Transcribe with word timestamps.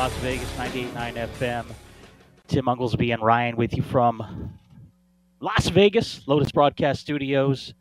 Las 0.00 0.14
Vegas 0.22 0.50
98.9 0.52 1.28
FM. 1.28 1.66
Tim 2.48 2.64
Unglesby 2.64 3.12
and 3.12 3.22
Ryan 3.22 3.54
with 3.54 3.76
you 3.76 3.82
from 3.82 4.50
Las 5.40 5.68
Vegas, 5.68 6.26
Lotus 6.26 6.50
Broadcast 6.52 7.02
Studios. 7.02 7.74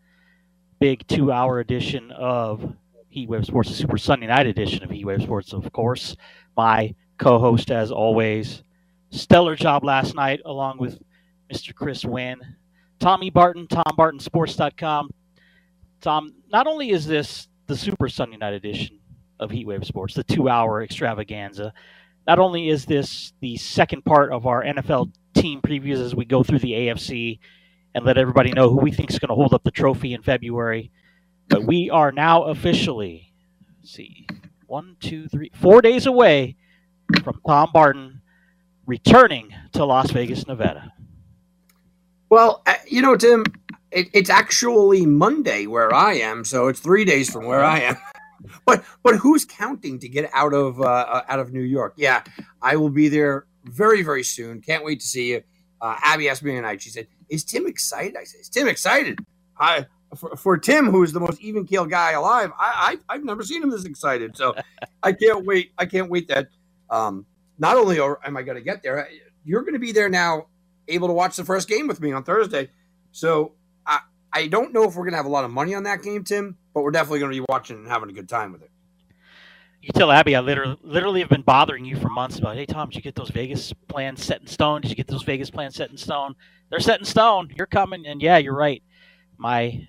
Big 0.81 1.07
two 1.07 1.31
hour 1.31 1.61
edition 1.61 2.11
of 2.11 2.75
Heatwave 3.15 3.45
Sports, 3.45 3.69
a 3.69 3.73
Super 3.73 3.97
Sunday 3.97 4.27
night 4.27 4.47
edition 4.47 4.83
of 4.83 4.89
Heatwave 4.89 5.23
Sports, 5.23 5.53
of 5.53 5.71
course. 5.71 6.17
My 6.57 6.93
co 7.19 7.39
host, 7.39 7.71
as 7.71 7.89
always, 7.89 8.63
stellar 9.11 9.55
job 9.55 9.85
last 9.85 10.13
night, 10.13 10.41
along 10.43 10.77
with 10.77 10.99
Mr. 11.49 11.73
Chris 11.73 12.03
Wynn. 12.03 12.41
Tommy 12.99 13.29
Barton, 13.29 13.65
TomBartonSports.com. 13.67 15.09
Tom, 16.01 16.33
not 16.51 16.67
only 16.67 16.89
is 16.89 17.07
this 17.07 17.47
the 17.67 17.77
Super 17.77 18.09
Sunday 18.09 18.35
night 18.35 18.55
edition 18.55 18.99
of 19.39 19.51
Heatwave 19.51 19.85
Sports, 19.85 20.15
the 20.15 20.23
two 20.25 20.49
hour 20.49 20.83
extravaganza, 20.83 21.73
not 22.29 22.37
only 22.37 22.69
is 22.69 22.85
this 22.85 23.33
the 23.39 23.57
second 23.57 24.05
part 24.05 24.31
of 24.31 24.45
our 24.45 24.63
NFL 24.63 25.11
team 25.33 25.61
previews 25.63 25.99
as 25.99 26.13
we 26.13 26.25
go 26.25 26.43
through 26.43 26.59
the 26.59 26.73
AFC 26.73 27.39
and 27.95 28.05
let 28.05 28.19
everybody 28.19 28.51
know 28.51 28.69
who 28.69 28.77
we 28.77 28.91
think 28.91 29.09
is 29.09 29.17
going 29.17 29.29
to 29.29 29.33
hold 29.35 29.51
up 29.51 29.63
the 29.63 29.71
trophy 29.71 30.13
in 30.13 30.21
February, 30.21 30.91
but 31.47 31.63
we 31.63 31.89
are 31.89 32.11
now 32.11 32.43
officially, 32.43 33.33
see, 33.83 34.27
one, 34.67 34.95
two, 34.99 35.27
three, 35.27 35.49
four 35.55 35.81
days 35.81 36.05
away 36.05 36.55
from 37.23 37.41
Tom 37.47 37.71
Barton 37.73 38.21
returning 38.85 39.51
to 39.71 39.83
Las 39.83 40.11
Vegas, 40.11 40.45
Nevada. 40.45 40.93
Well, 42.29 42.61
uh, 42.67 42.75
you 42.87 43.01
know, 43.01 43.17
Tim, 43.17 43.43
it, 43.91 44.07
it's 44.13 44.29
actually 44.29 45.03
Monday 45.07 45.65
where 45.65 45.91
I 45.91 46.13
am, 46.13 46.45
so 46.45 46.67
it's 46.67 46.79
three 46.79 47.05
days 47.05 47.31
from 47.31 47.47
where 47.47 47.65
I 47.65 47.79
am. 47.79 47.97
But 48.65 48.83
but 49.03 49.15
who's 49.17 49.45
counting 49.45 49.99
to 49.99 50.09
get 50.09 50.29
out 50.33 50.53
of 50.53 50.79
uh, 50.81 50.83
uh, 50.83 51.21
out 51.27 51.39
of 51.39 51.51
New 51.53 51.61
York? 51.61 51.93
Yeah, 51.97 52.23
I 52.61 52.75
will 52.75 52.89
be 52.89 53.09
there 53.09 53.45
very 53.63 54.01
very 54.01 54.23
soon. 54.23 54.61
Can't 54.61 54.83
wait 54.83 54.99
to 55.01 55.07
see 55.07 55.31
you. 55.31 55.43
Uh, 55.81 55.95
Abby 56.03 56.29
asked 56.29 56.43
me 56.43 56.55
tonight. 56.55 56.81
She 56.81 56.89
said, 56.89 57.07
"Is 57.29 57.43
Tim 57.43 57.67
excited?" 57.67 58.15
I 58.17 58.23
said, 58.23 58.41
"Is 58.41 58.49
Tim 58.49 58.67
excited?" 58.67 59.19
I 59.57 59.85
for, 60.15 60.35
for 60.35 60.57
Tim, 60.57 60.87
who 60.89 61.03
is 61.03 61.13
the 61.13 61.19
most 61.19 61.39
even 61.41 61.65
keel 61.65 61.85
guy 61.85 62.11
alive, 62.11 62.51
I, 62.57 62.97
I 63.07 63.13
have 63.13 63.23
never 63.23 63.43
seen 63.43 63.61
him 63.61 63.69
this 63.69 63.85
excited. 63.85 64.35
So 64.35 64.55
I 65.03 65.11
can't 65.13 65.45
wait. 65.45 65.71
I 65.77 65.85
can't 65.85 66.09
wait 66.09 66.27
that. 66.29 66.47
Um, 66.89 67.25
not 67.57 67.77
only 67.77 67.99
am 67.99 68.37
I 68.37 68.41
going 68.41 68.57
to 68.57 68.63
get 68.63 68.81
there, 68.81 69.07
you're 69.43 69.61
going 69.61 69.73
to 69.73 69.79
be 69.79 69.91
there 69.91 70.09
now, 70.09 70.47
able 70.87 71.07
to 71.07 71.13
watch 71.13 71.35
the 71.35 71.45
first 71.45 71.67
game 71.67 71.87
with 71.87 72.01
me 72.01 72.11
on 72.11 72.23
Thursday. 72.23 72.69
So 73.11 73.53
I 73.85 73.99
I 74.31 74.47
don't 74.47 74.73
know 74.73 74.83
if 74.83 74.95
we're 74.95 75.03
going 75.03 75.11
to 75.11 75.17
have 75.17 75.25
a 75.25 75.29
lot 75.29 75.45
of 75.45 75.51
money 75.51 75.75
on 75.75 75.83
that 75.83 76.01
game, 76.01 76.23
Tim, 76.23 76.57
but 76.79 76.85
we're 76.85 76.91
definitely 76.91 77.19
going 77.19 77.33
to 77.33 77.41
be 77.41 77.45
watching 77.49 77.75
and 77.75 77.87
having 77.89 78.09
a 78.09 78.13
good 78.13 78.29
time 78.29 78.53
with 78.53 78.61
it. 78.61 78.71
You 79.81 79.89
tell 79.93 80.13
Abby 80.13 80.33
I 80.33 80.39
literally 80.39 80.77
literally 80.81 81.19
have 81.19 81.27
been 81.27 81.41
bothering 81.41 81.83
you 81.83 81.97
for 81.97 82.07
months 82.07 82.39
about, 82.39 82.55
hey 82.55 82.65
Tom, 82.65 82.87
did 82.87 82.95
you 82.95 83.01
get 83.01 83.15
those 83.15 83.31
Vegas 83.31 83.73
plans 83.89 84.23
set 84.23 84.39
in 84.39 84.47
stone? 84.47 84.79
Did 84.79 84.91
you 84.91 84.95
get 84.95 85.07
those 85.07 85.23
Vegas 85.23 85.49
plans 85.49 85.75
set 85.75 85.89
in 85.89 85.97
stone? 85.97 86.35
They're 86.69 86.79
set 86.79 86.99
in 86.99 87.05
stone. 87.05 87.49
You're 87.57 87.67
coming, 87.67 88.05
and 88.05 88.21
yeah, 88.21 88.37
you're 88.37 88.55
right. 88.55 88.81
My 89.37 89.85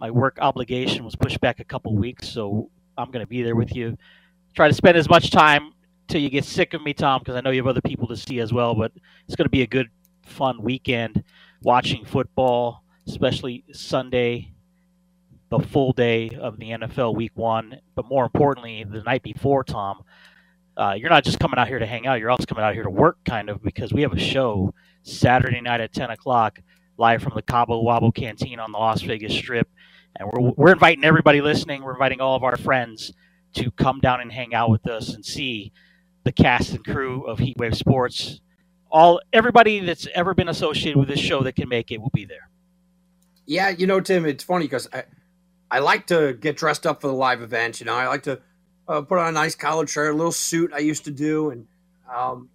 my 0.00 0.10
work 0.10 0.38
obligation 0.40 1.04
was 1.04 1.14
pushed 1.14 1.42
back 1.42 1.60
a 1.60 1.64
couple 1.64 1.94
weeks, 1.94 2.26
so 2.26 2.70
I'm 2.96 3.10
going 3.10 3.22
to 3.22 3.28
be 3.28 3.42
there 3.42 3.56
with 3.56 3.76
you. 3.76 3.98
Try 4.54 4.68
to 4.68 4.74
spend 4.74 4.96
as 4.96 5.10
much 5.10 5.30
time 5.30 5.74
till 6.08 6.22
you 6.22 6.30
get 6.30 6.46
sick 6.46 6.72
of 6.72 6.82
me, 6.82 6.94
Tom, 6.94 7.20
because 7.20 7.36
I 7.36 7.42
know 7.42 7.50
you 7.50 7.60
have 7.60 7.66
other 7.66 7.82
people 7.82 8.08
to 8.08 8.16
see 8.16 8.40
as 8.40 8.50
well. 8.50 8.74
But 8.74 8.92
it's 9.26 9.36
going 9.36 9.44
to 9.44 9.50
be 9.50 9.60
a 9.60 9.66
good, 9.66 9.88
fun 10.22 10.62
weekend 10.62 11.22
watching 11.62 12.06
football, 12.06 12.82
especially 13.06 13.62
Sunday, 13.72 14.52
the 15.50 15.58
full 15.58 15.92
day 15.92 16.30
of 16.30 16.58
the 16.58 16.70
NFL 16.70 17.14
Week 17.14 17.32
One. 17.34 17.80
But 17.94 18.06
more 18.08 18.24
importantly, 18.24 18.84
the 18.88 19.02
night 19.02 19.22
before, 19.22 19.64
Tom, 19.64 20.02
uh, 20.76 20.94
you're 20.96 21.10
not 21.10 21.24
just 21.24 21.38
coming 21.38 21.58
out 21.58 21.68
here 21.68 21.78
to 21.78 21.86
hang 21.86 22.06
out. 22.06 22.20
You're 22.20 22.30
also 22.30 22.44
coming 22.44 22.64
out 22.64 22.74
here 22.74 22.84
to 22.84 22.90
work, 22.90 23.18
kind 23.24 23.50
of, 23.50 23.62
because 23.62 23.92
we 23.92 24.02
have 24.02 24.12
a 24.12 24.18
show 24.18 24.72
Saturday 25.02 25.60
night 25.60 25.80
at 25.80 25.92
10 25.92 26.10
o'clock 26.10 26.60
live 26.96 27.22
from 27.22 27.32
the 27.34 27.42
Cabo 27.42 27.82
Wabo 27.82 28.14
Canteen 28.14 28.58
on 28.60 28.72
the 28.72 28.78
Las 28.78 29.02
Vegas 29.02 29.34
Strip 29.34 29.68
and 30.16 30.30
we're 30.32 30.52
we're 30.56 30.72
inviting 30.72 31.04
everybody 31.04 31.40
listening. 31.40 31.82
We're 31.82 31.92
inviting 31.92 32.20
all 32.20 32.36
of 32.36 32.44
our 32.44 32.56
friends 32.56 33.12
to 33.54 33.70
come 33.72 34.00
down 34.00 34.20
and 34.20 34.30
hang 34.30 34.54
out 34.54 34.70
with 34.70 34.86
us 34.88 35.14
and 35.14 35.24
see 35.24 35.72
the 36.24 36.32
cast 36.32 36.72
and 36.72 36.84
crew 36.84 37.24
of 37.24 37.38
Heatwave 37.38 37.74
Sports. 37.74 38.40
All 38.90 39.20
everybody 39.32 39.80
that's 39.80 40.06
ever 40.14 40.34
been 40.34 40.48
associated 40.48 40.98
with 40.98 41.08
this 41.08 41.20
show 41.20 41.42
that 41.42 41.56
can 41.56 41.68
make 41.68 41.90
it 41.90 42.00
will 42.00 42.10
be 42.10 42.24
there. 42.24 42.48
Yeah, 43.46 43.68
you 43.70 43.86
know, 43.86 44.00
Tim, 44.00 44.26
it's 44.26 44.44
funny 44.44 44.64
because 44.64 44.88
I 44.92 45.04
I 45.70 45.78
like 45.78 46.06
to 46.08 46.34
get 46.34 46.56
dressed 46.56 46.86
up 46.86 47.00
for 47.00 47.06
the 47.06 47.14
live 47.14 47.42
events. 47.42 47.80
You 47.80 47.86
know, 47.86 47.94
I 47.94 48.08
like 48.08 48.24
to 48.24 48.40
uh, 48.88 49.02
put 49.02 49.18
on 49.18 49.28
a 49.28 49.32
nice 49.32 49.54
collared 49.54 49.88
shirt, 49.88 50.12
a 50.12 50.16
little 50.16 50.32
suit. 50.32 50.72
I 50.74 50.78
used 50.78 51.04
to 51.04 51.10
do, 51.10 51.50
and 51.50 51.66
um, 52.12 52.48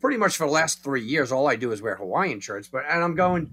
pretty 0.00 0.16
much 0.16 0.36
for 0.36 0.46
the 0.46 0.52
last 0.52 0.82
three 0.82 1.02
years, 1.02 1.32
all 1.32 1.48
I 1.48 1.56
do 1.56 1.72
is 1.72 1.82
wear 1.82 1.96
Hawaiian 1.96 2.40
shirts. 2.40 2.68
But 2.68 2.84
and 2.88 3.04
I'm 3.04 3.14
going 3.14 3.50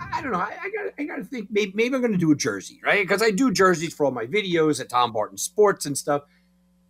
I 0.00 0.22
don't 0.22 0.32
know. 0.32 0.38
I, 0.38 0.56
I 0.62 0.70
got 0.70 0.94
I 0.98 1.04
got 1.04 1.16
to 1.16 1.24
think 1.24 1.48
maybe, 1.50 1.72
maybe 1.74 1.94
I'm 1.94 2.00
going 2.00 2.12
to 2.12 2.18
do 2.18 2.30
a 2.30 2.36
jersey, 2.36 2.80
right? 2.84 3.02
Because 3.02 3.22
I 3.22 3.30
do 3.30 3.50
jerseys 3.50 3.94
for 3.94 4.06
all 4.06 4.12
my 4.12 4.26
videos 4.26 4.80
at 4.80 4.88
Tom 4.88 5.12
Barton 5.12 5.38
Sports 5.38 5.86
and 5.86 5.96
stuff. 5.96 6.22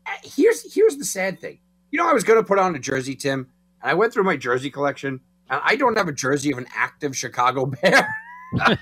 Uh, 0.06 0.10
here's 0.22 0.74
here's 0.74 0.96
the 0.96 1.04
sad 1.04 1.40
thing. 1.40 1.58
You 1.90 1.98
know, 1.98 2.08
I 2.08 2.12
was 2.12 2.24
going 2.24 2.38
to 2.38 2.44
put 2.44 2.58
on 2.58 2.74
a 2.74 2.78
jersey, 2.78 3.14
Tim, 3.14 3.48
and 3.82 3.90
I 3.90 3.94
went 3.94 4.12
through 4.12 4.24
my 4.24 4.36
jersey 4.36 4.70
collection, 4.70 5.20
and 5.48 5.60
I 5.64 5.76
don't 5.76 5.96
have 5.96 6.08
a 6.08 6.12
jersey 6.12 6.52
of 6.52 6.58
an 6.58 6.66
active 6.74 7.16
Chicago 7.16 7.66
Bear. 7.66 8.08
I 8.60 8.76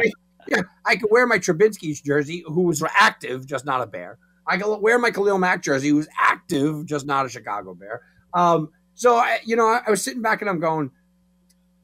mean, 0.00 0.12
yeah, 0.50 0.62
I 0.84 0.96
could 0.96 1.10
wear 1.10 1.26
my 1.26 1.38
Trubinsky's 1.38 2.00
jersey, 2.00 2.44
who 2.46 2.62
was 2.62 2.82
active, 2.98 3.46
just 3.46 3.64
not 3.64 3.80
a 3.82 3.86
Bear. 3.86 4.18
I 4.46 4.56
could 4.56 4.80
wear 4.80 4.98
my 4.98 5.10
Khalil 5.10 5.38
Mack 5.38 5.62
jersey, 5.62 5.90
who's 5.90 6.08
active, 6.18 6.86
just 6.86 7.06
not 7.06 7.26
a 7.26 7.28
Chicago 7.28 7.74
Bear. 7.74 8.02
Um, 8.32 8.70
so 8.94 9.16
I, 9.16 9.40
you 9.44 9.56
know, 9.56 9.66
I, 9.66 9.82
I 9.86 9.90
was 9.90 10.02
sitting 10.02 10.22
back 10.22 10.40
and 10.40 10.50
I'm 10.50 10.60
going 10.60 10.90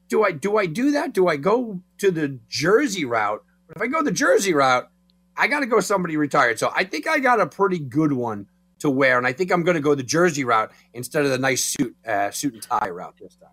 do 0.07 0.23
I 0.23 0.31
do 0.31 0.57
I 0.57 0.65
do 0.65 0.91
that? 0.91 1.13
Do 1.13 1.27
I 1.27 1.37
go 1.37 1.81
to 1.99 2.11
the 2.11 2.39
Jersey 2.47 3.05
route? 3.05 3.43
If 3.75 3.81
I 3.81 3.87
go 3.87 4.01
the 4.01 4.11
Jersey 4.11 4.53
route, 4.53 4.89
I 5.35 5.47
got 5.47 5.61
to 5.61 5.65
go 5.65 5.79
somebody 5.79 6.17
retired. 6.17 6.59
So 6.59 6.71
I 6.75 6.83
think 6.83 7.07
I 7.07 7.19
got 7.19 7.39
a 7.39 7.47
pretty 7.47 7.79
good 7.79 8.13
one 8.13 8.47
to 8.79 8.89
wear, 8.89 9.17
and 9.17 9.25
I 9.25 9.33
think 9.33 9.51
I'm 9.51 9.63
going 9.63 9.75
to 9.75 9.81
go 9.81 9.95
the 9.95 10.03
Jersey 10.03 10.43
route 10.43 10.71
instead 10.93 11.25
of 11.25 11.31
the 11.31 11.37
nice 11.37 11.63
suit 11.63 11.95
uh, 12.05 12.31
suit 12.31 12.53
and 12.53 12.61
tie 12.61 12.89
route 12.89 13.15
this 13.19 13.35
time. 13.35 13.49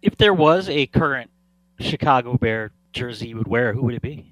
If 0.00 0.16
there 0.16 0.34
was 0.34 0.68
a 0.68 0.86
current 0.86 1.30
Chicago 1.78 2.36
Bear 2.36 2.72
jersey 2.92 3.28
you 3.28 3.36
would 3.36 3.48
wear, 3.48 3.72
who 3.72 3.82
would 3.82 3.94
it 3.94 4.02
be? 4.02 4.31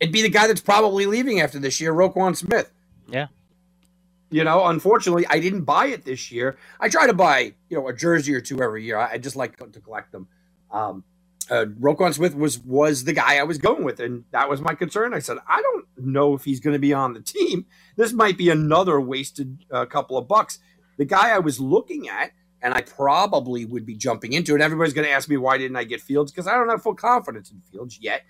It'd 0.00 0.12
be 0.12 0.22
the 0.22 0.28
guy 0.28 0.46
that's 0.46 0.60
probably 0.60 1.06
leaving 1.06 1.40
after 1.40 1.58
this 1.58 1.80
year, 1.80 1.92
Roquan 1.92 2.36
Smith. 2.36 2.70
Yeah. 3.08 3.28
You 4.30 4.44
know, 4.44 4.66
unfortunately, 4.66 5.26
I 5.26 5.40
didn't 5.40 5.62
buy 5.62 5.86
it 5.86 6.04
this 6.04 6.30
year. 6.30 6.58
I 6.78 6.88
try 6.88 7.06
to 7.06 7.14
buy, 7.14 7.54
you 7.68 7.78
know, 7.78 7.88
a 7.88 7.94
jersey 7.94 8.34
or 8.34 8.40
two 8.40 8.62
every 8.62 8.84
year. 8.84 8.98
I, 8.98 9.12
I 9.12 9.18
just 9.18 9.36
like 9.36 9.56
to 9.72 9.80
collect 9.80 10.12
them. 10.12 10.28
Um, 10.70 11.04
uh, 11.50 11.66
Roquan 11.80 12.12
Smith 12.12 12.34
was 12.34 12.58
was 12.58 13.04
the 13.04 13.12
guy 13.12 13.38
I 13.38 13.42
was 13.44 13.58
going 13.58 13.84
with, 13.84 14.00
and 14.00 14.24
that 14.32 14.48
was 14.48 14.60
my 14.60 14.74
concern. 14.74 15.14
I 15.14 15.18
said, 15.18 15.38
I 15.48 15.62
don't 15.62 15.86
know 15.96 16.34
if 16.34 16.44
he's 16.44 16.60
going 16.60 16.74
to 16.74 16.78
be 16.78 16.92
on 16.92 17.14
the 17.14 17.20
team. 17.20 17.66
This 17.96 18.12
might 18.12 18.36
be 18.36 18.50
another 18.50 19.00
wasted 19.00 19.64
uh, 19.70 19.86
couple 19.86 20.18
of 20.18 20.28
bucks. 20.28 20.58
The 20.98 21.04
guy 21.04 21.30
I 21.30 21.38
was 21.38 21.58
looking 21.58 22.08
at, 22.08 22.32
and 22.60 22.74
I 22.74 22.82
probably 22.82 23.64
would 23.64 23.86
be 23.86 23.94
jumping 23.94 24.32
into 24.32 24.54
it. 24.54 24.60
Everybody's 24.60 24.92
going 24.92 25.06
to 25.06 25.12
ask 25.12 25.28
me 25.28 25.36
why 25.36 25.56
didn't 25.58 25.76
I 25.76 25.84
get 25.84 26.00
Fields 26.00 26.30
because 26.30 26.46
I 26.46 26.54
don't 26.54 26.68
have 26.68 26.82
full 26.82 26.94
confidence 26.94 27.50
in 27.50 27.62
Fields 27.72 27.98
yet, 28.00 28.22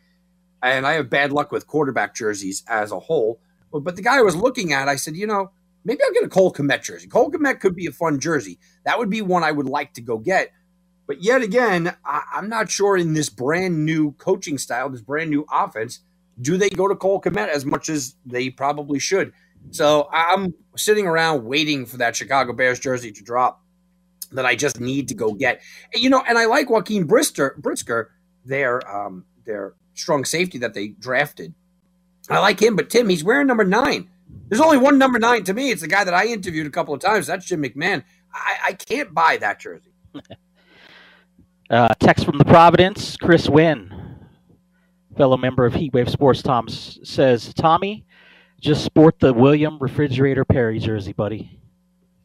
and 0.63 0.87
I 0.87 0.95
have 0.95 1.11
bad 1.11 1.33
luck 1.33 1.53
with 1.53 1.67
quarterback 1.67 2.15
jerseys 2.15 2.63
as 2.69 2.93
a 2.93 2.99
whole. 2.99 3.41
But, 3.73 3.81
but 3.81 3.97
the 3.97 4.03
guy 4.03 4.19
I 4.19 4.23
was 4.23 4.37
looking 4.37 4.73
at, 4.73 4.89
I 4.89 4.97
said, 4.97 5.17
you 5.17 5.27
know, 5.27 5.51
maybe 5.85 6.01
I'll 6.05 6.13
get 6.13 6.25
a 6.25 6.29
Cole 6.29 6.53
Kmet 6.53 6.83
jersey. 6.83 7.07
Cole 7.07 7.31
Kmet 7.31 7.61
could 7.61 7.77
be 7.77 7.87
a 7.87 7.93
fun 7.93 8.19
jersey. 8.19 8.59
That 8.85 8.99
would 8.99 9.11
be 9.11 9.23
one 9.23 9.45
I 9.45 9.53
would 9.53 9.69
like 9.69 9.95
to 9.95 10.01
go 10.01 10.19
get 10.19 10.53
but 11.09 11.23
yet 11.23 11.41
again, 11.41 11.97
I, 12.05 12.23
am 12.35 12.51
not 12.51 12.71
sure 12.71 12.97
in 12.97 13.15
this 13.15 13.31
brand 13.31 13.87
new 13.87 14.13
coaching 14.13 14.59
style, 14.59 14.91
this 14.91 15.01
brand 15.01 15.31
new 15.31 15.47
offense, 15.51 16.01
do 16.41 16.59
they 16.59 16.69
go 16.69 16.87
to 16.87 16.95
Cole 16.95 17.21
Kmet 17.21 17.49
as 17.49 17.65
much 17.65 17.89
as 17.89 18.15
they 18.27 18.51
probably 18.51 18.99
should? 18.99 19.33
So 19.71 20.09
I'm 20.13 20.55
sitting 20.77 21.07
around 21.07 21.47
waiting 21.47 21.87
for 21.87 21.97
that 21.97 22.15
Chicago 22.15 22.53
Bears 22.53 22.79
jersey 22.79 23.11
to 23.11 23.25
drop 23.25 23.63
that 24.33 24.45
I 24.45 24.55
just 24.55 24.81
need 24.81 25.09
to 25.09 25.15
go 25.15 25.33
get. 25.33 25.63
And, 25.95 26.03
you 26.03 26.11
know, 26.11 26.23
and 26.29 26.37
I 26.37 26.45
like 26.45 26.69
Jaquan 26.69 27.05
Brister, 27.05 27.57
Brisker, 27.57 28.13
their 28.45 28.87
um, 28.95 29.25
their 29.47 29.75
strong 29.99 30.25
safety 30.25 30.59
that 30.59 30.75
they 30.75 30.89
drafted. 30.89 31.55
I 32.31 32.39
like 32.41 32.61
him, 32.61 32.77
but 32.77 32.91
Tim, 32.91 33.09
he's 33.09 33.25
wearing 33.25 33.47
number 33.47 33.65
nine. 33.65 34.09
There's 34.49 34.61
only 34.61 34.79
one 34.79 34.99
number 34.99 35.19
nine 35.19 35.45
to 35.45 35.55
me. 35.55 35.71
It's 35.71 35.83
the 35.83 35.89
guy 35.89 36.05
that 36.05 36.15
I 36.15 36.27
interviewed 36.27 36.67
a 36.67 36.71
couple 36.71 36.95
of 36.95 37.01
times. 37.01 37.27
That's 37.27 37.47
Jim 37.47 37.63
McMahon. 37.63 38.05
I, 38.33 38.57
I 38.67 38.73
can't 38.73 39.15
buy 39.15 39.39
that 39.39 39.61
jersey. 39.61 39.93
Uh, 41.71 41.89
text 42.01 42.25
from 42.25 42.39
the 42.39 42.47
Providence, 42.47 43.19
Chris 43.19 43.47
Wynn, 43.47 43.93
fellow 45.19 45.37
member 45.37 45.67
of 45.67 45.75
Heatwave 45.75 46.09
Sports, 46.09 46.41
Tom 46.41 46.67
says, 46.67 47.53
Tommy, 47.53 48.07
just 48.59 48.85
sport 48.85 49.21
the 49.21 49.35
William 49.35 49.79
Refrigerator 49.79 50.47
Perry 50.47 50.79
jersey, 50.79 51.13
buddy. 51.13 51.61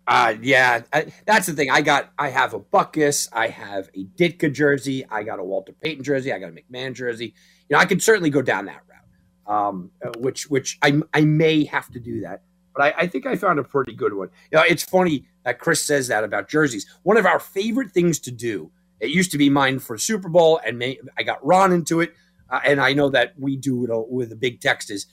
Uh, 0.07 0.35
yeah, 0.41 0.83
I, 0.93 1.11
that's 1.25 1.47
the 1.47 1.53
thing. 1.53 1.69
I 1.69 1.81
got, 1.81 2.11
I 2.17 2.29
have 2.29 2.53
a 2.53 2.59
Butkus, 2.59 3.27
I 3.33 3.47
have 3.47 3.89
a 3.93 4.05
Ditka 4.05 4.53
jersey, 4.53 5.05
I 5.09 5.23
got 5.23 5.39
a 5.39 5.43
Walter 5.43 5.73
Payton 5.73 6.05
jersey, 6.05 6.31
I 6.31 6.39
got 6.39 6.49
a 6.49 6.53
McMahon 6.53 6.93
jersey. 6.93 7.33
You 7.69 7.75
know, 7.75 7.79
I 7.79 7.85
could 7.85 8.01
certainly 8.01 8.29
go 8.29 8.41
down 8.41 8.65
that 8.65 8.81
route, 8.87 9.55
um, 9.55 9.91
which, 10.17 10.49
which 10.49 10.77
I, 10.81 11.01
I 11.13 11.21
may 11.21 11.65
have 11.65 11.89
to 11.91 11.99
do 11.99 12.21
that. 12.21 12.43
But 12.75 12.83
I, 12.83 13.03
I 13.03 13.07
think 13.07 13.25
I 13.25 13.35
found 13.35 13.59
a 13.59 13.63
pretty 13.63 13.93
good 13.93 14.13
one. 14.13 14.29
You 14.51 14.57
know, 14.57 14.63
it's 14.67 14.83
funny 14.83 15.25
that 15.43 15.59
Chris 15.59 15.83
says 15.83 16.07
that 16.07 16.23
about 16.23 16.49
jerseys. 16.49 16.85
One 17.03 17.17
of 17.17 17.25
our 17.25 17.39
favorite 17.39 17.91
things 17.91 18.19
to 18.21 18.31
do. 18.31 18.71
It 18.99 19.09
used 19.09 19.31
to 19.31 19.37
be 19.37 19.49
mine 19.49 19.79
for 19.79 19.97
Super 19.97 20.29
Bowl, 20.29 20.61
and 20.65 20.79
may, 20.79 20.97
I 21.17 21.23
got 21.23 21.45
Ron 21.45 21.73
into 21.73 21.99
it, 21.99 22.13
uh, 22.49 22.61
and 22.63 22.79
I 22.79 22.93
know 22.93 23.09
that 23.09 23.33
we 23.37 23.57
do 23.57 23.83
it 23.83 24.09
with 24.09 24.31
a 24.31 24.35
big 24.35 24.61
text. 24.61 24.89
Is 24.89 25.07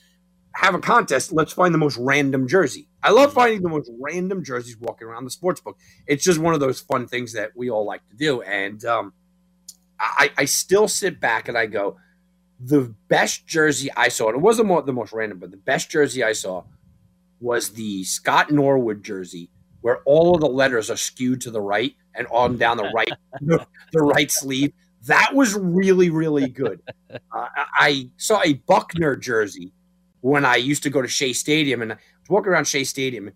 have 0.54 0.74
a 0.74 0.78
contest. 0.78 1.32
Let's 1.32 1.52
find 1.52 1.74
the 1.74 1.78
most 1.78 1.96
random 1.96 2.46
jersey. 2.46 2.88
I 3.02 3.10
love 3.10 3.32
finding 3.32 3.62
the 3.62 3.68
most 3.68 3.90
random 3.98 4.44
jerseys 4.44 4.76
walking 4.76 5.08
around 5.08 5.24
the 5.24 5.30
sports 5.30 5.60
book. 5.60 5.78
It's 6.06 6.24
just 6.24 6.38
one 6.38 6.54
of 6.54 6.60
those 6.60 6.80
fun 6.80 7.06
things 7.06 7.32
that 7.32 7.52
we 7.56 7.70
all 7.70 7.84
like 7.84 8.06
to 8.10 8.16
do. 8.16 8.42
And 8.42 8.84
um, 8.84 9.12
I, 9.98 10.30
I 10.36 10.44
still 10.44 10.88
sit 10.88 11.20
back 11.20 11.48
and 11.48 11.56
I 11.56 11.66
go, 11.66 11.96
the 12.62 12.94
best 13.08 13.46
jersey 13.46 13.90
I 13.96 14.08
saw, 14.08 14.28
and 14.28 14.36
it 14.36 14.42
wasn't 14.42 14.86
the 14.86 14.92
most 14.92 15.12
random, 15.12 15.38
but 15.38 15.50
the 15.50 15.56
best 15.56 15.90
jersey 15.90 16.22
I 16.22 16.32
saw 16.32 16.64
was 17.40 17.70
the 17.70 18.04
Scott 18.04 18.50
Norwood 18.50 19.02
jersey, 19.02 19.50
where 19.80 20.02
all 20.04 20.34
of 20.34 20.42
the 20.42 20.48
letters 20.48 20.90
are 20.90 20.96
skewed 20.96 21.40
to 21.42 21.50
the 21.50 21.60
right 21.60 21.94
and 22.14 22.26
on 22.28 22.58
down 22.58 22.76
the 22.76 22.90
right 22.94 23.08
the, 23.40 23.66
the 23.92 24.02
right 24.02 24.30
sleeve. 24.30 24.72
That 25.06 25.34
was 25.34 25.54
really 25.54 26.10
really 26.10 26.48
good. 26.48 26.82
Uh, 27.32 27.46
I 27.56 28.08
saw 28.18 28.40
a 28.44 28.52
Buckner 28.54 29.16
jersey 29.16 29.72
when 30.20 30.44
I 30.44 30.56
used 30.56 30.84
to 30.84 30.90
go 30.90 31.02
to 31.02 31.08
Shea 31.08 31.32
Stadium 31.32 31.82
and 31.82 31.92
I 31.92 31.96
was 31.96 32.28
walking 32.28 32.52
around 32.52 32.66
Shea 32.66 32.84
Stadium. 32.84 33.32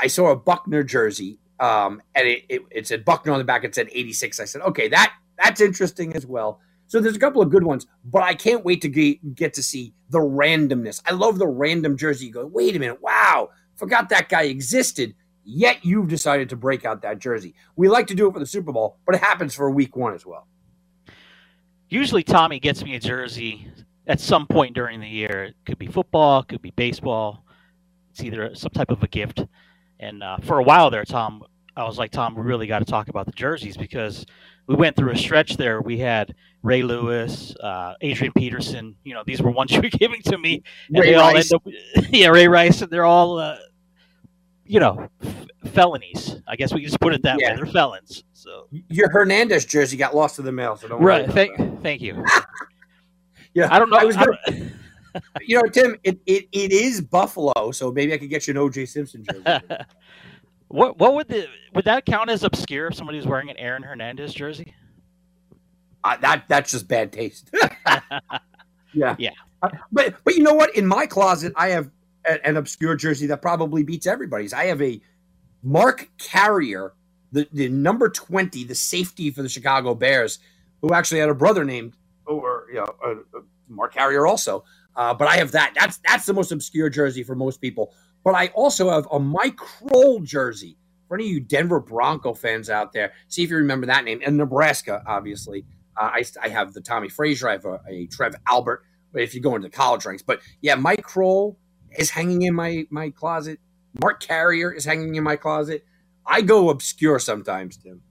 I 0.00 0.06
saw 0.06 0.30
a 0.30 0.36
Buckner 0.36 0.82
jersey, 0.82 1.38
um, 1.60 2.00
and 2.14 2.26
it, 2.26 2.44
it, 2.48 2.62
it 2.70 2.86
said 2.86 3.04
Buckner 3.04 3.32
on 3.32 3.38
the 3.38 3.44
back. 3.44 3.64
It 3.64 3.74
said 3.74 3.88
86. 3.92 4.40
I 4.40 4.44
said, 4.46 4.62
okay, 4.62 4.88
that 4.88 5.12
that's 5.38 5.60
interesting 5.60 6.14
as 6.14 6.24
well. 6.24 6.60
So 6.86 7.00
there's 7.00 7.16
a 7.16 7.20
couple 7.20 7.42
of 7.42 7.50
good 7.50 7.64
ones, 7.64 7.86
but 8.04 8.22
I 8.22 8.34
can't 8.34 8.64
wait 8.64 8.82
to 8.82 8.88
get, 8.88 9.34
get 9.34 9.54
to 9.54 9.62
see 9.62 9.94
the 10.10 10.18
randomness. 10.18 11.02
I 11.06 11.12
love 11.12 11.38
the 11.38 11.46
random 11.46 11.96
jersey. 11.96 12.26
You 12.26 12.32
go, 12.32 12.46
wait 12.46 12.76
a 12.76 12.78
minute, 12.78 13.02
wow, 13.02 13.50
forgot 13.76 14.08
that 14.10 14.28
guy 14.28 14.42
existed. 14.42 15.14
Yet 15.44 15.84
you've 15.84 16.08
decided 16.08 16.48
to 16.50 16.56
break 16.56 16.84
out 16.84 17.02
that 17.02 17.18
jersey. 17.18 17.54
We 17.76 17.88
like 17.88 18.06
to 18.06 18.14
do 18.14 18.28
it 18.28 18.32
for 18.32 18.38
the 18.38 18.46
Super 18.46 18.72
Bowl, 18.72 18.98
but 19.04 19.14
it 19.14 19.20
happens 19.20 19.54
for 19.54 19.70
week 19.70 19.94
one 19.96 20.14
as 20.14 20.24
well. 20.24 20.46
Usually, 21.88 22.22
Tommy 22.22 22.58
gets 22.60 22.82
me 22.82 22.94
a 22.96 23.00
jersey 23.00 23.68
at 24.06 24.20
some 24.20 24.46
point 24.46 24.74
during 24.74 25.00
the 25.00 25.08
year. 25.08 25.44
It 25.44 25.56
could 25.66 25.78
be 25.78 25.86
football, 25.86 26.40
it 26.40 26.48
could 26.48 26.62
be 26.62 26.70
baseball. 26.70 27.44
It's 28.10 28.22
either 28.22 28.54
some 28.54 28.70
type 28.70 28.90
of 28.90 29.02
a 29.02 29.08
gift. 29.08 29.44
And 30.00 30.22
uh, 30.22 30.38
for 30.42 30.58
a 30.58 30.62
while 30.62 30.90
there, 30.90 31.04
Tom, 31.04 31.44
I 31.76 31.84
was 31.84 31.98
like, 31.98 32.10
Tom, 32.10 32.34
we 32.36 32.42
really 32.42 32.66
got 32.66 32.78
to 32.78 32.84
talk 32.84 33.08
about 33.08 33.26
the 33.26 33.32
jerseys 33.32 33.76
because 33.76 34.24
we 34.66 34.74
went 34.74 34.96
through 34.96 35.12
a 35.12 35.16
stretch 35.16 35.56
there. 35.56 35.80
We 35.80 35.98
had 35.98 36.34
Ray 36.62 36.82
Lewis, 36.82 37.54
uh, 37.56 37.94
Adrian 38.00 38.32
Peterson. 38.32 38.96
You 39.04 39.14
know, 39.14 39.22
these 39.26 39.42
were 39.42 39.50
ones 39.50 39.70
you 39.72 39.82
were 39.82 39.88
giving 39.90 40.22
to 40.22 40.38
me, 40.38 40.62
and 40.88 40.98
Ray 40.98 41.10
they 41.10 41.14
all 41.14 41.36
end 41.36 41.52
up, 41.52 41.62
yeah, 42.10 42.28
Ray 42.28 42.48
Rice, 42.48 42.82
and 42.82 42.90
they're 42.90 43.04
all, 43.04 43.38
uh, 43.38 43.56
you 44.64 44.80
know, 44.80 45.08
f- 45.22 45.46
felonies. 45.72 46.36
I 46.48 46.56
guess 46.56 46.72
we 46.72 46.80
can 46.80 46.88
just 46.88 47.00
put 47.00 47.14
it 47.14 47.22
that 47.22 47.38
yeah. 47.40 47.50
way. 47.50 47.56
They're 47.56 47.66
felons. 47.66 48.24
So 48.32 48.68
your 48.88 49.10
Hernandez 49.10 49.64
jersey 49.64 49.96
got 49.96 50.14
lost 50.14 50.38
in 50.38 50.44
the 50.44 50.52
mail, 50.52 50.76
so 50.76 50.88
don't 50.88 51.00
worry. 51.00 51.22
right. 51.22 51.30
Thank, 51.30 51.82
thank 51.82 52.00
you. 52.00 52.24
yeah, 53.54 53.68
I 53.74 53.78
don't 53.78 53.90
know. 53.90 53.96
I 53.96 54.04
was 54.04 54.16
gonna, 54.16 54.38
you 55.42 55.56
know, 55.56 55.68
Tim, 55.70 55.96
it, 56.02 56.18
it, 56.26 56.48
it 56.52 56.72
is 56.72 57.00
Buffalo, 57.00 57.70
so 57.70 57.92
maybe 57.92 58.12
I 58.12 58.18
could 58.18 58.30
get 58.30 58.46
you 58.46 58.52
an 58.52 58.70
OJ 58.70 58.88
Simpson 58.88 59.24
jersey. 59.24 59.44
What 60.74 60.98
what 60.98 61.14
would 61.14 61.28
the 61.28 61.48
would 61.74 61.86
that 61.86 62.06
count 62.06 62.30
as 62.30 62.44
obscure 62.44 62.88
if 62.88 62.94
somebody's 62.96 63.26
wearing 63.26 63.50
an 63.50 63.56
Aaron 63.58 63.84
Hernandez 63.84 64.34
jersey? 64.34 64.74
Uh, 66.04 66.16
that 66.18 66.44
that's 66.48 66.72
just 66.72 66.88
bad 66.88 67.12
taste. 67.12 67.50
yeah, 68.94 69.16
yeah. 69.18 69.30
Uh, 69.62 69.70
but 69.92 70.16
but 70.24 70.36
you 70.36 70.42
know 70.42 70.54
what? 70.54 70.74
In 70.76 70.86
my 70.86 71.06
closet, 71.06 71.52
I 71.56 71.70
have 71.70 71.90
a, 72.26 72.46
an 72.46 72.56
obscure 72.56 72.96
jersey 72.96 73.26
that 73.28 73.42
probably 73.42 73.84
beats 73.84 74.06
everybody's. 74.06 74.52
I 74.52 74.66
have 74.66 74.82
a 74.82 75.00
Mark 75.62 76.10
Carrier, 76.18 76.94
the, 77.32 77.48
the 77.52 77.68
number 77.68 78.08
twenty, 78.10 78.64
the 78.64 78.74
safety 78.74 79.30
for 79.30 79.42
the 79.42 79.48
Chicago 79.48 79.94
Bears, 79.94 80.38
who 80.82 80.94
actually 80.94 81.20
had 81.20 81.30
a 81.30 81.34
brother 81.34 81.64
named 81.64 81.94
or 82.26 82.66
you 82.70 82.76
know 82.76 82.94
uh, 83.04 83.38
uh, 83.38 83.42
Mark 83.68 83.94
Carrier 83.94 84.26
also. 84.26 84.64
Uh, 84.96 85.14
but 85.14 85.28
I 85.28 85.36
have 85.36 85.52
that. 85.52 85.72
That's 85.74 85.98
that's 86.06 86.26
the 86.26 86.34
most 86.34 86.52
obscure 86.52 86.90
jersey 86.90 87.22
for 87.22 87.34
most 87.34 87.60
people. 87.60 87.94
But 88.24 88.34
I 88.34 88.48
also 88.48 88.90
have 88.90 89.06
a 89.12 89.20
Mike 89.20 89.56
Croel 89.56 90.24
jersey. 90.24 90.78
For 91.06 91.16
any 91.16 91.26
of 91.26 91.30
you 91.30 91.40
Denver 91.40 91.80
Bronco 91.80 92.32
fans 92.32 92.70
out 92.70 92.94
there, 92.94 93.12
see 93.28 93.44
if 93.44 93.50
you 93.50 93.58
remember 93.58 93.86
that 93.86 94.04
name. 94.04 94.22
And 94.24 94.38
Nebraska, 94.38 95.02
obviously. 95.06 95.66
Uh, 95.96 96.10
I, 96.14 96.24
I 96.42 96.48
have 96.48 96.72
the 96.72 96.80
Tommie 96.80 97.10
Frazier. 97.10 97.48
I 97.50 97.52
have 97.52 97.66
a, 97.66 97.80
a 97.86 98.06
Trev 98.06 98.34
Albert. 98.48 98.82
If 99.12 99.34
you 99.34 99.40
go 99.40 99.54
into 99.54 99.68
the 99.68 99.76
college 99.76 100.04
ranks, 100.06 100.24
but 100.24 100.40
yeah, 100.60 100.74
Mike 100.74 101.02
Croel 101.02 101.56
is 101.96 102.10
hanging 102.10 102.42
in 102.42 102.52
my 102.52 102.84
my 102.90 103.10
closet. 103.10 103.60
Mark 104.02 104.20
Carrier 104.20 104.72
is 104.72 104.84
hanging 104.84 105.14
in 105.14 105.22
my 105.22 105.36
closet. 105.36 105.84
I 106.26 106.40
go 106.40 106.70
obscure 106.70 107.20
sometimes, 107.20 107.76
Tim. 107.76 108.02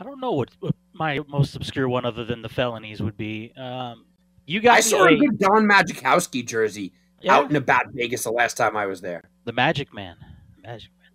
I 0.00 0.02
don't 0.02 0.20
know 0.20 0.32
what, 0.32 0.50
what 0.58 0.74
my 0.92 1.20
most 1.28 1.54
obscure 1.54 1.88
one, 1.88 2.04
other 2.04 2.24
than 2.24 2.42
the 2.42 2.48
felonies, 2.48 3.00
would 3.00 3.16
be. 3.16 3.52
Um, 3.56 4.06
you 4.44 4.58
guys, 4.58 4.86
I 4.92 4.96
saw 4.96 5.06
a, 5.06 5.16
good 5.16 5.38
Don 5.38 5.68
Majkowski 5.68 6.44
jersey 6.44 6.92
yeah. 7.22 7.36
out 7.36 7.46
and 7.46 7.56
about 7.56 7.86
Vegas 7.92 8.24
the 8.24 8.32
last 8.32 8.56
time 8.56 8.76
I 8.76 8.86
was 8.86 9.00
there. 9.00 9.22
The 9.44 9.52
Magic 9.52 9.92
Man, 9.92 10.16
Magic 10.62 10.90
Man. 10.98 11.10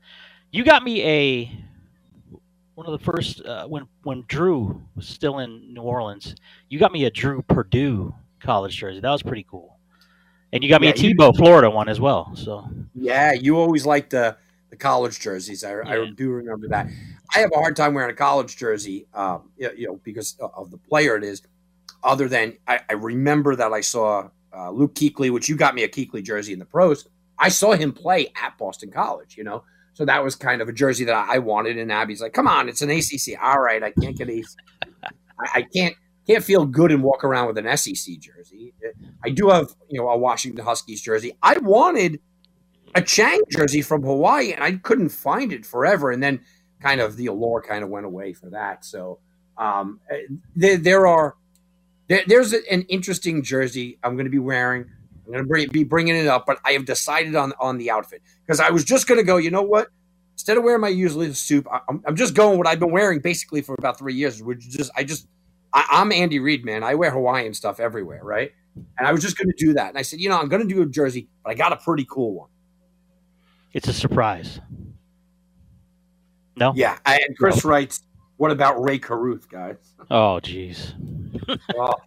You 0.52 0.64
got 0.64 0.84
me 0.84 1.04
a 1.04 1.64
one 2.76 2.86
of 2.86 2.92
the 2.92 3.04
first 3.04 3.44
uh, 3.44 3.66
when 3.68 3.88
when 4.04 4.24
Drew 4.28 4.82
was 4.96 5.08
still 5.08 5.40
in 5.40 5.74
New 5.74 5.82
Orleans. 5.82 6.36
You 6.70 6.80
got 6.80 6.92
me 6.92 7.06
a 7.06 7.12
Drew 7.12 7.42
Purdue 7.42 8.14
college 8.40 8.78
jersey. 8.78 9.00
That 9.00 9.10
was 9.10 9.24
pretty 9.24 9.46
cool. 9.50 9.78
And 10.54 10.64
you 10.64 10.70
got 10.70 10.82
me 10.82 10.88
yeah, 10.88 10.94
a 10.94 10.96
Tebow 10.96 11.36
Florida 11.36 11.70
one 11.70 11.90
as 11.90 12.00
well. 12.00 12.32
So 12.36 12.70
yeah, 12.94 13.34
you 13.34 13.58
always 13.58 13.86
liked 13.86 14.12
the 14.12 14.38
the 14.70 14.78
college 14.78 15.20
jerseys. 15.20 15.64
I, 15.64 15.72
yeah. 15.72 16.04
I 16.04 16.10
do 16.16 16.30
remember 16.30 16.68
that. 16.70 16.88
I 17.34 17.40
have 17.40 17.52
a 17.52 17.58
hard 17.58 17.76
time 17.76 17.94
wearing 17.94 18.12
a 18.12 18.16
college 18.16 18.58
jersey, 18.58 19.08
um, 19.14 19.50
you 19.58 19.88
know, 19.88 20.00
because 20.04 20.38
of 20.40 20.72
the 20.72 20.78
player 20.78 21.16
it 21.16 21.24
is. 21.24 21.42
Other 22.04 22.28
than 22.28 22.58
I, 22.68 22.80
I 22.90 22.94
remember 22.94 23.56
that 23.56 23.74
I 23.74 23.82
saw 23.82 24.30
uh, 24.58 24.72
Luke 24.72 24.96
Kuechly, 24.96 25.32
which 25.32 25.48
you 25.48 25.56
got 25.56 25.76
me 25.76 25.84
a 25.84 25.90
Kuechly 25.90 26.24
jersey 26.24 26.54
in 26.54 26.60
the 26.60 26.66
pros. 26.66 27.08
I 27.40 27.50
saw 27.50 27.74
him 27.74 27.94
play 27.94 28.32
at 28.42 28.58
Boston 28.58 28.92
College. 28.92 29.38
You 29.38 29.44
know, 29.44 29.64
so 29.94 30.06
that 30.06 30.24
was 30.24 30.36
kind 30.36 30.62
of 30.62 30.70
a 30.70 30.74
jersey 30.74 31.06
that 31.06 31.28
I 31.30 31.40
wanted. 31.40 31.78
And 31.78 31.92
Abby's 31.92 32.22
like, 32.22 32.34
"Come 32.34 32.48
on, 32.48 32.70
it's 32.70 32.82
an 32.82 32.90
ACC. 32.90 33.42
All 33.42 33.60
right, 33.60 33.84
I 33.84 33.92
can't 33.92 34.18
get 34.18 34.30
a, 34.30 34.44
I, 35.54 35.66
can't 35.76 35.96
can't 36.28 36.44
feel 36.44 36.66
good 36.66 36.92
and 36.92 37.04
walk 37.04 37.24
around 37.24 37.48
with 37.48 37.58
an 37.58 37.78
SEC 37.78 38.20
jersey. 38.20 38.74
I 39.24 39.30
do 39.30 39.50
have 39.50 39.70
you 39.90 40.00
know 40.00 40.10
a 40.10 40.18
Washington 40.18 40.64
Huskies 40.66 41.02
jersey. 41.02 41.38
I 41.42 41.58
wanted 41.60 42.20
a 42.96 43.02
Chang 43.02 43.42
jersey 43.50 43.82
from 43.82 44.04
Hawaii, 44.04 44.54
and 44.54 44.64
I 44.64 44.74
couldn't 44.74 45.10
find 45.10 45.54
it 45.54 45.66
forever. 45.66 46.12
And 46.12 46.22
then 46.22 46.42
kind 46.82 47.02
of 47.02 47.18
the 47.18 47.28
allure 47.28 47.62
kind 47.62 47.84
of 47.84 47.90
went 47.90 48.06
away 48.06 48.34
for 48.34 48.50
that. 48.52 48.86
So 48.86 49.20
um, 49.58 50.00
there, 50.56 50.78
there 50.78 51.08
are 51.08 51.36
there, 52.08 52.24
there's 52.28 52.54
an 52.54 52.84
interesting 52.84 53.44
jersey 53.44 54.00
I'm 54.04 54.16
going 54.16 54.26
to 54.26 54.32
be 54.32 54.40
wearing 54.40 54.86
I'm 55.28 55.34
going 55.34 55.44
to 55.44 55.48
bring, 55.48 55.70
be 55.70 55.84
bringing 55.84 56.16
it 56.16 56.28
up, 56.28 56.46
but 56.46 56.60
I 56.64 56.72
have 56.72 56.86
decided 56.86 57.36
on 57.36 57.54
on 57.60 57.78
the 57.78 57.92
outfit 57.92 58.22
because 58.46 58.62
I 58.62 58.70
was 58.70 58.86
just 58.86 59.08
going 59.08 59.20
to 59.20 59.26
go. 59.26 59.36
You 59.38 59.52
know 59.52 59.62
what? 59.62 59.90
Instead 60.36 60.58
of 60.58 60.64
wearing 60.64 60.82
my 60.82 60.88
usual 60.88 61.34
suit, 61.34 61.68
I'm, 61.90 62.02
I'm 62.06 62.16
just 62.16 62.34
going 62.34 62.58
what 62.58 62.66
I've 62.66 62.80
been 62.80 62.92
wearing 62.92 63.20
basically 63.20 63.62
for 63.62 63.76
about 63.78 63.98
three 64.00 64.14
years. 64.14 64.42
Which 64.42 64.62
just 64.70 64.90
I 64.96 65.04
just 65.04 65.28
I, 65.74 65.86
I'm 65.90 66.14
Andy 66.14 66.40
Reid, 66.40 66.64
man. 66.64 66.82
I 66.82 66.96
wear 66.96 67.12
Hawaiian 67.12 67.54
stuff 67.54 67.82
everywhere, 67.82 68.22
right? 68.24 68.52
And 68.98 69.08
I 69.08 69.12
was 69.12 69.22
just 69.22 69.38
going 69.38 69.50
to 69.50 69.56
do 69.58 69.74
that. 69.74 69.90
And 69.90 69.98
I 69.98 70.02
said, 70.02 70.22
you 70.22 70.30
know, 70.30 70.40
I'm 70.40 70.48
going 70.48 70.66
to 70.66 70.74
do 70.74 70.82
a 70.82 70.86
jersey, 70.86 71.28
but 71.44 71.50
I 71.50 71.56
got 71.56 71.74
a 71.74 71.78
pretty 71.78 72.06
cool 72.10 72.34
one. 72.34 72.50
It's 73.74 73.88
a 73.88 73.94
surprise. 73.94 74.62
No. 76.56 76.72
Yeah, 76.76 76.98
and 77.06 77.38
Chris 77.38 77.64
no. 77.64 77.70
writes, 77.70 78.04
"What 78.38 78.52
about 78.52 78.82
Rae 78.82 79.00
Carruth, 79.00 79.50
guys?" 79.50 79.78
Oh, 80.10 80.40
jeez. 80.42 80.94
well, 81.76 82.02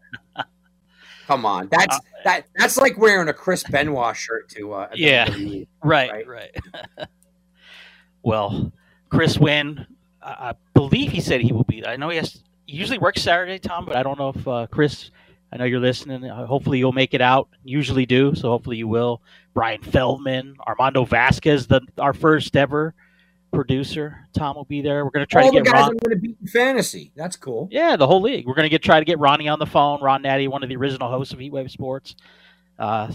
Come 1.30 1.46
on, 1.46 1.68
that's 1.70 1.94
uh, 1.94 2.00
that 2.24 2.46
that's 2.56 2.76
like 2.76 2.98
wearing 2.98 3.28
a 3.28 3.32
Chris 3.32 3.62
Benoit 3.62 4.16
shirt 4.16 4.48
to 4.48 4.72
uh, 4.72 4.88
yeah, 4.96 5.32
right, 5.84 6.10
right. 6.10 6.26
right. 6.26 6.50
well, 8.24 8.72
Chris 9.10 9.38
Wynn, 9.38 9.86
I 10.20 10.54
believe 10.74 11.12
he 11.12 11.20
said 11.20 11.40
he 11.40 11.52
will 11.52 11.62
be. 11.62 11.86
I 11.86 11.94
know 11.94 12.08
he 12.08 12.16
has 12.16 12.42
he 12.66 12.76
usually 12.76 12.98
works 12.98 13.22
Saturday, 13.22 13.60
Tom, 13.60 13.86
but 13.86 13.94
I 13.94 14.02
don't 14.02 14.18
know 14.18 14.30
if 14.30 14.48
uh, 14.48 14.66
Chris. 14.72 15.12
I 15.52 15.56
know 15.56 15.66
you're 15.66 15.78
listening. 15.78 16.24
Uh, 16.24 16.46
hopefully, 16.46 16.80
you'll 16.80 16.90
make 16.90 17.14
it 17.14 17.20
out. 17.20 17.48
Usually 17.62 18.06
do, 18.06 18.34
so 18.34 18.48
hopefully 18.48 18.78
you 18.78 18.88
will. 18.88 19.22
Brian 19.54 19.82
Feldman, 19.82 20.56
Armando 20.66 21.04
Vasquez, 21.04 21.68
the 21.68 21.82
our 21.96 22.12
first 22.12 22.56
ever 22.56 22.92
producer. 23.52 24.26
Tom 24.32 24.56
will 24.56 24.64
be 24.64 24.80
there. 24.82 25.04
We're 25.04 25.10
going 25.10 25.26
to 25.26 25.30
try 25.30 25.42
All 25.42 25.50
to 25.50 25.56
get 25.56 25.64
the 25.64 25.70
guys 25.70 25.80
Ron. 25.88 25.96
going 25.96 26.10
to 26.10 26.16
beat 26.16 26.36
fantasy. 26.48 27.12
That's 27.16 27.36
cool. 27.36 27.68
Yeah, 27.70 27.96
the 27.96 28.06
whole 28.06 28.22
league. 28.22 28.46
We're 28.46 28.54
going 28.54 28.64
to 28.64 28.70
get 28.70 28.82
try 28.82 28.98
to 28.98 29.04
get 29.04 29.18
Ronnie 29.18 29.48
on 29.48 29.58
the 29.58 29.66
phone. 29.66 30.02
Ron 30.02 30.22
Natty, 30.22 30.48
one 30.48 30.62
of 30.62 30.68
the 30.68 30.76
original 30.76 31.10
hosts 31.10 31.32
of 31.32 31.40
Heatwave 31.40 31.70
Sports. 31.70 32.16
Uh, 32.78 33.12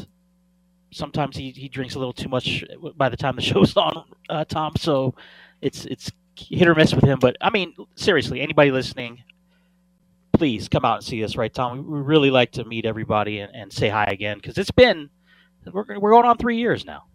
sometimes 0.92 1.36
he, 1.36 1.52
he 1.52 1.68
drinks 1.68 1.96
a 1.96 2.00
little 2.00 2.14
too 2.14 2.30
much 2.30 2.64
by 2.96 3.10
the 3.10 3.18
time 3.18 3.36
the 3.36 3.42
show's 3.44 3.76
on, 3.78 4.06
uh, 4.30 4.46
Tom. 4.46 4.74
So 4.78 5.16
it's 5.62 5.86
it's 5.86 6.12
hit 6.36 6.68
or 6.68 6.76
miss 6.76 6.94
with 6.94 7.04
him. 7.04 7.20
But 7.20 7.38
I 7.42 7.50
mean, 7.50 7.74
seriously, 7.96 8.42
anybody 8.42 8.72
listening, 8.72 9.24
please 10.34 10.68
come 10.68 10.86
out 10.86 10.98
and 10.98 11.04
see 11.06 11.24
us, 11.24 11.36
right, 11.36 11.54
Tom? 11.54 11.90
We 11.90 12.00
really 12.00 12.32
like 12.32 12.52
to 12.54 12.66
meet 12.66 12.86
everybody 12.86 13.40
and, 13.40 13.56
and 13.56 13.72
say 13.72 13.90
hi 13.90 14.06
again 14.06 14.38
because 14.38 14.58
it's 14.58 14.72
been 14.72 15.10
we're 15.72 16.00
we're 16.00 16.12
going 16.12 16.26
on 16.26 16.38
three 16.38 16.58
years 16.58 16.86
now. 16.86 17.06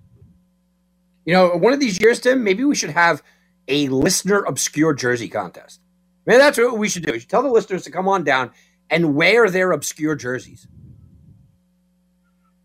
You 1.24 1.34
know, 1.34 1.56
one 1.56 1.72
of 1.72 1.80
these 1.80 2.00
years, 2.00 2.20
Tim, 2.20 2.42
maybe 2.42 2.64
we 2.64 2.74
should 2.74 2.90
have 2.90 3.22
a 3.68 3.88
listener 3.88 4.40
obscure 4.40 4.94
jersey 4.94 5.28
contest. 5.28 5.80
Maybe 6.26 6.38
that's 6.38 6.58
what 6.58 6.78
we 6.78 6.88
should 6.88 7.04
do. 7.04 7.12
We 7.12 7.20
should 7.20 7.28
tell 7.28 7.42
the 7.42 7.50
listeners 7.50 7.84
to 7.84 7.90
come 7.90 8.08
on 8.08 8.24
down 8.24 8.52
and 8.88 9.14
wear 9.14 9.48
their 9.48 9.72
obscure 9.72 10.14
jerseys. 10.16 10.66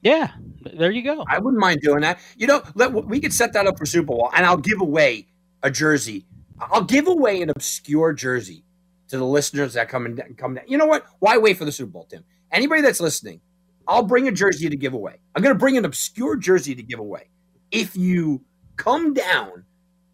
Yeah, 0.01 0.31
there 0.61 0.91
you 0.91 1.01
go. 1.03 1.25
I 1.27 1.39
wouldn't 1.39 1.59
mind 1.59 1.81
doing 1.81 2.01
that. 2.01 2.19
You 2.37 2.47
know, 2.47 2.63
let, 2.75 2.93
we 2.93 3.19
could 3.19 3.33
set 3.33 3.53
that 3.53 3.65
up 3.65 3.77
for 3.77 3.85
Super 3.85 4.07
Bowl, 4.07 4.29
and 4.35 4.45
I'll 4.45 4.57
give 4.57 4.79
away 4.79 5.27
a 5.63 5.71
jersey. 5.71 6.25
I'll 6.59 6.83
give 6.83 7.07
away 7.07 7.41
an 7.41 7.49
obscure 7.49 8.13
jersey 8.13 8.65
to 9.07 9.17
the 9.17 9.25
listeners 9.25 9.73
that 9.73 9.89
come 9.89 10.05
and 10.05 10.37
come. 10.37 10.55
Down. 10.55 10.65
You 10.67 10.77
know 10.77 10.85
what? 10.85 11.05
Why 11.19 11.37
wait 11.37 11.57
for 11.57 11.65
the 11.65 11.71
Super 11.71 11.91
Bowl, 11.91 12.05
Tim? 12.05 12.23
Anybody 12.51 12.81
that's 12.81 13.01
listening, 13.01 13.41
I'll 13.87 14.03
bring 14.03 14.27
a 14.27 14.31
jersey 14.31 14.69
to 14.69 14.77
give 14.77 14.93
away. 14.93 15.15
I'm 15.35 15.41
going 15.41 15.55
to 15.55 15.59
bring 15.59 15.77
an 15.77 15.85
obscure 15.85 16.35
jersey 16.35 16.75
to 16.75 16.83
give 16.83 16.99
away. 16.99 17.29
If 17.71 17.95
you 17.95 18.41
come 18.77 19.13
down 19.13 19.65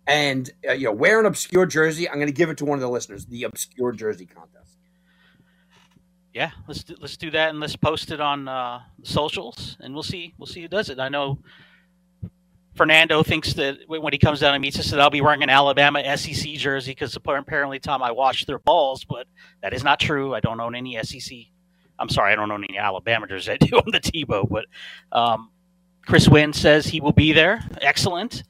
and 0.07 0.49
uh, 0.67 0.73
you 0.73 0.85
know 0.85 0.91
wear 0.91 1.19
an 1.19 1.25
obscure 1.25 1.65
jersey, 1.65 2.09
I'm 2.09 2.15
going 2.15 2.27
to 2.27 2.33
give 2.33 2.49
it 2.49 2.57
to 2.59 2.65
one 2.65 2.77
of 2.77 2.81
the 2.81 2.89
listeners. 2.89 3.25
The 3.25 3.43
obscure 3.43 3.91
jersey 3.91 4.25
contest. 4.25 4.77
Yeah, 6.33 6.51
let's 6.67 6.83
do, 6.83 6.95
let's 6.99 7.17
do 7.17 7.29
that 7.31 7.49
and 7.49 7.59
let's 7.59 7.75
post 7.75 8.11
it 8.11 8.21
on 8.21 8.47
uh, 8.47 8.81
socials, 9.03 9.77
and 9.79 9.93
we'll 9.93 10.03
see 10.03 10.33
we'll 10.37 10.47
see 10.47 10.61
who 10.61 10.67
does 10.67 10.89
it. 10.89 10.99
I 10.99 11.09
know 11.09 11.39
Fernando 12.75 13.21
thinks 13.21 13.53
that 13.53 13.79
when 13.87 14.13
he 14.13 14.17
comes 14.17 14.39
down 14.39 14.53
and 14.53 14.61
meets 14.61 14.79
us, 14.79 14.91
that 14.91 14.99
I'll 14.99 15.09
be 15.09 15.21
wearing 15.21 15.43
an 15.43 15.49
Alabama 15.49 16.17
SEC 16.17 16.53
jersey 16.53 16.91
because 16.91 17.15
apparently, 17.15 17.79
Tom, 17.79 18.01
I 18.01 18.11
watch 18.11 18.45
their 18.45 18.59
balls, 18.59 19.03
but 19.03 19.27
that 19.61 19.73
is 19.73 19.83
not 19.83 19.99
true. 19.99 20.33
I 20.33 20.39
don't 20.39 20.59
own 20.59 20.75
any 20.75 20.97
SEC. 21.03 21.37
I'm 21.99 22.09
sorry, 22.09 22.31
I 22.31 22.35
don't 22.35 22.51
own 22.51 22.63
any 22.63 22.77
Alabama 22.77 23.27
jerseys. 23.27 23.49
I 23.49 23.57
do 23.57 23.75
own 23.75 23.91
the 23.91 23.99
Tebow, 23.99 24.47
but 24.49 24.65
um, 25.11 25.51
Chris 26.11 26.27
Wynn 26.27 26.51
says 26.51 26.85
he 26.85 26.99
will 26.99 27.13
be 27.13 27.31
there. 27.31 27.63
Excellent. 27.79 28.43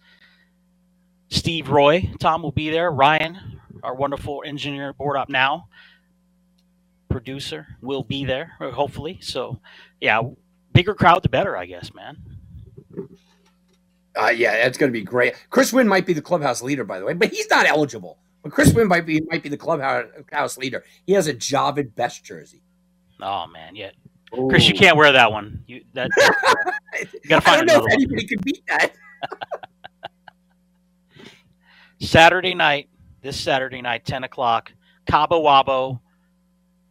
Steve 1.30 1.70
Roy, 1.70 2.10
Tom 2.20 2.42
will 2.42 2.52
be 2.52 2.72
there. 2.72 2.90
Ryan, 2.90 3.62
our 3.84 3.94
wonderful 3.94 4.42
engineer, 4.44 4.94
board 4.94 5.16
up 5.16 5.30
now, 5.30 5.68
producer, 7.08 7.68
will 7.80 8.02
be 8.02 8.26
there, 8.26 8.54
hopefully. 8.60 9.20
So, 9.22 9.60
yeah, 10.00 10.24
bigger 10.74 10.96
crowd, 10.96 11.22
the 11.22 11.30
better, 11.30 11.56
I 11.56 11.68
guess, 11.68 11.94
man. 11.94 12.18
Uh, 14.20 14.30
yeah, 14.30 14.64
that's 14.64 14.80
going 14.80 14.92
to 14.92 15.00
be 15.00 15.06
great. 15.06 15.36
Chris 15.52 15.72
Wynn 15.72 15.88
might 15.88 16.08
be 16.08 16.14
the 16.14 16.22
clubhouse 16.24 16.64
leader, 16.64 16.84
by 16.84 16.98
the 16.98 17.06
way, 17.06 17.14
but 17.14 17.30
he's 17.30 17.52
not 17.52 17.68
eligible. 17.68 18.18
But 18.42 18.54
Chris 18.54 18.74
Wynn 18.74 18.88
might 18.88 19.06
be 19.06 19.22
might 19.30 19.44
be 19.44 19.50
the 19.50 19.58
clubhouse 19.58 20.58
leader. 20.58 20.84
He 21.06 21.14
has 21.14 21.28
a 21.28 21.34
Jahvid 21.36 21.94
Best 21.94 22.26
jersey. 22.26 22.64
Oh 23.22 23.46
man, 23.46 23.76
yeah. 23.76 23.92
Ooh. 24.38 24.48
Chris, 24.50 24.68
you 24.68 24.74
can't 24.74 24.98
wear 24.98 25.12
that 25.12 25.32
one. 25.32 25.64
You 25.68 25.84
that 25.94 26.10
you 27.24 27.30
gotta 27.30 27.42
find 27.42 27.62
I 27.62 27.66
don't 27.66 27.68
know 27.68 27.76
if 27.76 27.82
one. 27.82 27.92
anybody 27.92 28.26
can 28.26 28.40
beat 28.42 28.64
that. 28.68 28.94
Saturday 32.00 32.56
night, 32.56 32.90
this 33.22 33.40
Saturday 33.40 33.82
night, 33.82 34.06
ten 34.06 34.24
o'clock, 34.24 34.72
Cabo 35.06 35.44
Wabo. 35.44 36.00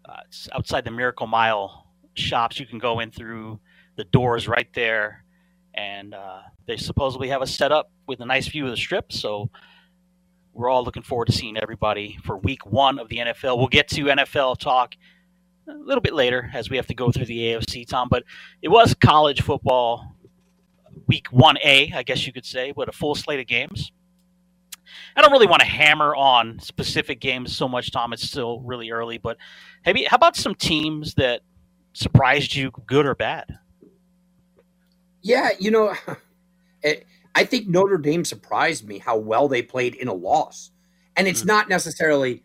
Uh, 0.05 0.17
it's 0.27 0.49
outside 0.53 0.85
the 0.85 0.91
Miracle 0.91 1.27
Mile 1.27 1.87
shops. 2.15 2.61
You 2.61 2.67
can 2.67 2.79
go 2.79 3.01
in 3.01 3.11
through 3.11 3.61
the 3.97 4.05
doors 4.05 4.47
right 4.47 4.69
there, 4.75 5.25
and 5.75 6.15
uh, 6.15 6.41
they 6.67 6.77
supposedly 6.77 7.29
have 7.29 7.43
a 7.43 7.47
setup 7.47 7.91
with 8.07 8.21
a 8.21 8.27
nice 8.27 8.49
view 8.49 8.65
of 8.65 8.71
the 8.71 8.77
strip. 8.77 9.13
So 9.13 9.51
we're 10.53 10.69
all 10.69 10.85
looking 10.85 11.03
forward 11.03 11.27
to 11.27 11.33
seeing 11.33 11.57
everybody 11.57 12.19
for 12.25 12.37
Week 12.39 12.67
One 12.67 12.99
of 12.99 13.09
the 13.09 13.19
NFL. 13.19 13.57
We'll 13.59 13.69
get 13.69 13.89
to 13.89 14.05
NFL 14.05 14.59
talk 14.59 14.95
a 15.71 15.85
little 15.85 16.03
bit 16.03 16.15
later 16.15 16.51
as 16.55 16.71
we 16.71 16.77
have 16.77 16.87
to 16.89 16.95
go 16.95 17.11
through 17.11 17.27
the 17.27 17.39
AFC, 17.39 17.87
Tom. 17.87 18.09
But 18.11 18.25
it 18.63 18.69
was 18.69 18.95
college 18.95 19.43
football 19.43 20.17
week 21.07 21.29
1A, 21.31 21.95
I 21.95 22.03
guess 22.03 22.27
you 22.27 22.33
could 22.33 22.45
say, 22.45 22.73
with 22.77 22.89
a 22.89 22.93
full 22.93 23.15
slate 23.15 23.41
of 23.41 23.47
games. 23.47 23.93
I 25.17 25.23
don't 25.23 25.33
really 25.33 25.47
want 25.47 25.61
to 25.61 25.67
hammer 25.67 26.15
on 26.15 26.59
specific 26.61 27.21
games 27.21 27.57
so 27.57 27.69
much, 27.69 27.91
Tom. 27.91 28.13
It's 28.13 28.23
still 28.23 28.61
really 28.61 28.91
early. 28.91 29.19
But 29.19 29.37
have 29.83 29.97
you, 29.97 30.07
how 30.09 30.17
about 30.17 30.37
some 30.37 30.55
teams 30.55 31.15
that 31.15 31.43
surprised 31.93 32.55
you, 32.55 32.71
good 32.87 33.07
or 33.07 33.15
bad? 33.15 33.59
Yeah, 35.23 35.51
you 35.59 35.71
know, 35.71 35.95
it, 36.83 37.07
I 37.35 37.45
think 37.45 37.69
Notre 37.69 37.99
Dame 37.99 38.25
surprised 38.25 38.87
me 38.87 38.99
how 38.99 39.17
well 39.17 39.49
they 39.49 39.63
played 39.63 39.95
in 39.95 40.09
a 40.09 40.15
loss. 40.15 40.71
And 41.17 41.29
it's 41.29 41.41
mm-hmm. 41.41 41.49
not 41.49 41.69
necessarily 41.69 42.43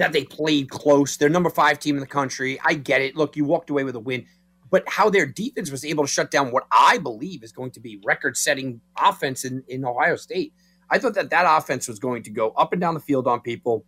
that 0.00 0.12
they 0.12 0.24
played 0.24 0.70
close. 0.70 1.16
They're 1.16 1.28
number 1.28 1.50
five 1.50 1.78
team 1.78 1.96
in 1.96 2.00
the 2.00 2.06
country. 2.06 2.58
I 2.64 2.74
get 2.74 3.00
it. 3.02 3.16
Look, 3.16 3.36
you 3.36 3.44
walked 3.44 3.70
away 3.70 3.84
with 3.84 3.96
a 3.96 4.00
win, 4.00 4.26
but 4.70 4.84
how 4.86 5.10
their 5.10 5.26
defense 5.26 5.70
was 5.70 5.84
able 5.84 6.04
to 6.04 6.10
shut 6.10 6.30
down 6.30 6.50
what 6.50 6.66
I 6.72 6.98
believe 6.98 7.42
is 7.42 7.52
going 7.52 7.72
to 7.72 7.80
be 7.80 8.00
record-setting 8.04 8.80
offense 8.96 9.44
in, 9.44 9.62
in 9.68 9.84
Ohio 9.84 10.16
State. 10.16 10.52
I 10.88 10.98
thought 10.98 11.14
that 11.14 11.30
that 11.30 11.44
offense 11.46 11.86
was 11.86 11.98
going 11.98 12.22
to 12.24 12.30
go 12.30 12.50
up 12.50 12.72
and 12.72 12.80
down 12.80 12.94
the 12.94 13.00
field 13.00 13.26
on 13.26 13.40
people. 13.40 13.84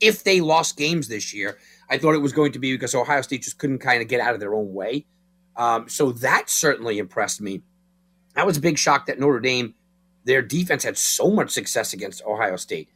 If 0.00 0.24
they 0.24 0.40
lost 0.40 0.76
games 0.76 1.08
this 1.08 1.34
year, 1.34 1.58
I 1.88 1.98
thought 1.98 2.14
it 2.14 2.22
was 2.22 2.32
going 2.32 2.52
to 2.52 2.58
be 2.58 2.72
because 2.72 2.94
Ohio 2.94 3.22
State 3.22 3.42
just 3.42 3.58
couldn't 3.58 3.80
kind 3.80 4.00
of 4.00 4.08
get 4.08 4.20
out 4.20 4.34
of 4.34 4.40
their 4.40 4.54
own 4.54 4.72
way. 4.72 5.06
Um, 5.56 5.88
so 5.88 6.12
that 6.12 6.48
certainly 6.48 6.98
impressed 6.98 7.40
me. 7.40 7.62
That 8.34 8.46
was 8.46 8.56
a 8.56 8.60
big 8.60 8.78
shock 8.78 9.06
that 9.06 9.18
Notre 9.18 9.40
Dame, 9.40 9.74
their 10.24 10.40
defense 10.42 10.84
had 10.84 10.96
so 10.96 11.30
much 11.30 11.50
success 11.50 11.92
against 11.92 12.22
Ohio 12.24 12.56
State. 12.56 12.88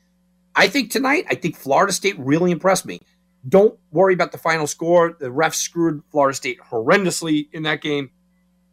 I 0.57 0.69
think 0.69 0.91
tonight, 0.91 1.27
I 1.29 1.35
think 1.35 1.57
Florida 1.57 1.93
State 1.93 2.19
really 2.19 2.51
impressed 2.51 2.87
me. 2.87 3.01
Don't 3.49 3.79
worry 3.91 4.15
about 4.15 4.33
the 4.33 4.39
final 4.39 4.67
score. 4.67 5.17
The 5.19 5.29
refs 5.29 5.57
screwed 5.57 6.03
Florida 6.11 6.35
State 6.35 6.59
horrendously 6.61 7.49
in 7.53 7.65
that 7.65 7.81
game. 7.81 8.11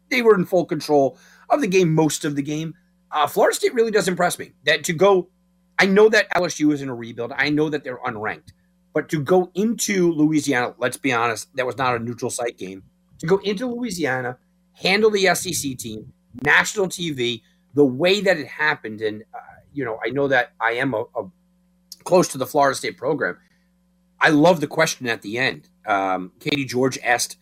They 0.08 0.22
were 0.22 0.34
in 0.34 0.44
full 0.44 0.64
control 0.64 1.18
of 1.50 1.60
the 1.60 1.66
game 1.66 1.94
most 1.94 2.24
of 2.24 2.36
the 2.36 2.42
game. 2.42 2.74
Uh, 3.10 3.26
Florida 3.26 3.54
State 3.54 3.74
really 3.74 3.90
does 3.90 4.08
impress 4.08 4.38
me. 4.38 4.52
That 4.64 4.84
to 4.84 4.92
go, 4.92 5.28
I 5.78 5.86
know 5.86 6.08
that 6.08 6.30
LSU 6.30 6.72
is 6.72 6.80
in 6.80 6.88
a 6.88 6.94
rebuild. 6.94 7.32
I 7.36 7.50
know 7.50 7.68
that 7.68 7.84
they're 7.84 7.98
unranked, 7.98 8.52
but 8.94 9.08
to 9.10 9.20
go 9.22 9.50
into 9.54 10.12
Louisiana, 10.12 10.74
let's 10.78 10.96
be 10.96 11.12
honest, 11.12 11.54
that 11.56 11.66
was 11.66 11.76
not 11.76 11.96
a 11.96 11.98
neutral 11.98 12.30
site 12.30 12.56
game. 12.56 12.82
To 13.18 13.26
go 13.26 13.38
into 13.38 13.66
Louisiana, 13.66 14.38
handle 14.72 15.10
the 15.10 15.34
SEC 15.34 15.76
team, 15.76 16.12
national 16.42 16.86
TV, 16.86 17.42
the 17.74 17.84
way 17.84 18.20
that 18.20 18.38
it 18.38 18.46
happened, 18.46 19.00
and 19.02 19.22
uh, 19.34 19.38
you 19.74 19.84
know, 19.84 19.98
I 20.04 20.10
know 20.10 20.28
that 20.28 20.52
I 20.60 20.72
am 20.72 20.94
a, 20.94 21.04
a 21.14 21.24
close 22.04 22.28
to 22.28 22.38
the 22.38 22.46
Florida 22.46 22.76
State 22.76 22.96
program. 22.96 23.38
I 24.20 24.28
love 24.30 24.60
the 24.60 24.66
question 24.66 25.08
at 25.08 25.22
the 25.22 25.38
end. 25.38 25.68
Um, 25.86 26.32
Katie 26.38 26.64
George 26.64 26.98
asked 27.02 27.36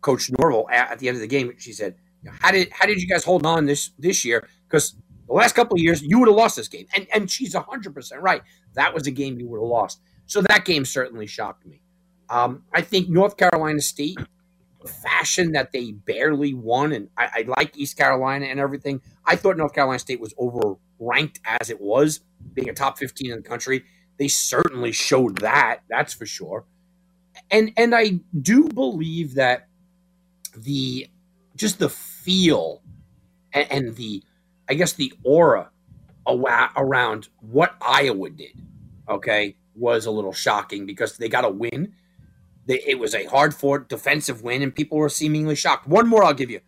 Coach 0.00 0.30
Norvell 0.38 0.68
at, 0.70 0.92
at, 0.92 0.98
the 1.00 1.08
end 1.08 1.16
of 1.16 1.20
the 1.20 1.26
game. 1.26 1.52
She 1.58 1.72
said, 1.72 1.96
"How 2.40 2.52
did 2.52 2.70
how 2.70 2.86
did 2.86 3.02
you 3.02 3.08
guys 3.08 3.24
hold 3.24 3.44
on 3.44 3.66
this 3.66 3.90
this 3.98 4.24
year? 4.24 4.48
Because 4.68 4.94
the 5.26 5.34
last 5.34 5.54
couple 5.54 5.74
of 5.74 5.80
years 5.80 6.02
you 6.02 6.18
would 6.20 6.28
have 6.28 6.36
lost 6.36 6.56
this 6.56 6.68
game." 6.68 6.86
And 6.94 7.06
and 7.12 7.30
she's 7.30 7.54
hundred 7.54 7.92
percent 7.94 8.22
right. 8.22 8.42
That 8.74 8.94
was 8.94 9.06
a 9.08 9.10
game 9.10 9.38
you 9.40 9.48
would 9.48 9.58
have 9.58 9.68
lost. 9.68 10.00
So 10.26 10.40
that 10.42 10.64
game 10.64 10.84
certainly 10.84 11.26
shocked 11.26 11.66
me. 11.66 11.80
Um, 12.28 12.62
I 12.72 12.82
think 12.82 13.08
North 13.08 13.36
Carolina 13.36 13.80
State, 13.80 14.18
fashion 14.86 15.52
that 15.52 15.72
they 15.72 15.92
barely 15.92 16.54
won, 16.54 16.92
and 16.92 17.08
I, 17.16 17.30
I 17.34 17.44
like 17.58 17.76
East 17.76 17.96
Carolina 17.96 18.46
and 18.46 18.60
everything. 18.60 19.00
I 19.24 19.36
thought 19.36 19.56
North 19.56 19.72
Carolina 19.72 19.98
State 19.98 20.20
was 20.20 20.34
overranked 21.00 21.38
as 21.60 21.70
it 21.70 21.80
was 21.80 22.20
being 22.54 22.68
a 22.68 22.72
top 22.72 22.98
15 22.98 23.30
in 23.30 23.36
the 23.42 23.48
country. 23.48 23.84
They 24.18 24.28
certainly 24.28 24.92
showed 24.92 25.38
that, 25.38 25.80
that's 25.88 26.14
for 26.14 26.26
sure. 26.26 26.64
And 27.50 27.72
and 27.76 27.94
I 27.94 28.20
do 28.40 28.68
believe 28.68 29.34
that 29.34 29.68
the 30.56 31.08
just 31.54 31.78
the 31.78 31.90
feel 31.90 32.82
and, 33.52 33.70
and 33.70 33.96
the 33.96 34.22
I 34.68 34.74
guess 34.74 34.94
the 34.94 35.12
aura 35.22 35.70
around 36.26 37.28
what 37.40 37.76
Iowa 37.80 38.30
did, 38.30 38.60
okay, 39.08 39.56
was 39.74 40.06
a 40.06 40.10
little 40.10 40.32
shocking 40.32 40.86
because 40.86 41.18
they 41.18 41.28
got 41.28 41.44
a 41.44 41.50
win. 41.50 41.94
It 42.66 42.98
was 42.98 43.14
a 43.14 43.26
hard 43.26 43.54
fought 43.54 43.88
defensive 43.88 44.42
win, 44.42 44.60
and 44.62 44.74
people 44.74 44.98
were 44.98 45.08
seemingly 45.08 45.54
shocked. 45.54 45.86
One 45.86 46.08
more 46.08 46.24
I'll 46.24 46.34
give 46.34 46.50
you. 46.50 46.60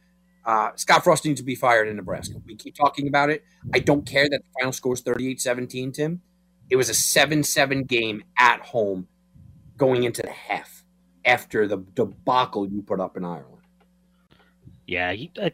Uh, 0.49 0.71
Scott 0.77 1.05
Frost 1.05 1.27
needs 1.27 1.39
to 1.41 1.45
be 1.45 1.55
fired 1.55 1.89
in 1.89 1.97
Nebraska. 1.97 2.41
We 2.47 2.57
keep 2.57 2.75
talking 2.75 3.07
about 3.07 3.29
it. 3.29 3.45
I 3.75 3.81
don't 3.81 4.07
care 4.07 4.27
that 4.31 4.41
the 4.43 4.49
final 4.59 4.73
score 4.73 4.95
is 4.95 5.03
38 5.03 5.43
17, 5.43 5.93
Tim. 5.93 6.23
It 6.71 6.77
was 6.77 6.89
a 6.89 6.95
7 6.95 7.43
7 7.43 7.85
game 7.85 8.25
at 8.39 8.61
home 8.63 9.09
going 9.77 10.05
into 10.05 10.23
the 10.23 10.31
half 10.31 10.85
after 11.23 11.67
the 11.67 11.85
debacle 11.95 12.67
you 12.67 12.81
put 12.81 12.99
up 12.99 13.15
in 13.19 13.27
Ireland. 13.27 13.61
Yeah, 14.87 15.11
you, 15.11 15.29
uh, 15.39 15.51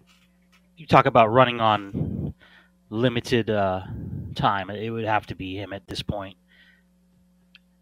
you 0.77 0.87
talk 0.87 1.07
about 1.07 1.33
running 1.33 1.61
on 1.61 2.33
limited 2.89 3.51
uh, 3.51 3.83
time. 4.37 4.71
It 4.71 4.91
would 4.91 5.07
have 5.07 5.27
to 5.27 5.35
be 5.35 5.57
him 5.57 5.73
at 5.73 5.89
this 5.89 6.03
point. 6.03 6.37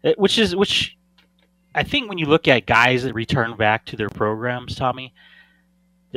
It, 0.01 0.17
which 0.17 0.39
is, 0.39 0.55
which 0.55 0.97
I 1.75 1.83
think 1.83 2.09
when 2.09 2.17
you 2.17 2.25
look 2.25 2.47
at 2.47 2.65
guys 2.65 3.03
that 3.03 3.13
return 3.13 3.55
back 3.55 3.85
to 3.85 3.95
their 3.95 4.09
programs, 4.09 4.75
Tommy, 4.75 5.13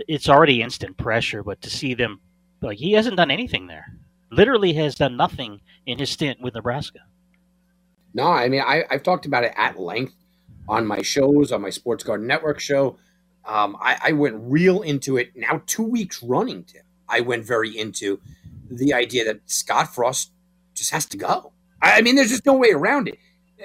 it's 0.08 0.28
already 0.28 0.62
instant 0.62 0.96
pressure, 0.96 1.42
but 1.42 1.62
to 1.62 1.70
see 1.70 1.94
them 1.94 2.20
like 2.62 2.78
he 2.78 2.92
hasn't 2.92 3.16
done 3.16 3.30
anything 3.30 3.66
there. 3.66 3.86
Literally 4.30 4.72
has 4.74 4.94
done 4.94 5.16
nothing 5.16 5.60
in 5.86 5.98
his 5.98 6.10
stint 6.10 6.40
with 6.40 6.54
Nebraska. 6.54 7.00
No, 8.14 8.24
I 8.24 8.48
mean 8.48 8.62
I, 8.62 8.84
have 8.90 9.02
talked 9.02 9.26
about 9.26 9.44
it 9.44 9.52
at 9.56 9.78
length 9.78 10.14
on 10.68 10.86
my 10.86 11.02
shows, 11.02 11.52
on 11.52 11.62
my 11.62 11.70
Sports 11.70 12.02
Garden 12.02 12.26
Network 12.26 12.60
show. 12.60 12.98
Um, 13.44 13.76
I, 13.80 13.98
I, 14.02 14.12
went 14.12 14.34
real 14.38 14.82
into 14.82 15.16
it 15.16 15.30
now 15.36 15.62
two 15.66 15.84
weeks 15.84 16.20
running. 16.20 16.64
Tim, 16.64 16.82
I 17.08 17.20
went 17.20 17.44
very 17.44 17.76
into 17.76 18.20
the 18.68 18.92
idea 18.92 19.24
that 19.24 19.40
Scott 19.46 19.94
Frost 19.94 20.32
just 20.74 20.90
has 20.90 21.06
to 21.06 21.16
go. 21.16 21.52
I 21.80 22.02
mean, 22.02 22.16
there's 22.16 22.30
just 22.30 22.44
no 22.44 22.54
way 22.54 22.70
around 22.70 23.06
it. 23.06 23.18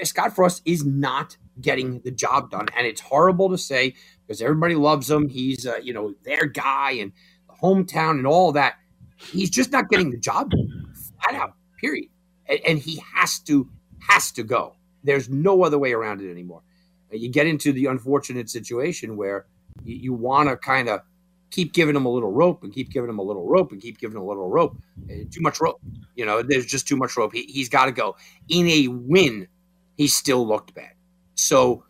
Scott 0.06 0.36
Frost 0.36 0.62
is 0.66 0.86
not 0.86 1.38
getting 1.60 2.02
the 2.02 2.12
job 2.12 2.52
done, 2.52 2.68
and 2.78 2.86
it's 2.86 3.02
horrible 3.02 3.50
to 3.50 3.58
say 3.58 3.96
because 4.32 4.42
everybody 4.42 4.76
loves 4.76 5.12
him. 5.12 5.28
He's 5.28 5.68
uh, 5.68 5.80
you 5.84 5.92
know 5.92 6.14
their 6.24 6.46
guy 6.46 6.92
and 6.92 7.12
the 7.50 7.54
hometown 7.62 8.12
and 8.12 8.26
all 8.26 8.54
that. 8.54 8.76
He's 9.18 9.50
just 9.50 9.74
not 9.74 9.90
getting 9.90 10.10
the 10.10 10.18
job 10.18 10.52
flat 11.22 11.36
out. 11.36 11.54
Period. 11.82 12.10
And, 12.48 12.60
and 12.66 12.80
he 12.80 13.04
has 13.14 13.40
to 13.40 13.70
has 14.00 14.32
to 14.34 14.44
go. 14.44 14.78
There's 15.04 15.28
no 15.28 15.66
other 15.66 15.78
way 15.78 15.92
around 15.92 16.22
it 16.22 16.32
anymore. 16.32 16.62
You 17.12 17.28
get 17.28 17.46
into 17.46 17.74
the 17.74 17.88
unfortunate 17.88 18.50
situation 18.50 19.18
where 19.18 19.48
you, 19.84 19.96
you 19.98 20.14
want 20.14 20.48
to 20.48 20.56
kind 20.56 20.88
of 20.88 21.02
keep 21.50 21.74
giving 21.74 21.94
him 21.94 22.06
a 22.06 22.10
little 22.10 22.32
rope 22.32 22.64
and 22.64 22.74
keep 22.74 22.90
giving 22.90 23.10
him 23.10 23.20
a 23.20 23.24
little 23.24 23.46
rope 23.46 23.74
and 23.74 23.82
keep 23.82 24.00
giving 24.00 24.16
him 24.16 24.24
a 24.24 24.26
little 24.26 24.48
rope. 24.48 24.78
Uh, 25.10 25.26
too 25.30 25.42
much 25.42 25.60
rope. 25.60 25.82
You 26.16 26.26
know, 26.26 26.42
there's 26.42 26.66
just 26.66 26.88
too 26.88 26.96
much 26.96 27.18
rope. 27.18 27.34
He, 27.34 27.44
he's 27.44 27.68
got 27.68 27.86
to 27.88 27.92
go. 27.92 28.16
In 28.48 28.66
a 28.70 28.88
win, 28.88 29.50
he 29.98 30.08
still 30.08 30.48
looked 30.48 30.74
bad. 30.74 30.94
So, 31.36 31.84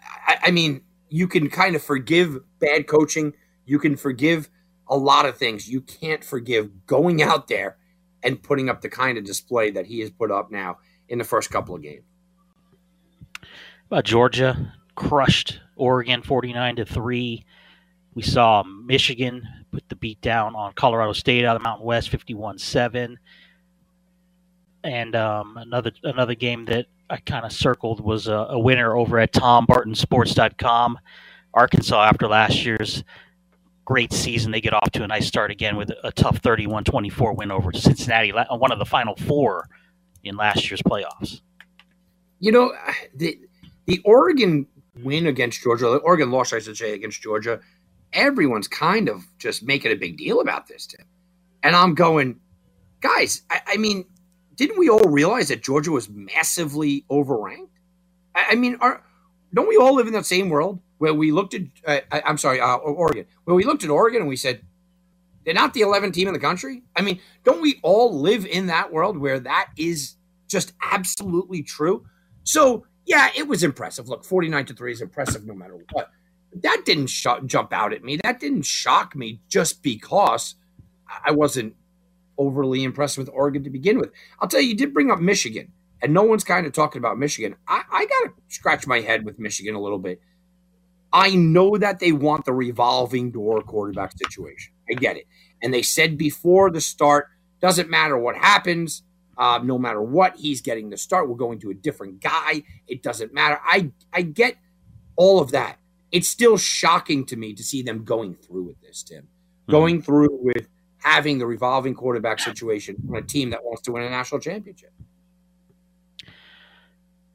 I, 0.00 0.38
I 0.44 0.50
mean, 0.52 0.82
you 1.10 1.28
can 1.28 1.50
kind 1.50 1.76
of 1.76 1.82
forgive 1.82 2.38
bad 2.60 2.86
coaching. 2.86 3.34
You 3.66 3.78
can 3.78 3.96
forgive 3.96 4.48
a 4.88 4.96
lot 4.96 5.26
of 5.26 5.36
things. 5.36 5.68
You 5.68 5.80
can't 5.80 6.24
forgive 6.24 6.86
going 6.86 7.20
out 7.22 7.48
there 7.48 7.76
and 8.22 8.42
putting 8.42 8.68
up 8.68 8.80
the 8.80 8.88
kind 8.88 9.18
of 9.18 9.24
display 9.24 9.70
that 9.72 9.86
he 9.86 10.00
has 10.00 10.10
put 10.10 10.30
up 10.30 10.50
now 10.50 10.78
in 11.08 11.18
the 11.18 11.24
first 11.24 11.50
couple 11.50 11.74
of 11.74 11.82
games. 11.82 12.04
About 13.86 14.04
Georgia 14.04 14.72
crushed 14.94 15.60
Oregon 15.76 16.22
49 16.22 16.76
to 16.76 16.84
3. 16.84 17.44
We 18.14 18.22
saw 18.22 18.62
Michigan 18.62 19.48
put 19.72 19.88
the 19.88 19.96
beat 19.96 20.20
down 20.20 20.54
on 20.54 20.72
Colorado 20.74 21.12
State 21.12 21.44
out 21.44 21.56
of 21.56 21.62
Mountain 21.62 21.86
West 21.86 22.10
51-7. 22.12 23.16
And 24.82 25.14
um, 25.14 25.56
another 25.56 25.92
another 26.02 26.34
game 26.34 26.64
that 26.66 26.86
I 27.10 27.16
kind 27.18 27.44
of 27.44 27.52
circled 27.52 28.00
was 28.00 28.28
a, 28.28 28.34
a, 28.50 28.58
winner 28.58 28.96
over 28.96 29.18
at 29.18 29.32
TomBartonSports.com. 29.32 30.98
Arkansas, 31.52 32.04
after 32.04 32.28
last 32.28 32.64
year's 32.64 33.02
great 33.84 34.12
season, 34.12 34.52
they 34.52 34.60
get 34.60 34.72
off 34.72 34.90
to 34.92 35.02
a 35.02 35.06
nice 35.08 35.26
start 35.26 35.50
again 35.50 35.76
with 35.76 35.90
a, 36.04 36.12
tough 36.12 36.40
31-24 36.40 37.36
win 37.36 37.50
over 37.50 37.72
Cincinnati, 37.72 38.32
uh, 38.32 38.56
one 38.56 38.70
of 38.70 38.78
the 38.78 38.84
final 38.84 39.16
four 39.16 39.68
in 40.22 40.36
last 40.36 40.70
year's 40.70 40.82
playoffs. 40.82 41.40
You 42.38 42.52
know, 42.52 42.72
uh, 42.86 42.92
the 43.16 43.38
the 43.86 44.00
Oregon 44.04 44.66
win 45.02 45.26
against 45.26 45.62
Georgia, 45.62 45.86
the 45.86 45.96
Oregon 45.98 46.30
loss, 46.30 46.52
I 46.52 46.60
should 46.60 46.76
say, 46.76 46.94
against 46.94 47.20
Georgia, 47.20 47.60
everyone's 48.12 48.68
kind 48.68 49.08
of 49.08 49.26
just 49.38 49.64
making 49.64 49.90
a 49.90 49.96
big 49.96 50.16
deal 50.16 50.40
about 50.40 50.68
this, 50.68 50.86
Tim. 50.86 51.04
And 51.62 51.74
I'm 51.74 51.94
going, 51.94 52.38
guys, 53.00 53.42
I, 53.50 53.60
I 53.66 53.76
mean, 53.76 54.04
didn't 54.60 54.78
we 54.78 54.90
all 54.90 55.08
realize 55.08 55.48
that 55.48 55.62
Georgia 55.62 55.90
was 55.90 56.10
massively 56.10 57.06
overranked? 57.10 57.70
I, 58.34 58.48
I 58.50 58.54
mean, 58.56 58.76
are, 58.82 59.02
don't 59.54 59.66
we 59.66 59.78
all 59.78 59.94
live 59.94 60.06
in 60.06 60.12
that 60.12 60.26
same 60.26 60.50
world 60.50 60.80
where 60.98 61.14
we 61.14 61.32
looked 61.32 61.54
at, 61.54 61.62
uh, 61.86 62.00
I, 62.12 62.28
am 62.28 62.36
sorry, 62.36 62.60
uh, 62.60 62.76
Oregon, 62.76 63.24
where 63.44 63.56
we 63.56 63.64
looked 63.64 63.84
at 63.84 63.88
Oregon 63.88 64.20
and 64.20 64.28
we 64.28 64.36
said, 64.36 64.60
they're 65.46 65.54
not 65.54 65.72
the 65.72 65.80
11th 65.80 66.12
team 66.12 66.28
in 66.28 66.34
the 66.34 66.40
country? 66.40 66.82
I 66.94 67.00
mean, 67.00 67.20
don't 67.42 67.62
we 67.62 67.80
all 67.82 68.20
live 68.20 68.44
in 68.44 68.66
that 68.66 68.92
world 68.92 69.16
where 69.16 69.40
that 69.40 69.70
is 69.78 70.16
just 70.46 70.74
absolutely 70.82 71.62
true? 71.62 72.04
So, 72.42 72.84
yeah, 73.06 73.30
it 73.34 73.48
was 73.48 73.62
impressive. 73.62 74.10
Look, 74.10 74.26
49 74.26 74.66
to 74.66 74.74
3 74.74 74.92
is 74.92 75.00
impressive 75.00 75.46
no 75.46 75.54
matter 75.54 75.78
what. 75.92 76.10
That 76.52 76.82
didn't 76.84 77.06
sh- 77.06 77.26
jump 77.46 77.72
out 77.72 77.94
at 77.94 78.04
me. 78.04 78.18
That 78.22 78.40
didn't 78.40 78.66
shock 78.66 79.16
me 79.16 79.40
just 79.48 79.82
because 79.82 80.56
I 81.24 81.30
wasn't 81.30 81.76
overly 82.40 82.82
impressed 82.82 83.18
with 83.18 83.28
Oregon 83.32 83.62
to 83.64 83.70
begin 83.70 83.98
with. 83.98 84.10
I'll 84.40 84.48
tell 84.48 84.60
you, 84.60 84.70
you 84.70 84.74
did 84.74 84.94
bring 84.94 85.10
up 85.10 85.20
Michigan, 85.20 85.72
and 86.02 86.14
no 86.14 86.22
one's 86.22 86.42
kind 86.42 86.66
of 86.66 86.72
talking 86.72 86.98
about 86.98 87.18
Michigan. 87.18 87.54
I, 87.68 87.82
I 87.92 88.06
got 88.06 88.24
to 88.24 88.32
scratch 88.48 88.86
my 88.86 89.00
head 89.00 89.24
with 89.24 89.38
Michigan 89.38 89.74
a 89.74 89.80
little 89.80 89.98
bit. 89.98 90.20
I 91.12 91.34
know 91.34 91.76
that 91.76 91.98
they 91.98 92.12
want 92.12 92.44
the 92.46 92.52
revolving 92.52 93.30
door 93.30 93.60
quarterback 93.60 94.12
situation. 94.16 94.72
I 94.90 94.94
get 94.94 95.16
it. 95.16 95.26
And 95.62 95.74
they 95.74 95.82
said 95.82 96.16
before 96.16 96.70
the 96.70 96.80
start, 96.80 97.28
doesn't 97.60 97.90
matter 97.90 98.16
what 98.16 98.36
happens, 98.36 99.02
uh, 99.36 99.60
no 99.62 99.78
matter 99.78 100.00
what, 100.00 100.36
he's 100.36 100.60
getting 100.60 100.90
the 100.90 100.96
start. 100.96 101.28
We're 101.28 101.34
going 101.34 101.58
to 101.60 101.70
a 101.70 101.74
different 101.74 102.20
guy. 102.20 102.62
It 102.86 103.02
doesn't 103.02 103.34
matter. 103.34 103.60
I 103.64 103.90
I 104.12 104.22
get 104.22 104.56
all 105.16 105.40
of 105.40 105.50
that. 105.50 105.78
It's 106.12 106.28
still 106.28 106.56
shocking 106.56 107.24
to 107.26 107.36
me 107.36 107.54
to 107.54 107.62
see 107.62 107.82
them 107.82 108.04
going 108.04 108.34
through 108.34 108.64
with 108.64 108.80
this, 108.80 109.02
Tim. 109.02 109.22
Mm-hmm. 109.22 109.72
Going 109.72 110.02
through 110.02 110.38
with 110.42 110.68
having 111.00 111.38
the 111.38 111.46
revolving 111.46 111.94
quarterback 111.94 112.38
situation 112.38 112.96
on 113.08 113.16
a 113.16 113.22
team 113.22 113.50
that 113.50 113.64
wants 113.64 113.82
to 113.82 113.92
win 113.92 114.02
a 114.02 114.10
national 114.10 114.40
championship. 114.40 114.92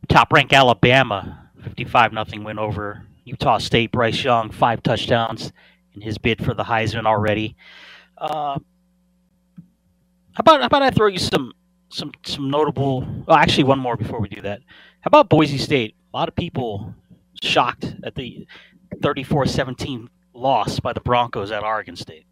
Top 0.08 0.32
rank 0.32 0.54
Alabama, 0.54 1.50
55 1.64 2.14
nothing 2.14 2.44
win 2.44 2.60
over 2.60 3.04
Utah 3.24 3.58
State. 3.58 3.92
Bryce 3.92 4.24
Young, 4.24 4.52
five 4.52 4.84
touchdowns 4.84 5.52
in 5.94 6.02
his 6.02 6.18
bid 6.18 6.44
for 6.44 6.54
the 6.54 6.64
Heisman 6.64 7.06
already. 7.06 7.56
Uh, 8.18 8.60
how 10.34 10.42
about 10.42 10.60
how 10.60 10.68
about 10.68 10.84
I 10.84 10.92
throw 10.92 11.08
you 11.08 11.18
some 11.18 11.54
some 11.90 12.12
some 12.24 12.50
notable? 12.50 13.02
Well, 13.26 13.38
actually, 13.38 13.64
one 13.64 13.80
more 13.80 13.98
before 13.98 14.20
we 14.20 14.30
do 14.30 14.42
that. 14.42 14.60
How 15.02 15.08
about 15.08 15.30
Boise 15.30 15.58
State? 15.58 15.96
A 16.14 16.18
lot 16.18 16.28
of 16.28 16.36
people 16.36 16.94
shocked 17.42 17.96
at 18.04 18.16
the 18.16 18.48
34-17 18.98 20.08
loss 20.34 20.80
by 20.80 20.94
the 20.94 21.02
Broncos 21.02 21.52
at 21.52 21.64
Oregon 21.64 21.96
State. 21.96 22.26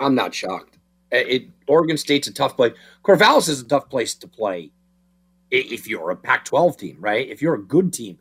I'm 0.00 0.14
not 0.14 0.34
shocked. 0.34 0.78
Uh, 1.12 1.18
it, 1.18 1.48
Oregon 1.66 1.96
State's 1.96 2.28
a 2.28 2.32
tough 2.32 2.56
place. 2.56 2.72
Corvallis 3.04 3.48
is 3.48 3.60
a 3.60 3.64
tough 3.64 3.88
place 3.88 4.14
to 4.16 4.28
play 4.28 4.70
if 5.50 5.86
you're 5.86 6.10
a 6.10 6.16
Pac-12 6.16 6.78
team, 6.78 6.96
right? 7.00 7.28
If 7.28 7.40
you're 7.40 7.54
a 7.54 7.62
good 7.62 7.92
team. 7.92 8.18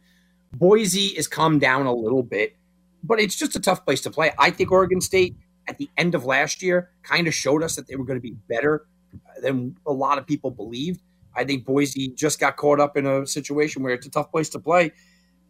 Boise 0.54 1.16
has 1.16 1.28
come 1.28 1.60
down 1.60 1.86
a 1.86 1.94
little 1.94 2.24
bit, 2.24 2.56
but 3.04 3.20
it's 3.20 3.36
just 3.36 3.56
a 3.56 3.60
tough 3.60 3.84
place 3.84 4.02
to 4.02 4.12
play. 4.12 4.32
I 4.40 4.52
think 4.52 4.72
Oregon 4.72 5.02
State 5.02 5.36
at 5.68 5.78
the 5.78 5.90
end 5.98 6.16
of 6.16 6.26
last 6.26 6.62
year 6.62 6.92
kind 7.04 7.28
of 7.28 7.34
showed 7.34 7.64
us 7.64 7.76
that 7.76 7.88
they 7.88 7.96
were 7.96 8.06
going 8.06 8.18
to 8.18 8.22
be 8.22 8.36
better 8.48 8.86
uh, 9.14 9.42
than 9.42 9.76
a 9.86 9.92
lot 9.92 10.18
of 10.18 10.28
people 10.28 10.52
believed. 10.52 11.02
I 11.36 11.44
think 11.44 11.66
Boise 11.66 12.10
just 12.10 12.40
got 12.40 12.56
caught 12.56 12.80
up 12.80 12.96
in 12.96 13.06
a 13.06 13.28
situation 13.28 13.84
where 13.84 13.94
it's 13.94 14.06
a 14.06 14.10
tough 14.10 14.32
place 14.32 14.50
to 14.50 14.60
play, 14.60 14.92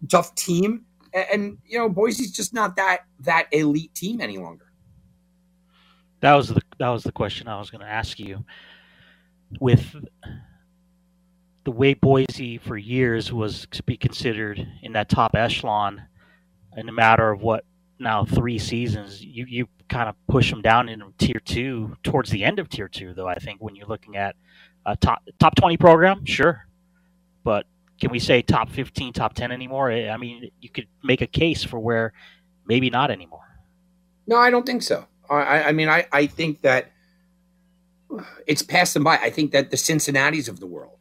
tough 0.10 0.34
team, 0.36 0.86
and, 1.14 1.26
and 1.32 1.58
you 1.66 1.78
know 1.78 1.90
Boise's 1.90 2.32
just 2.32 2.54
not 2.54 2.76
that 2.78 3.02
that 3.20 3.48
elite 3.52 3.94
team 3.94 4.22
any 4.22 4.38
longer. 4.38 4.65
That 6.26 6.34
was 6.34 6.50
the 6.50 6.62
that 6.80 6.90
was 6.90 7.04
the 7.04 7.12
question 7.12 7.48
I 7.48 7.60
was 7.60 7.70
going 7.70 7.82
to 7.82 7.88
ask 7.88 8.18
you. 8.18 8.44
With 9.60 9.96
the 11.66 11.70
way 11.70 11.94
Boise 11.94 12.58
for 12.58 12.78
years 12.78 13.32
was 13.32 13.68
to 13.70 13.84
be 13.84 13.96
considered 13.96 14.68
in 14.82 14.94
that 14.94 15.08
top 15.08 15.36
echelon, 15.36 16.02
in 16.78 16.90
a 16.90 16.92
matter 16.92 17.30
of 17.30 17.42
what 17.42 17.64
now 18.00 18.26
three 18.26 18.58
seasons, 18.58 19.24
you 19.24 19.46
you 19.48 19.68
kind 19.88 20.10
of 20.10 20.16
push 20.28 20.50
them 20.50 20.64
down 20.64 20.90
into 20.90 21.14
tier 21.20 21.40
two 21.46 21.96
towards 22.02 22.32
the 22.32 22.44
end 22.44 22.58
of 22.58 22.70
tier 22.70 22.88
two. 22.88 23.14
Though 23.14 23.28
I 23.28 23.36
think 23.36 23.62
when 23.62 23.76
you're 23.76 23.86
looking 23.86 24.18
at 24.18 24.36
a 24.84 24.98
top 24.98 25.22
top 25.38 25.56
twenty 25.56 25.78
program, 25.78 26.26
sure, 26.26 26.68
but 27.44 27.68
can 28.02 28.10
we 28.10 28.18
say 28.18 28.42
top 28.42 28.72
fifteen, 28.72 29.14
top 29.14 29.36
ten 29.36 29.52
anymore? 29.52 29.92
I 29.92 30.18
mean, 30.18 30.50
you 30.60 30.70
could 30.70 30.88
make 31.04 31.22
a 31.22 31.28
case 31.28 31.64
for 31.64 31.78
where 31.78 32.14
maybe 32.66 32.90
not 32.90 33.12
anymore. 33.12 33.46
No, 34.26 34.38
I 34.38 34.50
don't 34.50 34.66
think 34.66 34.82
so. 34.82 35.06
I, 35.30 35.64
I 35.64 35.72
mean, 35.72 35.90
I, 35.90 36.06
I 36.12 36.28
think 36.28 36.62
that 36.62 36.92
it's 38.48 38.62
passed 38.62 38.94
them 38.94 39.04
by. 39.04 39.18
I 39.18 39.30
think 39.30 39.52
that 39.52 39.72
the 39.72 39.78
Cincinnati's 39.78 40.48
of 40.48 40.60
the 40.60 40.68
world 40.68 41.00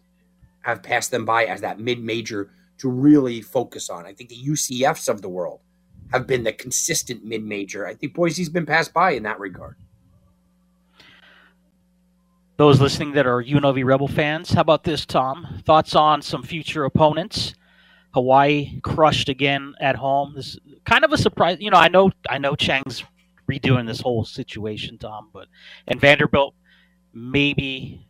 have 0.62 0.82
passed 0.82 1.10
them 1.10 1.24
by 1.24 1.44
as 1.44 1.60
that 1.60 1.78
mid 1.78 2.02
major 2.02 2.50
to 2.78 2.88
really 2.88 3.40
focus 3.40 3.90
on. 3.90 4.06
I 4.06 4.12
think 4.12 4.30
the 4.30 4.42
UCFs 4.42 5.08
of 5.08 5.22
the 5.22 5.28
world 5.28 5.60
have 6.12 6.26
been 6.26 6.44
the 6.44 6.52
consistent 6.52 7.24
mid 7.24 7.44
major. 7.44 7.86
I 7.86 7.94
think 7.94 8.14
Boise's 8.14 8.48
been 8.48 8.66
passed 8.66 8.92
by 8.92 9.12
in 9.12 9.22
that 9.24 9.38
regard. 9.38 9.76
Those 12.56 12.80
listening 12.80 13.12
that 13.12 13.26
are 13.26 13.42
UNLV 13.42 13.84
Rebel 13.84 14.06
fans, 14.06 14.50
how 14.52 14.60
about 14.60 14.84
this, 14.84 15.04
Tom? 15.04 15.60
Thoughts 15.64 15.96
on 15.96 16.22
some 16.22 16.44
future 16.44 16.84
opponents? 16.84 17.54
Hawaii 18.12 18.80
crushed 18.82 19.28
again 19.28 19.74
at 19.80 19.96
home. 19.96 20.34
This 20.36 20.56
kind 20.84 21.04
of 21.04 21.12
a 21.12 21.18
surprise. 21.18 21.56
You 21.58 21.70
know, 21.70 21.78
I 21.78 21.88
know 21.88 22.12
I 22.30 22.38
know 22.38 22.54
Chang's 22.54 23.02
redoing 23.50 23.86
this 23.86 24.00
whole 24.00 24.24
situation, 24.24 24.98
Tom, 24.98 25.28
but 25.32 25.48
and 25.86 26.00
Vanderbilt 26.00 26.54
maybe 27.12 28.06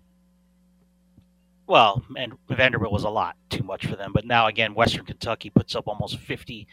well, 1.67 2.03
and 2.17 2.35
Vanderbilt 2.49 2.93
was 2.93 3.05
a 3.05 3.11
lot 3.11 3.37
too 3.49 3.63
much 3.63 3.87
for 3.87 3.97
them. 3.97 4.13
But 4.13 4.27
now 4.27 4.47
again, 4.47 4.75
Western 4.75 5.05
Kentucky 5.05 5.51
puts 5.51 5.75
up 5.75 5.89
almost 5.89 6.19
50 6.19 6.67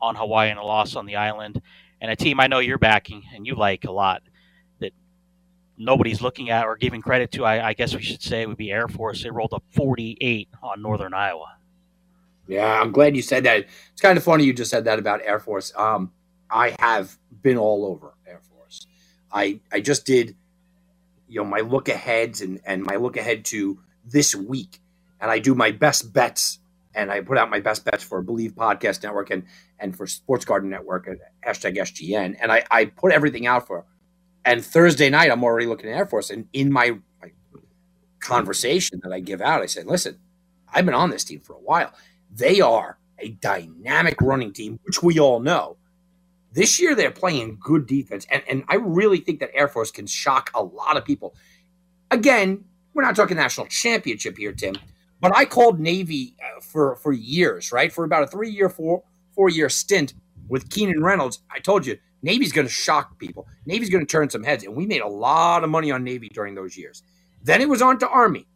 on 0.00 0.14
Hawaii 0.14 0.50
and 0.50 0.58
a 0.58 0.62
loss 0.62 0.96
on 0.96 1.06
the 1.06 1.16
island, 1.16 1.60
and 2.00 2.10
a 2.10 2.16
team 2.16 2.40
I 2.40 2.46
know 2.46 2.60
you're 2.60 2.78
backing 2.78 3.24
and 3.34 3.46
you 3.46 3.54
like 3.54 3.84
a 3.84 3.90
lot 3.90 4.22
that 4.80 4.92
nobody's 5.76 6.22
looking 6.22 6.50
at 6.50 6.64
or 6.64 6.76
giving 6.76 7.02
credit 7.02 7.30
to. 7.32 7.44
I, 7.44 7.68
I 7.68 7.72
guess 7.74 7.94
we 7.94 8.02
should 8.02 8.22
say 8.22 8.46
would 8.46 8.56
be 8.56 8.70
Air 8.70 8.88
Force. 8.88 9.22
They 9.22 9.30
rolled 9.30 9.52
up 9.52 9.64
48 9.72 10.48
on 10.62 10.80
Northern 10.80 11.12
Iowa. 11.12 11.56
Yeah, 12.46 12.80
I'm 12.80 12.92
glad 12.92 13.14
you 13.14 13.22
said 13.22 13.44
that. 13.44 13.66
It's 13.92 14.00
kind 14.00 14.16
of 14.16 14.24
funny 14.24 14.44
you 14.44 14.54
just 14.54 14.70
said 14.70 14.84
that 14.84 14.98
about 14.98 15.20
Air 15.22 15.38
Force. 15.38 15.72
Um, 15.76 16.12
I 16.50 16.76
have 16.78 17.16
been 17.42 17.58
all 17.58 17.86
over 17.86 18.14
Air 18.26 18.40
Force. 18.40 18.86
I 19.32 19.60
I 19.72 19.80
just 19.80 20.06
did 20.06 20.36
you 21.28 21.40
know 21.40 21.48
my 21.48 21.60
look 21.60 21.88
aheads 21.88 22.40
and 22.40 22.60
and 22.64 22.84
my 22.84 22.96
look 22.96 23.16
ahead 23.16 23.44
to 23.46 23.80
this 24.04 24.34
week, 24.34 24.80
and 25.20 25.30
I 25.30 25.38
do 25.38 25.54
my 25.54 25.70
best 25.70 26.12
bets, 26.12 26.58
and 26.94 27.10
I 27.10 27.20
put 27.20 27.38
out 27.38 27.50
my 27.50 27.60
best 27.60 27.84
bets 27.84 28.02
for 28.02 28.22
Believe 28.22 28.52
Podcast 28.52 29.02
Network 29.02 29.30
and 29.30 29.44
and 29.78 29.96
for 29.96 30.06
Sports 30.06 30.44
Garden 30.44 30.70
Network 30.70 31.08
at 31.08 31.18
hashtag 31.46 31.76
SGN, 31.76 32.36
and 32.40 32.52
I 32.52 32.64
I 32.70 32.86
put 32.86 33.12
everything 33.12 33.46
out 33.46 33.66
for. 33.66 33.84
And 34.44 34.64
Thursday 34.64 35.10
night, 35.10 35.30
I'm 35.30 35.44
already 35.44 35.66
looking 35.66 35.90
at 35.90 35.96
Air 35.96 36.06
Force, 36.06 36.30
and 36.30 36.48
in 36.54 36.72
my, 36.72 36.98
my 37.20 37.32
conversation 38.20 39.00
that 39.02 39.12
I 39.12 39.20
give 39.20 39.42
out, 39.42 39.62
I 39.62 39.66
said, 39.66 39.86
"Listen, 39.86 40.18
I've 40.72 40.86
been 40.86 40.94
on 40.94 41.10
this 41.10 41.24
team 41.24 41.40
for 41.40 41.54
a 41.54 41.60
while. 41.60 41.92
They 42.34 42.60
are 42.60 42.98
a 43.18 43.30
dynamic 43.30 44.20
running 44.22 44.52
team, 44.52 44.80
which 44.84 45.02
we 45.02 45.18
all 45.18 45.40
know." 45.40 45.77
This 46.52 46.80
year 46.80 46.94
they're 46.94 47.10
playing 47.10 47.58
good 47.60 47.86
defense, 47.86 48.26
and, 48.30 48.42
and 48.48 48.64
I 48.68 48.76
really 48.76 49.18
think 49.18 49.40
that 49.40 49.50
Air 49.54 49.68
Force 49.68 49.90
can 49.90 50.06
shock 50.06 50.50
a 50.54 50.62
lot 50.62 50.96
of 50.96 51.04
people. 51.04 51.34
Again, 52.10 52.64
we're 52.94 53.02
not 53.02 53.14
talking 53.16 53.36
national 53.36 53.66
championship 53.66 54.38
here, 54.38 54.52
Tim, 54.52 54.74
but 55.20 55.36
I 55.36 55.44
called 55.44 55.78
Navy 55.78 56.34
uh, 56.42 56.60
for 56.60 56.96
for 56.96 57.12
years, 57.12 57.70
right? 57.70 57.92
For 57.92 58.04
about 58.04 58.22
a 58.22 58.26
three 58.26 58.50
year, 58.50 58.68
four 58.68 59.04
four 59.34 59.50
year 59.50 59.68
stint 59.68 60.14
with 60.48 60.70
Keenan 60.70 61.02
Reynolds. 61.02 61.40
I 61.50 61.58
told 61.58 61.86
you 61.86 61.98
Navy's 62.22 62.52
going 62.52 62.66
to 62.66 62.72
shock 62.72 63.18
people. 63.18 63.46
Navy's 63.66 63.90
going 63.90 64.04
to 64.04 64.10
turn 64.10 64.30
some 64.30 64.42
heads, 64.42 64.64
and 64.64 64.74
we 64.74 64.86
made 64.86 65.02
a 65.02 65.08
lot 65.08 65.64
of 65.64 65.70
money 65.70 65.90
on 65.90 66.02
Navy 66.02 66.28
during 66.30 66.54
those 66.54 66.76
years. 66.76 67.02
Then 67.42 67.60
it 67.60 67.68
was 67.68 67.82
on 67.82 67.98
to 67.98 68.08
Army, 68.08 68.46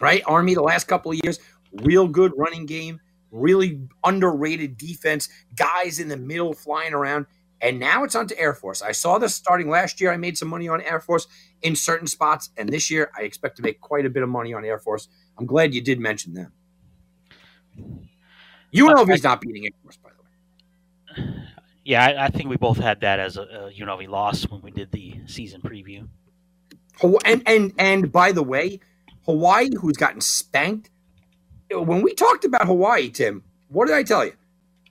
right? 0.00 0.22
Army 0.26 0.54
the 0.54 0.62
last 0.62 0.88
couple 0.88 1.12
of 1.12 1.18
years, 1.22 1.38
real 1.72 2.08
good 2.08 2.32
running 2.36 2.66
game 2.66 3.00
really 3.36 3.80
underrated 4.04 4.76
defense, 4.76 5.28
guys 5.54 5.98
in 5.98 6.08
the 6.08 6.16
middle 6.16 6.54
flying 6.54 6.94
around. 6.94 7.26
And 7.60 7.80
now 7.80 8.04
it's 8.04 8.14
on 8.14 8.26
to 8.28 8.38
Air 8.38 8.52
Force. 8.52 8.82
I 8.82 8.92
saw 8.92 9.18
this 9.18 9.34
starting 9.34 9.70
last 9.70 10.00
year. 10.00 10.12
I 10.12 10.18
made 10.18 10.36
some 10.36 10.48
money 10.48 10.68
on 10.68 10.82
Air 10.82 11.00
Force 11.00 11.26
in 11.62 11.74
certain 11.74 12.06
spots. 12.06 12.50
And 12.56 12.68
this 12.68 12.90
year, 12.90 13.10
I 13.16 13.22
expect 13.22 13.56
to 13.56 13.62
make 13.62 13.80
quite 13.80 14.04
a 14.04 14.10
bit 14.10 14.22
of 14.22 14.28
money 14.28 14.52
on 14.52 14.64
Air 14.64 14.78
Force. 14.78 15.08
I'm 15.38 15.46
glad 15.46 15.74
you 15.74 15.80
did 15.80 15.98
mention 15.98 16.34
them. 16.34 16.52
UNLV's 18.74 19.22
not 19.22 19.40
beating 19.40 19.64
Air 19.64 19.70
Force, 19.82 19.96
by 19.96 20.10
the 20.10 21.24
way. 21.24 21.34
Yeah, 21.84 22.04
I, 22.04 22.24
I 22.26 22.28
think 22.28 22.50
we 22.50 22.56
both 22.56 22.78
had 22.78 23.00
that 23.00 23.20
as 23.20 23.36
a, 23.36 23.42
a 23.42 23.72
UNLV 23.72 24.08
loss 24.08 24.42
when 24.44 24.60
we 24.60 24.70
did 24.70 24.92
the 24.92 25.20
season 25.26 25.62
preview. 25.62 26.08
And 27.24 27.42
and 27.46 27.72
and 27.78 28.10
by 28.10 28.32
the 28.32 28.42
way, 28.42 28.80
Hawaii, 29.24 29.68
who's 29.78 29.96
gotten 29.96 30.20
spanked, 30.20 30.90
when 31.70 32.02
we 32.02 32.14
talked 32.14 32.44
about 32.44 32.66
Hawaii, 32.66 33.10
Tim, 33.10 33.42
what 33.68 33.86
did 33.86 33.96
I 33.96 34.02
tell 34.02 34.24
you? 34.24 34.32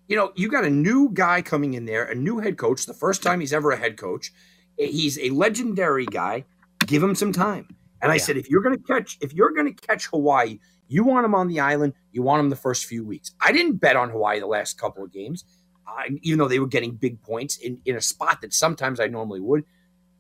You 0.08 0.16
know, 0.16 0.32
you 0.36 0.50
got 0.50 0.66
a 0.66 0.70
new 0.70 1.10
guy 1.14 1.42
coming 1.42 1.74
in 1.74 1.86
there, 1.86 2.06
a 2.06 2.16
new 2.16 2.40
head 2.40 2.58
coach, 2.58 2.86
the 2.86 2.94
first 2.94 3.24
time 3.24 3.40
he's 3.40 3.54
ever 3.54 3.72
a 3.72 3.78
head 3.78 3.98
coach. 3.98 4.32
He's 4.78 5.18
a 5.20 5.30
legendary 5.30 6.06
guy. 6.06 6.46
Give 6.86 7.02
him 7.02 7.16
some 7.16 7.32
time. 7.32 7.76
And 8.02 8.12
I 8.12 8.16
yeah. 8.16 8.22
said, 8.22 8.38
if 8.38 8.50
you're 8.50 8.62
going 8.62 8.78
to 8.78 8.84
catch, 8.84 9.18
if 9.22 9.34
you're 9.34 9.52
going 9.52 9.74
to 9.74 9.88
catch 9.88 10.08
Hawaii, 10.08 10.60
you 10.88 11.04
want 11.04 11.26
him 11.26 11.34
on 11.34 11.48
the 11.48 11.60
island. 11.60 11.94
You 12.12 12.22
want 12.22 12.42
him 12.42 12.50
the 12.50 12.56
first 12.56 12.86
few 12.86 13.04
weeks. 13.04 13.32
I 13.42 13.52
didn't 13.52 13.78
bet 13.78 13.96
on 13.96 14.10
Hawaii 14.10 14.40
the 14.40 14.48
last 14.48 14.80
couple 14.80 15.04
of 15.04 15.12
games, 15.12 15.44
uh, 15.88 16.04
even 16.22 16.38
though 16.38 16.48
they 16.48 16.60
were 16.60 16.68
getting 16.68 16.92
big 16.92 17.22
points 17.22 17.58
in, 17.58 17.82
in 17.86 17.96
a 17.96 18.02
spot 18.02 18.42
that 18.42 18.54
sometimes 18.54 19.00
I 19.00 19.08
normally 19.08 19.40
would. 19.40 19.64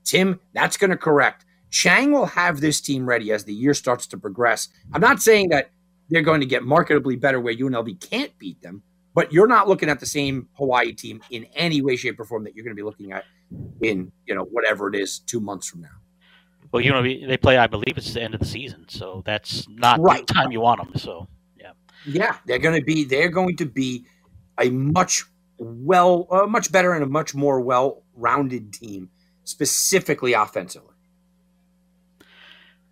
Tim, 0.03 0.39
that's 0.53 0.77
going 0.77 0.91
to 0.91 0.97
correct. 0.97 1.45
Chang 1.69 2.11
will 2.11 2.25
have 2.25 2.61
this 2.61 2.79
team 2.81 3.05
ready 3.05 3.31
as 3.31 3.43
the 3.43 3.53
year 3.53 3.73
starts 3.73 4.07
to 4.07 4.17
progress. 4.17 4.69
I'm 4.93 5.01
not 5.01 5.21
saying 5.21 5.49
that 5.49 5.69
they're 6.09 6.21
going 6.21 6.41
to 6.41 6.45
get 6.45 6.63
marketably 6.63 7.19
better 7.19 7.39
where 7.39 7.53
UNLV 7.53 8.09
can't 8.09 8.37
beat 8.37 8.61
them. 8.61 8.83
But 9.13 9.31
you're 9.31 9.47
not 9.47 9.67
looking 9.69 9.89
at 9.89 10.01
the 10.01 10.05
same 10.05 10.49
Hawaii 10.53 10.91
team 10.91 11.21
in 11.29 11.45
any 11.55 11.81
way, 11.81 11.95
shape, 11.95 12.19
or 12.19 12.25
form 12.25 12.43
that 12.43 12.55
you're 12.55 12.65
going 12.65 12.75
to 12.75 12.79
be 12.79 12.83
looking 12.83 13.13
at 13.13 13.23
in 13.81 14.11
you 14.25 14.35
know 14.35 14.43
whatever 14.43 14.89
it 14.89 14.95
is 14.95 15.19
two 15.19 15.39
months 15.39 15.69
from 15.69 15.81
now. 15.81 15.87
Well, 16.71 16.81
you 16.81 16.91
know 16.91 17.01
they 17.01 17.37
play. 17.37 17.57
I 17.57 17.67
believe 17.67 17.97
it's 17.97 18.13
the 18.13 18.21
end 18.21 18.33
of 18.33 18.41
the 18.41 18.45
season, 18.45 18.85
so 18.89 19.23
that's 19.25 19.69
not 19.69 20.01
right. 20.01 20.27
the 20.27 20.33
time 20.33 20.51
you 20.51 20.59
want 20.59 20.83
them. 20.83 20.99
So 20.99 21.29
yeah, 21.57 21.71
yeah, 22.05 22.35
they're 22.45 22.59
going 22.59 22.77
to 22.77 22.85
be 22.85 23.05
they're 23.05 23.29
going 23.29 23.55
to 23.57 23.65
be 23.65 24.05
a 24.59 24.69
much 24.69 25.23
well, 25.57 26.27
uh, 26.29 26.47
much 26.47 26.71
better 26.71 26.93
and 26.93 27.01
a 27.01 27.07
much 27.07 27.33
more 27.33 27.61
well-rounded 27.61 28.73
team, 28.73 29.09
specifically 29.45 30.33
offensively. 30.33 30.93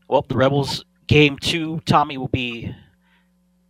Well, 0.08 0.26
the 0.28 0.36
Rebels 0.36 0.86
game 1.08 1.38
two, 1.38 1.82
Tommy 1.86 2.18
will 2.18 2.30
be 2.30 2.74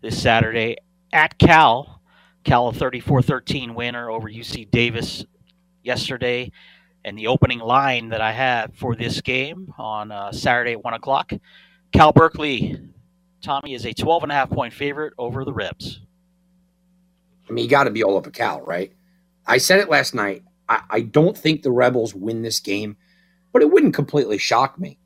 this 0.03 0.21
Saturday 0.21 0.75
at 1.13 1.39
Cal. 1.39 2.01
Cal 2.43 2.67
a 2.67 2.73
34-13 2.73 3.73
winner 3.73 4.11
over 4.11 4.29
UC 4.29 4.69
Davis 4.69 5.25
yesterday. 5.81 6.51
And 7.05 7.17
the 7.17 7.27
opening 7.27 7.59
line 7.59 8.09
that 8.09 8.21
I 8.21 8.33
have 8.33 8.75
for 8.75 8.95
this 8.95 9.21
game 9.21 9.73
on 9.77 10.11
uh, 10.11 10.31
Saturday 10.33 10.73
at 10.73 10.83
1 10.83 10.93
o'clock, 10.93 11.31
Cal 11.93 12.11
Berkeley, 12.11 12.79
Tommy, 13.41 13.73
is 13.73 13.85
a 13.85 13.93
12 13.93 14.23
and 14.23 14.31
a 14.31 14.35
half 14.35 14.49
point 14.49 14.73
favorite 14.73 15.13
over 15.17 15.45
the 15.45 15.53
Rebs. 15.53 16.01
I 17.49 17.53
mean, 17.53 17.63
you 17.63 17.69
got 17.69 17.85
to 17.85 17.89
be 17.91 18.03
all 18.03 18.17
over 18.17 18.29
Cal, 18.29 18.61
right? 18.61 18.91
I 19.47 19.57
said 19.57 19.79
it 19.79 19.89
last 19.89 20.13
night. 20.13 20.43
I, 20.67 20.81
I 20.89 20.99
don't 21.01 21.37
think 21.37 21.61
the 21.61 21.71
Rebels 21.71 22.13
win 22.13 22.41
this 22.41 22.59
game, 22.59 22.97
but 23.53 23.61
it 23.61 23.71
wouldn't 23.71 23.93
completely 23.93 24.37
shock 24.37 24.77
me. 24.77 24.97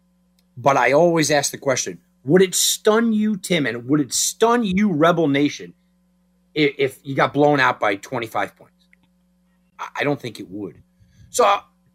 But 0.55 0.75
I 0.75 0.91
always 0.91 1.29
ask 1.29 1.51
the 1.51 1.57
question 1.59 1.99
would 2.27 2.41
it 2.41 2.53
stun 2.55 3.13
you, 3.13 3.37
Tim, 3.37 3.65
and 3.65 3.87
would 3.89 4.01
it 4.01 4.13
stun 4.13 4.63
you, 4.63 4.91
Rebel 4.91 5.27
Nation, 5.29 5.73
if, 6.53 6.75
if 6.77 6.99
you 7.03 7.15
got 7.15 7.33
blown 7.33 7.59
out 7.59 7.79
by 7.79 7.95
25 7.95 8.55
points? 8.55 8.73
I 9.79 10.03
don't 10.03 10.19
think 10.19 10.39
it 10.39 10.49
would. 10.49 10.81
So 11.29 11.45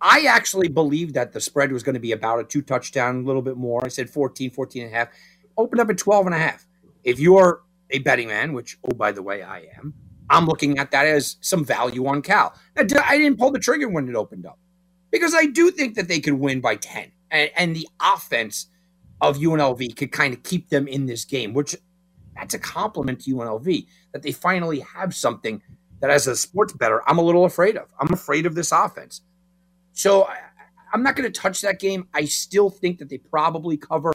I 0.00 0.22
actually 0.28 0.68
believed 0.68 1.14
that 1.14 1.32
the 1.32 1.40
spread 1.40 1.72
was 1.72 1.82
going 1.82 1.94
to 1.94 2.00
be 2.00 2.12
about 2.12 2.40
a 2.40 2.44
two 2.44 2.62
touchdown, 2.62 3.16
a 3.22 3.26
little 3.26 3.42
bit 3.42 3.56
more. 3.56 3.84
I 3.84 3.88
said 3.88 4.10
14, 4.10 4.50
14 4.50 4.84
and 4.84 4.92
a 4.92 4.96
half. 4.96 5.08
Opened 5.56 5.80
up 5.80 5.90
at 5.90 5.98
12 5.98 6.26
and 6.26 6.34
a 6.34 6.38
half. 6.38 6.66
If 7.04 7.20
you're 7.20 7.62
a 7.90 7.98
betting 8.00 8.28
man, 8.28 8.52
which, 8.52 8.78
oh, 8.84 8.94
by 8.94 9.12
the 9.12 9.22
way, 9.22 9.42
I 9.42 9.68
am, 9.76 9.94
I'm 10.30 10.46
looking 10.46 10.78
at 10.78 10.90
that 10.92 11.06
as 11.06 11.36
some 11.40 11.64
value 11.64 12.06
on 12.06 12.22
Cal. 12.22 12.54
I 12.76 12.84
didn't 13.18 13.38
pull 13.38 13.50
the 13.50 13.58
trigger 13.58 13.88
when 13.88 14.08
it 14.08 14.16
opened 14.16 14.46
up 14.46 14.58
because 15.10 15.34
I 15.34 15.46
do 15.46 15.70
think 15.70 15.94
that 15.96 16.08
they 16.08 16.20
could 16.20 16.34
win 16.34 16.60
by 16.60 16.76
10. 16.76 17.12
And, 17.30 17.50
and 17.56 17.76
the 17.76 17.88
offense 18.00 18.68
of 19.22 19.38
UNLV 19.38 19.96
could 19.96 20.10
kind 20.10 20.34
of 20.34 20.42
keep 20.42 20.68
them 20.68 20.88
in 20.88 21.06
this 21.06 21.24
game, 21.24 21.54
which 21.54 21.76
that's 22.34 22.54
a 22.54 22.58
compliment 22.58 23.20
to 23.20 23.34
UNLV 23.34 23.86
that 24.12 24.22
they 24.22 24.32
finally 24.32 24.80
have 24.80 25.14
something 25.14 25.62
that, 26.00 26.10
as 26.10 26.26
a 26.26 26.34
sports 26.34 26.72
bettor, 26.72 27.02
I'm 27.08 27.18
a 27.18 27.22
little 27.22 27.44
afraid 27.44 27.76
of. 27.76 27.88
I'm 28.00 28.12
afraid 28.12 28.46
of 28.46 28.56
this 28.56 28.72
offense. 28.72 29.22
So 29.92 30.24
I, 30.24 30.38
I'm 30.92 31.04
not 31.04 31.14
going 31.14 31.30
to 31.30 31.40
touch 31.40 31.60
that 31.60 31.78
game. 31.78 32.08
I 32.12 32.24
still 32.24 32.68
think 32.68 32.98
that 32.98 33.08
they 33.08 33.18
probably 33.18 33.76
cover. 33.76 34.12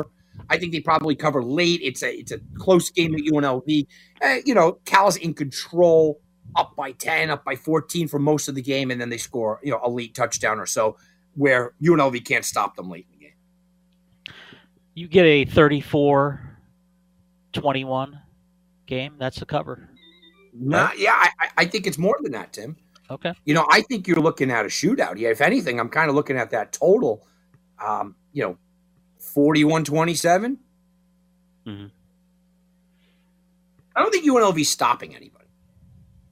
I 0.50 0.58
think 0.58 0.74
they 0.74 0.82
probably 0.82 1.16
cover 1.16 1.42
late. 1.42 1.80
It's 1.82 2.04
a 2.04 2.14
it's 2.14 2.32
a 2.34 2.40
close 2.58 2.90
game 2.90 3.16
at 3.16 3.22
UNLV. 3.22 3.88
Uh, 4.22 4.36
you 4.46 4.54
know, 4.54 4.80
Cal's 4.86 5.16
in 5.16 5.34
control, 5.34 6.20
up 6.56 6.76
by 6.76 6.92
ten, 6.92 7.30
up 7.30 7.46
by 7.46 7.56
fourteen 7.56 8.08
for 8.10 8.20
most 8.20 8.50
of 8.50 8.56
the 8.56 8.62
game, 8.62 8.92
and 8.92 9.00
then 9.00 9.10
they 9.10 9.18
score 9.18 9.60
you 9.64 9.72
know 9.72 9.80
a 9.82 9.90
late 9.90 10.14
touchdown 10.14 10.60
or 10.60 10.66
so, 10.66 10.98
where 11.36 11.74
UNLV 11.82 12.26
can't 12.26 12.46
stop 12.46 12.76
them 12.76 12.90
late 12.90 13.08
you 14.98 15.08
get 15.08 15.26
a 15.26 15.46
34 15.46 16.42
21 17.54 18.20
game, 18.88 19.14
that's 19.20 19.40
the 19.40 19.46
cover. 19.46 19.90
Right? 20.60 20.98
yeah, 20.98 21.12
I, 21.14 21.50
I 21.58 21.66
think 21.66 21.86
it's 21.86 22.00
more 22.00 22.18
than 22.22 22.32
that, 22.32 22.54
Tim. 22.54 22.78
Okay. 23.12 23.34
You 23.46 23.54
know, 23.54 23.68
I 23.70 23.82
think 23.82 24.08
you're 24.08 24.18
looking 24.20 24.50
at 24.50 24.66
a 24.66 24.70
shootout. 24.70 25.18
Yeah, 25.18 25.30
if 25.30 25.40
anything, 25.40 25.80
I'm 25.80 25.90
kind 25.90 26.10
of 26.10 26.16
looking 26.16 26.36
at 26.36 26.50
that 26.50 26.74
total, 26.74 27.28
um, 27.80 28.16
you 28.34 28.42
know, 28.42 28.58
41 29.20 29.84
27. 29.84 30.58
Mm-hmm. 31.68 31.86
I 33.96 34.02
don't 34.02 34.12
think 34.12 34.26
UNLV's 34.26 34.70
stopping 34.70 35.16
anybody, 35.16 35.46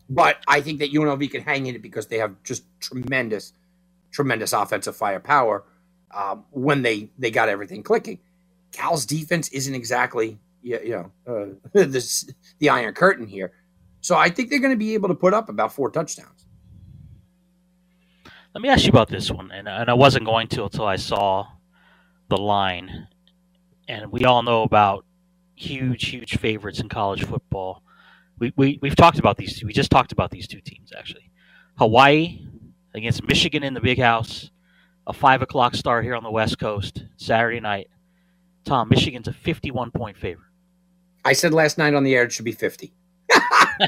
but 0.10 0.38
I 0.47 0.62
think 0.62 0.80
that 0.80 0.91
UNLV 0.91 1.30
can 1.30 1.41
hang 1.41 1.67
in 1.67 1.75
it 1.75 1.84
because 1.84 2.08
they 2.08 2.17
have 2.17 2.41
just 2.43 2.63
tremendous, 2.80 3.54
tremendous 4.12 4.54
offensive 4.54 4.95
firepower 4.95 5.63
um, 6.12 6.45
when 6.49 6.82
they 6.82 7.10
they 7.19 7.30
got 7.30 7.47
everything 7.47 7.84
clicking. 7.84 8.19
Cal's 8.75 9.05
defense 9.05 9.47
isn't 9.49 9.73
exactly 9.73 10.38
you 10.61 10.79
know 10.89 11.11
uh, 11.27 11.45
this, 11.85 12.29
the 12.59 12.69
Iron 12.69 12.93
Curtain 12.93 13.27
here. 13.27 13.53
So 14.01 14.15
I 14.15 14.29
think 14.29 14.49
they're 14.49 14.59
going 14.59 14.73
to 14.73 14.77
be 14.77 14.93
able 14.93 15.09
to 15.09 15.15
put 15.15 15.33
up 15.33 15.49
about 15.49 15.73
four 15.73 15.89
touchdowns. 15.89 16.45
Let 18.53 18.61
me 18.61 18.69
ask 18.69 18.83
you 18.83 18.89
about 18.89 19.09
this 19.09 19.31
one, 19.31 19.51
and, 19.51 19.67
and 19.67 19.89
I 19.89 19.93
wasn't 19.93 20.25
going 20.25 20.47
to 20.49 20.63
until 20.63 20.85
I 20.85 20.95
saw 20.95 21.47
the 22.29 22.38
line. 22.38 23.07
And 23.88 24.11
we 24.11 24.23
all 24.25 24.43
know 24.43 24.63
about 24.63 25.05
huge, 25.55 26.07
huge 26.07 26.38
favorites 26.38 26.79
in 26.79 26.88
college 26.88 27.23
football. 27.23 27.83
We, 28.39 28.53
we, 28.55 28.79
we've 28.81 28.95
talked 28.95 29.19
about 29.19 29.38
these 29.38 29.59
two. 29.59 29.65
We 29.65 29.73
just 29.73 29.91
talked 29.91 30.11
about 30.11 30.31
these 30.31 30.47
two 30.47 30.61
teams, 30.61 30.91
actually. 30.97 31.31
Hawaii 31.77 32.39
against 32.93 33.27
Michigan 33.27 33.63
in 33.63 33.73
the 33.73 33.81
big 33.81 33.99
house, 33.99 34.51
a 35.05 35.13
5 35.13 35.41
o'clock 35.41 35.75
start 35.75 36.05
here 36.05 36.15
on 36.15 36.23
the 36.23 36.31
West 36.31 36.57
Coast, 36.57 37.03
Saturday 37.17 37.59
night. 37.59 37.89
Tom, 38.65 38.89
Michigan's 38.89 39.30
a 39.30 39.34
51 39.34 39.91
point 39.91 40.17
favorite. 40.17 40.47
I 41.25 41.34
said 41.34 41.54
last 41.54 41.78
night 41.78 41.93
on 41.93 42.04
the 42.04 42.15
air 42.15 42.23
it 42.23 42.34
should 42.34 42.45
be 42.45 42.54
50. 42.54 42.93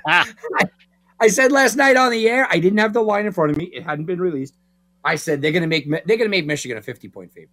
I 0.08 1.30
said 1.30 1.52
last 1.52 1.76
night 1.78 1.98
on 1.98 2.12
the 2.12 2.30
air, 2.30 2.48
I 2.52 2.60
didn't 2.60 2.80
have 2.80 2.94
the 2.94 3.02
line 3.02 3.26
in 3.28 3.34
front 3.34 3.52
of 3.52 3.58
me. 3.58 3.66
It 3.66 3.84
hadn't 3.84 4.06
been 4.06 4.22
released. 4.22 4.56
I 5.04 5.16
said 5.16 5.42
they're 5.42 5.52
going 5.54 5.64
to 5.64 5.68
make 5.70 5.90
they're 5.90 6.18
going 6.18 6.22
to 6.22 6.30
make 6.30 6.46
Michigan 6.48 6.78
a 6.78 6.82
50 6.84 7.10
point 7.10 7.32
favorite. 7.34 7.50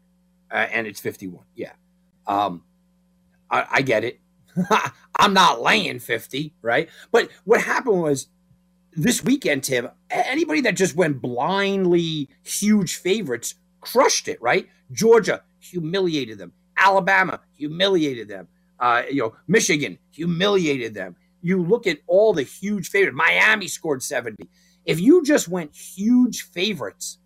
uh, 0.52 0.66
and 0.72 0.88
it's 0.88 1.00
51. 1.00 1.44
Yeah. 1.56 1.72
Um, 2.26 2.64
I, 3.50 3.66
I 3.72 3.82
get 3.82 4.04
it. 4.04 4.20
I'm 5.18 5.34
not 5.34 5.62
laying 5.62 6.00
50, 6.00 6.54
right? 6.62 6.88
But 7.12 7.30
what 7.44 7.62
happened 7.62 8.02
was 8.02 8.28
this 8.94 9.24
weekend, 9.24 9.64
Tim, 9.64 9.90
anybody 10.10 10.62
that 10.62 10.76
just 10.76 10.96
went 10.96 11.22
blindly 11.22 12.30
huge 12.44 12.96
favorites 12.96 13.56
crushed 13.80 14.28
it, 14.28 14.40
right? 14.42 14.68
Georgia 14.92 15.42
humiliated 15.60 16.38
them. 16.38 16.52
Alabama 16.84 17.40
humiliated 17.54 18.28
them. 18.28 18.48
Uh, 18.78 19.02
you 19.10 19.22
know, 19.22 19.34
Michigan 19.48 19.98
humiliated 20.10 20.94
them. 20.94 21.16
You 21.42 21.62
look 21.62 21.86
at 21.86 21.98
all 22.06 22.32
the 22.32 22.42
huge 22.42 22.88
favorites. 22.88 23.16
Miami 23.16 23.68
scored 23.68 24.02
70. 24.02 24.48
If 24.84 25.00
you 25.00 25.22
just 25.22 25.48
went 25.48 25.74
huge 25.74 26.42
favorites, 26.42 27.18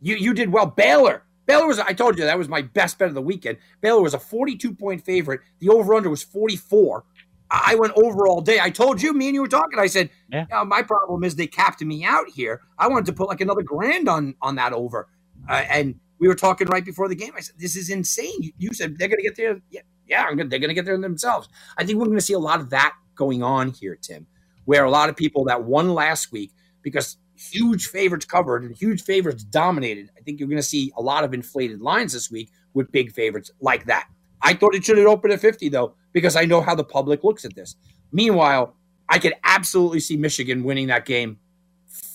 you 0.00 0.16
you 0.16 0.34
did 0.34 0.50
well. 0.52 0.66
Baylor. 0.66 1.22
Baylor 1.46 1.66
was, 1.66 1.80
I 1.80 1.94
told 1.94 2.16
you, 2.16 2.24
that 2.24 2.38
was 2.38 2.48
my 2.48 2.62
best 2.62 2.96
bet 2.98 3.08
of 3.08 3.14
the 3.14 3.22
weekend. 3.22 3.58
Baylor 3.80 4.02
was 4.02 4.14
a 4.14 4.20
42 4.20 4.74
point 4.74 5.04
favorite. 5.04 5.40
The 5.58 5.68
over 5.68 5.94
under 5.94 6.08
was 6.08 6.22
44. 6.22 7.04
I 7.50 7.74
went 7.74 7.92
over 7.96 8.28
all 8.28 8.40
day. 8.40 8.60
I 8.60 8.70
told 8.70 9.02
you, 9.02 9.12
me 9.12 9.26
and 9.26 9.34
you 9.34 9.40
were 9.40 9.48
talking. 9.48 9.78
I 9.78 9.88
said, 9.88 10.10
yeah. 10.30 10.46
my 10.64 10.82
problem 10.82 11.24
is 11.24 11.34
they 11.34 11.48
capped 11.48 11.80
me 11.82 12.04
out 12.04 12.28
here. 12.28 12.60
I 12.78 12.86
wanted 12.86 13.06
to 13.06 13.12
put 13.12 13.28
like 13.28 13.40
another 13.40 13.62
grand 13.62 14.08
on 14.08 14.34
on 14.40 14.54
that 14.56 14.72
over. 14.72 15.08
Uh, 15.48 15.64
and 15.68 15.98
we 16.20 16.28
were 16.28 16.34
talking 16.34 16.68
right 16.68 16.84
before 16.84 17.08
the 17.08 17.14
game. 17.14 17.32
I 17.36 17.40
said, 17.40 17.56
this 17.58 17.74
is 17.76 17.90
insane. 17.90 18.52
You, 18.58 18.72
said 18.72 18.98
they're 18.98 19.08
going 19.08 19.18
to 19.18 19.24
get 19.24 19.36
there. 19.36 19.60
Yeah, 19.70 19.80
yeah 20.06 20.28
gonna, 20.28 20.44
they're 20.44 20.58
going 20.58 20.68
to 20.68 20.74
get 20.74 20.84
there 20.84 20.96
themselves. 20.98 21.48
I 21.76 21.84
think 21.84 21.98
we're 21.98 22.06
going 22.06 22.18
to 22.18 22.24
see 22.24 22.34
a 22.34 22.38
lot 22.38 22.60
of 22.60 22.70
that 22.70 22.94
going 23.16 23.42
on 23.42 23.70
here, 23.70 23.96
Tim, 23.96 24.26
where 24.66 24.84
a 24.84 24.90
lot 24.90 25.08
of 25.08 25.16
people 25.16 25.44
that 25.46 25.64
won 25.64 25.94
last 25.94 26.30
week 26.30 26.52
because 26.82 27.16
huge 27.34 27.86
favorites 27.86 28.26
covered 28.26 28.62
and 28.62 28.76
huge 28.76 29.02
favorites 29.02 29.42
dominated. 29.42 30.10
I 30.16 30.20
think 30.20 30.38
you're 30.38 30.48
going 30.48 30.58
to 30.58 30.62
see 30.62 30.92
a 30.96 31.02
lot 31.02 31.24
of 31.24 31.32
inflated 31.32 31.80
lines 31.80 32.12
this 32.12 32.30
week 32.30 32.50
with 32.74 32.92
big 32.92 33.12
favorites 33.12 33.50
like 33.60 33.86
that. 33.86 34.06
I 34.42 34.54
thought 34.54 34.74
it 34.74 34.84
should 34.84 34.98
have 34.98 35.06
opened 35.06 35.32
at 35.32 35.40
50 35.40 35.70
though, 35.70 35.94
because 36.12 36.36
I 36.36 36.44
know 36.44 36.60
how 36.60 36.74
the 36.74 36.84
public 36.84 37.24
looks 37.24 37.44
at 37.44 37.54
this. 37.54 37.76
Meanwhile, 38.12 38.74
I 39.08 39.18
could 39.18 39.34
absolutely 39.44 40.00
see 40.00 40.16
Michigan 40.16 40.64
winning 40.64 40.88
that 40.88 41.06
game 41.06 41.38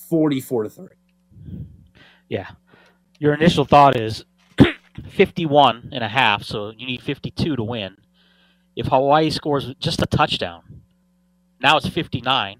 44 0.08 0.64
to 0.64 0.70
30. 0.70 0.94
Yeah. 2.28 2.50
Your 3.18 3.34
initial 3.34 3.64
thought 3.64 3.96
is 3.98 4.24
51 5.10 5.90
and 5.92 6.04
a 6.04 6.08
half, 6.08 6.42
so 6.42 6.72
you 6.76 6.86
need 6.86 7.02
52 7.02 7.56
to 7.56 7.62
win. 7.62 7.96
If 8.74 8.86
Hawaii 8.86 9.30
scores 9.30 9.74
just 9.78 10.02
a 10.02 10.06
touchdown, 10.06 10.82
now 11.60 11.76
it's 11.76 11.88
59. 11.88 12.58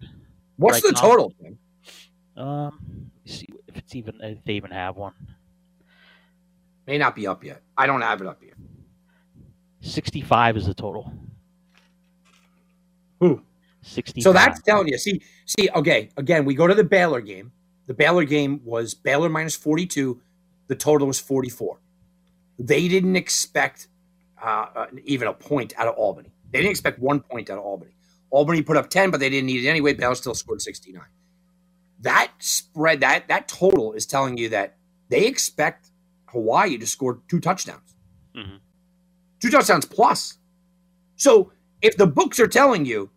What's 0.56 0.76
right 0.76 0.82
the 0.82 0.92
now. 0.92 1.00
total? 1.00 1.32
Um, 2.36 3.10
see 3.26 3.48
if 3.68 3.76
it's 3.76 3.94
even 3.94 4.18
if 4.22 4.44
they 4.44 4.54
even 4.54 4.70
have 4.70 4.96
one. 4.96 5.12
May 6.86 6.98
not 6.98 7.14
be 7.14 7.26
up 7.26 7.44
yet. 7.44 7.62
I 7.76 7.86
don't 7.86 8.00
have 8.00 8.20
it 8.20 8.26
up 8.26 8.42
yet. 8.42 8.54
65 9.80 10.56
is 10.56 10.66
the 10.66 10.74
total. 10.74 11.12
Who? 13.20 13.42
60. 13.82 14.20
So 14.20 14.32
that's 14.32 14.60
telling 14.62 14.88
you. 14.88 14.98
See, 14.98 15.20
see, 15.44 15.68
okay, 15.74 16.10
again, 16.16 16.44
we 16.44 16.54
go 16.54 16.66
to 16.66 16.74
the 16.74 16.84
Baylor 16.84 17.20
game. 17.20 17.52
The 17.86 17.94
Baylor 17.94 18.24
game 18.24 18.60
was 18.64 18.94
Baylor 18.94 19.28
minus 19.28 19.56
42. 19.56 20.20
The 20.68 20.76
total 20.76 21.07
was 21.07 21.20
44. 21.20 21.79
They 22.59 22.88
didn't 22.88 23.16
expect 23.16 23.88
uh, 24.42 24.87
even 25.05 25.29
a 25.29 25.33
point 25.33 25.74
out 25.76 25.88
of 25.88 25.94
Albany. 25.96 26.33
They 26.50 26.59
didn't 26.61 26.70
expect 26.70 26.98
one 26.98 27.20
point 27.20 27.50
out 27.50 27.59
of 27.59 27.64
Albany. 27.64 27.92
Albany 28.31 28.62
put 28.62 28.76
up 28.76 28.90
10, 28.90 29.11
but 29.11 29.20
they 29.20 29.31
didn't 29.31 29.46
need 29.46 29.64
it 29.64 29.68
anyway. 29.68 29.94
Baylor 29.94 30.14
still 30.14 30.35
scored 30.35 30.61
69. 30.62 31.02
That 32.00 32.33
spread, 32.38 33.00
that 33.00 33.29
that 33.29 33.48
total 33.48 33.92
is 33.92 34.07
telling 34.07 34.37
you 34.37 34.50
that 34.50 34.76
they 35.09 35.26
expect 35.26 35.90
Hawaii 36.29 36.76
to 36.79 36.87
score 36.87 37.20
two 37.29 37.40
touchdowns. 37.40 37.94
Mm-hmm 38.37 38.57
two 39.40 39.50
touchdowns 39.50 39.85
plus. 39.85 40.38
So 41.16 41.52
if 41.83 41.96
the 41.96 42.07
books 42.07 42.40
are 42.40 42.46
telling 42.46 42.85
you, 42.85 43.11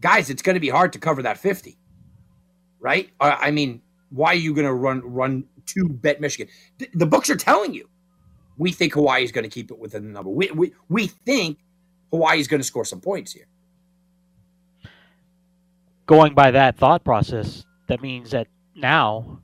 guys, 0.00 0.30
it's 0.30 0.42
going 0.42 0.54
to 0.54 0.60
be 0.60 0.68
hard 0.68 0.92
to 0.92 0.98
cover 0.98 1.22
that 1.22 1.38
50, 1.38 1.78
right? 2.80 3.10
Uh, 3.20 3.36
I 3.38 3.50
mean, 3.50 3.82
why 4.10 4.32
are 4.32 4.36
you 4.36 4.54
going 4.54 4.66
to 4.66 4.72
run 4.72 5.00
run 5.04 5.44
to 5.66 5.88
bet 5.88 6.20
Michigan? 6.20 6.52
The 6.94 7.06
books 7.06 7.30
are 7.30 7.36
telling 7.36 7.74
you. 7.74 7.88
We 8.58 8.70
think 8.70 8.94
Hawaii 8.94 9.24
is 9.24 9.32
going 9.32 9.44
to 9.44 9.50
keep 9.50 9.70
it 9.70 9.78
within 9.78 10.04
the 10.04 10.10
number. 10.10 10.30
We, 10.30 10.50
we, 10.50 10.74
we 10.88 11.06
think 11.06 11.58
Hawaii 12.10 12.38
is 12.38 12.48
going 12.48 12.60
to 12.60 12.66
score 12.66 12.84
some 12.84 13.00
points 13.00 13.32
here. 13.32 13.46
Going 16.06 16.34
by 16.34 16.50
that 16.50 16.76
thought 16.76 17.02
process, 17.02 17.64
that 17.88 18.02
means 18.02 18.30
that 18.32 18.48
now 18.74 19.40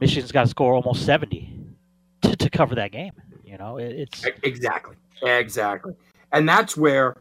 Michigan's 0.00 0.32
got 0.32 0.42
to 0.42 0.48
score 0.48 0.74
almost 0.74 1.06
70 1.06 1.58
to, 2.22 2.36
to 2.36 2.50
cover 2.50 2.74
that 2.74 2.92
game. 2.92 3.12
You 3.44 3.56
know, 3.56 3.78
it, 3.78 3.92
it's 3.92 4.26
exactly. 4.42 4.96
Exactly. 5.22 5.94
And 6.32 6.48
that's 6.48 6.76
where, 6.76 7.16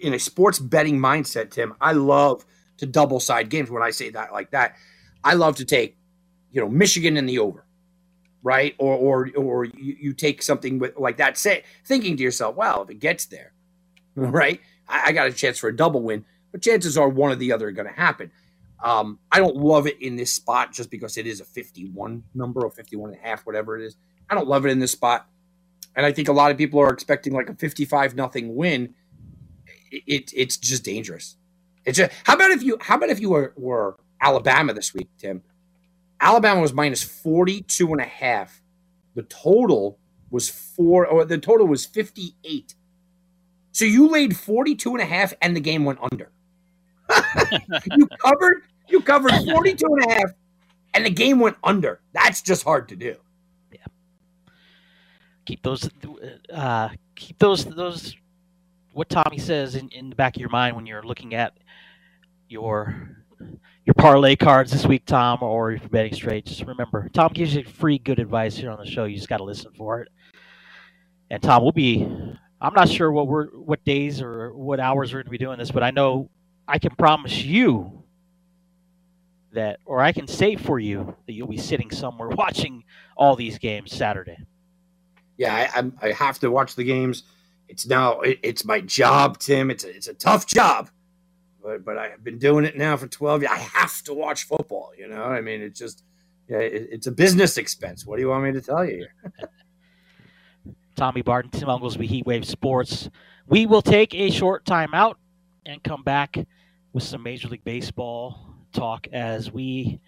in 0.00 0.14
a 0.14 0.18
sports 0.18 0.58
betting 0.58 0.98
mindset, 0.98 1.50
Tim, 1.50 1.74
I 1.80 1.92
love 1.92 2.44
to 2.78 2.86
double 2.86 3.20
side 3.20 3.50
games. 3.50 3.70
When 3.70 3.82
I 3.82 3.90
say 3.90 4.10
that 4.10 4.32
like 4.32 4.50
that, 4.52 4.76
I 5.22 5.34
love 5.34 5.56
to 5.56 5.64
take, 5.64 5.96
you 6.56 6.62
know, 6.62 6.70
Michigan 6.70 7.18
in 7.18 7.26
the 7.26 7.38
over, 7.38 7.66
right? 8.42 8.74
Or 8.78 8.96
or 8.96 9.30
or 9.36 9.64
you, 9.66 9.96
you 10.00 10.14
take 10.14 10.42
something 10.42 10.78
with, 10.80 10.96
like 10.98 11.18
that, 11.18 11.38
say 11.38 11.64
thinking 11.84 12.16
to 12.16 12.24
yourself, 12.24 12.56
well, 12.56 12.82
if 12.82 12.90
it 12.90 13.00
gets 13.00 13.26
there, 13.26 13.52
right, 14.16 14.60
I, 14.88 15.08
I 15.08 15.12
got 15.12 15.28
a 15.28 15.32
chance 15.32 15.58
for 15.58 15.68
a 15.68 15.76
double 15.76 16.02
win. 16.02 16.24
But 16.52 16.62
chances 16.62 16.98
are 16.98 17.08
one 17.08 17.32
or 17.32 17.36
the 17.36 17.52
other 17.52 17.68
are 17.68 17.72
going 17.72 17.88
to 17.88 17.94
happen. 17.94 18.32
Um, 18.82 19.18
I 19.30 19.38
don't 19.38 19.56
love 19.56 19.86
it 19.86 20.00
in 20.00 20.16
this 20.16 20.32
spot 20.32 20.72
just 20.72 20.90
because 20.90 21.18
it 21.18 21.26
is 21.26 21.40
a 21.40 21.44
51 21.44 22.24
number 22.34 22.64
or 22.64 22.70
51 22.70 23.10
and 23.10 23.18
a 23.18 23.22
half, 23.22 23.46
whatever 23.46 23.78
it 23.78 23.84
is. 23.84 23.96
I 24.30 24.34
don't 24.34 24.48
love 24.48 24.66
it 24.66 24.70
in 24.70 24.80
this 24.80 24.92
spot 24.92 25.28
and 25.96 26.04
I 26.04 26.12
think 26.12 26.28
a 26.28 26.32
lot 26.32 26.50
of 26.50 26.58
people 26.58 26.80
are 26.80 26.92
expecting 26.92 27.32
like 27.32 27.48
a 27.48 27.54
55 27.54 28.14
nothing 28.14 28.54
win. 28.54 28.94
It, 29.90 30.32
it's 30.36 30.58
just 30.58 30.84
dangerous. 30.84 31.36
It's 31.86 31.96
just, 31.96 32.12
how 32.24 32.34
about 32.34 32.50
if 32.50 32.62
you 32.62 32.76
how 32.80 32.96
about 32.96 33.08
if 33.08 33.20
you 33.20 33.30
were, 33.30 33.54
were 33.56 33.98
Alabama 34.20 34.74
this 34.74 34.92
week, 34.92 35.08
Tim? 35.18 35.42
Alabama 36.26 36.60
was 36.60 36.72
minus 36.72 37.04
42 37.04 37.92
and 37.92 38.00
a 38.00 38.04
half. 38.04 38.60
The 39.14 39.22
total 39.22 39.96
was 40.30 40.48
four 40.48 41.06
or 41.06 41.24
the 41.24 41.38
total 41.38 41.68
was 41.68 41.86
58. 41.86 42.74
So 43.70 43.84
you 43.84 44.08
laid 44.08 44.36
42 44.36 44.90
and 44.90 45.00
a 45.00 45.04
half 45.06 45.32
and 45.40 45.54
the 45.54 45.60
game 45.60 45.84
went 45.84 46.00
under. 46.10 46.32
you 47.96 48.08
covered 48.08 48.62
you 48.88 49.00
covered 49.02 49.30
42 49.30 49.86
and 49.86 50.10
a 50.10 50.14
half 50.14 50.30
and 50.94 51.06
the 51.06 51.10
game 51.10 51.38
went 51.38 51.58
under. 51.62 52.00
That's 52.12 52.42
just 52.42 52.64
hard 52.64 52.88
to 52.88 52.96
do 52.96 53.14
Yeah. 53.72 53.84
keep 55.44 55.62
those 55.62 55.88
uh, 56.52 56.88
keep 57.14 57.38
those 57.38 57.64
those 57.66 58.16
what 58.94 59.08
Tommy 59.08 59.38
says 59.38 59.76
in, 59.76 59.90
in 59.90 60.10
the 60.10 60.16
back 60.16 60.34
of 60.34 60.40
your 60.40 60.50
mind 60.50 60.74
when 60.74 60.86
you're 60.86 61.04
looking 61.04 61.34
at 61.34 61.56
your 62.48 63.16
your 63.84 63.94
parlay 63.94 64.36
cards 64.36 64.72
this 64.72 64.86
week, 64.86 65.04
Tom, 65.06 65.38
or 65.42 65.72
if 65.72 65.82
you're 65.82 65.88
betting 65.88 66.14
straight. 66.14 66.46
Just 66.46 66.62
remember, 66.62 67.08
Tom 67.12 67.32
gives 67.32 67.54
you 67.54 67.64
free 67.64 67.98
good 67.98 68.18
advice 68.18 68.56
here 68.56 68.70
on 68.70 68.78
the 68.78 68.86
show. 68.86 69.04
You 69.04 69.16
just 69.16 69.28
got 69.28 69.38
to 69.38 69.44
listen 69.44 69.72
for 69.76 70.00
it. 70.00 70.08
And 71.30 71.42
Tom, 71.42 71.62
we'll 71.62 71.72
be. 71.72 72.06
I'm 72.60 72.74
not 72.74 72.88
sure 72.88 73.12
what 73.12 73.28
we're 73.28 73.48
what 73.48 73.84
days 73.84 74.22
or 74.22 74.54
what 74.54 74.80
hours 74.80 75.12
we're 75.12 75.18
going 75.18 75.26
to 75.26 75.30
be 75.30 75.38
doing 75.38 75.58
this, 75.58 75.70
but 75.70 75.82
I 75.82 75.90
know 75.90 76.30
I 76.66 76.78
can 76.78 76.94
promise 76.96 77.44
you 77.44 78.02
that, 79.52 79.80
or 79.84 80.00
I 80.00 80.12
can 80.12 80.26
say 80.26 80.56
for 80.56 80.78
you 80.78 81.14
that 81.26 81.32
you'll 81.32 81.46
be 81.48 81.58
sitting 81.58 81.90
somewhere 81.90 82.28
watching 82.30 82.84
all 83.16 83.36
these 83.36 83.58
games 83.58 83.94
Saturday 83.94 84.38
yeah, 85.36 85.70
I, 85.74 86.08
I 86.08 86.12
have 86.12 86.38
to 86.40 86.50
watch 86.50 86.74
the 86.74 86.84
games. 86.84 87.24
It's 87.68 87.86
now 87.86 88.20
it, 88.20 88.38
it's 88.42 88.64
my 88.64 88.80
job, 88.80 89.38
Tim. 89.38 89.70
It's 89.70 89.84
a, 89.84 89.94
it's 89.94 90.08
a 90.08 90.14
tough 90.14 90.46
job, 90.46 90.90
but 91.66 91.84
but 91.84 91.98
I've 91.98 92.22
been 92.22 92.38
doing 92.38 92.64
it 92.64 92.76
now 92.76 92.96
for 92.96 93.08
twelve 93.08 93.42
years. 93.42 93.50
I 93.52 93.58
have 93.58 94.02
to 94.04 94.14
watch 94.14 94.44
football. 94.44 94.92
You 94.96 95.08
know, 95.08 95.24
I 95.24 95.40
mean, 95.40 95.60
it's 95.60 95.78
just 95.78 96.04
yeah, 96.48 96.58
it, 96.58 96.88
it's 96.92 97.06
a 97.08 97.12
business 97.12 97.58
expense. 97.58 98.06
What 98.06 98.16
do 98.16 98.22
you 98.22 98.28
want 98.28 98.44
me 98.44 98.52
to 98.52 98.60
tell 98.60 98.84
you? 98.84 99.06
Tommy 100.96 101.22
Barton, 101.22 101.50
Tim 101.50 101.68
Unglesby, 101.68 102.08
Heatwave 102.08 102.44
Sports. 102.44 103.10
We 103.48 103.66
will 103.66 103.82
take 103.82 104.14
a 104.14 104.30
short 104.30 104.64
time 104.64 104.94
out 104.94 105.18
and 105.66 105.82
come 105.82 106.04
back 106.04 106.38
with 106.92 107.02
some 107.02 107.22
Major 107.24 107.48
League 107.48 107.64
Baseball 107.64 108.38
talk 108.72 109.08
as 109.12 109.50
we 109.50 110.00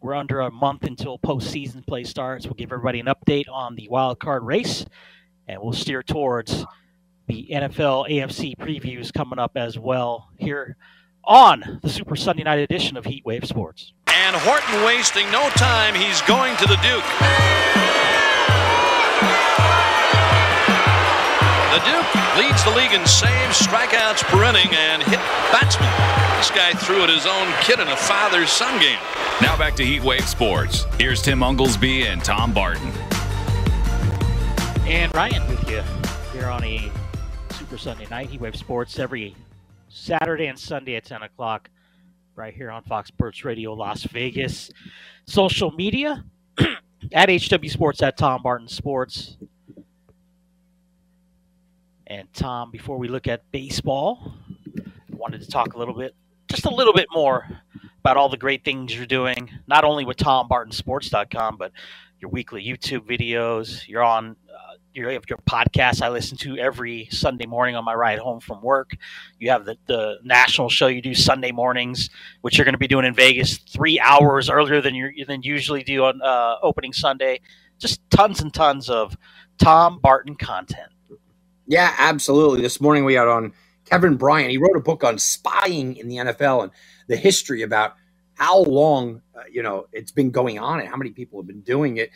we're 0.00 0.14
under 0.14 0.40
a 0.40 0.50
month 0.52 0.84
until 0.84 1.18
postseason 1.18 1.84
play 1.84 2.04
starts. 2.04 2.46
We'll 2.46 2.54
give 2.54 2.70
everybody 2.70 3.00
an 3.00 3.06
update 3.06 3.46
on 3.50 3.74
the 3.74 3.88
wild 3.88 4.20
card 4.20 4.44
race, 4.44 4.86
and 5.48 5.60
we'll 5.60 5.72
steer 5.72 6.04
towards 6.04 6.64
the 7.26 7.48
NFL 7.50 8.08
AFC 8.08 8.56
previews 8.56 9.12
coming 9.12 9.38
up 9.38 9.52
as 9.56 9.78
well 9.78 10.30
here 10.38 10.76
on 11.24 11.80
the 11.82 11.88
Super 11.88 12.16
Sunday 12.16 12.44
night 12.44 12.58
edition 12.58 12.96
of 12.96 13.04
Heatwave 13.04 13.46
Sports. 13.46 13.92
And 14.06 14.36
Horton 14.36 14.84
wasting 14.84 15.30
no 15.30 15.48
time. 15.50 15.94
He's 15.94 16.22
going 16.22 16.56
to 16.56 16.66
the 16.66 16.76
Duke. 16.76 17.04
The 21.76 21.82
Duke 21.84 22.38
leads 22.38 22.64
the 22.64 22.70
league 22.70 22.92
in 22.92 23.06
saves, 23.06 23.58
strikeouts 23.58 24.22
per 24.24 24.44
inning, 24.44 24.72
and 24.72 25.02
hit 25.02 25.18
batsmen. 25.52 25.92
This 26.38 26.50
guy 26.50 26.72
threw 26.72 27.02
at 27.02 27.10
his 27.10 27.26
own 27.26 27.52
kid 27.62 27.80
in 27.80 27.88
a 27.88 27.96
father-son 27.96 28.80
game. 28.80 28.98
Now 29.42 29.58
back 29.58 29.74
to 29.76 29.82
Heatwave 29.82 30.22
Sports. 30.22 30.86
Here's 30.98 31.20
Tim 31.20 31.40
Unglesby 31.40 32.04
and 32.04 32.24
Tom 32.24 32.54
Barton. 32.54 32.90
And 34.86 35.14
Ryan 35.14 35.46
with 35.48 35.68
you 35.68 35.82
here 36.32 36.48
on 36.48 36.64
a 36.64 36.90
Super 37.76 37.90
Sunday 37.90 38.06
night. 38.10 38.30
Heatwave 38.30 38.56
Sports 38.56 38.98
every 38.98 39.36
Saturday 39.90 40.46
and 40.46 40.58
Sunday 40.58 40.96
at 40.96 41.04
10 41.04 41.22
o'clock, 41.22 41.68
right 42.34 42.54
here 42.54 42.70
on 42.70 42.82
Fox 42.82 43.08
Sports 43.08 43.44
Radio 43.44 43.74
Las 43.74 44.04
Vegas. 44.04 44.70
Social 45.26 45.70
media 45.72 46.24
at 47.12 47.28
HW 47.28 47.68
Sports, 47.68 48.02
at 48.02 48.16
Tom 48.16 48.42
Barton 48.42 48.68
Sports. 48.68 49.36
And 52.06 52.32
Tom, 52.32 52.70
before 52.70 52.96
we 52.96 53.08
look 53.08 53.28
at 53.28 53.42
baseball, 53.52 54.32
I 54.78 55.16
wanted 55.16 55.42
to 55.42 55.48
talk 55.48 55.74
a 55.74 55.78
little 55.78 55.94
bit, 55.94 56.14
just 56.48 56.64
a 56.64 56.74
little 56.74 56.94
bit 56.94 57.08
more 57.12 57.46
about 58.00 58.16
all 58.16 58.30
the 58.30 58.38
great 58.38 58.64
things 58.64 58.96
you're 58.96 59.04
doing, 59.04 59.50
not 59.66 59.84
only 59.84 60.06
with 60.06 60.16
TomBartonSports.com, 60.16 61.58
but 61.58 61.72
your 62.20 62.30
weekly 62.30 62.64
YouTube 62.64 63.00
videos. 63.00 63.86
You're 63.86 64.04
on 64.04 64.36
uh, 64.48 64.76
you 64.96 65.08
have 65.08 65.24
your 65.28 65.38
podcast 65.38 66.00
I 66.00 66.08
listen 66.08 66.38
to 66.38 66.56
every 66.56 67.08
Sunday 67.10 67.44
morning 67.44 67.76
on 67.76 67.84
my 67.84 67.94
ride 67.94 68.18
home 68.18 68.40
from 68.40 68.62
work. 68.62 68.96
You 69.38 69.50
have 69.50 69.66
the, 69.66 69.76
the 69.86 70.18
national 70.24 70.70
show 70.70 70.86
you 70.86 71.02
do 71.02 71.14
Sunday 71.14 71.52
mornings, 71.52 72.08
which 72.40 72.56
you're 72.56 72.64
going 72.64 72.74
to 72.74 72.78
be 72.78 72.88
doing 72.88 73.04
in 73.04 73.14
Vegas 73.14 73.58
three 73.58 74.00
hours 74.00 74.48
earlier 74.48 74.80
than 74.80 74.94
you 74.94 75.24
than 75.26 75.42
usually 75.42 75.82
do 75.82 76.04
on 76.04 76.22
uh, 76.22 76.56
opening 76.62 76.94
Sunday. 76.94 77.40
Just 77.78 78.00
tons 78.10 78.40
and 78.40 78.52
tons 78.54 78.88
of 78.88 79.16
Tom 79.58 79.98
Barton 80.00 80.34
content. 80.34 80.88
Yeah, 81.66 81.94
absolutely. 81.98 82.62
This 82.62 82.80
morning 82.80 83.04
we 83.04 83.14
had 83.14 83.28
on 83.28 83.52
Kevin 83.84 84.16
Bryant. 84.16 84.50
He 84.50 84.56
wrote 84.56 84.76
a 84.76 84.80
book 84.80 85.04
on 85.04 85.18
spying 85.18 85.96
in 85.96 86.08
the 86.08 86.16
NFL 86.16 86.62
and 86.64 86.72
the 87.06 87.16
history 87.16 87.62
about 87.62 87.96
how 88.34 88.62
long 88.62 89.22
uh, 89.34 89.42
you 89.50 89.62
know 89.62 89.86
it's 89.92 90.12
been 90.12 90.30
going 90.30 90.58
on 90.58 90.80
and 90.80 90.88
how 90.88 90.96
many 90.96 91.10
people 91.10 91.38
have 91.40 91.46
been 91.46 91.60
doing 91.60 91.98
it. 91.98 92.10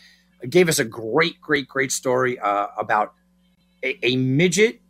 Gave 0.48 0.68
us 0.68 0.78
a 0.78 0.84
great, 0.84 1.40
great, 1.40 1.68
great 1.68 1.92
story 1.92 2.38
uh, 2.38 2.68
about 2.78 3.14
a, 3.82 4.06
a 4.06 4.16
midget 4.16 4.80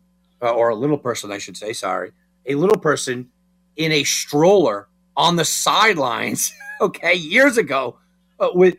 uh, 0.41 0.51
or 0.51 0.69
a 0.69 0.75
little 0.75 0.97
person, 0.97 1.31
I 1.31 1.37
should 1.37 1.57
say. 1.57 1.73
Sorry, 1.73 2.11
a 2.45 2.55
little 2.55 2.79
person 2.79 3.29
in 3.75 3.91
a 3.91 4.03
stroller 4.03 4.87
on 5.15 5.35
the 5.35 5.45
sidelines. 5.45 6.53
okay, 6.81 7.13
years 7.13 7.57
ago, 7.57 7.97
uh, 8.39 8.49
with 8.53 8.75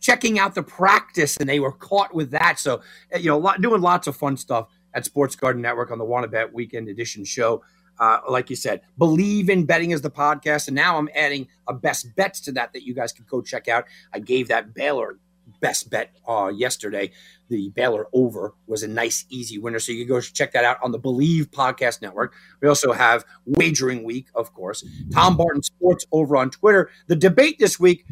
checking 0.00 0.38
out 0.38 0.54
the 0.54 0.62
practice, 0.62 1.36
and 1.36 1.48
they 1.48 1.60
were 1.60 1.72
caught 1.72 2.14
with 2.14 2.30
that. 2.30 2.58
So 2.58 2.80
uh, 3.14 3.18
you 3.18 3.30
know, 3.30 3.38
lot, 3.38 3.60
doing 3.60 3.80
lots 3.80 4.06
of 4.06 4.16
fun 4.16 4.36
stuff 4.36 4.68
at 4.94 5.04
Sports 5.04 5.36
Garden 5.36 5.62
Network 5.62 5.90
on 5.90 5.98
the 5.98 6.04
Wanna 6.04 6.28
Bet 6.28 6.52
Weekend 6.52 6.88
Edition 6.88 7.24
show. 7.24 7.62
Uh, 7.96 8.18
like 8.28 8.50
you 8.50 8.56
said, 8.56 8.80
believe 8.98 9.48
in 9.48 9.64
betting 9.64 9.92
is 9.92 10.00
the 10.00 10.10
podcast, 10.10 10.66
and 10.66 10.74
now 10.74 10.98
I'm 10.98 11.08
adding 11.14 11.46
a 11.68 11.72
best 11.72 12.14
bets 12.16 12.40
to 12.40 12.52
that 12.52 12.72
that 12.72 12.82
you 12.82 12.92
guys 12.92 13.12
can 13.12 13.24
go 13.28 13.40
check 13.40 13.68
out. 13.68 13.84
I 14.12 14.18
gave 14.18 14.48
that 14.48 14.74
Baylor 14.74 15.16
best 15.64 15.88
bet 15.88 16.10
uh, 16.28 16.52
yesterday. 16.54 17.10
The 17.48 17.70
Baylor 17.70 18.06
over 18.12 18.52
was 18.66 18.82
a 18.82 18.88
nice, 18.88 19.24
easy 19.30 19.56
winner, 19.56 19.78
so 19.78 19.92
you 19.92 20.04
can 20.04 20.14
go 20.14 20.20
check 20.20 20.52
that 20.52 20.62
out 20.62 20.76
on 20.82 20.92
the 20.92 20.98
Believe 20.98 21.50
Podcast 21.50 22.02
Network. 22.02 22.34
We 22.60 22.68
also 22.68 22.92
have 22.92 23.24
Wagering 23.46 24.04
Week, 24.04 24.26
of 24.34 24.52
course. 24.52 24.86
Tom 25.14 25.38
Barton 25.38 25.62
Sports 25.62 26.04
over 26.12 26.36
on 26.36 26.50
Twitter. 26.50 26.90
The 27.06 27.16
debate 27.16 27.58
this 27.58 27.80
week, 27.80 28.04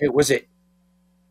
it 0.00 0.12
was 0.12 0.32
it 0.32 0.48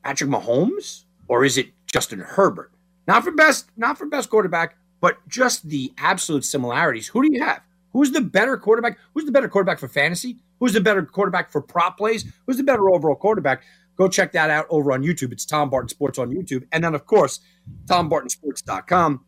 Patrick 0.06 0.30
Mahomes 0.30 1.04
or 1.28 1.44
is 1.44 1.58
it 1.58 1.68
Justin 1.92 2.20
Herbert? 2.20 2.72
Not 3.10 3.26
for 3.26 3.32
best, 3.32 3.70
not 3.76 3.98
for 3.98 4.06
best 4.06 4.30
quarterback, 4.30 4.78
but 5.02 5.18
just 5.28 5.68
the 5.68 5.92
absolute 5.98 6.46
similarities. 6.46 7.10
Who 7.10 7.24
do 7.24 7.30
you 7.30 7.44
have? 7.44 7.62
Who's 7.92 8.12
the 8.12 8.22
better 8.22 8.56
quarterback? 8.56 9.00
Who's 9.14 9.26
the 9.26 9.34
better 9.34 9.50
quarterback 9.50 9.80
for 9.80 9.90
fantasy? 9.90 10.38
Who's 10.62 10.74
the 10.74 10.82
better 10.82 11.04
quarterback 11.04 11.52
for 11.52 11.62
prop 11.62 11.98
plays? 11.98 12.26
Who's 12.46 12.58
the 12.58 12.64
better 12.64 12.90
overall 12.90 13.16
quarterback? 13.16 13.64
Go 13.98 14.08
check 14.08 14.32
that 14.34 14.50
out 14.50 14.68
over 14.70 14.92
on 14.92 15.02
YouTube. 15.02 15.32
It's 15.32 15.46
Tom 15.46 15.70
Barton 15.70 15.90
Sports 15.90 16.20
on 16.20 16.32
YouTube. 16.32 16.68
And 16.72 16.84
then, 16.84 16.94
of 16.94 17.06
course, 17.06 17.40
TomBartonSports.com. 17.86 19.26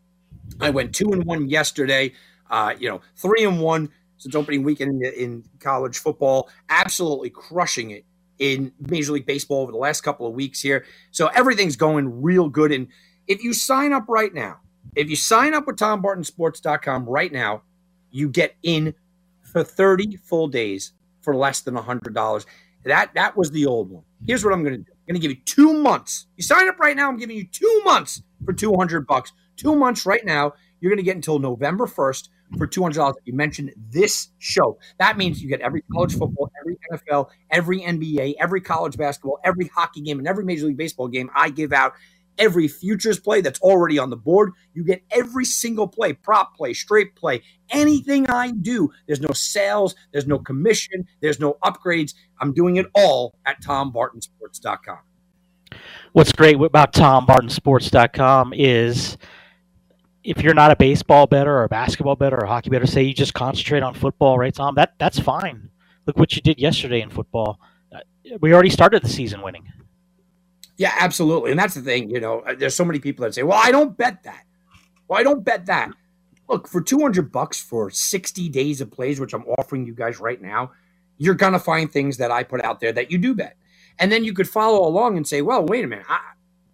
I 0.59 0.69
went 0.69 0.93
two 0.93 1.11
and 1.11 1.23
one 1.25 1.49
yesterday. 1.49 2.13
Uh, 2.49 2.73
you 2.79 2.89
know, 2.89 3.01
three 3.15 3.43
and 3.43 3.59
one 3.61 3.89
since 4.17 4.35
opening 4.35 4.63
weekend 4.63 5.03
in, 5.03 5.13
in 5.13 5.43
college 5.59 5.97
football. 5.97 6.49
Absolutely 6.69 7.29
crushing 7.29 7.91
it 7.91 8.05
in 8.37 8.71
Major 8.79 9.13
League 9.13 9.25
Baseball 9.25 9.61
over 9.61 9.71
the 9.71 9.77
last 9.77 10.01
couple 10.01 10.27
of 10.27 10.33
weeks 10.33 10.61
here. 10.61 10.85
So 11.11 11.27
everything's 11.27 11.75
going 11.75 12.21
real 12.21 12.49
good. 12.49 12.71
And 12.71 12.87
if 13.27 13.43
you 13.43 13.53
sign 13.53 13.91
up 13.91 14.05
right 14.07 14.33
now, 14.33 14.59
if 14.95 15.09
you 15.09 15.15
sign 15.15 15.53
up 15.53 15.67
with 15.67 15.77
TomBartonSports.com 15.77 17.05
right 17.05 17.31
now, 17.31 17.63
you 18.11 18.29
get 18.29 18.55
in 18.63 18.93
for 19.43 19.63
30 19.63 20.17
full 20.17 20.47
days 20.47 20.93
for 21.21 21.35
less 21.35 21.61
than 21.61 21.75
$100. 21.75 22.45
That 22.85 23.13
that 23.13 23.35
was 23.35 23.51
the 23.51 23.65
old 23.65 23.91
one. 23.91 24.03
Here's 24.25 24.43
what 24.43 24.53
I'm 24.53 24.63
going 24.63 24.77
to 24.77 24.83
do. 24.83 24.91
I'm 24.91 25.13
going 25.13 25.21
to 25.21 25.27
give 25.27 25.37
you 25.37 25.43
two 25.45 25.73
months. 25.73 26.27
You 26.37 26.43
sign 26.43 26.67
up 26.67 26.79
right 26.79 26.95
now. 26.95 27.09
I'm 27.09 27.17
giving 27.17 27.37
you 27.37 27.45
two 27.45 27.81
months 27.83 28.21
for 28.45 28.53
200 28.53 29.07
bucks. 29.07 29.33
Two 29.55 29.75
months 29.75 30.05
right 30.05 30.25
now. 30.25 30.53
You're 30.79 30.91
going 30.91 30.97
to 30.97 31.03
get 31.03 31.15
until 31.15 31.39
November 31.39 31.87
1st 31.87 32.29
for 32.57 32.67
$200. 32.67 33.13
You 33.25 33.33
mentioned 33.33 33.73
this 33.77 34.29
show. 34.37 34.79
That 34.97 35.17
means 35.17 35.41
you 35.41 35.49
get 35.49 35.61
every 35.61 35.83
college 35.93 36.17
football, 36.17 36.51
every 36.59 36.77
NFL, 36.91 37.29
every 37.51 37.81
NBA, 37.81 38.35
every 38.39 38.61
college 38.61 38.97
basketball, 38.97 39.39
every 39.43 39.67
hockey 39.67 40.01
game, 40.01 40.19
and 40.19 40.27
every 40.27 40.45
Major 40.45 40.65
League 40.67 40.77
Baseball 40.77 41.07
game 41.07 41.29
I 41.35 41.49
give 41.49 41.73
out 41.73 41.93
every 42.39 42.67
futures 42.67 43.19
play 43.19 43.41
that's 43.41 43.59
already 43.59 43.99
on 43.99 44.09
the 44.09 44.15
board. 44.15 44.53
You 44.73 44.83
get 44.83 45.03
every 45.11 45.45
single 45.45 45.87
play, 45.87 46.13
prop 46.13 46.55
play, 46.55 46.73
straight 46.73 47.15
play, 47.15 47.43
anything 47.69 48.29
I 48.29 48.51
do. 48.51 48.89
There's 49.05 49.21
no 49.21 49.33
sales, 49.33 49.95
there's 50.11 50.25
no 50.25 50.39
commission, 50.39 51.05
there's 51.21 51.39
no 51.39 51.57
upgrades. 51.63 52.15
I'm 52.39 52.53
doing 52.53 52.77
it 52.77 52.87
all 52.95 53.35
at 53.45 53.61
tombartonsports.com. 53.61 54.99
What's 56.13 56.31
great 56.31 56.55
about 56.59 56.93
tombartonsports.com 56.93 58.53
is 58.55 59.17
if 60.23 60.41
you're 60.41 60.53
not 60.53 60.71
a 60.71 60.75
baseball 60.75 61.27
bettor 61.27 61.55
or 61.55 61.63
a 61.63 61.69
basketball 61.69 62.15
bettor 62.15 62.37
or 62.37 62.45
a 62.45 62.47
hockey 62.47 62.69
bettor, 62.69 62.87
say 62.87 63.03
you 63.03 63.13
just 63.13 63.33
concentrate 63.33 63.83
on 63.83 63.93
football, 63.93 64.37
right, 64.37 64.53
Tom? 64.53 64.75
That 64.75 64.95
that's 64.97 65.19
fine. 65.19 65.69
Look 66.05 66.17
what 66.17 66.35
you 66.35 66.41
did 66.41 66.59
yesterday 66.59 67.01
in 67.01 67.09
football. 67.09 67.59
Uh, 67.93 67.99
we 68.41 68.53
already 68.53 68.69
started 68.69 69.03
the 69.03 69.09
season 69.09 69.41
winning. 69.41 69.71
Yeah, 70.79 70.95
absolutely. 70.97 71.51
And 71.51 71.59
that's 71.59 71.73
the 71.73 71.81
thing, 71.81 72.09
you 72.09 72.21
know, 72.21 72.39
uh, 72.39 72.55
there's 72.57 72.73
so 72.73 72.85
many 72.85 72.99
people 72.99 73.25
that 73.25 73.33
say, 73.33 73.43
well, 73.43 73.59
I 73.61 73.69
don't 73.69 73.97
bet 73.97 74.23
that. 74.23 74.45
Well, 75.09 75.19
I 75.19 75.23
don't 75.23 75.43
bet 75.43 75.65
that. 75.65 75.91
Look, 76.47 76.69
for 76.69 76.79
200 76.81 77.33
bucks 77.33 77.61
for 77.61 77.89
60 77.89 78.47
days 78.47 78.79
of 78.79 78.89
plays, 78.89 79.19
which 79.19 79.33
I'm 79.33 79.43
offering 79.59 79.85
you 79.85 79.93
guys 79.93 80.21
right 80.21 80.41
now, 80.41 80.71
you're 81.17 81.35
going 81.35 81.51
to 81.51 81.59
find 81.59 81.91
things 81.91 82.15
that 82.17 82.31
I 82.31 82.43
put 82.43 82.63
out 82.63 82.79
there 82.79 82.93
that 82.93 83.11
you 83.11 83.17
do 83.17 83.35
bet. 83.35 83.57
And 83.99 84.09
then 84.09 84.23
you 84.23 84.33
could 84.33 84.49
follow 84.49 84.87
along 84.87 85.17
and 85.17 85.27
say, 85.27 85.41
well, 85.41 85.65
wait 85.65 85.83
a 85.83 85.87
minute. 85.87 86.05
I, 86.07 86.21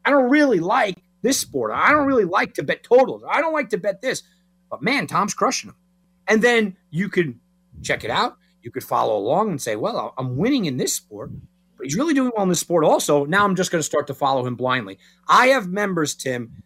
I 0.05 0.11
don't 0.11 0.29
really 0.29 0.59
like 0.59 1.01
this 1.23 1.39
sport. 1.39 1.71
I 1.73 1.89
don't 1.91 2.05
really 2.05 2.25
like 2.25 2.53
to 2.53 2.63
bet 2.63 2.83
totals. 2.83 3.23
I 3.27 3.41
don't 3.41 3.53
like 3.53 3.69
to 3.71 3.79
bet 3.79 4.03
this. 4.03 4.21
But 4.69 4.83
man, 4.83 5.07
Tom's 5.07 5.33
crushing 5.33 5.69
them. 5.69 5.77
And 6.27 6.43
then 6.43 6.77
you 6.91 7.09
could 7.09 7.39
check 7.81 8.03
it 8.03 8.11
out. 8.11 8.37
You 8.61 8.69
could 8.69 8.83
follow 8.83 9.17
along 9.17 9.49
and 9.49 9.59
say, 9.59 9.75
well, 9.75 10.13
I'm 10.15 10.37
winning 10.37 10.65
in 10.65 10.77
this 10.77 10.93
sport 10.93 11.31
he's 11.85 11.95
really 11.95 12.13
doing 12.13 12.31
well 12.35 12.43
in 12.43 12.49
this 12.49 12.59
sport 12.59 12.83
also. 12.83 13.25
Now 13.25 13.45
I'm 13.45 13.55
just 13.55 13.71
going 13.71 13.79
to 13.79 13.85
start 13.85 14.07
to 14.07 14.13
follow 14.13 14.45
him 14.45 14.55
blindly. 14.55 14.97
I 15.27 15.47
have 15.47 15.67
members, 15.67 16.15
Tim, 16.15 16.63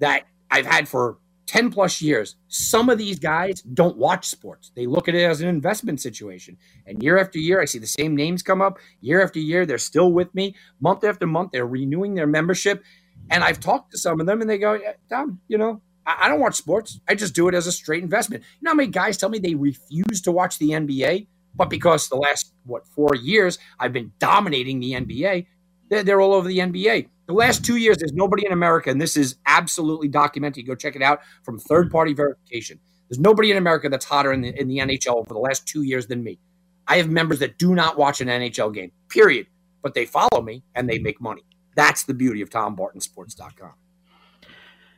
that 0.00 0.24
I've 0.50 0.66
had 0.66 0.88
for 0.88 1.18
10 1.46 1.70
plus 1.70 2.00
years. 2.00 2.36
Some 2.48 2.88
of 2.88 2.98
these 2.98 3.18
guys 3.18 3.62
don't 3.62 3.96
watch 3.96 4.26
sports. 4.26 4.72
They 4.74 4.86
look 4.86 5.08
at 5.08 5.14
it 5.14 5.24
as 5.24 5.40
an 5.40 5.48
investment 5.48 6.00
situation. 6.00 6.56
And 6.86 7.02
year 7.02 7.18
after 7.18 7.38
year, 7.38 7.60
I 7.60 7.64
see 7.66 7.78
the 7.78 7.86
same 7.86 8.16
names 8.16 8.42
come 8.42 8.62
up. 8.62 8.78
Year 9.00 9.22
after 9.22 9.38
year, 9.38 9.66
they're 9.66 9.78
still 9.78 10.12
with 10.12 10.34
me. 10.34 10.54
Month 10.80 11.04
after 11.04 11.26
month, 11.26 11.52
they're 11.52 11.66
renewing 11.66 12.14
their 12.14 12.26
membership. 12.26 12.82
And 13.30 13.44
I've 13.44 13.60
talked 13.60 13.92
to 13.92 13.98
some 13.98 14.20
of 14.20 14.26
them 14.26 14.40
and 14.40 14.50
they 14.50 14.58
go, 14.58 14.78
Tom, 15.08 15.40
you 15.48 15.58
know, 15.58 15.80
I, 16.06 16.22
I 16.22 16.28
don't 16.28 16.40
watch 16.40 16.54
sports. 16.54 17.00
I 17.08 17.14
just 17.14 17.34
do 17.34 17.48
it 17.48 17.54
as 17.54 17.66
a 17.66 17.72
straight 17.72 18.02
investment. 18.02 18.42
You 18.60 18.64
know 18.64 18.70
how 18.72 18.76
many 18.76 18.90
guys 18.90 19.16
tell 19.16 19.28
me 19.28 19.38
they 19.38 19.54
refuse 19.54 20.20
to 20.22 20.32
watch 20.32 20.58
the 20.58 20.70
NBA? 20.70 21.26
But 21.56 21.70
because 21.70 22.08
the 22.08 22.16
last, 22.16 22.52
what, 22.64 22.86
four 22.86 23.14
years, 23.14 23.58
I've 23.78 23.92
been 23.92 24.12
dominating 24.18 24.80
the 24.80 24.92
NBA, 24.92 25.46
they're, 25.88 26.02
they're 26.02 26.20
all 26.20 26.34
over 26.34 26.48
the 26.48 26.58
NBA. 26.58 27.08
The 27.26 27.32
last 27.32 27.64
two 27.64 27.76
years, 27.76 27.98
there's 27.98 28.12
nobody 28.12 28.44
in 28.44 28.52
America, 28.52 28.90
and 28.90 29.00
this 29.00 29.16
is 29.16 29.36
absolutely 29.46 30.08
documented. 30.08 30.66
Go 30.66 30.74
check 30.74 30.96
it 30.96 31.02
out 31.02 31.20
from 31.42 31.58
third 31.58 31.90
party 31.90 32.12
verification. 32.12 32.78
There's 33.08 33.18
nobody 33.18 33.50
in 33.50 33.56
America 33.56 33.88
that's 33.88 34.04
hotter 34.04 34.32
in 34.32 34.40
the, 34.40 34.60
in 34.60 34.68
the 34.68 34.78
NHL 34.78 35.26
for 35.26 35.34
the 35.34 35.40
last 35.40 35.66
two 35.66 35.82
years 35.82 36.06
than 36.06 36.22
me. 36.22 36.38
I 36.86 36.96
have 36.96 37.08
members 37.08 37.38
that 37.38 37.58
do 37.58 37.74
not 37.74 37.96
watch 37.96 38.20
an 38.20 38.28
NHL 38.28 38.74
game, 38.74 38.92
period. 39.08 39.46
But 39.82 39.92
they 39.92 40.06
follow 40.06 40.40
me 40.42 40.64
and 40.74 40.88
they 40.88 40.98
make 40.98 41.20
money. 41.20 41.42
That's 41.76 42.04
the 42.04 42.14
beauty 42.14 42.40
of 42.40 42.48
TomBartonSports.com. 42.48 43.74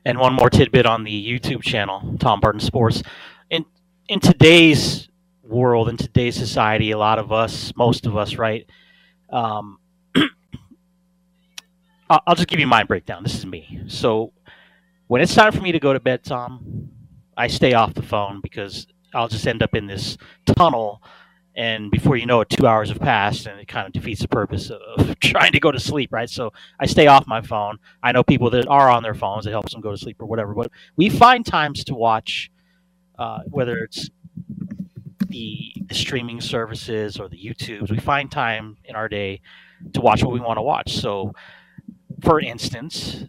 And 0.04 0.18
one 0.18 0.32
more 0.32 0.48
tidbit 0.48 0.86
on 0.86 1.02
the 1.02 1.40
YouTube 1.40 1.62
channel, 1.62 2.16
Tom 2.20 2.38
Barton 2.38 2.60
Sports. 2.60 3.02
In 3.50 3.64
in 4.08 4.20
today's 4.20 5.08
world 5.48 5.88
in 5.88 5.96
today's 5.96 6.36
society, 6.36 6.90
a 6.90 6.98
lot 6.98 7.18
of 7.18 7.32
us, 7.32 7.72
most 7.76 8.06
of 8.06 8.16
us, 8.16 8.36
right? 8.36 8.66
Um, 9.30 9.78
I'll 12.10 12.34
just 12.34 12.48
give 12.48 12.60
you 12.60 12.66
my 12.66 12.84
breakdown. 12.84 13.22
This 13.22 13.34
is 13.36 13.46
me. 13.46 13.82
So 13.88 14.32
when 15.08 15.22
it's 15.22 15.34
time 15.34 15.52
for 15.52 15.60
me 15.60 15.72
to 15.72 15.80
go 15.80 15.92
to 15.92 16.00
bed, 16.00 16.24
Tom, 16.24 16.90
I 17.36 17.48
stay 17.48 17.74
off 17.74 17.94
the 17.94 18.02
phone 18.02 18.40
because 18.42 18.86
I'll 19.14 19.28
just 19.28 19.46
end 19.46 19.62
up 19.62 19.74
in 19.74 19.86
this 19.86 20.16
tunnel 20.46 21.02
and 21.56 21.90
before 21.90 22.16
you 22.16 22.26
know 22.26 22.42
it, 22.42 22.50
two 22.50 22.66
hours 22.66 22.90
have 22.90 23.00
passed, 23.00 23.46
and 23.46 23.58
it 23.58 23.66
kind 23.66 23.86
of 23.86 23.92
defeats 23.92 24.20
the 24.20 24.28
purpose 24.28 24.70
of 24.70 25.18
trying 25.20 25.52
to 25.52 25.60
go 25.60 25.72
to 25.72 25.80
sleep, 25.80 26.12
right? 26.12 26.28
So 26.28 26.52
I 26.78 26.86
stay 26.86 27.06
off 27.06 27.26
my 27.26 27.40
phone. 27.40 27.78
I 28.02 28.12
know 28.12 28.22
people 28.22 28.50
that 28.50 28.66
are 28.68 28.90
on 28.90 29.02
their 29.02 29.14
phones; 29.14 29.46
it 29.46 29.50
helps 29.50 29.72
them 29.72 29.80
go 29.80 29.90
to 29.90 29.96
sleep 29.96 30.20
or 30.20 30.26
whatever. 30.26 30.54
But 30.54 30.70
we 30.96 31.08
find 31.08 31.46
times 31.46 31.84
to 31.84 31.94
watch, 31.94 32.50
uh, 33.18 33.40
whether 33.46 33.78
it's 33.78 34.10
the, 35.36 35.72
the 35.88 35.94
streaming 35.94 36.40
services 36.40 37.18
or 37.18 37.28
the 37.28 37.36
YouTubes. 37.36 37.90
We 37.90 37.98
find 37.98 38.30
time 38.30 38.78
in 38.84 38.96
our 38.96 39.08
day 39.08 39.42
to 39.92 40.00
watch 40.00 40.22
what 40.22 40.32
we 40.32 40.40
want 40.40 40.56
to 40.56 40.62
watch. 40.62 40.94
So, 40.94 41.32
for 42.22 42.40
instance, 42.40 43.24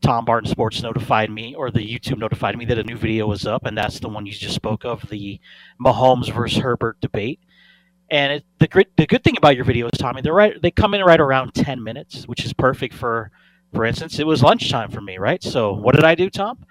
Tom 0.00 0.24
Barton 0.24 0.50
Sports 0.50 0.82
notified 0.82 1.30
me, 1.30 1.54
or 1.54 1.70
the 1.70 1.80
YouTube 1.80 2.18
notified 2.18 2.58
me 2.58 2.64
that 2.64 2.78
a 2.78 2.82
new 2.82 2.96
video 2.96 3.26
was 3.28 3.46
up, 3.46 3.66
and 3.66 3.78
that's 3.78 4.00
the 4.00 4.08
one 4.08 4.26
you 4.26 4.32
just 4.32 4.54
spoke 4.54 4.84
of, 4.84 5.08
the 5.08 5.40
Mahomes 5.80 6.32
versus 6.32 6.58
Herbert 6.58 7.00
debate. 7.00 7.38
And 8.10 8.32
it, 8.32 8.44
the 8.58 8.66
good 8.66 8.86
the 8.96 9.06
good 9.06 9.22
thing 9.22 9.36
about 9.36 9.54
your 9.54 9.64
videos, 9.64 9.90
Tommy, 9.96 10.22
they're 10.22 10.32
right. 10.32 10.60
They 10.60 10.72
come 10.72 10.94
in 10.94 11.02
right 11.02 11.20
around 11.20 11.54
ten 11.54 11.82
minutes, 11.84 12.24
which 12.26 12.44
is 12.44 12.52
perfect 12.52 12.94
for, 12.94 13.30
for 13.72 13.84
instance, 13.84 14.18
it 14.18 14.26
was 14.26 14.42
lunchtime 14.42 14.90
for 14.90 15.02
me, 15.02 15.18
right? 15.18 15.42
So 15.42 15.72
what 15.72 15.94
did 15.94 16.04
I 16.04 16.14
do, 16.14 16.30
Tom? 16.30 16.64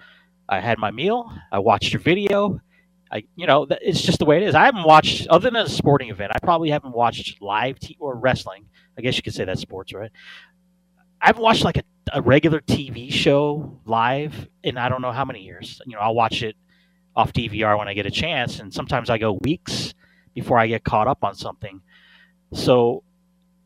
I 0.48 0.60
had 0.60 0.78
my 0.78 0.90
meal. 0.90 1.32
I 1.52 1.58
watched 1.58 1.92
your 1.92 2.02
video. 2.02 2.60
I, 3.10 3.24
you 3.36 3.46
know, 3.46 3.66
it's 3.70 4.02
just 4.02 4.18
the 4.18 4.24
way 4.24 4.36
it 4.36 4.42
is. 4.42 4.54
I 4.54 4.64
haven't 4.64 4.84
watched, 4.84 5.26
other 5.28 5.50
than 5.50 5.56
a 5.56 5.68
sporting 5.68 6.10
event, 6.10 6.32
I 6.34 6.38
probably 6.40 6.70
haven't 6.70 6.94
watched 6.94 7.40
live 7.40 7.78
t- 7.78 7.96
or 7.98 8.16
wrestling. 8.16 8.66
I 8.96 9.02
guess 9.02 9.16
you 9.16 9.22
could 9.22 9.34
say 9.34 9.44
that's 9.44 9.60
sports, 9.60 9.92
right? 9.94 10.10
I 11.20 11.26
haven't 11.26 11.42
watched 11.42 11.64
like 11.64 11.78
a, 11.78 11.82
a 12.12 12.22
regular 12.22 12.60
TV 12.60 13.12
show 13.12 13.80
live 13.84 14.48
in 14.62 14.76
I 14.76 14.88
don't 14.88 15.02
know 15.02 15.12
how 15.12 15.24
many 15.24 15.42
years. 15.42 15.80
You 15.86 15.96
know, 15.96 16.00
I'll 16.00 16.14
watch 16.14 16.42
it 16.42 16.56
off 17.16 17.32
DVR 17.32 17.76
when 17.78 17.88
I 17.88 17.94
get 17.94 18.06
a 18.06 18.10
chance, 18.10 18.60
and 18.60 18.72
sometimes 18.72 19.10
I 19.10 19.18
go 19.18 19.38
weeks 19.42 19.94
before 20.34 20.58
I 20.58 20.66
get 20.66 20.84
caught 20.84 21.08
up 21.08 21.24
on 21.24 21.34
something. 21.34 21.80
So 22.52 23.02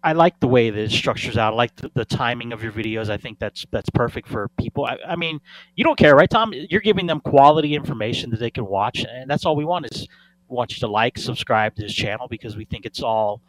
I 0.04 0.12
like 0.12 0.40
the 0.40 0.48
way 0.48 0.70
that 0.70 0.80
it 0.80 0.90
structures 0.90 1.38
out. 1.38 1.52
I 1.52 1.56
like 1.56 1.76
the, 1.76 1.90
the, 1.94 2.04
timing 2.04 2.52
of 2.52 2.62
your 2.62 2.72
videos. 2.72 3.08
I 3.08 3.16
think 3.16 3.38
that's 3.38 3.64
that's 3.70 3.88
perfect 3.90 4.28
for 4.28 4.48
people. 4.58 4.84
I, 4.84 4.98
I, 5.06 5.16
mean, 5.16 5.40
you 5.76 5.84
don't 5.84 5.98
care, 5.98 6.16
right, 6.16 6.28
Tom? 6.28 6.52
You're 6.52 6.80
giving 6.80 7.06
them 7.06 7.20
quality 7.20 7.74
information 7.74 8.30
that 8.30 8.40
they 8.40 8.50
can 8.50 8.66
watch, 8.66 9.04
and 9.08 9.30
that's 9.30 9.46
all 9.46 9.54
we 9.54 9.64
want 9.64 9.86
is 9.86 10.08
we 10.48 10.56
want 10.56 10.72
you 10.72 10.80
to 10.80 10.88
like, 10.88 11.18
subscribe 11.18 11.76
to 11.76 11.82
this 11.82 11.94
channel 11.94 12.26
because 12.28 12.56
we 12.56 12.64
think 12.64 12.84
it's 12.84 13.00
all 13.02 13.40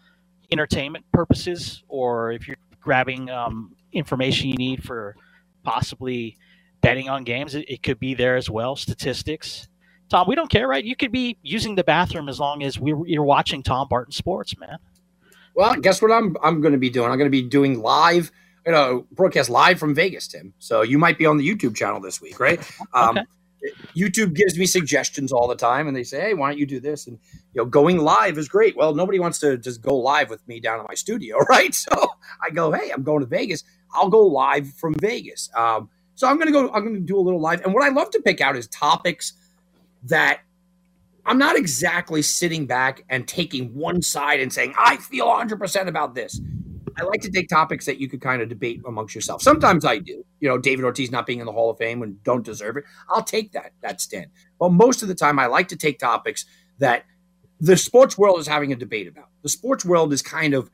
entertainment 0.52 1.06
purposes, 1.12 1.84
or 1.88 2.32
if 2.32 2.48
you're 2.48 2.58
grabbing 2.82 3.30
um, 3.32 3.76
information 3.92 4.50
you 4.50 4.56
need 4.56 4.84
for 4.84 5.16
possibly 5.64 6.38
betting 6.82 7.10
on 7.10 7.24
games, 7.24 7.56
it, 7.56 7.66
it 7.68 7.82
could 7.82 8.00
be 8.00 8.14
there 8.14 8.36
as 8.36 8.50
well. 8.50 8.76
Statistics. 8.76 9.68
Tom, 10.10 10.28
we 10.28 10.36
don't 10.36 10.52
care, 10.52 10.68
right? 10.68 10.84
You 10.84 10.96
could 10.96 11.12
be 11.12 11.38
using 11.42 11.74
the 11.74 11.84
bathroom 11.84 12.30
as 12.30 12.40
long 12.40 12.62
as 12.62 12.80
we, 12.80 12.94
you're 13.08 13.24
watching 13.24 13.64
Tom 13.64 13.88
Barton 13.88 14.12
Sports, 14.12 14.56
man. 14.60 14.78
Well, 15.56 15.76
guess 15.76 16.02
what 16.02 16.12
I'm 16.12 16.36
I'm 16.42 16.62
going 16.62 16.74
to 16.74 16.78
be 16.78 16.90
doing? 16.90 17.12
I'm 17.12 17.18
going 17.18 17.32
to 17.32 17.36
be 17.36 17.42
doing 17.42 17.82
live, 17.82 18.32
you 18.66 18.72
know, 18.72 19.06
broadcast 19.12 19.50
live 19.50 19.80
from 19.80 19.94
Vegas, 19.94 20.28
Tim. 20.28 20.54
So 20.60 20.82
you 20.82 20.98
might 20.98 21.18
be 21.18 21.26
on 21.26 21.38
the 21.38 21.48
YouTube 21.48 21.76
channel 21.76 22.00
this 22.00 22.22
week, 22.22 22.40
right? 22.40 22.60
Um, 22.94 23.18
okay. 23.18 23.28
YouTube 23.96 24.34
gives 24.34 24.58
me 24.58 24.66
suggestions 24.66 25.32
all 25.32 25.48
the 25.48 25.56
time, 25.56 25.88
and 25.88 25.96
they 25.96 26.04
say, 26.04 26.20
"Hey, 26.20 26.34
why 26.34 26.50
don't 26.50 26.60
you 26.60 26.66
do 26.66 26.80
this?" 26.80 27.08
And 27.08 27.18
you 27.54 27.62
know, 27.62 27.66
going 27.66 27.98
live 27.98 28.38
is 28.38 28.50
great. 28.50 28.76
Well, 28.76 28.94
nobody 28.94 29.20
wants 29.20 29.40
to 29.40 29.58
just 29.58 29.82
go 29.82 29.96
live 29.96 30.30
with 30.30 30.46
me 30.48 30.60
down 30.60 30.80
in 30.80 30.86
my 30.88 30.96
studio, 30.96 31.38
right? 31.50 31.74
So 31.74 31.92
I 32.42 32.50
go, 32.50 32.72
"Hey, 32.72 32.92
I'm 32.92 33.04
going 33.04 33.22
to 33.22 33.26
Vegas. 33.26 33.64
I'll 33.94 34.10
go 34.10 34.26
live 34.26 34.74
from 34.74 34.96
Vegas." 34.96 35.50
Um, 35.56 35.90
so 36.16 36.28
I'm 36.28 36.36
going 36.36 36.48
to 36.48 36.52
go. 36.52 36.70
I'm 36.74 36.84
going 36.84 36.96
to 36.96 37.00
do 37.00 37.18
a 37.18 37.22
little 37.22 37.40
live, 37.40 37.62
and 37.62 37.74
what 37.74 37.84
I 37.84 37.90
love 37.90 38.10
to 38.12 38.22
pick 38.22 38.42
out 38.42 38.58
is 38.58 38.68
topics 38.68 39.34
that 40.04 40.42
I'm 41.26 41.38
not 41.38 41.56
exactly 41.56 42.22
sitting 42.22 42.66
back 42.66 43.04
and 43.10 43.28
taking 43.28 43.74
one 43.74 44.02
side 44.02 44.40
and 44.40 44.52
saying, 44.52 44.74
I 44.78 44.98
feel 44.98 45.28
100% 45.28 45.88
about 45.88 46.16
this. 46.16 46.40
I 46.98 47.04
like 47.04 47.22
to 47.22 47.32
take 47.32 47.50
topics 47.50 47.86
that 47.86 47.98
you 47.98 48.08
could 48.08 48.22
kind 48.22 48.42
of 48.42 48.50
debate 48.50 48.82
amongst 48.86 49.16
yourself. 49.16 49.42
Sometimes 49.42 49.84
I 49.86 49.98
do. 49.98 50.24
You 50.40 50.50
know, 50.50 50.58
David 50.58 50.86
Ortiz 50.86 51.12
not 51.12 51.26
being 51.26 51.40
in 51.40 51.46
the 51.46 51.52
Hall 51.52 51.72
of 51.72 51.78
Fame 51.78 52.04
and 52.04 52.22
don't 52.24 52.46
deserve 52.46 52.78
it. 52.78 52.84
I'll 53.10 53.24
take 53.24 53.52
that, 53.54 53.72
that 53.82 54.02
stand. 54.02 54.28
But 54.60 54.70
most 54.74 55.02
of 55.02 55.08
the 55.08 55.16
time, 55.16 55.40
I 55.40 55.48
like 55.48 55.68
to 55.70 55.76
take 55.76 55.98
topics 55.98 56.46
that 56.80 57.06
the 57.60 57.78
sports 57.78 58.18
world 58.18 58.40
is 58.40 58.48
having 58.48 58.72
a 58.72 58.76
debate 58.76 59.08
about. 59.08 59.30
The 59.42 59.50
sports 59.50 59.86
world 59.86 60.14
is 60.14 60.22
kind 60.22 60.54
of 60.54 60.70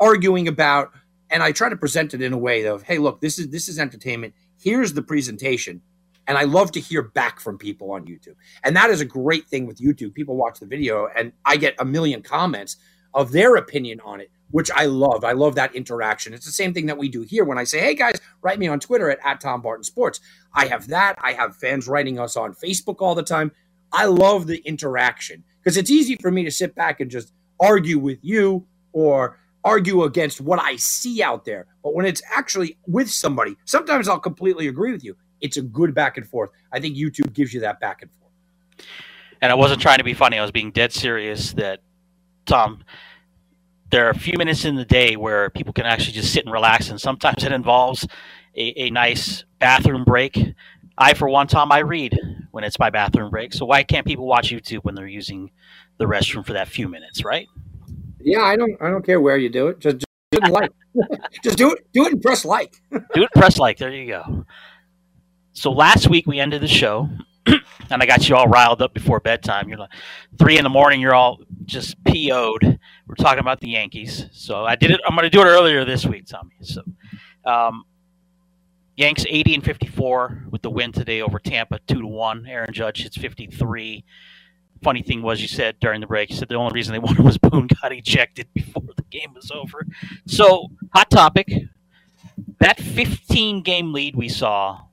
arguing 0.00 0.48
about, 0.48 0.90
and 1.28 1.42
I 1.42 1.52
try 1.52 1.68
to 1.68 1.76
present 1.76 2.14
it 2.14 2.22
in 2.22 2.32
a 2.32 2.38
way 2.38 2.64
of, 2.64 2.82
hey, 2.82 2.98
look, 2.98 3.20
this 3.20 3.38
is 3.38 3.48
this 3.48 3.68
is 3.68 3.78
entertainment. 3.78 4.34
Here's 4.58 4.92
the 4.92 5.02
presentation. 5.02 5.82
And 6.30 6.38
I 6.38 6.44
love 6.44 6.70
to 6.72 6.80
hear 6.80 7.02
back 7.02 7.40
from 7.40 7.58
people 7.58 7.90
on 7.90 8.04
YouTube. 8.06 8.36
And 8.62 8.76
that 8.76 8.88
is 8.88 9.00
a 9.00 9.04
great 9.04 9.48
thing 9.48 9.66
with 9.66 9.80
YouTube. 9.80 10.14
People 10.14 10.36
watch 10.36 10.60
the 10.60 10.66
video 10.66 11.08
and 11.16 11.32
I 11.44 11.56
get 11.56 11.74
a 11.80 11.84
million 11.84 12.22
comments 12.22 12.76
of 13.12 13.32
their 13.32 13.56
opinion 13.56 14.00
on 14.04 14.20
it, 14.20 14.30
which 14.52 14.70
I 14.70 14.84
love. 14.84 15.24
I 15.24 15.32
love 15.32 15.56
that 15.56 15.74
interaction. 15.74 16.32
It's 16.32 16.46
the 16.46 16.52
same 16.52 16.72
thing 16.72 16.86
that 16.86 16.96
we 16.96 17.08
do 17.08 17.22
here 17.22 17.44
when 17.44 17.58
I 17.58 17.64
say, 17.64 17.80
hey 17.80 17.96
guys, 17.96 18.20
write 18.42 18.60
me 18.60 18.68
on 18.68 18.78
Twitter 18.78 19.10
at, 19.10 19.18
at 19.24 19.40
Tom 19.40 19.60
Barton 19.60 19.82
Sports. 19.82 20.20
I 20.54 20.66
have 20.66 20.86
that. 20.86 21.16
I 21.20 21.32
have 21.32 21.56
fans 21.56 21.88
writing 21.88 22.20
us 22.20 22.36
on 22.36 22.54
Facebook 22.54 22.98
all 23.00 23.16
the 23.16 23.24
time. 23.24 23.50
I 23.92 24.04
love 24.04 24.46
the 24.46 24.58
interaction 24.58 25.42
because 25.60 25.76
it's 25.76 25.90
easy 25.90 26.14
for 26.14 26.30
me 26.30 26.44
to 26.44 26.52
sit 26.52 26.76
back 26.76 27.00
and 27.00 27.10
just 27.10 27.32
argue 27.58 27.98
with 27.98 28.20
you 28.22 28.68
or 28.92 29.40
argue 29.64 30.04
against 30.04 30.40
what 30.40 30.60
I 30.60 30.76
see 30.76 31.24
out 31.24 31.44
there. 31.44 31.66
But 31.82 31.96
when 31.96 32.06
it's 32.06 32.22
actually 32.32 32.78
with 32.86 33.10
somebody, 33.10 33.56
sometimes 33.64 34.08
I'll 34.08 34.20
completely 34.20 34.68
agree 34.68 34.92
with 34.92 35.02
you. 35.02 35.16
It's 35.40 35.56
a 35.56 35.62
good 35.62 35.94
back 35.94 36.16
and 36.16 36.26
forth. 36.26 36.50
I 36.72 36.80
think 36.80 36.96
YouTube 36.96 37.32
gives 37.32 37.52
you 37.52 37.60
that 37.60 37.80
back 37.80 38.02
and 38.02 38.10
forth. 38.12 38.32
And 39.40 39.50
I 39.50 39.54
wasn't 39.54 39.80
trying 39.80 39.98
to 39.98 40.04
be 40.04 40.14
funny. 40.14 40.38
I 40.38 40.42
was 40.42 40.50
being 40.50 40.70
dead 40.70 40.92
serious 40.92 41.52
that, 41.54 41.80
Tom, 42.46 42.84
there 43.90 44.06
are 44.06 44.10
a 44.10 44.18
few 44.18 44.36
minutes 44.36 44.64
in 44.64 44.76
the 44.76 44.84
day 44.84 45.16
where 45.16 45.50
people 45.50 45.72
can 45.72 45.86
actually 45.86 46.12
just 46.12 46.32
sit 46.32 46.44
and 46.44 46.52
relax. 46.52 46.90
And 46.90 47.00
sometimes 47.00 47.42
it 47.44 47.52
involves 47.52 48.06
a, 48.56 48.82
a 48.82 48.90
nice 48.90 49.44
bathroom 49.58 50.04
break. 50.04 50.38
I, 50.98 51.14
for 51.14 51.28
one, 51.28 51.46
Tom, 51.46 51.72
I 51.72 51.78
read 51.78 52.18
when 52.50 52.64
it's 52.64 52.78
my 52.78 52.90
bathroom 52.90 53.30
break. 53.30 53.54
So 53.54 53.64
why 53.64 53.82
can't 53.82 54.06
people 54.06 54.26
watch 54.26 54.50
YouTube 54.50 54.84
when 54.84 54.94
they're 54.94 55.06
using 55.06 55.50
the 55.98 56.04
restroom 56.04 56.44
for 56.44 56.52
that 56.52 56.68
few 56.68 56.88
minutes, 56.88 57.24
right? 57.24 57.46
Yeah, 58.20 58.42
I 58.42 58.56
don't. 58.56 58.76
I 58.82 58.90
don't 58.90 59.04
care 59.04 59.20
where 59.20 59.38
you 59.38 59.48
do 59.48 59.68
it. 59.68 59.78
Just, 59.78 59.98
just 59.98 60.06
do 60.32 60.38
it 60.42 60.50
like. 60.50 60.70
just 61.44 61.56
do 61.56 61.72
it. 61.72 61.86
Do 61.92 62.06
it 62.06 62.12
and 62.12 62.22
press 62.22 62.44
like. 62.44 62.80
do 62.90 63.22
it. 63.22 63.30
Press 63.34 63.58
like. 63.58 63.78
There 63.78 63.90
you 63.90 64.08
go. 64.08 64.44
So 65.60 65.70
last 65.70 66.08
week 66.08 66.26
we 66.26 66.40
ended 66.40 66.62
the 66.62 66.66
show, 66.66 67.10
and 67.46 68.02
I 68.02 68.06
got 68.06 68.26
you 68.26 68.34
all 68.34 68.46
riled 68.46 68.80
up 68.80 68.94
before 68.94 69.20
bedtime. 69.20 69.68
You're 69.68 69.76
like 69.76 69.90
three 70.38 70.56
in 70.56 70.64
the 70.64 70.70
morning. 70.70 71.02
You're 71.02 71.14
all 71.14 71.40
just 71.66 72.02
PO'd. 72.04 72.78
We're 73.06 73.14
talking 73.16 73.40
about 73.40 73.60
the 73.60 73.68
Yankees. 73.68 74.24
So 74.32 74.64
I 74.64 74.74
did 74.74 74.90
it. 74.90 75.02
I'm 75.06 75.14
going 75.14 75.24
to 75.24 75.28
do 75.28 75.42
it 75.42 75.44
earlier 75.44 75.84
this 75.84 76.06
week, 76.06 76.24
Tommy. 76.24 76.54
So, 76.62 76.80
um, 77.44 77.84
Yanks 78.96 79.26
80 79.28 79.56
and 79.56 79.62
54 79.62 80.46
with 80.50 80.62
the 80.62 80.70
win 80.70 80.92
today 80.92 81.20
over 81.20 81.38
Tampa, 81.38 81.78
two 81.86 82.00
to 82.00 82.06
one. 82.06 82.46
Aaron 82.46 82.72
Judge 82.72 83.02
hits 83.02 83.18
53. 83.18 84.02
Funny 84.82 85.02
thing 85.02 85.20
was, 85.20 85.42
you 85.42 85.48
said 85.48 85.76
during 85.78 86.00
the 86.00 86.06
break, 86.06 86.30
you 86.30 86.36
said 86.36 86.48
the 86.48 86.54
only 86.54 86.72
reason 86.72 86.94
they 86.94 86.98
won 86.98 87.16
was 87.22 87.36
Boone 87.36 87.68
got 87.82 87.92
ejected 87.92 88.48
before 88.54 88.94
the 88.96 89.04
game 89.10 89.34
was 89.34 89.50
over. 89.50 89.86
So, 90.26 90.68
hot 90.94 91.10
topic. 91.10 91.52
That 92.60 92.80
15 92.80 93.60
game 93.60 93.92
lead 93.92 94.16
we 94.16 94.30
saw 94.30 94.86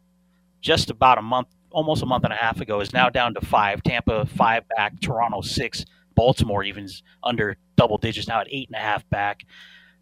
just 0.62 0.90
about 0.90 1.18
a 1.18 1.22
month, 1.22 1.48
almost 1.72 2.04
a 2.04 2.06
month 2.06 2.24
and 2.24 2.34
a 2.34 2.38
half 2.38 2.62
ago, 2.62 2.80
is 2.80 2.94
now 2.94 3.10
down 3.10 3.34
to 3.34 3.42
five. 3.42 3.84
Tampa 3.84 4.26
five 4.26 4.68
back, 4.70 5.00
Toronto 5.02 5.42
six, 5.42 5.86
Baltimore 6.16 6.64
even 6.64 6.88
under 7.24 7.58
double 7.76 7.98
digits 7.98 8.28
now 8.28 8.42
at 8.42 8.48
eight 8.50 8.68
and 8.70 8.76
a 8.76 8.80
half 8.80 9.08
back. 9.10 9.46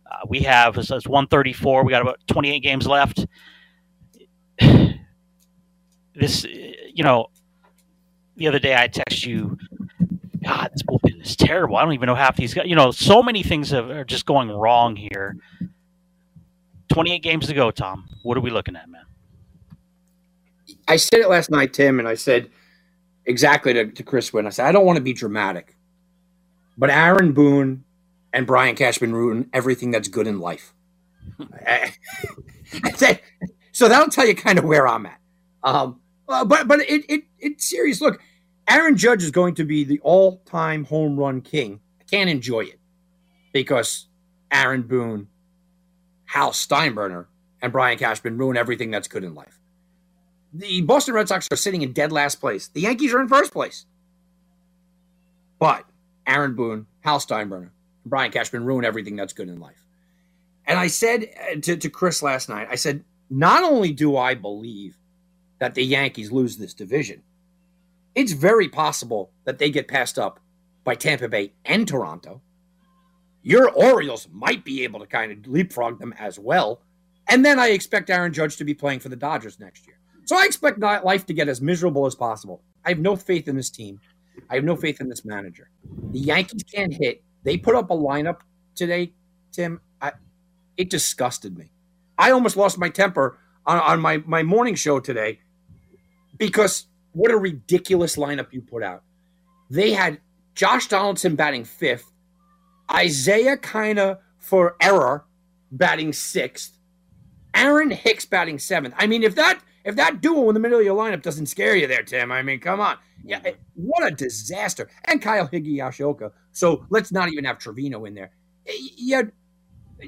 Uh, 0.10 0.18
we 0.28 0.42
have 0.42 0.78
it's, 0.78 0.92
it's 0.92 1.08
134. 1.08 1.84
We 1.84 1.92
got 1.92 2.02
about 2.02 2.20
28 2.28 2.60
games 2.60 2.88
left. 2.88 3.26
This, 6.18 6.46
you 6.46 7.04
know, 7.04 7.28
the 8.38 8.48
other 8.48 8.58
day 8.58 8.74
I 8.74 8.88
text 8.88 9.26
you, 9.26 9.58
God, 10.46 10.70
this 10.72 10.82
bullpen 10.84 11.22
is 11.22 11.36
terrible. 11.36 11.76
I 11.76 11.84
don't 11.84 11.92
even 11.92 12.08
know 12.08 12.16
half 12.16 12.38
these 12.38 12.54
guys. 12.54 12.68
You 12.68 12.76
know, 12.76 12.92
so 12.92 13.22
many 13.22 13.44
things 13.44 13.74
are 13.74 14.06
just 14.06 14.26
going 14.26 14.50
wrong 14.50 14.96
here. 14.96 15.36
28 16.90 17.20
games 17.20 17.48
to 17.48 17.54
go, 17.54 17.72
Tom. 17.72 18.08
What 18.24 18.38
are 18.38 18.42
we 18.42 18.50
looking 18.50 18.76
at, 18.76 18.90
man? 18.90 19.02
I 20.88 20.98
said 20.98 21.20
it 21.20 21.30
last 21.30 21.50
night, 21.50 21.74
Tim, 21.74 22.00
and 22.00 22.08
I 22.08 22.16
said 22.16 22.50
exactly 23.26 23.74
to, 23.74 23.88
to 23.88 24.04
Chris 24.04 24.32
Wynn. 24.32 24.46
I 24.46 24.52
said, 24.52 24.66
I 24.66 24.72
don't 24.72 24.86
want 24.86 24.98
to 24.98 25.04
be 25.04 25.14
dramatic, 25.14 25.76
but 26.78 26.90
Aaron 26.90 27.34
Boone 27.34 27.84
and 28.32 28.46
Brian 28.46 28.76
Cashman 28.76 29.14
ruin 29.14 29.50
everything 29.54 29.92
that's 29.92 30.08
good 30.08 30.28
in 30.28 30.40
life. 30.40 30.74
I, 31.68 31.92
said, 32.96 33.22
so 33.72 33.88
that'll 33.88 34.10
tell 34.10 34.28
you 34.28 34.36
kind 34.36 34.60
of 34.60 34.66
where 34.66 34.88
I'm 34.88 35.06
at. 35.06 35.20
Um, 35.64 36.00
uh, 36.28 36.46
but 36.46 36.68
but 36.68 36.82
it, 36.82 37.06
it 37.10 37.24
it's 37.40 37.70
serious. 37.70 38.02
Look, 38.02 38.22
Aaron 38.68 38.98
Judge 38.98 39.24
is 39.24 39.32
going 39.32 39.56
to 39.56 39.64
be 39.64 39.84
the 39.84 40.00
all 40.02 40.42
time 40.46 40.86
home 40.86 41.18
run 41.18 41.42
king. 41.42 41.80
I 42.00 42.04
can't 42.04 42.30
enjoy 42.30 42.62
it 42.62 42.80
because 43.54 44.08
Aaron 44.52 44.84
Boone, 44.84 45.28
Hal 46.26 46.52
Steinbrenner, 46.52 47.28
and 47.62 47.72
Brian 47.72 47.98
Cashman 47.98 48.38
ruin 48.38 48.58
everything 48.58 48.92
that's 48.92 49.08
good 49.08 49.24
in 49.24 49.34
life 49.34 49.55
the 50.58 50.82
Boston 50.82 51.16
Red 51.16 51.28
Sox 51.28 51.48
are 51.52 51.58
sitting 51.58 51.82
in 51.82 51.92
dead 51.92 52.12
last 52.12 52.40
place. 52.40 52.68
The 52.70 52.82
Yankees 52.82 53.14
are 53.14 53.22
in 53.22 53.28
first 53.28 53.52
place. 53.52 53.86
But 55.60 55.86
Aaron 56.26 56.56
Boone 56.56 56.88
Hal 57.02 57.20
Steinbrenner, 57.20 57.70
Brian 58.06 58.32
Cashman 58.32 58.66
ruin 58.66 58.86
everything 58.86 59.16
that's 59.16 59.34
good 59.34 59.50
in 59.50 59.60
life. 59.60 59.86
And 60.66 60.80
I 60.80 60.88
said 60.88 61.30
uh, 61.52 61.60
to, 61.62 61.78
to 61.78 61.90
Chris 61.90 62.24
last 62.24 62.50
night, 62.50 62.68
I 62.70 62.76
said, 62.76 63.04
not 63.30 63.64
only 63.64 63.92
do 63.92 64.18
I 64.18 64.34
believe 64.34 64.98
that 65.60 65.76
the 65.76 65.84
Yankees 65.84 66.32
lose 66.32 66.58
this 66.58 66.74
division, 66.74 67.24
it's 68.14 68.32
very 68.32 68.70
possible 68.70 69.32
that 69.44 69.60
they 69.60 69.70
get 69.70 69.88
passed 69.88 70.18
up 70.18 70.40
by 70.84 70.96
Tampa 70.96 71.28
Bay 71.28 71.54
and 71.66 71.88
Toronto. 71.88 72.42
Your 73.42 73.70
Orioles 73.70 74.28
might 74.32 74.64
be 74.64 74.84
able 74.84 75.00
to 75.00 75.06
kind 75.06 75.32
of 75.32 75.52
leapfrog 75.52 76.00
them 76.00 76.14
as 76.18 76.40
well. 76.40 76.82
And 77.28 77.44
then 77.44 77.60
I 77.60 77.70
expect 77.70 78.10
Aaron 78.10 78.34
Judge 78.34 78.58
to 78.58 78.64
be 78.64 78.74
playing 78.74 79.00
for 79.00 79.10
the 79.10 79.16
Dodgers 79.16 79.60
next 79.60 79.86
year. 79.86 79.98
So 80.26 80.36
I 80.36 80.46
expect 80.46 80.80
life 80.80 81.26
to 81.28 81.34
get 81.34 81.48
as 81.48 81.62
miserable 81.62 82.06
as 82.06 82.16
possible. 82.16 82.62
I 82.84 82.90
have 82.90 83.00
no 83.00 83.16
faith 83.16 83.48
in 83.48 83.56
this 83.56 83.70
team. 83.70 84.00
I 84.50 84.56
have 84.56 84.64
no 84.64 84.76
faith 84.76 85.00
in 85.00 85.08
this 85.08 85.24
manager. 85.24 85.70
The 86.12 86.20
Yankees 86.20 86.64
can't 86.64 86.94
hit. 86.94 87.24
They 87.44 87.58
put 87.58 87.76
up 87.76 87.90
a 87.92 87.96
lineup 87.96 88.40
today, 88.76 89.14
Tim. 89.52 89.80
I, 90.02 90.14
it 90.78 90.90
disgusted 90.90 91.58
me. 91.58 91.72
I 92.18 92.32
almost 92.32 92.58
lost 92.58 92.78
my 92.78 92.90
temper 92.90 93.38
on, 93.66 93.80
on 93.80 94.00
my, 94.00 94.18
my 94.26 94.44
morning 94.44 94.76
show 94.76 95.00
today 95.00 95.40
because 96.38 96.88
what 97.14 97.32
a 97.32 97.38
ridiculous 97.38 98.16
lineup 98.16 98.52
you 98.52 98.62
put 98.62 98.84
out. 98.84 99.04
They 99.70 99.94
had 99.94 100.20
Josh 100.54 100.88
Donaldson 100.88 101.36
batting 101.36 101.66
fifth, 101.66 102.12
Isiah 102.94 103.58
Kiner 103.58 104.20
Falefa 104.44 105.24
batting 105.72 106.14
sixth, 106.14 106.78
Aaron 107.54 107.92
Hicks 107.92 108.26
batting 108.26 108.60
seventh. 108.60 108.94
I 108.98 109.08
mean, 109.08 109.24
if 109.24 109.36
that 109.36 109.60
if 109.86 109.96
that 109.96 110.20
duo 110.20 110.50
in 110.50 110.56
the 110.56 110.60
middle 110.60 110.80
of 110.80 110.84
your 110.84 110.98
lineup 110.98 111.22
doesn't 111.22 111.46
scare 111.46 111.76
you 111.76 111.88
there, 111.88 112.04
Tim, 112.04 112.32
I 112.32 112.42
mean, 112.42 112.60
come 112.60 112.82
on. 112.82 112.98
Yeah, 113.24 113.40
what 113.76 114.06
a 114.06 114.12
disaster. 114.12 114.90
And 115.06 115.22
Kyle 115.22 115.48
Higgy 115.48 116.34
So 116.52 116.86
let's 116.90 117.12
not 117.12 117.32
even 117.32 117.46
have 117.46 117.60
Trevino 117.60 118.04
in 118.06 118.16
there. 118.16 118.32
You, 118.98 119.32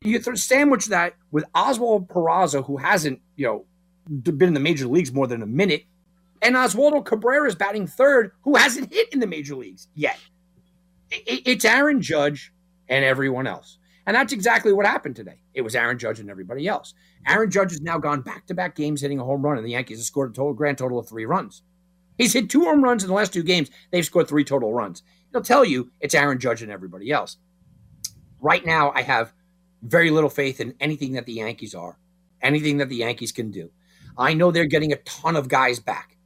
you 0.04 0.22
sandwich 0.36 0.88
that 0.88 1.14
with 1.32 1.46
Oswald 1.56 2.10
Peraza, 2.10 2.66
who 2.66 2.78
hasn't, 2.78 3.22
you 3.36 3.46
know, 3.46 3.66
been 4.24 4.50
in 4.50 4.54
the 4.54 4.60
major 4.60 4.88
leagues 4.88 5.14
more 5.14 5.28
than 5.28 5.42
a 5.42 5.48
minute, 5.48 5.84
and 6.42 6.56
Oswaldo 6.56 7.06
Cabrera 7.06 7.48
is 7.48 7.56
batting 7.56 7.88
third, 7.88 8.32
who 8.42 8.56
hasn't 8.56 8.94
hit 8.94 9.12
in 9.14 9.20
the 9.20 9.28
major 9.28 9.56
leagues 9.56 9.88
yet. 9.96 10.20
It's 11.10 11.66
Aaron 11.66 12.02
Judge 12.02 12.52
and 12.90 13.06
everyone 13.06 13.48
else. 13.48 13.78
And 14.08 14.16
that's 14.16 14.32
exactly 14.32 14.72
what 14.72 14.86
happened 14.86 15.18
today. 15.18 15.42
It 15.54 15.62
was 15.62 15.76
Aaron 15.76 16.00
Judge 16.00 16.22
and 16.22 16.30
everybody 16.30 16.66
else. 16.66 16.94
Aaron 17.28 17.52
Judge 17.52 17.72
has 17.72 17.82
now 17.82 17.98
gone 17.98 18.22
back 18.22 18.48
to 18.48 18.54
back 18.54 18.74
games 18.74 19.02
hitting 19.02 19.20
a 19.20 19.26
home 19.26 19.42
run, 19.42 19.58
and 19.58 19.66
the 19.66 19.72
Yankees 19.72 20.00
have 20.00 20.06
scored 20.06 20.32
a 20.32 20.34
total 20.34 20.54
grand 20.54 20.78
total 20.78 20.98
of 20.98 21.10
three 21.10 21.26
runs. 21.26 21.62
He's 22.18 22.32
hit 22.32 22.50
two 22.50 22.64
home 22.64 22.82
runs 22.82 23.04
in 23.04 23.10
the 23.10 23.14
last 23.14 23.34
two 23.34 23.44
games. 23.44 23.70
They've 23.92 24.06
scored 24.06 24.30
three 24.30 24.46
total 24.46 24.74
runs. 24.74 25.04
It'll 25.30 25.44
tell 25.44 25.66
you 25.66 25.92
it's 26.00 26.16
Aaron 26.16 26.40
Judge 26.40 26.62
and 26.62 26.72
everybody 26.72 27.12
else. 27.12 27.38
Right 28.40 28.66
now, 28.66 28.92
I 28.96 29.02
have 29.02 29.34
very 29.84 30.10
little 30.10 30.30
faith 30.30 30.62
in 30.62 30.74
anything 30.80 31.12
that 31.14 31.26
the 31.26 31.34
Yankees 31.34 31.76
are, 31.76 32.00
anything 32.42 32.78
that 32.78 32.88
the 32.88 32.96
Yankees 32.96 33.34
can 33.34 33.52
do. 33.52 33.70
I 34.18 34.34
know 34.34 34.52
they're 34.52 34.66
getting 34.66 34.94
a 34.94 34.98
ton 34.98 35.36
of 35.36 35.50
guys 35.50 35.82
back. 35.82 36.18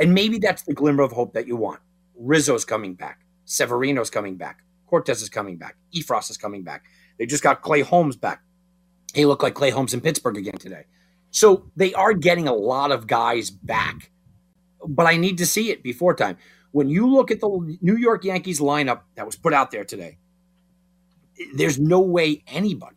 And 0.00 0.14
maybe 0.14 0.38
that's 0.38 0.62
the 0.62 0.74
glimmer 0.74 1.04
of 1.04 1.12
hope 1.12 1.32
that 1.34 1.46
you 1.46 1.54
want. 1.54 1.80
Rizzo's 2.16 2.64
coming 2.64 2.94
back. 2.94 3.20
Severino's 3.44 4.10
coming 4.10 4.36
back. 4.36 4.64
Cortes 4.86 5.22
is 5.22 5.28
coming 5.28 5.56
back. 5.56 5.76
Effross 5.94 6.30
is 6.30 6.36
coming 6.36 6.64
back. 6.64 6.84
They 7.18 7.26
just 7.26 7.42
got 7.42 7.62
Clay 7.62 7.80
Holmes 7.80 8.16
back. 8.16 8.42
He 9.14 9.26
looked 9.26 9.42
like 9.42 9.54
Clay 9.54 9.70
Holmes 9.70 9.94
in 9.94 10.00
Pittsburgh 10.00 10.36
again 10.36 10.58
today. 10.58 10.84
So 11.30 11.70
they 11.76 11.94
are 11.94 12.12
getting 12.12 12.48
a 12.48 12.54
lot 12.54 12.92
of 12.92 13.06
guys 13.06 13.50
back 13.50 14.10
but 14.86 15.06
I 15.06 15.16
need 15.16 15.38
to 15.38 15.46
see 15.46 15.70
it 15.70 15.82
before 15.82 16.14
time. 16.14 16.36
When 16.72 16.88
you 16.88 17.06
look 17.06 17.30
at 17.30 17.40
the 17.40 17.78
New 17.80 17.96
York 17.96 18.24
Yankees 18.24 18.60
lineup 18.60 19.02
that 19.14 19.26
was 19.26 19.36
put 19.36 19.52
out 19.52 19.70
there 19.70 19.84
today, 19.84 20.18
there's 21.54 21.78
no 21.78 22.00
way 22.00 22.42
anybody, 22.46 22.96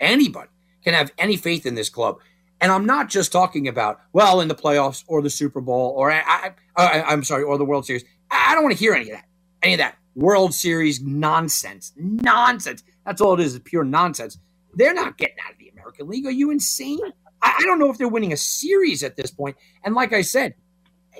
anybody 0.00 0.50
can 0.84 0.94
have 0.94 1.12
any 1.18 1.36
faith 1.36 1.66
in 1.66 1.74
this 1.74 1.88
club. 1.88 2.20
And 2.60 2.72
I'm 2.72 2.86
not 2.86 3.08
just 3.08 3.32
talking 3.32 3.68
about, 3.68 4.00
well, 4.12 4.40
in 4.40 4.48
the 4.48 4.54
playoffs 4.54 5.04
or 5.08 5.20
the 5.20 5.30
Super 5.30 5.60
Bowl 5.60 5.92
or 5.96 6.10
I, 6.10 6.52
I, 6.76 7.12
am 7.12 7.22
sorry, 7.22 7.42
or 7.42 7.58
the 7.58 7.64
World 7.64 7.84
Series. 7.84 8.04
I 8.30 8.54
don't 8.54 8.64
want 8.64 8.74
to 8.74 8.78
hear 8.78 8.94
any 8.94 9.10
of 9.10 9.16
that. 9.16 9.26
Any 9.62 9.74
of 9.74 9.78
that 9.78 9.96
World 10.14 10.54
Series 10.54 11.00
nonsense. 11.00 11.92
Nonsense. 11.96 12.82
That's 13.06 13.20
all 13.20 13.34
it 13.34 13.40
is, 13.40 13.58
pure 13.60 13.84
nonsense. 13.84 14.36
They're 14.74 14.92
not 14.92 15.16
getting 15.16 15.36
out 15.46 15.52
of 15.52 15.58
the 15.58 15.68
American 15.70 16.08
League. 16.08 16.26
Are 16.26 16.32
you 16.32 16.50
insane? 16.50 17.00
I, 17.40 17.54
I 17.60 17.62
don't 17.62 17.78
know 17.78 17.90
if 17.90 17.98
they're 17.98 18.08
winning 18.08 18.32
a 18.32 18.36
series 18.36 19.02
at 19.02 19.16
this 19.16 19.30
point. 19.30 19.56
And 19.84 19.94
like 19.94 20.12
I 20.12 20.22
said, 20.22 20.54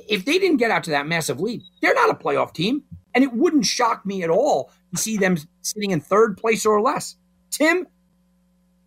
if 0.08 0.24
they 0.24 0.38
didn't 0.38 0.58
get 0.58 0.70
out 0.70 0.84
to 0.84 0.90
that 0.90 1.06
massive 1.06 1.40
lead, 1.40 1.62
they're 1.80 1.94
not 1.94 2.10
a 2.10 2.14
playoff 2.14 2.52
team. 2.52 2.82
And 3.14 3.24
it 3.24 3.32
wouldn't 3.32 3.64
shock 3.64 4.04
me 4.04 4.22
at 4.24 4.30
all 4.30 4.70
to 4.94 5.00
see 5.00 5.16
them 5.16 5.38
sitting 5.62 5.92
in 5.92 6.00
third 6.00 6.36
place 6.36 6.66
or 6.66 6.82
less. 6.82 7.16
Tim, 7.50 7.86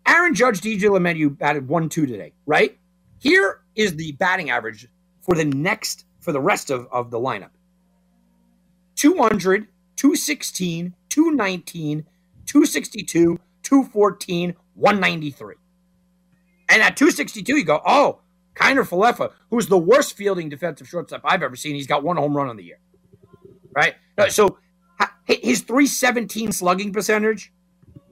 Aaron 0.06 0.34
Judge, 0.34 0.60
DJ 0.60 0.82
LeMahieu 0.82 1.36
batted 1.36 1.66
1 1.66 1.88
2 1.88 2.06
today, 2.06 2.32
right? 2.46 2.78
Here 3.18 3.60
is 3.74 3.96
the 3.96 4.12
batting 4.12 4.50
average 4.50 4.86
for 5.22 5.34
the 5.34 5.44
next, 5.44 6.04
for 6.20 6.32
the 6.32 6.40
rest 6.40 6.70
of, 6.70 6.86
of 6.92 7.10
the 7.10 7.18
lineup 7.18 7.50
200, 8.96 9.66
216, 9.96 10.94
219, 11.08 12.06
262, 12.50 13.38
214, 13.62 14.56
193. 14.74 15.54
And 16.68 16.82
at 16.82 16.96
262, 16.96 17.56
you 17.56 17.64
go, 17.64 17.80
oh, 17.86 18.18
Kiner 18.56 18.86
Falefa, 18.86 19.32
who's 19.50 19.68
the 19.68 19.78
worst 19.78 20.16
fielding 20.16 20.48
defensive 20.48 20.88
shortstop 20.88 21.20
I've 21.24 21.44
ever 21.44 21.54
seen. 21.54 21.76
He's 21.76 21.86
got 21.86 22.02
one 22.02 22.16
home 22.16 22.36
run 22.36 22.48
on 22.48 22.56
the 22.56 22.64
year. 22.64 22.80
Right? 23.72 23.94
So 24.30 24.58
his 25.26 25.60
317 25.60 26.50
slugging 26.50 26.92
percentage, 26.92 27.52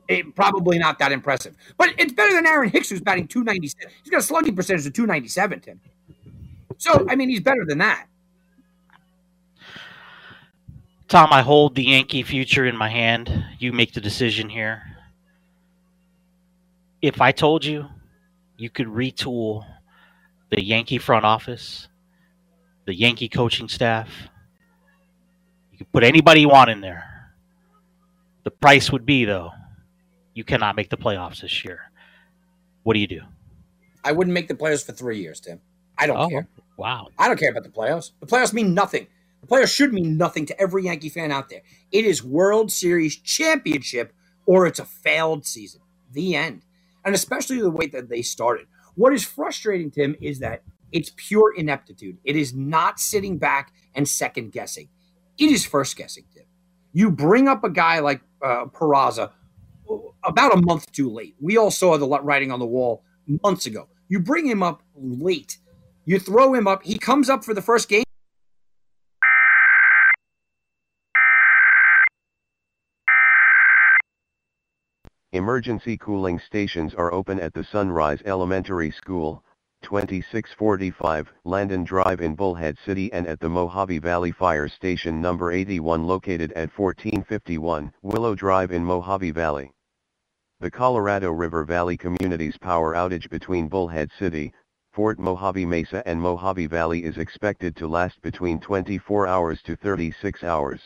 it, 0.06 0.24
eh, 0.24 0.30
probably 0.36 0.78
not 0.78 1.00
that 1.00 1.10
impressive. 1.10 1.56
But 1.76 1.94
it's 1.98 2.12
better 2.12 2.32
than 2.32 2.46
Aaron 2.46 2.70
Hicks, 2.70 2.90
who's 2.90 3.00
batting 3.00 3.26
297. 3.26 3.92
He's 4.04 4.10
got 4.10 4.20
a 4.20 4.22
slugging 4.22 4.54
percentage 4.54 4.86
of 4.86 4.92
297, 4.92 5.60
Tim. 5.60 5.80
So, 6.76 7.06
I 7.10 7.16
mean, 7.16 7.28
he's 7.28 7.40
better 7.40 7.64
than 7.66 7.78
that. 7.78 8.06
Tom, 11.08 11.32
I 11.32 11.40
hold 11.40 11.74
the 11.74 11.84
Yankee 11.84 12.22
future 12.22 12.66
in 12.66 12.76
my 12.76 12.90
hand. 12.90 13.46
You 13.58 13.72
make 13.72 13.94
the 13.94 14.00
decision 14.00 14.50
here. 14.50 14.82
If 17.00 17.22
I 17.22 17.32
told 17.32 17.64
you 17.64 17.86
you 18.58 18.68
could 18.68 18.88
retool 18.88 19.64
the 20.50 20.62
Yankee 20.62 20.98
front 20.98 21.24
office, 21.24 21.88
the 22.84 22.94
Yankee 22.94 23.28
coaching 23.28 23.68
staff. 23.68 24.08
You 25.72 25.78
can 25.78 25.86
put 25.92 26.04
anybody 26.04 26.42
you 26.42 26.48
want 26.50 26.70
in 26.70 26.82
there. 26.82 27.32
The 28.44 28.50
price 28.50 28.90
would 28.92 29.06
be, 29.06 29.24
though, 29.24 29.52
you 30.34 30.44
cannot 30.44 30.76
make 30.76 30.90
the 30.90 30.96
playoffs 30.96 31.40
this 31.40 31.64
year. 31.64 31.90
What 32.82 32.94
do 32.94 33.00
you 33.00 33.06
do? 33.06 33.20
I 34.04 34.12
wouldn't 34.12 34.34
make 34.34 34.48
the 34.48 34.54
playoffs 34.54 34.84
for 34.84 34.92
three 34.92 35.20
years, 35.20 35.40
Tim. 35.40 35.60
I 35.96 36.06
don't 36.06 36.16
oh, 36.16 36.28
care. 36.28 36.48
Wow. 36.76 37.08
I 37.18 37.28
don't 37.28 37.38
care 37.38 37.50
about 37.50 37.64
the 37.64 37.70
playoffs. 37.70 38.12
The 38.20 38.26
playoffs 38.26 38.52
mean 38.52 38.74
nothing. 38.74 39.06
The 39.40 39.46
playoffs 39.46 39.74
should 39.74 39.92
mean 39.92 40.16
nothing 40.16 40.46
to 40.46 40.60
every 40.60 40.84
Yankee 40.84 41.08
fan 41.08 41.32
out 41.32 41.48
there. 41.48 41.62
It 41.92 42.04
is 42.04 42.22
World 42.24 42.72
Series 42.72 43.16
championship 43.16 44.12
or 44.46 44.66
it's 44.66 44.78
a 44.78 44.84
failed 44.84 45.46
season. 45.46 45.82
The 46.12 46.34
end. 46.34 46.62
And 47.04 47.14
especially 47.14 47.60
the 47.60 47.70
way 47.70 47.86
that 47.88 48.08
they 48.08 48.22
started. 48.22 48.66
What 48.94 49.12
is 49.12 49.24
frustrating, 49.24 49.90
Tim, 49.90 50.16
is 50.20 50.40
that 50.40 50.62
it's 50.90 51.12
pure 51.16 51.54
ineptitude. 51.54 52.18
It 52.24 52.34
is 52.34 52.54
not 52.54 52.98
sitting 52.98 53.38
back 53.38 53.72
and 53.94 54.08
second 54.08 54.52
guessing. 54.52 54.88
It 55.38 55.50
is 55.50 55.64
first 55.64 55.96
guessing, 55.96 56.24
Tim. 56.34 56.44
You 56.92 57.10
bring 57.10 57.46
up 57.46 57.62
a 57.62 57.70
guy 57.70 58.00
like 58.00 58.22
uh, 58.42 58.64
Peraza 58.66 59.30
about 60.24 60.54
a 60.54 60.60
month 60.60 60.90
too 60.92 61.10
late. 61.10 61.36
We 61.40 61.56
all 61.56 61.70
saw 61.70 61.96
the 61.96 62.08
writing 62.08 62.50
on 62.50 62.58
the 62.58 62.66
wall 62.66 63.04
months 63.44 63.66
ago. 63.66 63.88
You 64.08 64.20
bring 64.20 64.46
him 64.46 64.62
up 64.62 64.82
late. 64.96 65.58
You 66.04 66.18
throw 66.18 66.54
him 66.54 66.66
up. 66.66 66.82
He 66.82 66.98
comes 66.98 67.28
up 67.28 67.44
for 67.44 67.54
the 67.54 67.62
first 67.62 67.88
game. 67.88 68.04
Emergency 75.32 75.98
cooling 75.98 76.38
stations 76.38 76.94
are 76.94 77.12
open 77.12 77.38
at 77.38 77.52
the 77.52 77.62
Sunrise 77.62 78.22
Elementary 78.24 78.90
School, 78.90 79.44
2645 79.82 81.30
Landon 81.44 81.84
Drive 81.84 82.22
in 82.22 82.34
Bullhead 82.34 82.78
City 82.86 83.12
and 83.12 83.26
at 83.26 83.38
the 83.38 83.48
Mojave 83.50 83.98
Valley 83.98 84.32
Fire 84.32 84.68
Station 84.68 85.20
number 85.20 85.52
81 85.52 86.06
located 86.06 86.50
at 86.52 86.70
1451 86.74 87.92
Willow 88.00 88.34
Drive 88.34 88.72
in 88.72 88.82
Mojave 88.82 89.32
Valley. 89.32 89.70
The 90.60 90.70
Colorado 90.70 91.30
River 91.30 91.62
Valley 91.62 91.98
Communities 91.98 92.56
power 92.56 92.94
outage 92.94 93.28
between 93.28 93.68
Bullhead 93.68 94.10
City, 94.18 94.50
Fort 94.92 95.18
Mojave 95.18 95.66
Mesa 95.66 96.02
and 96.08 96.18
Mojave 96.18 96.68
Valley 96.68 97.04
is 97.04 97.18
expected 97.18 97.76
to 97.76 97.86
last 97.86 98.18
between 98.22 98.60
24 98.60 99.26
hours 99.26 99.60
to 99.64 99.76
36 99.76 100.42
hours. 100.42 100.80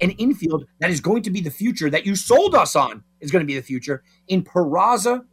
An 0.00 0.10
infield 0.12 0.64
that 0.80 0.90
is 0.90 1.00
going 1.00 1.22
to 1.22 1.30
be 1.30 1.40
the 1.40 1.50
future 1.50 1.90
that 1.90 2.06
you 2.06 2.16
sold 2.16 2.54
us 2.54 2.74
on 2.76 3.02
is 3.20 3.30
going 3.30 3.42
to 3.42 3.46
be 3.46 3.54
the 3.54 3.62
future 3.62 4.02
in 4.28 4.42
Peraza. 4.42 5.24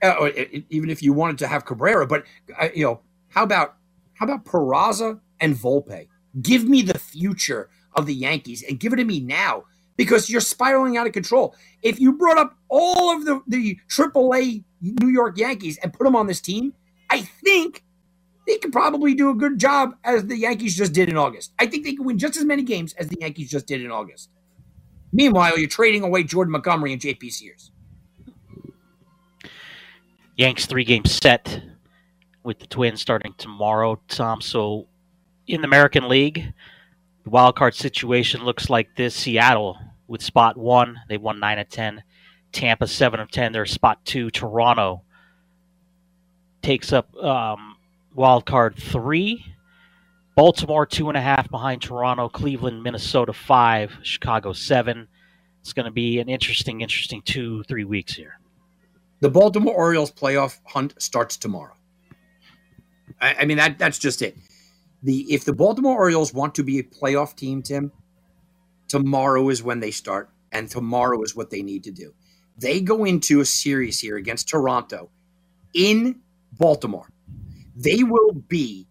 Uh, 0.00 0.28
even 0.70 0.90
if 0.90 1.02
you 1.02 1.12
wanted 1.12 1.38
to 1.38 1.48
have 1.48 1.64
Cabrera, 1.64 2.06
but 2.06 2.22
uh, 2.60 2.68
you 2.72 2.84
know, 2.84 3.00
how 3.30 3.42
about 3.42 3.76
How 4.14 4.26
about 4.26 4.44
Peraza 4.44 5.20
and 5.40 5.56
Volpe? 5.56 6.06
Give 6.40 6.64
me 6.64 6.82
the 6.82 6.98
future 6.98 7.68
of 7.94 8.06
the 8.06 8.14
Yankees 8.14 8.62
and 8.62 8.78
give 8.78 8.92
it 8.92 8.96
to 8.96 9.04
me 9.04 9.18
now 9.20 9.64
because 9.96 10.30
you're 10.30 10.40
spiraling 10.40 10.96
out 10.96 11.06
of 11.06 11.12
control. 11.12 11.54
If 11.82 11.98
you 11.98 12.12
brought 12.12 12.38
up 12.38 12.56
all 12.68 13.14
of 13.14 13.24
the, 13.24 13.42
the 13.48 13.78
AAA 13.90 14.64
New 14.80 15.08
York 15.08 15.36
Yankees 15.36 15.78
and 15.82 15.92
put 15.92 16.04
them 16.04 16.14
on 16.14 16.26
this 16.28 16.40
team, 16.40 16.74
I 17.10 17.22
think 17.22 17.82
they 18.48 18.56
could 18.56 18.72
probably 18.72 19.14
do 19.14 19.30
a 19.30 19.34
good 19.34 19.58
job 19.58 19.94
as 20.02 20.26
the 20.26 20.36
Yankees 20.36 20.74
just 20.74 20.94
did 20.94 21.10
in 21.10 21.18
August. 21.18 21.52
I 21.58 21.66
think 21.66 21.84
they 21.84 21.94
could 21.94 22.06
win 22.06 22.18
just 22.18 22.36
as 22.36 22.44
many 22.44 22.62
games 22.62 22.94
as 22.94 23.08
the 23.08 23.18
Yankees 23.20 23.50
just 23.50 23.66
did 23.66 23.82
in 23.82 23.90
August. 23.90 24.30
Meanwhile, 25.12 25.58
you're 25.58 25.68
trading 25.68 26.02
away 26.02 26.24
Jordan 26.24 26.52
Montgomery 26.52 26.94
and 26.94 27.00
JP 27.00 27.30
Sears. 27.30 27.70
Yanks 30.36 30.66
three 30.66 30.84
game 30.84 31.04
set 31.04 31.60
with 32.42 32.58
the 32.58 32.66
Twins 32.66 33.02
starting 33.02 33.34
tomorrow, 33.36 34.00
Tom. 34.08 34.40
So 34.40 34.88
in 35.46 35.60
the 35.60 35.66
American 35.66 36.08
League, 36.08 36.52
the 37.24 37.30
wild 37.30 37.54
card 37.54 37.74
situation 37.74 38.44
looks 38.44 38.70
like 38.70 38.96
this: 38.96 39.14
Seattle 39.14 39.78
with 40.06 40.22
spot 40.22 40.56
one, 40.56 40.98
they 41.08 41.18
won 41.18 41.38
nine 41.38 41.58
of 41.58 41.68
ten. 41.68 42.02
Tampa 42.52 42.86
seven 42.86 43.20
of 43.20 43.30
ten. 43.30 43.52
They're 43.52 43.66
spot 43.66 44.02
two. 44.06 44.30
Toronto 44.30 45.02
takes 46.62 46.92
up 46.92 47.14
um, 47.16 47.76
wild 48.14 48.46
card 48.46 48.76
three. 48.76 49.44
Baltimore 50.34 50.86
two 50.86 51.08
and 51.08 51.16
a 51.16 51.20
half 51.20 51.50
behind 51.50 51.82
Toronto. 51.82 52.28
Cleveland, 52.28 52.82
Minnesota 52.82 53.32
five. 53.32 53.92
Chicago 54.02 54.52
seven. 54.52 55.08
It's 55.60 55.72
going 55.72 55.86
to 55.86 55.92
be 55.92 56.18
an 56.20 56.28
interesting, 56.28 56.80
interesting 56.80 57.22
two, 57.22 57.62
three 57.64 57.84
weeks 57.84 58.14
here. 58.14 58.38
The 59.20 59.28
Baltimore 59.28 59.74
Orioles 59.74 60.12
playoff 60.12 60.60
hunt 60.64 60.94
starts 61.02 61.36
tomorrow. 61.36 61.74
I, 63.20 63.34
I 63.40 63.44
mean 63.44 63.56
that 63.56 63.78
that's 63.78 63.98
just 63.98 64.22
it. 64.22 64.36
The 65.02 65.32
if 65.32 65.44
the 65.44 65.52
Baltimore 65.52 65.96
Orioles 65.96 66.32
want 66.32 66.54
to 66.56 66.62
be 66.62 66.78
a 66.78 66.82
playoff 66.84 67.34
team, 67.36 67.62
Tim, 67.62 67.92
tomorrow 68.86 69.48
is 69.48 69.62
when 69.62 69.80
they 69.80 69.90
start, 69.90 70.30
and 70.52 70.68
tomorrow 70.70 71.22
is 71.22 71.34
what 71.34 71.50
they 71.50 71.62
need 71.62 71.84
to 71.84 71.90
do. 71.90 72.14
They 72.56 72.80
go 72.80 73.04
into 73.04 73.40
a 73.40 73.44
series 73.44 74.00
here 74.00 74.16
against 74.16 74.48
Toronto 74.48 75.10
in 75.74 76.20
Baltimore. 76.52 77.08
They 77.78 78.02
will 78.02 78.32
be 78.32 78.88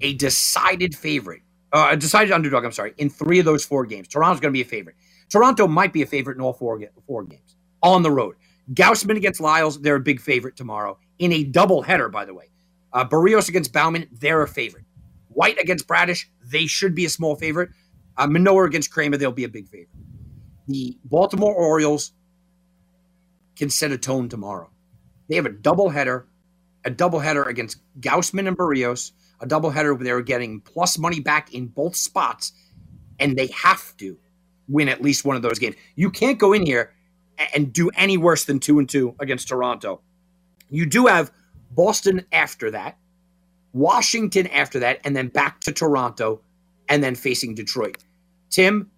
a 0.00 0.14
decided 0.14 0.94
favorite, 0.94 1.42
uh, 1.72 1.88
a 1.90 1.96
decided 1.96 2.32
underdog. 2.32 2.64
I'm 2.64 2.72
sorry, 2.72 2.94
in 2.96 3.10
three 3.10 3.40
of 3.40 3.44
those 3.44 3.64
four 3.64 3.84
games. 3.84 4.08
Toronto's 4.08 4.40
going 4.40 4.52
to 4.52 4.56
be 4.56 4.62
a 4.62 4.64
favorite. 4.64 4.96
Toronto 5.28 5.66
might 5.66 5.92
be 5.92 6.02
a 6.02 6.06
favorite 6.06 6.36
in 6.36 6.40
all 6.40 6.52
four 6.52 6.80
four 7.06 7.24
games 7.24 7.56
on 7.82 8.02
the 8.02 8.10
road. 8.10 8.36
Gausman 8.72 9.16
against 9.16 9.40
Lyles, 9.40 9.80
they're 9.80 9.96
a 9.96 10.00
big 10.00 10.20
favorite 10.20 10.56
tomorrow 10.56 10.98
in 11.18 11.32
a 11.32 11.44
double 11.44 11.82
header, 11.82 12.08
by 12.08 12.24
the 12.24 12.34
way. 12.34 12.50
Uh, 12.92 13.04
Berrios 13.04 13.48
against 13.48 13.72
Baumann, 13.72 14.06
they're 14.12 14.42
a 14.42 14.48
favorite. 14.48 14.84
White 15.28 15.58
against 15.60 15.86
Bradish, 15.86 16.30
they 16.44 16.66
should 16.66 16.94
be 16.94 17.04
a 17.04 17.10
small 17.10 17.36
favorite. 17.36 17.70
Uh, 18.16 18.26
Manoah 18.26 18.64
against 18.64 18.90
Kremer, 18.92 19.16
they'll 19.16 19.32
be 19.32 19.44
a 19.44 19.48
big 19.48 19.68
favorite. 19.68 19.88
The 20.66 20.98
Baltimore 21.04 21.54
Orioles 21.54 22.12
can 23.56 23.70
set 23.70 23.90
a 23.90 23.98
tone 23.98 24.28
tomorrow. 24.28 24.70
They 25.28 25.36
have 25.36 25.46
a 25.46 25.50
double 25.50 25.90
header, 25.90 26.26
a 26.88 26.90
double 26.90 27.20
header 27.20 27.42
against 27.42 27.76
Gausman 28.00 28.48
and 28.48 28.56
Berrios, 28.56 29.12
a 29.40 29.46
double 29.46 29.70
header 29.70 29.94
where 29.94 30.04
they're 30.04 30.22
getting 30.22 30.60
plus 30.62 30.98
money 30.98 31.20
back 31.20 31.52
in 31.52 31.66
both 31.66 31.94
spots, 31.94 32.52
and 33.20 33.36
they 33.36 33.48
have 33.48 33.94
to 33.98 34.16
win 34.68 34.88
at 34.88 35.02
least 35.02 35.24
one 35.24 35.36
of 35.36 35.42
those 35.42 35.58
games. 35.58 35.76
You 35.96 36.10
can't 36.10 36.38
go 36.38 36.54
in 36.54 36.64
here 36.64 36.94
and 37.54 37.72
do 37.72 37.90
any 37.94 38.16
worse 38.16 38.46
than 38.46 38.58
two 38.58 38.78
and 38.78 38.88
two 38.88 39.14
against 39.20 39.48
Toronto. 39.48 40.00
You 40.70 40.86
do 40.86 41.06
have 41.06 41.30
Boston 41.70 42.24
after 42.32 42.70
that, 42.70 42.96
Washington 43.74 44.46
after 44.46 44.78
that, 44.80 45.00
and 45.04 45.14
then 45.14 45.28
back 45.28 45.60
to 45.60 45.72
Toronto, 45.72 46.40
and 46.88 47.04
then 47.04 47.14
facing 47.14 47.54
Detroit. 47.54 48.02
Tim, 48.48 48.90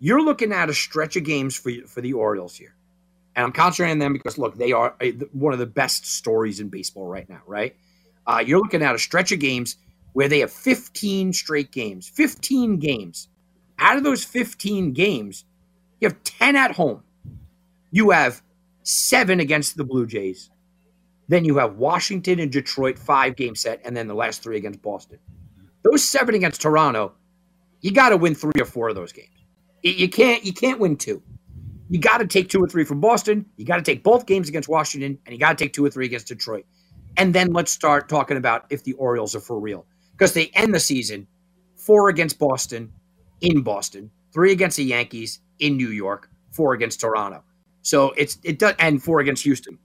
you're 0.00 0.22
looking 0.22 0.52
at 0.52 0.68
a 0.68 0.74
stretch 0.74 1.14
of 1.16 1.22
games 1.22 1.56
for 1.56 1.70
for 1.86 2.00
the 2.00 2.14
Orioles 2.14 2.56
here, 2.56 2.74
and 3.38 3.44
I'm 3.44 3.52
concentrating 3.52 3.92
on 3.92 3.98
them 4.00 4.12
because 4.14 4.36
look, 4.36 4.56
they 4.58 4.72
are 4.72 4.96
a, 5.00 5.12
one 5.30 5.52
of 5.52 5.60
the 5.60 5.66
best 5.66 6.04
stories 6.04 6.58
in 6.58 6.70
baseball 6.70 7.06
right 7.06 7.28
now. 7.28 7.40
Right? 7.46 7.76
Uh, 8.26 8.42
you're 8.44 8.58
looking 8.58 8.82
at 8.82 8.96
a 8.96 8.98
stretch 8.98 9.30
of 9.30 9.38
games 9.38 9.76
where 10.12 10.26
they 10.26 10.40
have 10.40 10.50
15 10.50 11.32
straight 11.32 11.70
games, 11.70 12.08
15 12.08 12.78
games. 12.80 13.28
Out 13.78 13.96
of 13.96 14.02
those 14.02 14.24
15 14.24 14.92
games, 14.92 15.44
you 16.00 16.08
have 16.08 16.20
10 16.24 16.56
at 16.56 16.72
home. 16.72 17.04
You 17.92 18.10
have 18.10 18.42
seven 18.82 19.38
against 19.38 19.76
the 19.76 19.84
Blue 19.84 20.04
Jays. 20.04 20.50
Then 21.28 21.44
you 21.44 21.58
have 21.58 21.76
Washington 21.76 22.40
and 22.40 22.50
Detroit, 22.50 22.98
five 22.98 23.36
game 23.36 23.54
set, 23.54 23.80
and 23.84 23.96
then 23.96 24.08
the 24.08 24.14
last 24.14 24.42
three 24.42 24.56
against 24.56 24.82
Boston. 24.82 25.20
Those 25.84 26.02
seven 26.02 26.34
against 26.34 26.60
Toronto, 26.60 27.12
you 27.82 27.92
got 27.92 28.08
to 28.08 28.16
win 28.16 28.34
three 28.34 28.60
or 28.60 28.64
four 28.64 28.88
of 28.88 28.96
those 28.96 29.12
games. 29.12 29.28
You 29.84 30.08
can't 30.08 30.44
you 30.44 30.52
can't 30.52 30.80
win 30.80 30.96
two. 30.96 31.22
You 31.90 31.98
got 31.98 32.18
to 32.18 32.26
take 32.26 32.48
two 32.48 32.60
or 32.62 32.68
three 32.68 32.84
from 32.84 33.00
Boston. 33.00 33.46
You 33.56 33.64
got 33.64 33.76
to 33.76 33.82
take 33.82 34.02
both 34.02 34.26
games 34.26 34.48
against 34.48 34.68
Washington, 34.68 35.18
and 35.24 35.32
you 35.32 35.38
got 35.38 35.56
to 35.56 35.64
take 35.64 35.72
two 35.72 35.84
or 35.84 35.90
three 35.90 36.06
against 36.06 36.28
Detroit. 36.28 36.66
And 37.16 37.34
then 37.34 37.52
let's 37.52 37.72
start 37.72 38.08
talking 38.08 38.36
about 38.36 38.66
if 38.70 38.84
the 38.84 38.92
Orioles 38.94 39.34
are 39.34 39.40
for 39.40 39.58
real, 39.58 39.86
because 40.12 40.34
they 40.34 40.50
end 40.54 40.74
the 40.74 40.80
season 40.80 41.26
four 41.76 42.08
against 42.10 42.38
Boston 42.38 42.92
in 43.40 43.62
Boston, 43.62 44.10
three 44.32 44.52
against 44.52 44.76
the 44.76 44.84
Yankees 44.84 45.40
in 45.58 45.76
New 45.76 45.88
York, 45.88 46.28
four 46.52 46.74
against 46.74 47.00
Toronto. 47.00 47.42
So 47.82 48.12
it's 48.16 48.38
it 48.44 48.58
does 48.58 48.74
and 48.78 49.02
four 49.02 49.20
against 49.20 49.42
Houston. 49.44 49.78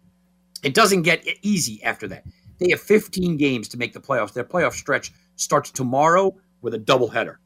It 0.63 0.73
doesn't 0.73 1.03
get 1.03 1.25
easy 1.41 1.81
after 1.83 2.07
that. 2.09 2.25
They 2.59 2.67
have 2.71 2.81
15 2.81 3.37
games 3.37 3.67
to 3.69 3.77
make 3.77 3.93
the 3.93 3.99
playoffs. 3.99 4.33
Their 4.33 4.43
playoff 4.43 4.73
stretch 4.73 5.11
starts 5.35 5.71
tomorrow 5.71 6.35
with 6.61 6.73
a 6.73 6.79
doubleheader. 6.79 7.37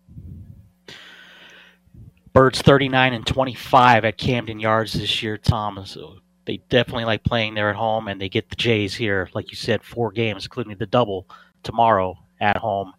Birds 2.38 2.61
39 2.61 3.13
and 3.15 3.25
25 3.25 4.05
at 4.05 4.15
Camden 4.19 4.59
Yards 4.59 4.93
this 4.93 5.23
year, 5.23 5.39
Tom. 5.39 5.83
So 5.88 6.19
they 6.45 6.57
definitely 6.69 7.05
like 7.05 7.23
playing 7.23 7.55
there 7.55 7.71
at 7.71 7.75
home, 7.75 8.07
and 8.07 8.21
they 8.21 8.29
get 8.29 8.51
the 8.51 8.55
Jays 8.55 8.93
here, 8.93 9.27
like 9.33 9.49
you 9.49 9.57
said, 9.57 9.83
four 9.83 10.11
games, 10.11 10.45
including 10.45 10.77
the 10.77 10.85
double 10.85 11.27
tomorrow 11.63 12.15
at 12.39 12.57
home. 12.57 12.93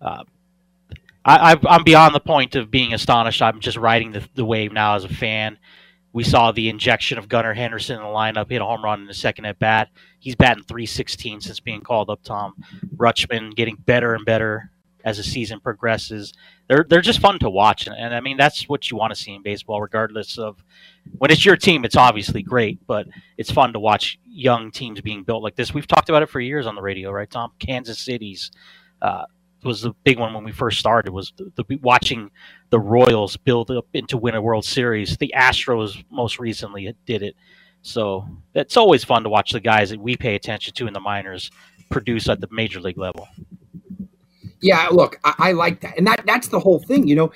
Uh, 0.00 0.24
I, 1.22 1.58
am 1.68 1.84
beyond 1.84 2.14
the 2.14 2.20
point 2.20 2.56
of 2.56 2.70
being 2.70 2.94
astonished. 2.94 3.42
I'm 3.42 3.60
just 3.60 3.76
riding 3.76 4.12
the, 4.12 4.26
the 4.34 4.44
wave 4.46 4.72
now 4.72 4.94
as 4.94 5.04
a 5.04 5.12
fan. 5.12 5.58
We 6.14 6.24
saw 6.24 6.50
the 6.50 6.70
injection 6.70 7.18
of 7.18 7.28
Gunnar 7.28 7.52
Henderson 7.52 7.96
in 7.96 8.02
the 8.02 8.08
lineup, 8.08 8.50
hit 8.50 8.62
a 8.62 8.64
home 8.64 8.82
run 8.82 9.02
in 9.02 9.06
the 9.06 9.12
second 9.12 9.44
at 9.44 9.58
bat. 9.58 9.90
He's 10.18 10.34
batting 10.34 10.64
316 10.64 11.42
since 11.42 11.60
being 11.60 11.82
called 11.82 12.08
up, 12.08 12.22
Tom. 12.22 12.54
Rutschman 12.96 13.54
getting 13.54 13.76
better 13.76 14.14
and 14.14 14.24
better 14.24 14.70
as 15.06 15.16
the 15.16 15.22
season 15.22 15.60
progresses. 15.60 16.34
They're 16.68 16.84
they're 16.86 17.00
just 17.00 17.20
fun 17.20 17.38
to 17.38 17.48
watch, 17.48 17.86
and, 17.86 17.96
and 17.96 18.14
I 18.14 18.20
mean 18.20 18.36
that's 18.36 18.68
what 18.68 18.90
you 18.90 18.96
want 18.98 19.14
to 19.14 19.18
see 19.18 19.32
in 19.32 19.42
baseball, 19.42 19.80
regardless 19.80 20.36
of 20.36 20.62
when 21.16 21.30
it's 21.30 21.46
your 21.46 21.56
team. 21.56 21.84
It's 21.84 21.96
obviously 21.96 22.42
great, 22.42 22.84
but 22.86 23.06
it's 23.38 23.50
fun 23.50 23.72
to 23.72 23.78
watch 23.78 24.18
young 24.26 24.72
teams 24.72 25.00
being 25.00 25.22
built 25.22 25.42
like 25.42 25.54
this. 25.54 25.72
We've 25.72 25.86
talked 25.86 26.10
about 26.10 26.22
it 26.22 26.28
for 26.28 26.40
years 26.40 26.66
on 26.66 26.74
the 26.74 26.82
radio, 26.82 27.12
right, 27.12 27.30
Tom? 27.30 27.52
Kansas 27.60 28.00
City's 28.00 28.50
uh, 29.00 29.24
was 29.62 29.80
the 29.80 29.92
big 30.02 30.18
one 30.18 30.34
when 30.34 30.44
we 30.44 30.52
first 30.52 30.78
started 30.78 31.12
was 31.12 31.32
the, 31.36 31.52
the, 31.54 31.76
watching 31.76 32.30
the 32.70 32.80
Royals 32.80 33.36
build 33.36 33.70
up 33.70 33.86
into 33.94 34.16
win 34.16 34.34
a 34.34 34.42
World 34.42 34.64
Series. 34.64 35.16
The 35.16 35.32
Astros 35.36 36.04
most 36.10 36.40
recently 36.40 36.92
did 37.06 37.22
it. 37.22 37.36
So 37.82 38.28
it's 38.54 38.76
always 38.76 39.04
fun 39.04 39.22
to 39.22 39.28
watch 39.28 39.52
the 39.52 39.60
guys 39.60 39.90
that 39.90 40.00
we 40.00 40.16
pay 40.16 40.34
attention 40.34 40.74
to 40.74 40.88
in 40.88 40.92
the 40.92 41.00
minors 41.00 41.52
produce 41.90 42.28
at 42.28 42.40
the 42.40 42.48
major 42.50 42.80
league 42.80 42.98
level. 42.98 43.28
Yeah, 44.66 44.88
look, 44.90 45.20
I, 45.24 45.34
I 45.38 45.52
like 45.52 45.80
that, 45.82 45.96
and 45.96 46.06
that 46.08 46.24
that's 46.26 46.48
the 46.48 46.60
whole 46.60 46.80
thing. 46.80 47.06
You 47.08 47.14
know, 47.16 47.32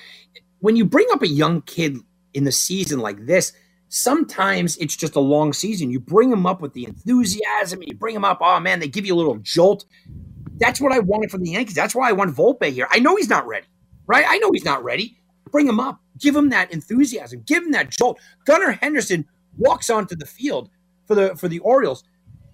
when 0.59 0.75
you 0.75 0.85
bring 0.85 1.07
up 1.13 1.21
a 1.21 1.27
young 1.29 1.61
kid 1.63 1.97
in 2.33 2.43
the 2.43 2.51
season 2.51 2.99
like 2.99 3.25
this, 3.25 3.53
sometimes 3.89 4.77
it's 4.77 4.97
just 4.97 5.15
a 5.15 5.21
long 5.21 5.53
season. 5.53 5.91
You 5.91 6.01
bring 6.01 6.29
them 6.29 6.45
up 6.45 6.61
with 6.61 6.73
the 6.73 6.85
enthusiasm, 6.85 7.81
you 7.83 7.95
bring 7.95 8.15
them 8.15 8.25
up. 8.25 8.39
Oh 8.41 8.59
man, 8.59 8.81
they 8.81 8.89
give 8.89 9.05
you 9.05 9.15
a 9.15 9.17
little 9.17 9.37
jolt. 9.37 9.85
That's 10.57 10.81
what 10.81 10.91
I 10.93 10.99
wanted 10.99 11.31
from 11.31 11.43
the 11.43 11.51
Yankees. 11.51 11.75
That's 11.75 11.95
why 11.95 12.09
I 12.09 12.13
want 12.13 12.35
Volpe 12.35 12.71
here. 12.71 12.87
I 12.91 12.99
know 12.99 13.15
he's 13.15 13.29
not 13.29 13.47
ready, 13.47 13.67
right? 14.07 14.25
I 14.27 14.37
know 14.39 14.51
he's 14.51 14.65
not 14.65 14.83
ready. 14.83 15.17
Bring 15.51 15.67
him 15.67 15.79
up. 15.79 16.01
Give 16.19 16.35
him 16.35 16.49
that 16.49 16.73
enthusiasm. 16.73 17.43
Give 17.47 17.63
him 17.63 17.71
that 17.71 17.91
jolt. 17.91 18.19
Gunnar 18.45 18.73
Henderson 18.73 19.25
walks 19.57 19.89
onto 19.89 20.15
the 20.15 20.27
field 20.27 20.69
for 21.07 21.15
the 21.15 21.35
for 21.37 21.47
the 21.47 21.59
Orioles. 21.59 22.03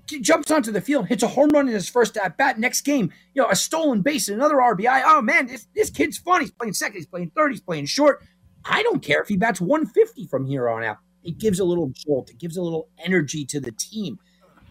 Jumps 0.08 0.52
onto 0.52 0.72
the 0.72 0.82
field, 0.82 1.08
hits 1.08 1.24
a 1.24 1.28
home 1.28 1.50
run 1.50 1.68
in 1.68 1.74
his 1.74 1.90
first 1.90 2.18
at 2.18 2.38
bat. 2.38 2.60
Next 2.60 2.82
game, 2.82 3.12
you 3.34 3.42
know, 3.42 3.50
a 3.50 3.56
stolen 3.56 4.02
base 4.02 4.28
and 4.30 4.38
another 4.38 4.56
RBI. 4.56 5.04
Oh 5.06 5.22
man, 5.22 5.48
this, 5.48 5.68
this 5.76 5.90
kid's 5.90 6.18
fun. 6.18 6.42
He's 6.42 6.52
playing 6.52 6.74
second. 6.74 6.96
He's 6.96 7.06
playing 7.06 7.32
third. 7.36 7.52
He's 7.52 7.62
playing 7.62 7.86
short. 7.86 8.24
I 8.66 8.84
don't 8.84 9.02
care 9.02 9.22
if 9.22 9.28
he 9.28 9.38
bats 9.38 9.62
150 9.62 10.28
from 10.28 10.46
here 10.46 10.70
on 10.70 10.84
out. 10.84 10.98
It 11.24 11.38
gives 11.38 11.60
a 11.60 11.66
little 11.66 11.92
jolt. 11.94 12.30
It 12.30 12.38
gives 12.38 12.58
a 12.58 12.62
little 12.62 12.90
energy 13.04 13.46
to 13.46 13.60
the 13.60 13.72
team. 13.72 14.20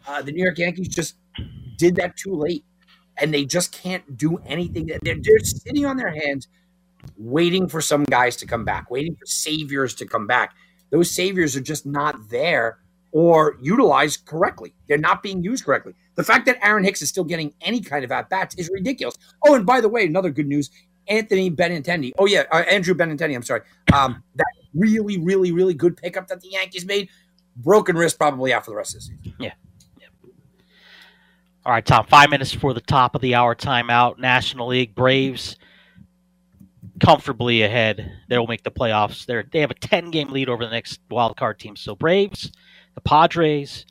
Uh, 0.06 0.22
the 0.22 0.32
New 0.32 0.42
York 0.42 0.58
Yankees 0.58 0.88
just 0.88 1.16
did 1.76 1.96
that 1.96 2.16
too 2.16 2.34
late 2.34 2.64
and 3.18 3.32
they 3.32 3.44
just 3.44 3.72
can't 3.72 4.16
do 4.16 4.38
anything. 4.46 4.86
They're, 4.86 5.16
they're 5.20 5.38
sitting 5.40 5.86
on 5.86 5.96
their 5.96 6.14
hands, 6.14 6.48
waiting 7.16 7.68
for 7.68 7.80
some 7.80 8.04
guys 8.04 8.36
to 8.36 8.46
come 8.46 8.64
back, 8.64 8.90
waiting 8.90 9.14
for 9.16 9.26
saviors 9.26 9.94
to 9.96 10.06
come 10.06 10.26
back. 10.26 10.54
Those 10.90 11.10
saviors 11.10 11.56
are 11.56 11.60
just 11.60 11.86
not 11.86 12.28
there 12.30 12.78
or 13.16 13.56
utilized 13.62 14.26
correctly. 14.26 14.74
They're 14.88 14.98
not 14.98 15.22
being 15.22 15.42
used 15.42 15.64
correctly. 15.64 15.94
The 16.16 16.22
fact 16.22 16.44
that 16.44 16.58
Aaron 16.62 16.84
Hicks 16.84 17.00
is 17.00 17.08
still 17.08 17.24
getting 17.24 17.54
any 17.62 17.80
kind 17.80 18.04
of 18.04 18.12
at 18.12 18.28
bats 18.28 18.54
is 18.56 18.68
ridiculous. 18.70 19.16
Oh, 19.46 19.54
and 19.54 19.64
by 19.64 19.80
the 19.80 19.88
way, 19.88 20.04
another 20.04 20.28
good 20.28 20.46
news: 20.46 20.70
Anthony 21.08 21.50
Benintendi. 21.50 22.12
Oh 22.18 22.26
yeah, 22.26 22.42
uh, 22.52 22.56
Andrew 22.68 22.94
Benintendi. 22.94 23.34
I'm 23.34 23.42
sorry. 23.42 23.62
Um, 23.94 24.22
that 24.34 24.44
really, 24.74 25.16
really, 25.16 25.50
really 25.50 25.72
good 25.72 25.96
pickup 25.96 26.28
that 26.28 26.42
the 26.42 26.48
Yankees 26.48 26.84
made. 26.84 27.08
Broken 27.56 27.96
wrist, 27.96 28.18
probably 28.18 28.52
out 28.52 28.66
for 28.66 28.72
the 28.72 28.76
rest 28.76 28.94
of 28.94 29.00
the 29.00 29.06
season. 29.06 29.34
Yeah. 29.40 29.52
All 31.64 31.72
right, 31.72 31.86
Tom. 31.86 32.04
Five 32.06 32.28
minutes 32.28 32.52
before 32.52 32.74
the 32.74 32.82
top 32.82 33.14
of 33.14 33.22
the 33.22 33.34
hour 33.34 33.54
timeout. 33.54 34.18
National 34.18 34.68
League 34.68 34.94
Braves 34.94 35.56
comfortably 37.00 37.62
ahead. 37.62 38.12
They'll 38.28 38.46
make 38.46 38.62
the 38.62 38.70
playoffs. 38.70 39.24
They 39.24 39.42
they 39.50 39.60
have 39.60 39.70
a 39.70 39.74
ten 39.74 40.10
game 40.10 40.28
lead 40.28 40.50
over 40.50 40.66
the 40.66 40.70
next 40.70 41.00
wild 41.10 41.38
card 41.38 41.58
team. 41.58 41.76
So 41.76 41.94
Braves, 41.96 42.52
the 42.96 43.00
Padres, 43.02 43.86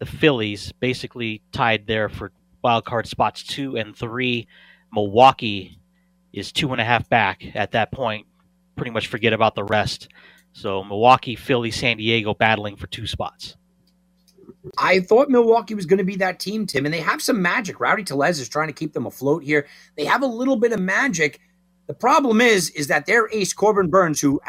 the 0.00 0.06
Phillies 0.06 0.72
basically 0.72 1.40
tied 1.52 1.86
there 1.86 2.08
for 2.08 2.32
wild 2.62 2.84
card 2.84 3.06
spots 3.06 3.44
two 3.44 3.76
and 3.76 3.94
three. 3.94 4.48
Milwaukee 4.92 5.78
is 6.32 6.50
two 6.50 6.72
and 6.72 6.80
a 6.80 6.84
half 6.84 7.08
back 7.08 7.44
at 7.54 7.72
that 7.72 7.92
point. 7.92 8.26
Pretty 8.74 8.90
much 8.90 9.06
forget 9.06 9.32
about 9.32 9.54
the 9.54 9.62
rest. 9.62 10.08
So 10.52 10.82
Milwaukee, 10.82 11.36
Philly, 11.36 11.70
San 11.70 11.98
Diego 11.98 12.34
battling 12.34 12.76
for 12.76 12.86
two 12.88 13.06
spots. 13.06 13.56
I 14.78 15.00
thought 15.00 15.28
Milwaukee 15.28 15.74
was 15.74 15.86
going 15.86 15.98
to 15.98 16.04
be 16.04 16.16
that 16.16 16.40
team, 16.40 16.66
Tim, 16.66 16.86
and 16.86 16.94
they 16.94 17.00
have 17.00 17.20
some 17.20 17.42
magic. 17.42 17.78
Rowdy 17.80 18.04
Tellez 18.04 18.40
is 18.40 18.48
trying 18.48 18.68
to 18.68 18.72
keep 18.72 18.94
them 18.94 19.06
afloat 19.06 19.42
here. 19.42 19.66
They 19.96 20.04
have 20.06 20.22
a 20.22 20.26
little 20.26 20.56
bit 20.56 20.72
of 20.72 20.80
magic. 20.80 21.40
The 21.86 21.94
problem 21.94 22.40
is, 22.40 22.70
is 22.70 22.86
that 22.86 23.06
their 23.06 23.28
ace 23.30 23.52
Corbin 23.52 23.90
Burnes, 23.90 24.20
who 24.20 24.40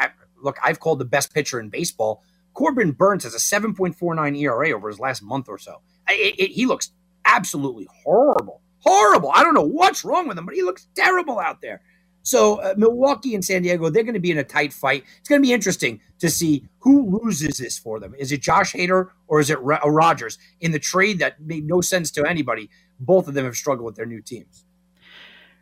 look, 0.42 0.56
I've 0.62 0.80
called 0.80 0.98
the 0.98 1.04
best 1.04 1.34
pitcher 1.34 1.60
in 1.60 1.68
baseball. 1.68 2.22
Corbin 2.56 2.92
Burnes 2.92 3.24
has 3.24 3.34
a 3.34 3.38
7.49 3.38 4.38
ERA 4.40 4.70
over 4.70 4.88
his 4.88 4.98
last 4.98 5.22
month 5.22 5.48
or 5.48 5.58
so. 5.58 5.82
It, 6.08 6.34
it, 6.38 6.50
he 6.52 6.64
looks 6.64 6.90
absolutely 7.26 7.86
horrible, 8.02 8.62
horrible. 8.78 9.30
I 9.32 9.44
don't 9.44 9.52
know 9.52 9.62
what's 9.62 10.04
wrong 10.04 10.26
with 10.26 10.38
him, 10.38 10.46
but 10.46 10.54
he 10.54 10.62
looks 10.62 10.88
terrible 10.94 11.38
out 11.38 11.60
there. 11.60 11.82
So 12.22 12.60
uh, 12.62 12.74
Milwaukee 12.78 13.34
and 13.34 13.44
San 13.44 13.62
Diego, 13.62 13.90
they're 13.90 14.04
going 14.04 14.14
to 14.14 14.20
be 14.20 14.30
in 14.30 14.38
a 14.38 14.42
tight 14.44 14.72
fight. 14.72 15.04
It's 15.18 15.28
going 15.28 15.40
to 15.40 15.46
be 15.46 15.52
interesting 15.52 16.00
to 16.18 16.30
see 16.30 16.66
who 16.78 17.20
loses 17.22 17.58
this 17.58 17.78
for 17.78 18.00
them. 18.00 18.14
Is 18.18 18.32
it 18.32 18.40
Josh 18.40 18.72
Hader 18.72 19.10
or 19.28 19.38
is 19.38 19.50
it 19.50 19.58
uh, 19.58 19.90
Rogers 19.90 20.38
in 20.60 20.72
the 20.72 20.78
trade 20.78 21.18
that 21.18 21.38
made 21.40 21.66
no 21.66 21.82
sense 21.82 22.10
to 22.12 22.24
anybody? 22.24 22.70
Both 22.98 23.28
of 23.28 23.34
them 23.34 23.44
have 23.44 23.54
struggled 23.54 23.84
with 23.84 23.96
their 23.96 24.06
new 24.06 24.22
teams. 24.22 24.64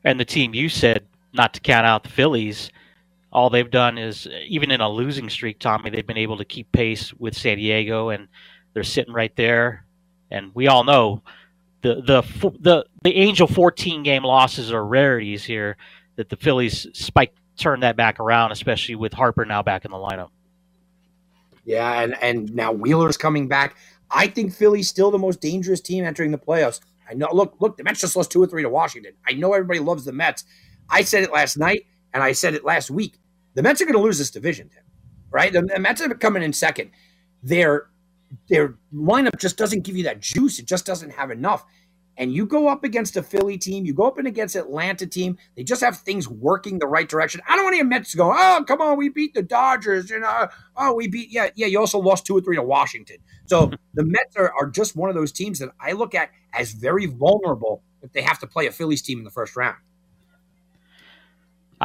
And 0.04 0.20
the 0.20 0.24
team 0.24 0.54
you 0.54 0.68
said, 0.68 1.06
not 1.32 1.54
to 1.54 1.60
count 1.60 1.86
out 1.86 2.04
the 2.04 2.08
Phillies, 2.08 2.70
all 3.34 3.50
they've 3.50 3.70
done 3.70 3.98
is 3.98 4.28
even 4.46 4.70
in 4.70 4.80
a 4.80 4.88
losing 4.88 5.28
streak, 5.28 5.58
Tommy, 5.58 5.90
they've 5.90 6.06
been 6.06 6.16
able 6.16 6.38
to 6.38 6.44
keep 6.44 6.70
pace 6.70 7.12
with 7.14 7.36
San 7.36 7.58
Diego, 7.58 8.10
and 8.10 8.28
they're 8.72 8.84
sitting 8.84 9.12
right 9.12 9.34
there. 9.36 9.84
And 10.30 10.52
we 10.54 10.68
all 10.68 10.84
know 10.84 11.22
the 11.82 11.96
the 11.96 12.22
the 12.60 12.86
the 13.02 13.16
Angel 13.16 13.46
14 13.46 14.04
game 14.04 14.22
losses 14.22 14.72
are 14.72 14.84
rarities 14.86 15.44
here 15.44 15.76
that 16.16 16.30
the 16.30 16.36
Phillies 16.36 16.86
spike 16.92 17.34
turn 17.56 17.80
that 17.80 17.96
back 17.96 18.20
around, 18.20 18.52
especially 18.52 18.94
with 18.94 19.12
Harper 19.12 19.44
now 19.44 19.62
back 19.62 19.84
in 19.84 19.90
the 19.90 19.96
lineup. 19.96 20.30
Yeah, 21.64 22.02
and 22.02 22.16
and 22.22 22.54
now 22.54 22.72
Wheeler's 22.72 23.16
coming 23.16 23.48
back. 23.48 23.76
I 24.10 24.28
think 24.28 24.54
Philly's 24.54 24.88
still 24.88 25.10
the 25.10 25.18
most 25.18 25.40
dangerous 25.40 25.80
team 25.80 26.04
entering 26.04 26.30
the 26.30 26.38
playoffs. 26.38 26.80
I 27.10 27.14
know. 27.14 27.28
Look, 27.32 27.56
look, 27.58 27.76
the 27.76 27.82
Mets 27.82 28.00
just 28.00 28.14
lost 28.14 28.30
two 28.30 28.42
or 28.42 28.46
three 28.46 28.62
to 28.62 28.68
Washington. 28.68 29.12
I 29.26 29.32
know 29.32 29.52
everybody 29.52 29.80
loves 29.80 30.04
the 30.04 30.12
Mets. 30.12 30.44
I 30.88 31.02
said 31.02 31.24
it 31.24 31.32
last 31.32 31.56
night, 31.56 31.86
and 32.12 32.22
I 32.22 32.32
said 32.32 32.54
it 32.54 32.64
last 32.64 32.90
week. 32.90 33.18
The 33.54 33.62
Mets 33.62 33.80
are 33.80 33.84
going 33.84 33.96
to 33.96 34.02
lose 34.02 34.18
this 34.18 34.30
division, 34.30 34.68
Tim. 34.68 34.82
Right? 35.30 35.52
The, 35.52 35.62
the 35.62 35.80
Mets 35.80 36.00
are 36.00 36.08
coming 36.14 36.42
in 36.42 36.52
second. 36.52 36.90
Their 37.42 37.88
their 38.48 38.76
lineup 38.92 39.38
just 39.38 39.56
doesn't 39.56 39.82
give 39.82 39.96
you 39.96 40.04
that 40.04 40.20
juice. 40.20 40.58
It 40.58 40.66
just 40.66 40.84
doesn't 40.86 41.10
have 41.10 41.30
enough 41.30 41.64
and 42.16 42.32
you 42.32 42.46
go 42.46 42.68
up 42.68 42.84
against 42.84 43.16
a 43.16 43.22
Philly 43.22 43.58
team, 43.58 43.84
you 43.84 43.92
go 43.92 44.04
up 44.04 44.18
and 44.18 44.26
against 44.26 44.56
Atlanta 44.56 45.06
team, 45.06 45.36
they 45.56 45.64
just 45.64 45.82
have 45.82 45.98
things 45.98 46.28
working 46.28 46.78
the 46.78 46.86
right 46.86 47.08
direction. 47.08 47.40
I 47.48 47.56
don't 47.56 47.64
want 47.64 47.74
any 47.74 47.84
Mets 47.84 48.12
to 48.12 48.16
go, 48.16 48.32
oh, 48.32 48.64
come 48.66 48.80
on, 48.80 48.96
we 48.96 49.08
beat 49.08 49.34
the 49.34 49.42
Dodgers, 49.42 50.10
you 50.10 50.20
know, 50.20 50.48
oh, 50.76 50.94
we 50.94 51.08
beat, 51.08 51.30
yeah, 51.30 51.50
yeah, 51.54 51.66
you 51.66 51.78
also 51.80 51.98
lost 51.98 52.26
two 52.26 52.36
or 52.36 52.40
three 52.40 52.56
to 52.56 52.62
Washington. 52.62 53.16
So 53.46 53.66
hmm. 53.66 53.74
the 53.94 54.04
Mets 54.04 54.36
are, 54.36 54.52
are 54.58 54.68
just 54.68 54.96
one 54.96 55.08
of 55.08 55.16
those 55.16 55.32
teams 55.32 55.58
that 55.58 55.70
I 55.80 55.92
look 55.92 56.14
at 56.14 56.30
as 56.52 56.72
very 56.72 57.06
vulnerable 57.06 57.82
if 58.02 58.12
they 58.12 58.22
have 58.22 58.38
to 58.40 58.46
play 58.46 58.66
a 58.66 58.72
Phillies 58.72 59.02
team 59.02 59.18
in 59.18 59.24
the 59.24 59.30
first 59.30 59.56
round. 59.56 59.76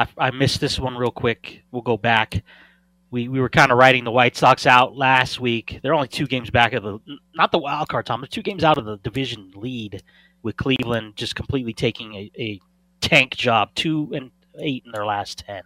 I, 0.00 0.06
I 0.16 0.30
missed 0.30 0.60
this 0.60 0.80
one 0.80 0.96
real 0.96 1.10
quick. 1.10 1.62
We'll 1.70 1.82
go 1.82 1.98
back. 1.98 2.42
We, 3.10 3.28
we 3.28 3.38
were 3.38 3.50
kind 3.50 3.70
of 3.70 3.76
writing 3.76 4.04
the 4.04 4.10
White 4.10 4.34
Sox 4.34 4.66
out 4.66 4.96
last 4.96 5.40
week. 5.40 5.80
They're 5.82 5.94
only 5.94 6.08
two 6.08 6.26
games 6.26 6.48
back 6.48 6.72
of 6.72 6.82
the 6.82 6.98
not 7.34 7.52
the 7.52 7.58
wild 7.58 7.88
card, 7.88 8.06
Tom. 8.06 8.20
They're 8.20 8.28
two 8.28 8.42
games 8.42 8.64
out 8.64 8.78
of 8.78 8.86
the 8.86 8.96
division 8.98 9.52
lead 9.54 10.02
with 10.42 10.56
Cleveland 10.56 11.16
just 11.16 11.34
completely 11.34 11.74
taking 11.74 12.14
a, 12.14 12.30
a 12.38 12.60
tank 13.02 13.36
job, 13.36 13.70
two 13.74 14.10
and 14.14 14.30
eight 14.58 14.84
in 14.86 14.92
their 14.92 15.04
last 15.04 15.44
ten. 15.46 15.62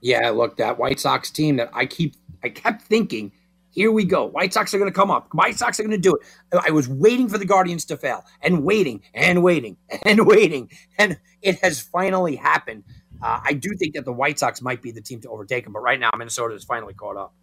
Yeah, 0.00 0.30
look, 0.30 0.56
that 0.56 0.78
White 0.78 0.98
Sox 0.98 1.30
team 1.30 1.56
that 1.56 1.70
I 1.72 1.86
keep 1.86 2.14
I 2.42 2.48
kept 2.48 2.82
thinking, 2.82 3.30
here 3.76 3.92
we 3.92 4.06
go. 4.06 4.24
White 4.24 4.54
Sox 4.54 4.72
are 4.72 4.78
going 4.78 4.90
to 4.90 4.94
come 4.94 5.10
up. 5.10 5.28
White 5.32 5.58
Sox 5.58 5.78
are 5.78 5.82
going 5.82 5.90
to 5.90 5.98
do 5.98 6.14
it. 6.16 6.60
I 6.66 6.70
was 6.70 6.88
waiting 6.88 7.28
for 7.28 7.36
the 7.36 7.44
Guardians 7.44 7.84
to 7.84 7.98
fail 7.98 8.24
and 8.40 8.64
waiting 8.64 9.02
and 9.12 9.42
waiting 9.42 9.76
and 10.06 10.26
waiting, 10.26 10.70
and 10.98 11.18
it 11.42 11.60
has 11.60 11.80
finally 11.80 12.36
happened. 12.36 12.84
Uh, 13.22 13.40
I 13.44 13.52
do 13.52 13.74
think 13.78 13.94
that 13.94 14.06
the 14.06 14.14
White 14.14 14.38
Sox 14.38 14.62
might 14.62 14.80
be 14.80 14.92
the 14.92 15.02
team 15.02 15.20
to 15.20 15.28
overtake 15.28 15.64
them, 15.64 15.74
but 15.74 15.80
right 15.80 16.00
now 16.00 16.10
Minnesota 16.16 16.54
is 16.54 16.64
finally 16.64 16.94
caught 16.94 17.18
up. 17.18 17.34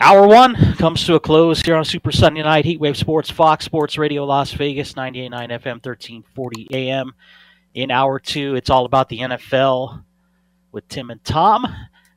Hour 0.00 0.26
one 0.26 0.56
comes 0.76 1.04
to 1.04 1.14
a 1.14 1.20
close 1.20 1.60
here 1.60 1.76
on 1.76 1.84
Super 1.84 2.10
Sunday 2.10 2.42
Night 2.42 2.64
Heatwave 2.64 2.96
Sports, 2.96 3.30
Fox 3.30 3.66
Sports 3.66 3.98
Radio, 3.98 4.24
Las 4.24 4.52
Vegas, 4.52 4.94
98.9 4.94 5.30
FM, 5.30 5.84
1340 5.84 6.68
AM. 6.72 7.12
In 7.74 7.90
hour 7.90 8.18
two, 8.18 8.54
it's 8.54 8.70
all 8.70 8.86
about 8.86 9.10
the 9.10 9.18
NFL 9.18 10.02
with 10.72 10.88
Tim 10.88 11.10
and 11.10 11.22
Tom 11.22 11.66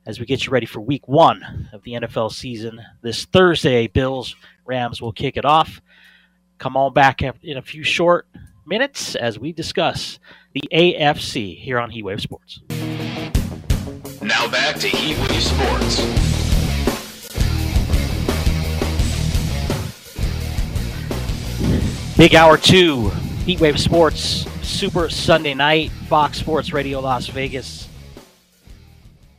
as 0.07 0.19
we 0.21 0.25
get 0.25 0.45
you 0.45 0.51
ready 0.53 0.65
for 0.65 0.79
week 0.79 1.05
one 1.07 1.67
of 1.73 1.83
the 1.83 1.91
NFL 1.91 2.31
season. 2.31 2.81
This 3.01 3.25
Thursday, 3.25 3.87
Bills 3.87 4.37
Rams 4.65 5.01
will 5.01 5.11
kick 5.11 5.35
it 5.35 5.43
off. 5.43 5.81
Come 6.59 6.77
on 6.77 6.93
back 6.93 7.21
in 7.21 7.57
a 7.57 7.61
few 7.61 7.83
short 7.83 8.25
minutes 8.65 9.15
as 9.15 9.37
we 9.37 9.51
discuss 9.51 10.17
the 10.53 10.63
AFC 10.73 11.59
here 11.59 11.77
on 11.77 11.91
Heatwave 11.91 12.21
Sports. 12.21 12.61
Now 14.21 14.49
back 14.49 14.77
to 14.77 14.87
Heatwave 14.87 15.41
Sports. 15.41 16.01
Big 22.17 22.33
Hour 22.33 22.57
2, 22.57 23.11
Heatwave 23.45 23.77
Sports, 23.77 24.47
Super 24.65 25.09
Sunday 25.09 25.53
Night, 25.53 25.91
Fox 26.07 26.39
Sports 26.39 26.71
Radio 26.71 27.01
Las 27.01 27.27
Vegas. 27.27 27.86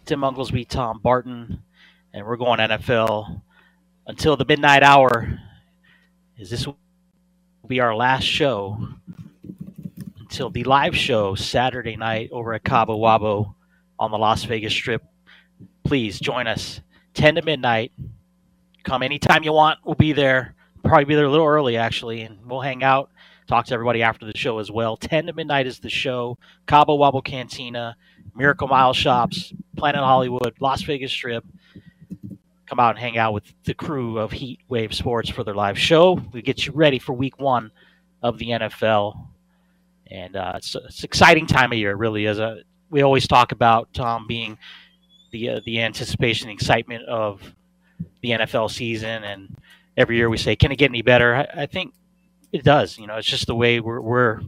Tim 0.08 0.22
Unglesby, 0.22 0.66
Tom 0.66 1.00
Barton, 1.02 1.62
and 2.14 2.26
we're 2.26 2.38
going 2.38 2.60
NFL 2.60 3.42
until 4.06 4.38
the 4.38 4.46
midnight 4.46 4.82
hour. 4.82 5.38
Is 6.38 6.48
this 6.48 6.66
will 6.66 6.78
be 7.66 7.80
our 7.80 7.94
last 7.94 8.24
show 8.24 8.88
until 10.18 10.48
the 10.48 10.64
live 10.64 10.96
show 10.96 11.34
Saturday 11.34 11.94
night 11.94 12.30
over 12.32 12.54
at 12.54 12.64
Cabo 12.64 12.96
Wabo 12.96 13.52
on 13.98 14.10
the 14.10 14.16
Las 14.16 14.44
Vegas 14.44 14.72
Strip. 14.72 15.04
Please 15.84 16.18
join 16.18 16.46
us 16.46 16.80
10 17.12 17.34
to 17.34 17.42
midnight. 17.42 17.92
Come 18.84 19.02
anytime 19.02 19.44
you 19.44 19.52
want. 19.52 19.78
We'll 19.84 19.94
be 19.94 20.14
there 20.14 20.54
probably 20.82 21.04
be 21.04 21.16
there 21.16 21.26
a 21.26 21.30
little 21.30 21.46
early 21.46 21.76
actually, 21.76 22.22
and 22.22 22.38
we'll 22.46 22.62
hang 22.62 22.82
out, 22.82 23.10
talk 23.46 23.66
to 23.66 23.74
everybody 23.74 24.02
after 24.02 24.24
the 24.24 24.36
show 24.36 24.58
as 24.58 24.70
well. 24.70 24.96
Ten 24.96 25.26
to 25.26 25.34
midnight 25.34 25.66
is 25.66 25.80
the 25.80 25.90
show. 25.90 26.38
Cabo 26.66 26.96
Wabo 26.96 27.22
Cantina, 27.22 27.96
Miracle 28.38 28.68
Mile 28.68 28.94
Shops, 28.94 29.52
Planet 29.76 30.00
Hollywood, 30.00 30.54
Las 30.60 30.82
Vegas 30.82 31.10
Strip. 31.10 31.44
Come 32.66 32.78
out 32.78 32.90
and 32.90 32.98
hang 32.98 33.18
out 33.18 33.32
with 33.32 33.44
the 33.64 33.74
crew 33.74 34.18
of 34.18 34.30
Heat 34.30 34.60
Wave 34.68 34.94
Sports 34.94 35.28
for 35.28 35.42
their 35.42 35.54
live 35.54 35.78
show. 35.78 36.20
We 36.32 36.40
get 36.40 36.64
you 36.64 36.72
ready 36.72 37.00
for 37.00 37.14
Week 37.14 37.40
One 37.40 37.72
of 38.22 38.38
the 38.38 38.50
NFL, 38.50 39.26
and 40.10 40.36
uh, 40.36 40.52
it's, 40.56 40.76
it's 40.76 41.02
exciting 41.02 41.46
time 41.46 41.72
of 41.72 41.78
year. 41.78 41.96
Really 41.96 42.26
is. 42.26 42.38
A, 42.38 42.60
we 42.90 43.02
always 43.02 43.26
talk 43.26 43.50
about 43.50 43.92
Tom 43.92 44.26
being 44.28 44.56
the 45.32 45.50
uh, 45.50 45.60
the 45.64 45.80
anticipation, 45.80 46.48
excitement 46.48 47.04
of 47.06 47.42
the 48.22 48.30
NFL 48.30 48.70
season, 48.70 49.24
and 49.24 49.56
every 49.96 50.16
year 50.16 50.30
we 50.30 50.38
say, 50.38 50.54
can 50.54 50.70
it 50.70 50.76
get 50.76 50.90
any 50.90 51.02
better? 51.02 51.34
I, 51.34 51.62
I 51.62 51.66
think 51.66 51.92
it 52.52 52.62
does. 52.62 52.98
You 52.98 53.08
know, 53.08 53.16
it's 53.16 53.26
just 53.26 53.46
the 53.46 53.56
way 53.56 53.80
we're 53.80 54.00
we're 54.00 54.40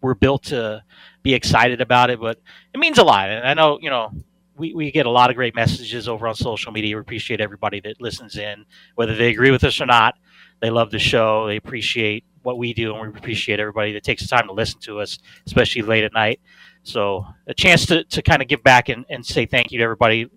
we're 0.00 0.14
built 0.14 0.44
to 0.44 0.82
be 1.22 1.34
excited 1.34 1.80
about 1.80 2.10
it, 2.10 2.20
but 2.20 2.40
it 2.74 2.78
means 2.78 2.98
a 2.98 3.04
lot. 3.04 3.30
And 3.30 3.46
I 3.46 3.54
know, 3.54 3.78
you 3.80 3.90
know, 3.90 4.12
we, 4.56 4.74
we 4.74 4.90
get 4.90 5.06
a 5.06 5.10
lot 5.10 5.30
of 5.30 5.36
great 5.36 5.54
messages 5.54 6.08
over 6.08 6.28
on 6.28 6.34
social 6.34 6.72
media. 6.72 6.96
We 6.96 7.00
appreciate 7.00 7.40
everybody 7.40 7.80
that 7.80 8.00
listens 8.00 8.36
in, 8.36 8.64
whether 8.94 9.14
they 9.14 9.30
agree 9.30 9.50
with 9.50 9.64
us 9.64 9.80
or 9.80 9.86
not. 9.86 10.14
They 10.60 10.70
love 10.70 10.90
the 10.90 10.98
show. 10.98 11.46
They 11.46 11.56
appreciate 11.56 12.24
what 12.42 12.58
we 12.58 12.72
do, 12.74 12.94
and 12.94 13.00
we 13.00 13.18
appreciate 13.18 13.60
everybody 13.60 13.92
that 13.92 14.02
takes 14.02 14.22
the 14.22 14.28
time 14.28 14.46
to 14.46 14.52
listen 14.52 14.80
to 14.80 15.00
us, 15.00 15.18
especially 15.46 15.82
late 15.82 16.04
at 16.04 16.12
night. 16.12 16.40
So 16.82 17.26
a 17.46 17.54
chance 17.54 17.86
to, 17.86 18.04
to 18.04 18.22
kind 18.22 18.42
of 18.42 18.48
give 18.48 18.62
back 18.62 18.88
and, 18.88 19.04
and 19.08 19.24
say 19.24 19.46
thank 19.46 19.72
you 19.72 19.78
to 19.78 19.84
everybody 19.84 20.30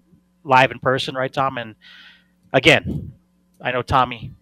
live 0.43 0.71
in 0.71 0.79
person, 0.79 1.15
right, 1.15 1.31
Tom? 1.31 1.57
And 1.57 1.75
again, 2.51 3.13
I 3.61 3.71
know 3.71 3.81
Tommy, 3.81 4.34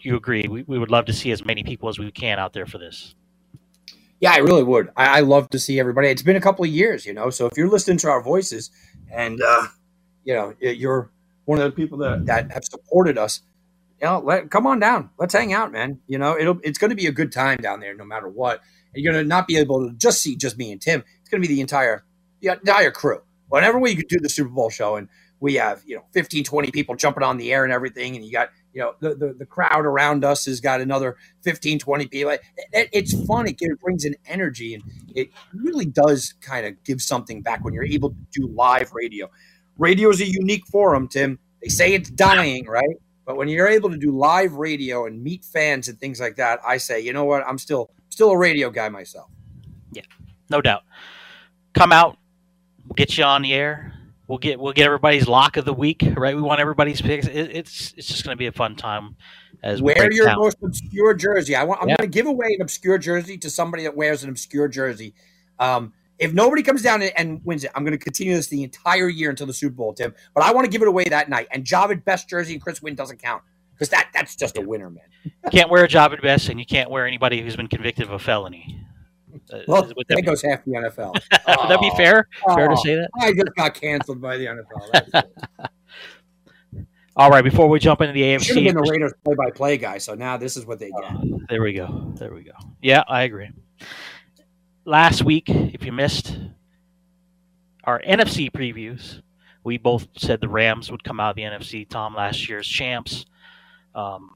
you 0.00 0.16
agree. 0.16 0.46
We, 0.48 0.62
we 0.62 0.78
would 0.78 0.90
love 0.90 1.06
to 1.06 1.12
see 1.12 1.30
as 1.30 1.44
many 1.44 1.62
people 1.62 1.88
as 1.88 1.98
we 1.98 2.10
can 2.10 2.38
out 2.38 2.52
there 2.52 2.66
for 2.66 2.78
this. 2.78 3.14
Yeah, 4.20 4.32
I 4.32 4.38
really 4.38 4.62
would. 4.62 4.90
I, 4.96 5.18
I 5.18 5.20
love 5.20 5.50
to 5.50 5.58
see 5.58 5.78
everybody. 5.78 6.08
It's 6.08 6.22
been 6.22 6.36
a 6.36 6.40
couple 6.40 6.64
of 6.64 6.70
years, 6.70 7.04
you 7.04 7.12
know. 7.12 7.30
So 7.30 7.46
if 7.46 7.56
you're 7.56 7.68
listening 7.68 7.98
to 7.98 8.08
our 8.08 8.22
voices, 8.22 8.70
and 9.10 9.40
uh, 9.42 9.66
you 10.24 10.34
know 10.34 10.54
you're 10.60 11.10
one 11.44 11.58
of 11.58 11.64
the 11.64 11.72
people 11.72 11.98
that, 11.98 12.26
that 12.26 12.50
have 12.52 12.64
supported 12.64 13.18
us, 13.18 13.42
you 14.00 14.06
know, 14.06 14.20
let 14.20 14.50
come 14.50 14.66
on 14.66 14.80
down. 14.80 15.10
Let's 15.18 15.34
hang 15.34 15.52
out, 15.52 15.72
man. 15.72 16.00
You 16.06 16.18
know, 16.18 16.38
it'll 16.38 16.58
it's 16.62 16.78
going 16.78 16.90
to 16.90 16.96
be 16.96 17.06
a 17.06 17.12
good 17.12 17.32
time 17.32 17.58
down 17.58 17.80
there, 17.80 17.94
no 17.94 18.04
matter 18.04 18.28
what. 18.28 18.60
And 18.94 19.02
you're 19.02 19.12
going 19.12 19.24
to 19.24 19.28
not 19.28 19.46
be 19.46 19.56
able 19.56 19.88
to 19.88 19.94
just 19.94 20.20
see 20.22 20.36
just 20.36 20.56
me 20.56 20.72
and 20.72 20.80
Tim. 20.80 21.04
It's 21.20 21.28
going 21.28 21.42
to 21.42 21.48
be 21.48 21.54
the 21.54 21.60
entire 21.60 22.04
the 22.40 22.52
entire 22.52 22.90
crew. 22.90 23.22
Whenever 23.48 23.78
we 23.78 23.94
could 23.94 24.08
do 24.08 24.18
the 24.20 24.28
Super 24.28 24.50
Bowl 24.50 24.70
show, 24.70 24.96
and 24.96 25.08
we 25.40 25.54
have 25.54 25.82
you 25.86 25.96
know 25.96 26.04
15, 26.12 26.44
20 26.44 26.70
people 26.70 26.96
jumping 26.96 27.22
on 27.22 27.36
the 27.36 27.52
air 27.52 27.64
and 27.64 27.72
everything, 27.72 28.16
and 28.16 28.24
you 28.24 28.32
got 28.32 28.50
you 28.74 28.80
know 28.80 28.94
the, 29.00 29.14
the, 29.14 29.32
the 29.32 29.46
crowd 29.46 29.86
around 29.86 30.24
us 30.24 30.44
has 30.44 30.60
got 30.60 30.80
another 30.80 31.16
15 31.42 31.78
20 31.78 32.06
people. 32.08 32.32
It, 32.32 32.42
it, 32.72 32.88
it's 32.92 33.26
fun. 33.26 33.46
It, 33.46 33.56
it 33.60 33.80
brings 33.80 34.04
an 34.04 34.16
energy 34.26 34.74
and 34.74 34.82
it 35.14 35.30
really 35.54 35.86
does 35.86 36.34
kind 36.40 36.66
of 36.66 36.82
give 36.84 37.00
something 37.00 37.40
back 37.40 37.64
when 37.64 37.72
you're 37.72 37.84
able 37.84 38.10
to 38.10 38.16
do 38.32 38.48
live 38.48 38.92
radio. 38.92 39.30
Radio 39.78 40.10
is 40.10 40.20
a 40.20 40.26
unique 40.26 40.66
forum 40.66 41.08
tim. 41.08 41.38
They 41.62 41.68
say 41.68 41.94
it's 41.94 42.10
dying 42.10 42.66
right? 42.66 42.96
But 43.24 43.36
when 43.36 43.48
you're 43.48 43.68
able 43.68 43.88
to 43.88 43.96
do 43.96 44.10
live 44.10 44.54
radio 44.54 45.06
and 45.06 45.22
meet 45.22 45.46
fans 45.46 45.88
and 45.88 45.98
things 45.98 46.20
like 46.20 46.36
that 46.36 46.60
i 46.66 46.76
say 46.76 47.00
you 47.00 47.12
know 47.12 47.24
what? 47.24 47.46
I'm 47.46 47.58
still 47.58 47.90
still 48.10 48.30
a 48.30 48.36
radio 48.36 48.70
guy 48.70 48.88
myself. 48.88 49.30
Yeah 49.92 50.02
no 50.50 50.60
doubt. 50.60 50.82
Come 51.72 51.92
out 51.92 52.18
we'll 52.86 52.94
get 52.94 53.16
you 53.16 53.24
on 53.24 53.42
the 53.42 53.54
air 53.54 53.93
We'll 54.26 54.38
get 54.38 54.58
we'll 54.58 54.72
get 54.72 54.86
everybody's 54.86 55.28
lock 55.28 55.56
of 55.56 55.64
the 55.64 55.74
week, 55.74 56.02
right? 56.16 56.34
We 56.34 56.40
want 56.40 56.60
everybody's 56.60 57.02
picks. 57.02 57.26
It, 57.26 57.50
it's 57.56 57.92
it's 57.96 58.06
just 58.06 58.24
going 58.24 58.34
to 58.34 58.38
be 58.38 58.46
a 58.46 58.52
fun 58.52 58.74
time. 58.74 59.16
As 59.62 59.82
wear 59.82 60.12
your 60.12 60.26
down. 60.26 60.38
most 60.38 60.58
obscure 60.62 61.14
jersey. 61.14 61.54
I 61.54 61.64
want. 61.64 61.82
I'm 61.82 61.88
yeah. 61.88 61.96
going 61.96 62.10
to 62.10 62.14
give 62.14 62.26
away 62.26 62.54
an 62.54 62.62
obscure 62.62 62.98
jersey 62.98 63.36
to 63.38 63.50
somebody 63.50 63.82
that 63.82 63.96
wears 63.96 64.24
an 64.24 64.30
obscure 64.30 64.68
jersey. 64.68 65.14
Um, 65.58 65.92
if 66.18 66.32
nobody 66.32 66.62
comes 66.62 66.82
down 66.82 67.02
and 67.02 67.40
wins 67.44 67.64
it, 67.64 67.70
I'm 67.74 67.84
going 67.84 67.96
to 67.96 68.02
continue 68.02 68.34
this 68.34 68.46
the 68.46 68.62
entire 68.62 69.08
year 69.08 69.30
until 69.30 69.46
the 69.46 69.52
Super 69.52 69.74
Bowl, 69.74 69.92
Tim. 69.92 70.14
But 70.34 70.44
I 70.44 70.52
want 70.52 70.64
to 70.64 70.70
give 70.70 70.82
it 70.82 70.88
away 70.88 71.04
that 71.04 71.28
night. 71.28 71.48
And 71.50 71.64
Jahvid 71.64 72.04
Best 72.04 72.28
jersey 72.28 72.54
and 72.54 72.62
Chris 72.62 72.80
Wynn 72.80 72.94
doesn't 72.94 73.20
count 73.20 73.42
because 73.72 73.88
that 73.90 74.08
that's 74.14 74.36
just 74.36 74.56
yeah. 74.56 74.62
a 74.62 74.66
winner, 74.66 74.90
man. 74.90 75.04
you 75.24 75.50
can't 75.50 75.70
wear 75.70 75.84
a 75.84 75.88
Jahvid 75.88 76.22
Best, 76.22 76.48
and 76.48 76.58
you 76.58 76.66
can't 76.66 76.90
wear 76.90 77.06
anybody 77.06 77.42
who's 77.42 77.56
been 77.56 77.68
convicted 77.68 78.04
of 78.04 78.12
a 78.12 78.18
felony. 78.18 78.83
Uh, 79.52 79.58
well, 79.66 79.82
that, 79.82 80.04
that 80.08 80.22
goes 80.22 80.42
half 80.42 80.64
the 80.64 80.72
NFL. 80.72 81.12
Would 81.12 81.70
that 81.70 81.80
be 81.80 81.90
fair? 81.96 82.28
Oh, 82.46 82.54
fair 82.54 82.68
to 82.68 82.76
say 82.76 82.94
that? 82.96 83.10
I 83.20 83.32
just 83.32 83.54
got 83.56 83.74
canceled 83.74 84.20
by 84.20 84.36
the 84.36 84.46
NFL. 84.46 85.24
All 87.16 87.30
right, 87.30 87.44
before 87.44 87.68
we 87.68 87.78
jump 87.78 88.00
into 88.00 88.12
the 88.12 88.22
AFC, 88.22 88.42
should 88.42 88.56
have 88.56 88.64
been 88.64 88.74
the 88.74 88.90
Raiders 88.90 89.12
play-by-play 89.24 89.78
guy. 89.78 89.98
So 89.98 90.14
now 90.14 90.36
this 90.36 90.56
is 90.56 90.66
what 90.66 90.80
they 90.80 90.90
get. 90.90 91.04
Uh, 91.04 91.20
there 91.48 91.62
we 91.62 91.72
go. 91.72 92.12
There 92.16 92.34
we 92.34 92.42
go. 92.42 92.52
Yeah, 92.82 93.04
I 93.06 93.22
agree. 93.22 93.50
Last 94.84 95.22
week, 95.22 95.48
if 95.48 95.84
you 95.84 95.92
missed 95.92 96.36
our 97.84 98.02
NFC 98.02 98.50
previews, 98.50 99.22
we 99.62 99.78
both 99.78 100.08
said 100.16 100.40
the 100.40 100.48
Rams 100.48 100.90
would 100.90 101.04
come 101.04 101.20
out 101.20 101.30
of 101.30 101.36
the 101.36 101.42
NFC. 101.42 101.88
Tom, 101.88 102.16
last 102.16 102.48
year's 102.48 102.66
champs. 102.66 103.26
Um, 103.94 104.30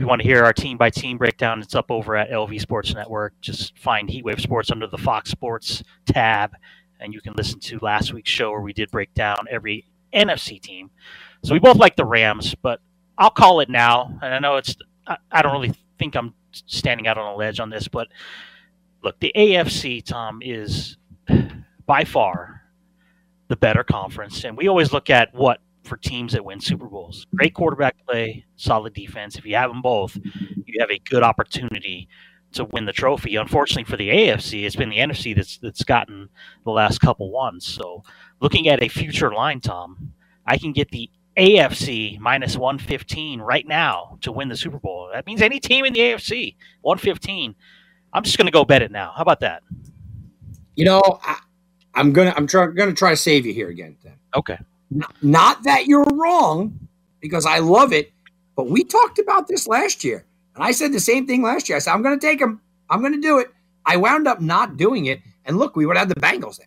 you 0.00 0.06
want 0.06 0.22
to 0.22 0.26
hear 0.26 0.44
our 0.44 0.52
team 0.52 0.76
by 0.76 0.90
team 0.90 1.18
breakdown, 1.18 1.60
it's 1.60 1.74
up 1.74 1.90
over 1.90 2.16
at 2.16 2.30
LV 2.30 2.60
Sports 2.60 2.94
Network. 2.94 3.34
Just 3.40 3.78
find 3.78 4.08
Heatwave 4.08 4.40
Sports 4.40 4.70
under 4.70 4.86
the 4.86 4.98
Fox 4.98 5.30
Sports 5.30 5.82
tab, 6.06 6.52
and 6.98 7.12
you 7.12 7.20
can 7.20 7.34
listen 7.34 7.60
to 7.60 7.78
last 7.80 8.12
week's 8.12 8.30
show 8.30 8.50
where 8.50 8.60
we 8.60 8.72
did 8.72 8.90
break 8.90 9.12
down 9.14 9.46
every 9.50 9.86
NFC 10.14 10.60
team. 10.60 10.90
So 11.44 11.52
we 11.52 11.60
both 11.60 11.76
like 11.76 11.96
the 11.96 12.04
Rams, 12.04 12.54
but 12.54 12.80
I'll 13.18 13.30
call 13.30 13.60
it 13.60 13.68
now. 13.68 14.18
And 14.22 14.34
I 14.34 14.38
know 14.38 14.56
it's, 14.56 14.74
I, 15.06 15.16
I 15.30 15.42
don't 15.42 15.52
really 15.52 15.74
think 15.98 16.16
I'm 16.16 16.34
standing 16.52 17.06
out 17.06 17.18
on 17.18 17.32
a 17.32 17.36
ledge 17.36 17.60
on 17.60 17.70
this, 17.70 17.88
but 17.88 18.08
look, 19.02 19.18
the 19.20 19.32
AFC, 19.36 20.04
Tom, 20.04 20.40
is 20.42 20.96
by 21.86 22.04
far 22.04 22.62
the 23.48 23.56
better 23.56 23.84
conference. 23.84 24.44
And 24.44 24.56
we 24.56 24.68
always 24.68 24.92
look 24.92 25.10
at 25.10 25.34
what 25.34 25.60
for 25.84 25.96
teams 25.96 26.32
that 26.32 26.44
win 26.44 26.60
Super 26.60 26.86
Bowls. 26.86 27.26
Great 27.34 27.54
quarterback 27.54 27.96
play, 28.06 28.44
solid 28.56 28.94
defense. 28.94 29.36
If 29.36 29.44
you 29.44 29.56
have 29.56 29.70
them 29.70 29.82
both, 29.82 30.16
you 30.16 30.80
have 30.80 30.90
a 30.90 30.98
good 30.98 31.22
opportunity 31.22 32.08
to 32.52 32.64
win 32.64 32.84
the 32.84 32.92
trophy. 32.92 33.36
Unfortunately 33.36 33.84
for 33.84 33.96
the 33.96 34.08
AFC, 34.08 34.64
it's 34.64 34.76
been 34.76 34.90
the 34.90 34.98
NFC 34.98 35.34
that's 35.34 35.58
that's 35.58 35.84
gotten 35.84 36.28
the 36.64 36.70
last 36.70 37.00
couple 37.00 37.30
ones. 37.30 37.66
So 37.66 38.02
looking 38.40 38.68
at 38.68 38.82
a 38.82 38.88
future 38.88 39.32
line, 39.32 39.60
Tom, 39.60 40.12
I 40.46 40.58
can 40.58 40.72
get 40.72 40.90
the 40.90 41.10
AFC 41.36 42.18
minus 42.18 42.56
115 42.56 43.40
right 43.40 43.66
now 43.66 44.18
to 44.22 44.32
win 44.32 44.48
the 44.48 44.56
Super 44.56 44.78
Bowl. 44.78 45.10
That 45.12 45.26
means 45.26 45.42
any 45.42 45.60
team 45.60 45.84
in 45.84 45.92
the 45.92 46.00
AFC, 46.00 46.56
115. 46.82 47.54
I'm 48.12 48.22
just 48.24 48.36
going 48.36 48.46
to 48.46 48.52
go 48.52 48.64
bet 48.64 48.82
it 48.82 48.90
now. 48.90 49.12
How 49.16 49.22
about 49.22 49.40
that? 49.40 49.62
You 50.74 50.84
know, 50.84 51.02
I, 51.22 51.38
am 51.94 52.12
gonna 52.12 52.34
I'm 52.36 52.46
try, 52.46 52.66
gonna 52.66 52.94
try 52.94 53.10
to 53.10 53.16
save 53.16 53.46
you 53.46 53.52
here 53.52 53.68
again. 53.68 53.96
Then. 54.02 54.14
Okay. 54.34 54.58
Not 55.22 55.62
that 55.64 55.86
you're 55.86 56.04
wrong, 56.04 56.88
because 57.20 57.46
I 57.46 57.58
love 57.58 57.92
it, 57.92 58.12
but 58.56 58.68
we 58.68 58.84
talked 58.84 59.18
about 59.18 59.46
this 59.46 59.66
last 59.66 60.04
year. 60.04 60.24
And 60.54 60.64
I 60.64 60.72
said 60.72 60.92
the 60.92 61.00
same 61.00 61.26
thing 61.26 61.42
last 61.42 61.68
year. 61.68 61.76
I 61.76 61.78
said, 61.78 61.92
I'm 61.92 62.02
going 62.02 62.18
to 62.18 62.26
take 62.26 62.40
him. 62.40 62.60
I'm 62.88 63.00
going 63.00 63.12
to 63.12 63.20
do 63.20 63.38
it. 63.38 63.48
I 63.86 63.96
wound 63.96 64.26
up 64.26 64.40
not 64.40 64.76
doing 64.76 65.06
it. 65.06 65.20
And 65.44 65.58
look, 65.58 65.76
we 65.76 65.86
would 65.86 65.96
have 65.96 66.08
the 66.08 66.16
Bengals 66.16 66.58
there. 66.58 66.66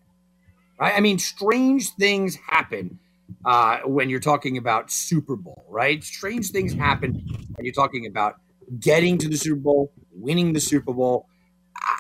Right? 0.80 0.94
I 0.96 1.00
mean, 1.02 1.20
strange 1.20 1.90
things 1.92 2.36
happen 2.36 3.00
uh, 3.46 3.80
when 3.80 4.10
you're 4.10 4.20
talking 4.20 4.58
about 4.58 4.92
Super 4.92 5.36
Bowl, 5.36 5.66
right? 5.70 6.04
Strange 6.04 6.50
things 6.50 6.74
happen 6.74 7.14
when 7.56 7.66
you're 7.66 7.74
talking 7.74 8.06
about 8.08 8.40
getting 8.80 9.18
to 9.20 9.28
the 9.28 9.38
Super 9.38 9.60
Bowl, 9.60 9.92
winning 10.12 10.54
the 10.54 10.60
Super 10.60 10.94
Bowl. 10.94 11.28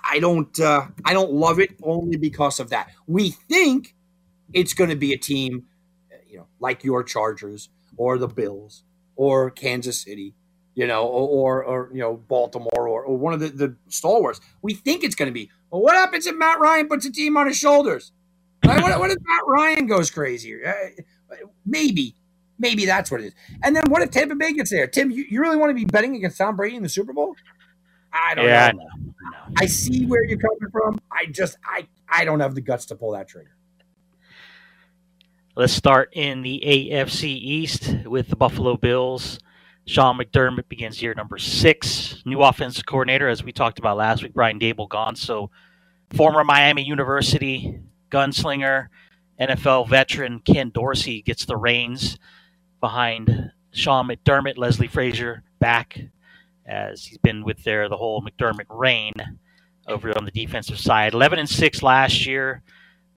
I 0.09 0.19
don't, 0.19 0.57
uh, 0.59 0.87
I 1.03 1.13
don't 1.13 1.33
love 1.33 1.59
it 1.59 1.71
only 1.83 2.17
because 2.17 2.59
of 2.59 2.69
that. 2.69 2.91
We 3.07 3.31
think 3.31 3.95
it's 4.53 4.73
going 4.73 4.89
to 4.89 4.95
be 4.95 5.13
a 5.13 5.17
team 5.17 5.65
you 6.33 6.39
know, 6.39 6.47
like 6.59 6.83
your 6.83 7.03
Chargers 7.03 7.69
or 7.95 8.17
the 8.17 8.27
Bills 8.27 8.83
or 9.15 9.51
Kansas 9.51 10.01
City, 10.01 10.33
you 10.73 10.87
know, 10.87 11.05
or, 11.05 11.63
or, 11.63 11.63
or 11.63 11.89
you 11.93 11.99
know, 11.99 12.15
Baltimore 12.15 12.87
or, 12.87 13.03
or 13.03 13.15
one 13.15 13.33
of 13.33 13.39
the, 13.39 13.49
the 13.49 13.75
stalwarts. 13.87 14.41
We 14.63 14.73
think 14.73 15.03
it's 15.03 15.13
going 15.13 15.27
to 15.27 15.33
be, 15.33 15.51
well, 15.69 15.81
what 15.81 15.95
happens 15.95 16.25
if 16.25 16.35
Matt 16.35 16.59
Ryan 16.59 16.89
puts 16.89 17.05
a 17.05 17.11
team 17.11 17.37
on 17.37 17.47
his 17.47 17.57
shoulders? 17.57 18.11
What, 18.65 18.97
what 18.97 19.11
if 19.11 19.17
Matt 19.27 19.45
Ryan 19.45 19.87
goes 19.87 20.09
crazy? 20.09 20.63
Uh, 20.65 20.73
maybe, 21.65 22.15
maybe 22.57 22.85
that's 22.85 23.11
what 23.11 23.19
it 23.19 23.25
is. 23.25 23.33
And 23.61 23.75
then 23.75 23.83
what 23.89 24.01
if 24.01 24.09
Tampa 24.09 24.35
Bay 24.35 24.53
gets 24.53 24.71
there? 24.71 24.87
Tim, 24.87 25.11
you, 25.11 25.25
you 25.29 25.41
really 25.41 25.57
want 25.57 25.69
to 25.69 25.73
be 25.73 25.83
betting 25.83 26.15
against 26.15 26.37
Tom 26.37 26.55
Brady 26.55 26.77
in 26.77 26.81
the 26.81 26.87
Super 26.87 27.11
Bowl? 27.11 27.35
I 28.13 28.35
don't 28.35 28.45
yeah, 28.45 28.71
know. 28.71 28.79
I, 28.79 29.49
know. 29.49 29.55
I 29.57 29.65
see 29.65 30.05
where 30.05 30.23
you're 30.23 30.39
coming 30.39 30.71
from. 30.71 30.97
I 31.11 31.25
just, 31.25 31.57
I, 31.65 31.87
I 32.07 32.23
don't 32.23 32.39
have 32.39 32.55
the 32.55 32.61
guts 32.61 32.85
to 32.85 32.95
pull 32.95 33.11
that 33.11 33.27
trigger. 33.27 33.57
Let's 35.55 35.73
start 35.73 36.09
in 36.13 36.41
the 36.41 36.63
AFC 36.65 37.25
East 37.25 37.95
with 38.05 38.29
the 38.29 38.35
Buffalo 38.35 38.75
Bills. 38.75 39.37
Sean 39.85 40.17
McDermott 40.17 40.67
begins 40.67 40.99
year 40.99 41.13
number 41.13 41.37
six. 41.37 42.23
New 42.25 42.41
offensive 42.41 42.87
coordinator, 42.87 43.29
as 43.29 43.43
we 43.43 43.51
talked 43.51 43.77
about 43.77 43.97
last 43.97 44.23
week, 44.23 44.33
Brian 44.33 44.59
Daboll 44.59 44.89
gone. 44.89 45.15
So, 45.15 45.51
former 46.09 46.43
Miami 46.43 46.81
University 46.81 47.79
gunslinger, 48.09 48.87
NFL 49.39 49.89
veteran 49.89 50.39
Ken 50.39 50.71
Dorsey 50.71 51.21
gets 51.21 51.45
the 51.45 51.55
reins 51.55 52.17
behind 52.81 53.51
Sean 53.73 54.07
McDermott. 54.07 54.57
Leslie 54.57 54.87
Frazier 54.87 55.43
back 55.59 56.01
as 56.65 57.05
he's 57.05 57.19
been 57.19 57.43
with 57.43 57.63
there 57.63 57.87
the 57.89 57.97
whole 57.97 58.23
McDermott 58.23 58.65
reign 58.69 59.13
over 59.87 60.17
on 60.17 60.25
the 60.25 60.31
defensive 60.31 60.79
side. 60.79 61.13
11 61.13 61.37
and 61.37 61.49
6 61.49 61.83
last 61.83 62.25
year 62.25 62.63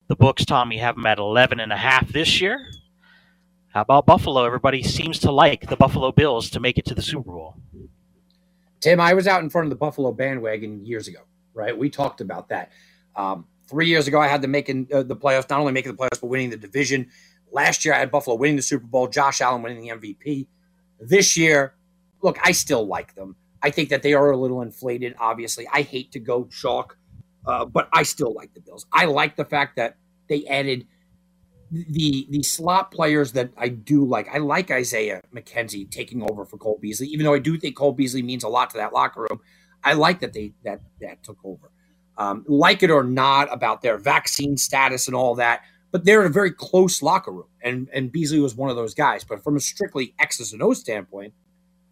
the 0.08 0.16
books, 0.16 0.44
Tommy, 0.44 0.78
have 0.78 0.96
them 0.96 1.06
at 1.06 1.18
11 1.18 1.60
and 1.60 1.72
a 1.72 1.76
half 1.76 2.08
this 2.08 2.40
year. 2.40 2.70
How 3.68 3.82
about 3.82 4.06
Buffalo? 4.06 4.44
Everybody 4.44 4.82
seems 4.82 5.18
to 5.20 5.32
like 5.32 5.68
the 5.68 5.76
Buffalo 5.76 6.12
Bills 6.12 6.48
to 6.50 6.60
make 6.60 6.78
it 6.78 6.86
to 6.86 6.94
the 6.94 7.02
Super 7.02 7.32
Bowl. 7.32 7.56
Tim, 8.80 9.00
I 9.00 9.14
was 9.14 9.26
out 9.26 9.42
in 9.42 9.50
front 9.50 9.66
of 9.66 9.70
the 9.70 9.76
Buffalo 9.76 10.12
bandwagon 10.12 10.84
years 10.84 11.08
ago, 11.08 11.20
right? 11.54 11.76
We 11.76 11.90
talked 11.90 12.20
about 12.20 12.48
that. 12.50 12.72
Um, 13.16 13.46
three 13.68 13.88
years 13.88 14.06
ago, 14.06 14.20
I 14.20 14.28
had 14.28 14.42
them 14.42 14.50
making 14.50 14.88
uh, 14.92 15.02
the 15.02 15.16
playoffs, 15.16 15.50
not 15.50 15.60
only 15.60 15.72
making 15.72 15.92
the 15.92 15.98
playoffs, 15.98 16.20
but 16.20 16.28
winning 16.28 16.50
the 16.50 16.56
division. 16.56 17.08
Last 17.50 17.84
year, 17.84 17.94
I 17.94 17.98
had 17.98 18.10
Buffalo 18.10 18.36
winning 18.36 18.56
the 18.56 18.62
Super 18.62 18.86
Bowl, 18.86 19.08
Josh 19.08 19.40
Allen 19.40 19.62
winning 19.62 19.82
the 19.82 19.88
MVP. 19.88 20.46
This 21.00 21.36
year, 21.36 21.74
look, 22.22 22.38
I 22.42 22.52
still 22.52 22.86
like 22.86 23.14
them. 23.14 23.36
I 23.62 23.70
think 23.70 23.88
that 23.88 24.02
they 24.02 24.14
are 24.14 24.30
a 24.30 24.36
little 24.36 24.62
inflated, 24.62 25.14
obviously. 25.18 25.66
I 25.72 25.82
hate 25.82 26.12
to 26.12 26.20
go 26.20 26.44
chalk 26.44 26.96
uh, 27.46 27.64
but 27.64 27.88
I 27.92 28.02
still 28.02 28.34
like 28.34 28.54
the 28.54 28.60
Bills. 28.60 28.86
I 28.92 29.06
like 29.06 29.36
the 29.36 29.44
fact 29.44 29.76
that 29.76 29.96
they 30.28 30.44
added 30.46 30.86
the 31.70 32.26
the 32.30 32.42
slot 32.42 32.90
players 32.90 33.32
that 33.32 33.50
I 33.56 33.68
do 33.68 34.04
like. 34.04 34.28
I 34.32 34.38
like 34.38 34.70
Isaiah 34.70 35.20
McKenzie 35.34 35.90
taking 35.90 36.22
over 36.22 36.44
for 36.44 36.58
Cole 36.58 36.78
Beasley, 36.80 37.08
even 37.08 37.24
though 37.24 37.34
I 37.34 37.38
do 37.38 37.58
think 37.58 37.76
Cole 37.76 37.92
Beasley 37.92 38.22
means 38.22 38.44
a 38.44 38.48
lot 38.48 38.70
to 38.70 38.76
that 38.78 38.92
locker 38.92 39.26
room. 39.28 39.40
I 39.82 39.94
like 39.94 40.20
that 40.20 40.32
they 40.32 40.52
that 40.64 40.80
that 41.00 41.22
took 41.22 41.38
over. 41.44 41.70
Um, 42.18 42.44
like 42.48 42.82
it 42.82 42.90
or 42.90 43.04
not 43.04 43.52
about 43.52 43.82
their 43.82 43.98
vaccine 43.98 44.56
status 44.56 45.06
and 45.06 45.14
all 45.14 45.34
that, 45.34 45.62
but 45.92 46.04
they're 46.04 46.22
in 46.22 46.26
a 46.26 46.32
very 46.32 46.50
close 46.50 47.02
locker 47.02 47.32
room, 47.32 47.48
and 47.62 47.88
and 47.92 48.10
Beasley 48.10 48.40
was 48.40 48.54
one 48.54 48.70
of 48.70 48.76
those 48.76 48.94
guys. 48.94 49.24
But 49.24 49.42
from 49.44 49.56
a 49.56 49.60
strictly 49.60 50.14
X's 50.18 50.52
and 50.52 50.62
O 50.62 50.72
standpoint, 50.72 51.34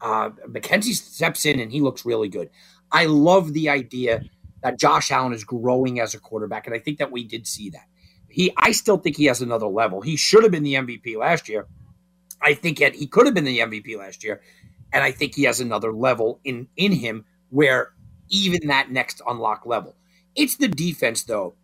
uh, 0.00 0.30
McKenzie 0.48 0.94
steps 0.94 1.44
in 1.44 1.60
and 1.60 1.72
he 1.72 1.80
looks 1.80 2.04
really 2.04 2.28
good. 2.28 2.50
I 2.92 3.06
love 3.06 3.52
the 3.52 3.68
idea 3.68 4.22
that 4.64 4.78
Josh 4.78 5.10
Allen 5.10 5.34
is 5.34 5.44
growing 5.44 6.00
as 6.00 6.14
a 6.14 6.18
quarterback, 6.18 6.66
and 6.66 6.74
I 6.74 6.78
think 6.78 6.98
that 6.98 7.12
we 7.12 7.22
did 7.22 7.46
see 7.46 7.68
that. 7.70 7.86
He, 8.30 8.50
I 8.56 8.72
still 8.72 8.96
think 8.96 9.16
he 9.16 9.26
has 9.26 9.42
another 9.42 9.66
level. 9.66 10.00
He 10.00 10.16
should 10.16 10.42
have 10.42 10.50
been 10.50 10.62
the 10.62 10.74
MVP 10.74 11.16
last 11.18 11.50
year. 11.50 11.68
I 12.40 12.54
think 12.54 12.78
that 12.78 12.94
he 12.94 13.06
could 13.06 13.26
have 13.26 13.34
been 13.34 13.44
the 13.44 13.58
MVP 13.58 13.98
last 13.98 14.24
year, 14.24 14.40
and 14.90 15.04
I 15.04 15.12
think 15.12 15.34
he 15.34 15.44
has 15.44 15.60
another 15.60 15.92
level 15.92 16.40
in 16.44 16.66
in 16.76 16.92
him 16.92 17.26
where 17.50 17.92
even 18.30 18.68
that 18.68 18.90
next 18.90 19.20
unlock 19.28 19.66
level. 19.66 19.94
It's 20.34 20.56
the 20.56 20.68
defense 20.68 21.24
though 21.24 21.54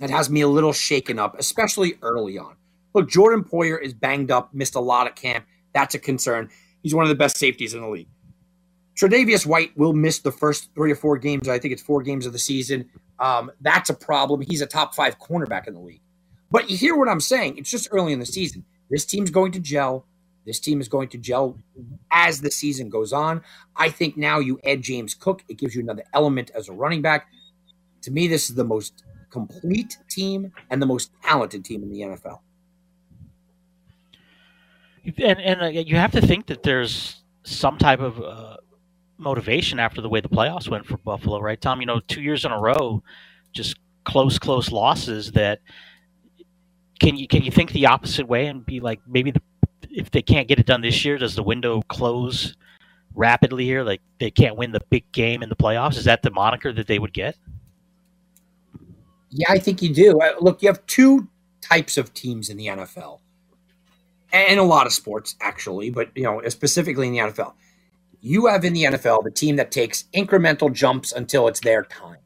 that 0.00 0.10
has 0.10 0.28
me 0.28 0.40
a 0.40 0.48
little 0.48 0.72
shaken 0.72 1.20
up, 1.20 1.38
especially 1.38 1.96
early 2.02 2.38
on. 2.38 2.56
Look, 2.92 3.08
Jordan 3.08 3.44
Poyer 3.44 3.80
is 3.80 3.94
banged 3.94 4.32
up, 4.32 4.52
missed 4.52 4.74
a 4.74 4.80
lot 4.80 5.06
of 5.06 5.14
camp. 5.14 5.46
That's 5.72 5.94
a 5.94 6.00
concern. 6.00 6.50
He's 6.82 6.94
one 6.94 7.04
of 7.04 7.08
the 7.08 7.14
best 7.14 7.36
safeties 7.36 7.72
in 7.72 7.82
the 7.82 7.88
league. 7.88 8.08
Tre'Davious 8.96 9.44
White 9.44 9.76
will 9.76 9.92
miss 9.92 10.20
the 10.20 10.32
first 10.32 10.74
three 10.74 10.90
or 10.90 10.96
four 10.96 11.18
games. 11.18 11.48
I 11.48 11.58
think 11.58 11.72
it's 11.72 11.82
four 11.82 12.02
games 12.02 12.24
of 12.26 12.32
the 12.32 12.38
season. 12.38 12.88
Um, 13.18 13.50
that's 13.60 13.90
a 13.90 13.94
problem. 13.94 14.40
He's 14.40 14.62
a 14.62 14.66
top 14.66 14.94
five 14.94 15.18
cornerback 15.18 15.68
in 15.68 15.74
the 15.74 15.80
league. 15.80 16.00
But 16.50 16.70
you 16.70 16.76
hear 16.76 16.96
what 16.96 17.08
I'm 17.08 17.20
saying? 17.20 17.58
It's 17.58 17.70
just 17.70 17.88
early 17.90 18.12
in 18.12 18.20
the 18.20 18.26
season. 18.26 18.64
This 18.90 19.04
team's 19.04 19.30
going 19.30 19.52
to 19.52 19.60
gel. 19.60 20.06
This 20.46 20.60
team 20.60 20.80
is 20.80 20.88
going 20.88 21.08
to 21.08 21.18
gel 21.18 21.58
as 22.10 22.40
the 22.40 22.50
season 22.50 22.88
goes 22.88 23.12
on. 23.12 23.42
I 23.74 23.90
think 23.90 24.16
now 24.16 24.38
you 24.38 24.60
add 24.64 24.80
James 24.80 25.12
Cook, 25.12 25.42
it 25.48 25.58
gives 25.58 25.74
you 25.74 25.82
another 25.82 26.04
element 26.14 26.50
as 26.54 26.68
a 26.68 26.72
running 26.72 27.02
back. 27.02 27.26
To 28.02 28.10
me, 28.10 28.28
this 28.28 28.48
is 28.48 28.54
the 28.54 28.64
most 28.64 29.04
complete 29.30 29.98
team 30.08 30.52
and 30.70 30.80
the 30.80 30.86
most 30.86 31.10
talented 31.22 31.64
team 31.64 31.82
in 31.82 31.90
the 31.90 32.00
NFL. 32.00 32.38
And 35.18 35.40
and 35.40 35.62
uh, 35.62 35.66
you 35.66 35.96
have 35.96 36.12
to 36.12 36.20
think 36.20 36.46
that 36.46 36.62
there's 36.62 37.22
some 37.42 37.78
type 37.78 38.00
of 38.00 38.20
uh, 38.20 38.56
motivation 39.18 39.78
after 39.78 40.00
the 40.00 40.08
way 40.08 40.20
the 40.20 40.28
playoffs 40.28 40.68
went 40.68 40.86
for 40.86 40.96
Buffalo, 40.98 41.40
right, 41.40 41.60
Tom? 41.60 41.80
You 41.80 41.86
know, 41.86 42.00
two 42.00 42.22
years 42.22 42.44
in 42.44 42.52
a 42.52 42.60
row, 42.60 43.02
just 43.52 43.76
close, 44.04 44.38
close 44.38 44.70
losses. 44.70 45.32
That 45.32 45.60
can 47.00 47.16
you 47.16 47.28
can 47.28 47.42
you 47.42 47.50
think 47.50 47.72
the 47.72 47.86
opposite 47.86 48.26
way 48.28 48.46
and 48.46 48.64
be 48.64 48.80
like 48.80 49.00
maybe 49.06 49.30
the, 49.30 49.42
if 49.90 50.10
they 50.10 50.22
can't 50.22 50.48
get 50.48 50.58
it 50.58 50.66
done 50.66 50.80
this 50.80 51.04
year, 51.04 51.18
does 51.18 51.34
the 51.34 51.42
window 51.42 51.82
close 51.82 52.56
rapidly 53.14 53.64
here? 53.64 53.82
Like 53.82 54.00
they 54.18 54.30
can't 54.30 54.56
win 54.56 54.72
the 54.72 54.80
big 54.90 55.10
game 55.12 55.42
in 55.42 55.48
the 55.48 55.56
playoffs. 55.56 55.96
Is 55.96 56.04
that 56.04 56.22
the 56.22 56.30
moniker 56.30 56.72
that 56.72 56.86
they 56.86 56.98
would 56.98 57.12
get? 57.12 57.36
Yeah, 59.30 59.50
I 59.50 59.58
think 59.58 59.82
you 59.82 59.92
do. 59.92 60.20
Uh, 60.20 60.32
look, 60.40 60.62
you 60.62 60.68
have 60.68 60.84
two 60.86 61.28
types 61.60 61.98
of 61.98 62.14
teams 62.14 62.48
in 62.48 62.56
the 62.56 62.66
NFL, 62.66 63.20
and 64.32 64.60
a 64.60 64.62
lot 64.62 64.86
of 64.86 64.92
sports 64.92 65.36
actually, 65.40 65.90
but 65.90 66.10
you 66.14 66.22
know 66.22 66.40
specifically 66.48 67.08
in 67.08 67.12
the 67.12 67.18
NFL 67.18 67.54
you 68.26 68.46
have 68.46 68.64
in 68.64 68.72
the 68.72 68.82
NFL 68.82 69.22
the 69.22 69.30
team 69.30 69.54
that 69.56 69.70
takes 69.70 70.04
incremental 70.12 70.72
jumps 70.72 71.12
until 71.12 71.46
it's 71.46 71.60
their 71.60 71.84
time. 71.84 72.18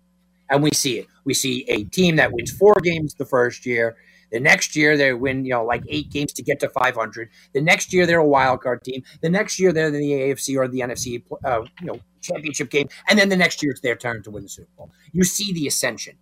And 0.48 0.62
we 0.62 0.70
see 0.70 0.98
it. 0.98 1.06
We 1.24 1.34
see 1.34 1.64
a 1.68 1.84
team 1.84 2.16
that 2.16 2.32
wins 2.32 2.50
four 2.50 2.74
games 2.82 3.14
the 3.14 3.26
first 3.26 3.66
year. 3.66 3.96
The 4.32 4.40
next 4.40 4.74
year 4.74 4.96
they 4.96 5.12
win, 5.12 5.44
you 5.44 5.50
know, 5.50 5.62
like 5.62 5.82
eight 5.88 6.10
games 6.10 6.32
to 6.34 6.42
get 6.42 6.58
to 6.60 6.70
500. 6.70 7.28
The 7.52 7.60
next 7.60 7.92
year 7.92 8.06
they're 8.06 8.18
a 8.18 8.26
wild 8.26 8.62
card 8.62 8.82
team. 8.82 9.02
The 9.20 9.28
next 9.28 9.60
year 9.60 9.72
they're 9.72 9.88
in 9.88 9.92
the 9.92 10.12
AFC 10.12 10.56
or 10.56 10.68
the 10.68 10.80
NFC, 10.80 11.22
uh, 11.44 11.62
you 11.80 11.86
know, 11.86 12.00
championship 12.22 12.70
game. 12.70 12.88
And 13.08 13.18
then 13.18 13.28
the 13.28 13.36
next 13.36 13.62
year 13.62 13.72
it's 13.72 13.82
their 13.82 13.96
turn 13.96 14.22
to 14.22 14.30
win 14.30 14.44
the 14.44 14.48
Super 14.48 14.70
Bowl. 14.78 14.90
You 15.12 15.24
see 15.24 15.52
the 15.52 15.66
ascension. 15.66 16.16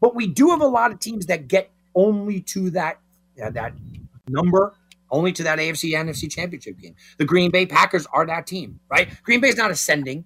But 0.00 0.16
we 0.16 0.26
do 0.26 0.50
have 0.50 0.60
a 0.60 0.66
lot 0.66 0.90
of 0.90 0.98
teams 0.98 1.26
that 1.26 1.46
get 1.46 1.70
only 1.94 2.40
to 2.40 2.70
that 2.70 2.98
uh, 3.42 3.50
that 3.50 3.74
number 4.28 4.74
only 5.10 5.32
to 5.32 5.42
that 5.42 5.58
AFC 5.58 5.92
NFC 5.92 6.30
championship 6.30 6.78
game. 6.78 6.94
The 7.18 7.24
Green 7.24 7.50
Bay 7.50 7.66
Packers 7.66 8.06
are 8.12 8.26
that 8.26 8.46
team, 8.46 8.80
right? 8.90 9.08
Green 9.22 9.40
Bay's 9.40 9.56
not 9.56 9.70
ascending 9.70 10.24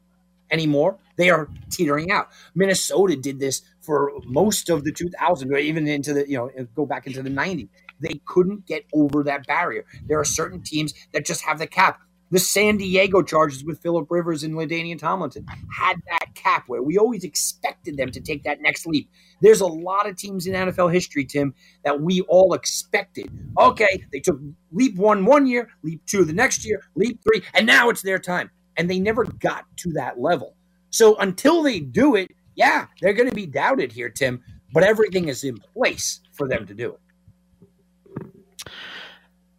anymore. 0.51 0.99
They 1.17 1.31
are 1.31 1.49
teetering 1.71 2.11
out. 2.11 2.29
Minnesota 2.55 3.17
did 3.17 3.41
this 3.41 3.63
for 3.81 4.13
most 4.25 4.69
of 4.71 4.85
the 4.85 4.93
2000s, 4.93 5.51
or 5.51 5.57
even 5.57 5.87
into 5.87 6.13
the, 6.13 6.29
you 6.29 6.37
know, 6.37 6.51
go 6.75 6.87
back 6.87 7.07
into 7.07 7.23
the 7.23 7.31
90s. 7.31 7.69
They 8.01 8.21
couldn't 8.27 8.67
get 8.67 8.85
over 8.93 9.23
that 9.25 9.47
barrier. 9.47 9.85
There 10.07 10.19
are 10.19 10.25
certain 10.25 10.63
teams 10.63 10.95
that 11.13 11.25
just 11.25 11.43
have 11.43 11.59
the 11.59 11.67
cap. 11.67 12.01
The 12.35 12.41
San 12.41 12.79
Diego 12.79 13.23
Chargers 13.23 13.63
with 13.63 13.81
Philip 13.81 14.11
Rivers 14.11 14.43
and 14.43 14.55
LaDainian 14.55 14.99
Tomlinson 14.99 15.47
had 15.73 16.03
that 16.11 16.35
cap 16.35 16.65
where 16.67 16.83
we 16.83 16.99
always 16.99 17.23
expected 17.23 17.97
them 17.97 18.11
to 18.11 18.21
take 18.21 18.43
that 18.43 18.61
next 18.61 18.89
leap. 18.89 19.09
There's 19.41 19.61
a 19.61 19.69
lot 19.69 20.09
of 20.09 20.17
teams 20.17 20.49
in 20.49 20.53
NFL 20.53 20.93
history, 20.93 21.25
Tim, 21.25 21.55
that 21.85 22.01
we 22.01 22.23
all 22.23 22.53
expected. 22.53 23.31
Okay, 23.57 24.05
they 24.11 24.19
took 24.19 24.41
leap 24.73 24.97
one 24.97 25.25
one 25.27 25.47
year, 25.47 25.69
leap 25.85 26.05
two 26.07 26.25
the 26.25 26.33
next 26.33 26.67
year, 26.67 26.83
leap 26.97 27.21
three, 27.23 27.41
and 27.55 27.69
now 27.69 27.89
it's 27.89 28.03
their 28.03 28.19
time. 28.19 28.51
And 28.77 28.91
they 28.91 28.99
never 28.99 29.23
got 29.23 29.67
to 29.77 29.93
that 29.93 30.19
level. 30.19 30.57
So 30.91 31.15
until 31.19 31.63
they 31.63 31.79
do 31.79 32.17
it, 32.17 32.33
yeah, 32.57 32.87
they're 33.01 33.13
going 33.13 33.29
to 33.29 33.35
be 33.37 33.47
doubted 33.47 33.93
here, 33.93 34.09
Tim, 34.09 34.43
but 34.73 34.83
everything 34.83 35.29
is 35.29 35.45
in 35.45 35.57
place 35.57 36.21
for 36.33 36.49
them 36.49 36.67
to 36.67 36.75
do 36.75 36.95
it. 36.95 37.01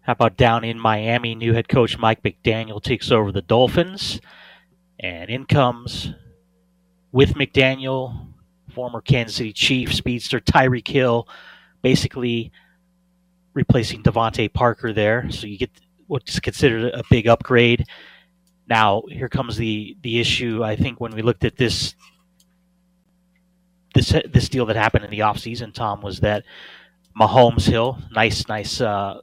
How 0.05 0.13
about 0.13 0.37
down 0.37 0.63
in 0.63 0.79
Miami, 0.79 1.33
new 1.33 1.53
head 1.53 1.67
coach 1.67 1.97
Mike 1.97 2.21
McDaniel 2.21 2.81
takes 2.81 3.09
over 3.09 3.31
the 3.31 3.41
Dolphins, 3.41 4.21
and 4.99 5.31
in 5.31 5.45
comes 5.45 6.13
with 7.11 7.33
McDaniel, 7.33 8.27
former 8.71 9.01
Kansas 9.01 9.35
City 9.35 9.51
Chief 9.51 9.91
speedster 9.91 10.39
Tyreek 10.39 10.87
Hill, 10.87 11.27
basically 11.81 12.51
replacing 13.55 14.03
DeVante 14.03 14.53
Parker 14.53 14.93
there. 14.93 15.31
So 15.31 15.47
you 15.47 15.57
get 15.57 15.71
what's 16.05 16.39
considered 16.39 16.93
a 16.93 17.01
big 17.09 17.27
upgrade. 17.27 17.85
Now 18.69 19.01
here 19.09 19.29
comes 19.29 19.57
the 19.57 19.97
the 20.01 20.19
issue. 20.19 20.63
I 20.63 20.75
think 20.75 21.01
when 21.01 21.15
we 21.15 21.23
looked 21.23 21.45
at 21.45 21.57
this 21.57 21.95
this 23.95 24.13
this 24.31 24.49
deal 24.49 24.67
that 24.67 24.75
happened 24.75 25.05
in 25.05 25.09
the 25.09 25.19
offseason, 25.19 25.73
Tom, 25.73 26.01
was 26.01 26.19
that 26.19 26.43
Mahomes 27.19 27.67
Hill, 27.67 27.97
nice 28.11 28.47
nice 28.47 28.81
uh, 28.81 29.21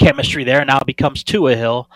chemistry 0.00 0.44
there. 0.44 0.64
Now 0.64 0.78
it 0.78 0.86
becomes 0.86 1.22
Tua 1.22 1.54
Hill. 1.54 1.88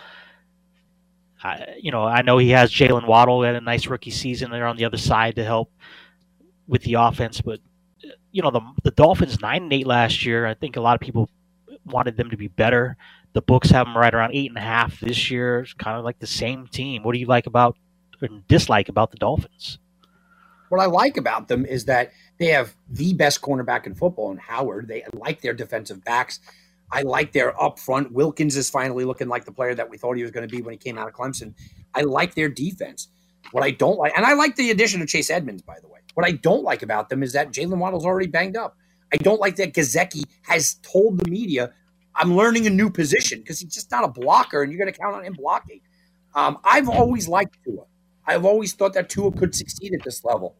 I, 1.42 1.76
you 1.80 1.90
know, 1.90 2.04
I 2.04 2.22
know 2.22 2.38
he 2.38 2.50
has 2.50 2.72
Jalen 2.72 3.06
Waddle 3.06 3.42
had 3.42 3.54
a 3.54 3.60
nice 3.60 3.86
rookie 3.86 4.10
season 4.10 4.50
there 4.50 4.66
on 4.66 4.76
the 4.76 4.84
other 4.84 4.96
side 4.96 5.36
to 5.36 5.44
help 5.44 5.70
with 6.66 6.82
the 6.82 6.94
offense, 6.94 7.40
but 7.40 7.60
you 8.32 8.42
know 8.42 8.50
the 8.50 8.60
the 8.82 8.90
Dolphins 8.90 9.40
nine 9.40 9.64
and 9.64 9.72
eight 9.72 9.86
last 9.86 10.24
year. 10.24 10.46
I 10.46 10.54
think 10.54 10.76
a 10.76 10.80
lot 10.80 10.94
of 10.94 11.00
people 11.00 11.28
wanted 11.84 12.16
them 12.16 12.30
to 12.30 12.36
be 12.36 12.48
better. 12.48 12.96
The 13.32 13.42
books 13.42 13.70
have 13.70 13.86
them 13.86 13.96
right 13.96 14.14
around 14.14 14.34
eight 14.34 14.50
and 14.50 14.58
a 14.58 14.62
half 14.62 15.00
this 15.00 15.30
year. 15.30 15.60
It's 15.60 15.74
kind 15.74 15.98
of 15.98 16.04
like 16.04 16.18
the 16.18 16.26
same 16.26 16.66
team. 16.68 17.02
What 17.02 17.12
do 17.12 17.18
you 17.18 17.26
like 17.26 17.46
about 17.46 17.76
or 18.22 18.28
dislike 18.48 18.88
about 18.88 19.10
the 19.10 19.18
Dolphins? 19.18 19.78
What 20.68 20.80
I 20.80 20.86
like 20.86 21.16
about 21.16 21.48
them 21.48 21.66
is 21.66 21.84
that 21.84 22.12
they 22.38 22.46
have 22.46 22.74
the 22.88 23.12
best 23.12 23.40
cornerback 23.42 23.86
in 23.86 23.94
football 23.94 24.30
in 24.30 24.38
Howard. 24.38 24.88
They 24.88 25.04
like 25.12 25.40
their 25.40 25.52
defensive 25.52 26.04
backs. 26.04 26.40
I 26.94 27.02
like 27.02 27.32
their 27.32 27.60
up 27.60 27.80
front. 27.80 28.12
Wilkins 28.12 28.56
is 28.56 28.70
finally 28.70 29.04
looking 29.04 29.26
like 29.26 29.44
the 29.44 29.50
player 29.50 29.74
that 29.74 29.90
we 29.90 29.98
thought 29.98 30.16
he 30.16 30.22
was 30.22 30.30
going 30.30 30.48
to 30.48 30.56
be 30.56 30.62
when 30.62 30.72
he 30.72 30.78
came 30.78 30.96
out 30.96 31.08
of 31.08 31.12
Clemson. 31.12 31.52
I 31.92 32.02
like 32.02 32.36
their 32.36 32.48
defense. 32.48 33.08
What 33.50 33.64
I 33.64 33.72
don't 33.72 33.98
like, 33.98 34.12
and 34.16 34.24
I 34.24 34.34
like 34.34 34.54
the 34.54 34.70
addition 34.70 35.02
of 35.02 35.08
Chase 35.08 35.28
Edmonds, 35.28 35.60
by 35.60 35.74
the 35.82 35.88
way. 35.88 35.98
What 36.14 36.24
I 36.24 36.30
don't 36.30 36.62
like 36.62 36.84
about 36.84 37.08
them 37.08 37.24
is 37.24 37.32
that 37.32 37.50
Jalen 37.50 37.78
Waddle's 37.78 38.06
already 38.06 38.28
banged 38.28 38.56
up. 38.56 38.76
I 39.12 39.16
don't 39.16 39.40
like 39.40 39.56
that 39.56 39.74
Gesicki 39.74 40.22
has 40.42 40.74
told 40.82 41.18
the 41.18 41.28
media, 41.28 41.72
I'm 42.14 42.36
learning 42.36 42.68
a 42.68 42.70
new 42.70 42.90
position 42.90 43.40
because 43.40 43.58
he's 43.58 43.74
just 43.74 43.90
not 43.90 44.04
a 44.04 44.08
blocker 44.08 44.62
and 44.62 44.72
you're 44.72 44.78
going 44.78 44.92
to 44.92 44.98
count 44.98 45.16
on 45.16 45.24
him 45.24 45.34
blocking. 45.34 45.80
Um, 46.36 46.58
I've 46.62 46.88
always 46.88 47.26
liked 47.26 47.58
Tua. 47.64 47.86
I've 48.24 48.44
always 48.44 48.72
thought 48.72 48.94
that 48.94 49.08
Tua 49.08 49.32
could 49.32 49.54
succeed 49.56 49.94
at 49.94 50.04
this 50.04 50.24
level, 50.24 50.56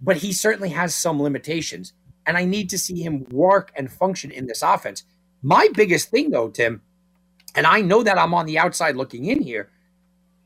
but 0.00 0.18
he 0.18 0.34
certainly 0.34 0.68
has 0.68 0.94
some 0.94 1.22
limitations. 1.22 1.94
And 2.26 2.36
I 2.36 2.44
need 2.44 2.68
to 2.68 2.78
see 2.78 3.02
him 3.02 3.24
work 3.30 3.72
and 3.74 3.90
function 3.90 4.30
in 4.30 4.46
this 4.46 4.62
offense 4.62 5.04
my 5.42 5.68
biggest 5.74 6.10
thing, 6.10 6.30
though, 6.30 6.50
Tim, 6.50 6.82
and 7.54 7.66
I 7.66 7.80
know 7.80 8.02
that 8.02 8.18
I'm 8.18 8.34
on 8.34 8.46
the 8.46 8.58
outside 8.58 8.96
looking 8.96 9.26
in 9.26 9.42
here. 9.42 9.70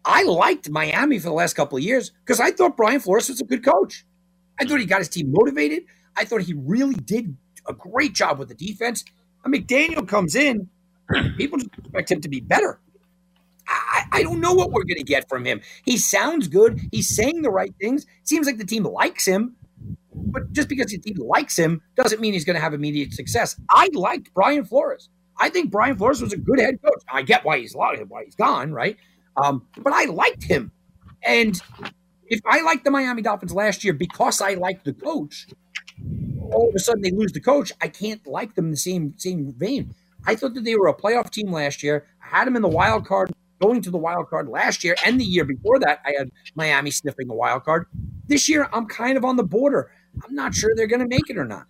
I 0.05 0.23
liked 0.25 0.69
Miami 0.71 1.19
for 1.19 1.29
the 1.29 1.35
last 1.35 1.55
couple 1.55 1.79
of 1.79 1.85
years 1.85 2.11
because 2.11 2.41
I 2.41 2.51
thought 2.51 2.77
Brian 2.77 3.01
Flores 3.01 3.29
was 3.29 3.41
a 3.41 3.45
good 3.45 3.65
coach. 3.65 4.05
I 4.61 4.65
thought 4.65 4.81
he 4.81 4.87
mm. 4.87 4.91
got 4.91 4.99
his 4.99 5.09
team 5.09 5.33
motivated. 5.33 5.85
I 6.17 6.25
thought 6.25 6.43
he 6.43 6.55
really 6.55 6.95
did 6.95 7.37
a 7.67 7.73
great 7.73 8.13
job 8.13 8.39
with 8.39 8.49
the 8.49 8.55
defense. 8.55 9.05
And 9.45 9.53
McDaniel 9.53 10.07
comes 10.07 10.35
in, 10.35 10.69
people 11.37 11.59
just 11.59 11.71
expect 11.79 12.11
him 12.11 12.21
to 12.21 12.29
be 12.29 12.41
better. 12.41 12.79
I, 13.67 14.05
I 14.13 14.23
don't 14.23 14.41
know 14.41 14.53
what 14.53 14.71
we're 14.73 14.85
going 14.85 14.99
to 14.99 15.05
get 15.05 15.29
from 15.29 15.45
him. 15.45 15.63
He 15.85 15.97
sounds 15.97 16.49
good. 16.49 16.81
He's 16.93 17.15
saying 17.15 17.43
the 17.43 17.51
right 17.51 17.75
things. 17.81 18.07
Seems 18.23 18.47
like 18.47 18.59
the 18.59 18.67
team 18.67 18.85
likes 18.85 19.27
him. 19.27 19.57
But 20.15 20.53
just 20.53 20.69
because 20.69 20.91
he 20.91 21.15
likes 21.15 21.59
him 21.59 21.83
doesn't 21.97 22.21
mean 22.21 22.33
he's 22.33 22.45
going 22.45 22.57
to 22.57 22.63
have 22.63 22.75
immediate 22.75 23.13
success. 23.13 23.61
I 23.71 23.89
liked 23.93 24.33
Brian 24.35 24.65
Flores. 24.65 25.09
I 25.39 25.49
think 25.49 25.71
Brian 25.71 25.97
Flores 25.97 26.23
was 26.23 26.33
a 26.33 26.37
good 26.37 26.61
head 26.61 26.81
coach. 26.83 27.03
I 27.11 27.23
get 27.23 27.45
why 27.45 27.59
he's 27.59 27.75
why 27.75 27.97
he's 28.25 28.37
gone, 28.37 28.73
right? 28.73 28.97
Um, 29.37 29.67
but 29.79 29.93
I 29.93 30.05
liked 30.05 30.45
him, 30.45 30.71
and 31.25 31.61
if 32.27 32.41
I 32.47 32.63
liked 32.63 32.85
the 32.85 32.91
Miami 32.91 33.23
Dolphins 33.23 33.53
last 33.53 33.83
year 33.85 33.93
because 33.93 34.41
I 34.41 34.55
liked 34.55 34.85
the 34.85 34.93
coach, 34.93 35.49
all 36.53 36.69
of 36.69 36.75
a 36.75 36.79
sudden 36.79 37.03
they 37.03 37.11
lose 37.11 37.33
the 37.33 37.41
coach, 37.41 37.73
I 37.81 37.89
can't 37.89 38.25
like 38.27 38.55
them 38.55 38.67
in 38.67 38.71
the 38.71 38.77
same 38.77 39.15
same 39.17 39.53
vein. 39.57 39.95
I 40.27 40.37
thought 40.37 40.55
that 40.55 40.65
they 40.65 40.77
were 40.77 40.89
a 40.89 40.95
playoff 40.95 41.31
team 41.31 41.51
last 41.51 41.83
year. 41.83 42.07
I 42.23 42.39
had 42.39 42.47
them 42.47 42.57
in 42.57 42.63
the 42.63 42.69
wild 42.69 43.07
card, 43.07 43.33
going 43.61 43.83
to 43.83 43.91
the 43.91 43.99
wild 43.99 44.29
card 44.29 44.49
last 44.49 44.85
year 44.85 44.95
and 45.05 45.21
the 45.21 45.25
year 45.25 45.45
before 45.45 45.79
that. 45.81 46.01
I 46.05 46.13
had 46.19 46.31
Miami 46.55 46.91
sniffing 46.91 47.29
the 47.29 47.35
wild 47.35 47.65
card. 47.65 47.87
This 48.27 48.49
year, 48.49 48.69
I'm 48.73 48.87
kind 48.87 49.17
of 49.19 49.25
on 49.25 49.37
the 49.37 49.45
border. 49.45 49.91
I'm 50.23 50.35
not 50.35 50.55
sure 50.55 50.75
they're 50.75 50.87
going 50.87 51.01
to 51.01 51.09
make 51.09 51.31
it 51.31 51.39
or 51.39 51.45
not. 51.45 51.67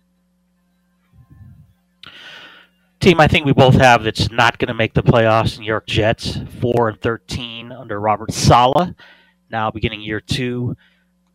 Team, 2.99 3.19
I 3.19 3.27
think 3.27 3.45
we 3.45 3.53
both 3.53 3.75
have 3.75 4.03
that's 4.03 4.31
not 4.31 4.57
going 4.57 4.67
to 4.67 4.73
make 4.73 4.93
the 4.93 5.03
playoffs. 5.03 5.59
New 5.59 5.65
York 5.65 5.85
Jets, 5.85 6.39
four 6.59 6.89
and 6.89 6.99
thirteen 6.99 7.71
under 7.71 7.99
Robert 7.99 8.31
Saleh. 8.33 8.95
Now 9.51 9.69
beginning 9.69 10.01
year 10.01 10.19
two, 10.19 10.75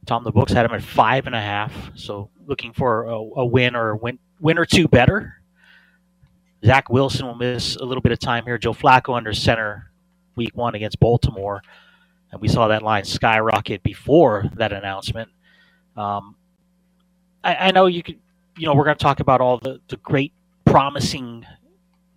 Tom 0.06 0.24
the 0.24 0.32
books 0.32 0.52
had 0.52 0.66
him 0.66 0.72
at 0.72 0.82
five 0.82 1.26
and 1.26 1.34
a 1.34 1.40
half. 1.40 1.72
So 1.94 2.30
looking 2.46 2.72
for 2.72 3.04
a, 3.04 3.14
a 3.14 3.46
win 3.46 3.76
or 3.76 3.90
a 3.90 3.96
win, 3.96 4.18
win 4.40 4.58
or 4.58 4.66
two 4.66 4.88
better. 4.88 5.34
Zach 6.64 6.90
Wilson 6.90 7.26
will 7.26 7.36
miss 7.36 7.76
a 7.76 7.84
little 7.84 8.02
bit 8.02 8.12
of 8.12 8.18
time 8.18 8.44
here. 8.44 8.58
Joe 8.58 8.74
Flacco 8.74 9.16
under 9.16 9.32
center 9.32 9.92
week 10.36 10.56
one 10.56 10.74
against 10.74 10.98
Baltimore. 10.98 11.62
And 12.32 12.40
we 12.40 12.48
saw 12.48 12.68
that 12.68 12.82
line 12.82 13.04
skyrocket 13.04 13.82
before 13.82 14.44
that 14.54 14.72
announcement. 14.72 15.30
Um, 15.96 16.36
I, 17.43 17.55
I, 17.55 17.70
know 17.70 17.86
you 17.86 18.03
could, 18.03 18.18
you 18.57 18.66
know, 18.66 18.74
we're 18.74 18.84
going 18.84 18.97
to 18.97 19.03
talk 19.03 19.20
about 19.20 19.41
all 19.41 19.59
the, 19.59 19.80
the 19.88 19.97
great 19.99 20.32
promising 20.64 21.47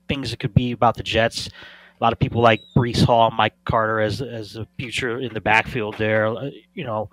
things 0.07 0.31
that 0.31 0.39
could 0.39 0.53
be 0.53 0.71
about 0.71 0.95
the 0.95 1.03
Jets. 1.03 1.47
A 1.47 2.03
lot 2.03 2.13
of 2.13 2.19
people 2.19 2.41
like 2.41 2.61
Breece 2.75 3.03
Hall, 3.03 3.31
Mike 3.31 3.55
Carter 3.65 4.01
as 4.01 4.21
as 4.21 4.57
a 4.57 4.67
future 4.77 5.19
in 5.19 5.33
the 5.33 5.39
backfield 5.39 5.97
there. 5.97 6.27
Uh, 6.27 6.49
you 6.73 6.83
know, 6.83 7.09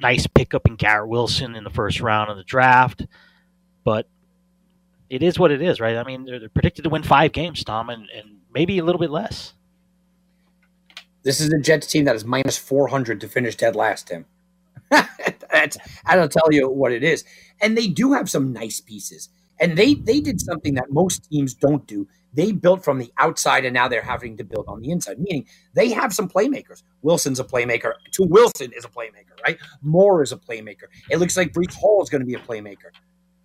nice 0.00 0.26
pickup 0.26 0.66
in 0.66 0.76
Garrett 0.76 1.08
Wilson 1.08 1.54
in 1.54 1.64
the 1.64 1.70
first 1.70 2.00
round 2.00 2.30
of 2.30 2.36
the 2.36 2.44
draft, 2.44 3.06
but 3.84 4.06
it 5.10 5.22
is 5.22 5.38
what 5.38 5.50
it 5.50 5.62
is, 5.62 5.80
right? 5.80 5.96
I 5.96 6.04
mean, 6.04 6.24
they're, 6.24 6.38
they're 6.38 6.48
predicted 6.48 6.84
to 6.84 6.90
win 6.90 7.02
five 7.02 7.32
games, 7.32 7.64
Tom, 7.64 7.88
and, 7.88 8.08
and 8.14 8.38
maybe 8.52 8.78
a 8.78 8.84
little 8.84 8.98
bit 8.98 9.10
less. 9.10 9.54
This 11.22 11.40
is 11.40 11.52
a 11.52 11.58
Jets 11.58 11.86
team 11.86 12.04
that 12.04 12.16
is 12.16 12.24
minus 12.24 12.58
400 12.58 13.20
to 13.20 13.28
finish 13.28 13.56
dead 13.56 13.74
last, 13.74 14.08
Tim. 14.08 14.26
That's, 15.50 15.78
I 16.06 16.16
don't 16.16 16.32
tell 16.32 16.48
you 16.50 16.68
what 16.68 16.92
it 16.92 17.02
is. 17.02 17.24
And 17.60 17.76
they 17.76 17.88
do 17.88 18.12
have 18.12 18.30
some 18.30 18.52
nice 18.52 18.80
pieces. 18.80 19.28
And 19.60 19.76
they 19.76 19.94
they 19.94 20.20
did 20.20 20.40
something 20.40 20.74
that 20.74 20.92
most 20.92 21.28
teams 21.30 21.54
don't 21.54 21.86
do. 21.86 22.06
They 22.32 22.52
built 22.52 22.84
from 22.84 22.98
the 22.98 23.12
outside 23.18 23.64
and 23.64 23.74
now 23.74 23.88
they're 23.88 24.02
having 24.02 24.36
to 24.36 24.44
build 24.44 24.66
on 24.68 24.80
the 24.80 24.90
inside, 24.90 25.18
meaning 25.18 25.46
they 25.74 25.90
have 25.90 26.12
some 26.12 26.28
playmakers. 26.28 26.84
Wilson's 27.02 27.40
a 27.40 27.44
playmaker. 27.44 27.94
To 28.12 28.22
Wilson 28.24 28.72
is 28.76 28.84
a 28.84 28.88
playmaker, 28.88 29.34
right? 29.44 29.58
Moore 29.82 30.22
is 30.22 30.30
a 30.30 30.36
playmaker. 30.36 30.84
It 31.10 31.18
looks 31.18 31.36
like 31.36 31.52
Breece 31.52 31.74
Hall 31.74 32.02
is 32.02 32.08
going 32.08 32.20
to 32.20 32.26
be 32.26 32.34
a 32.34 32.38
playmaker 32.38 32.92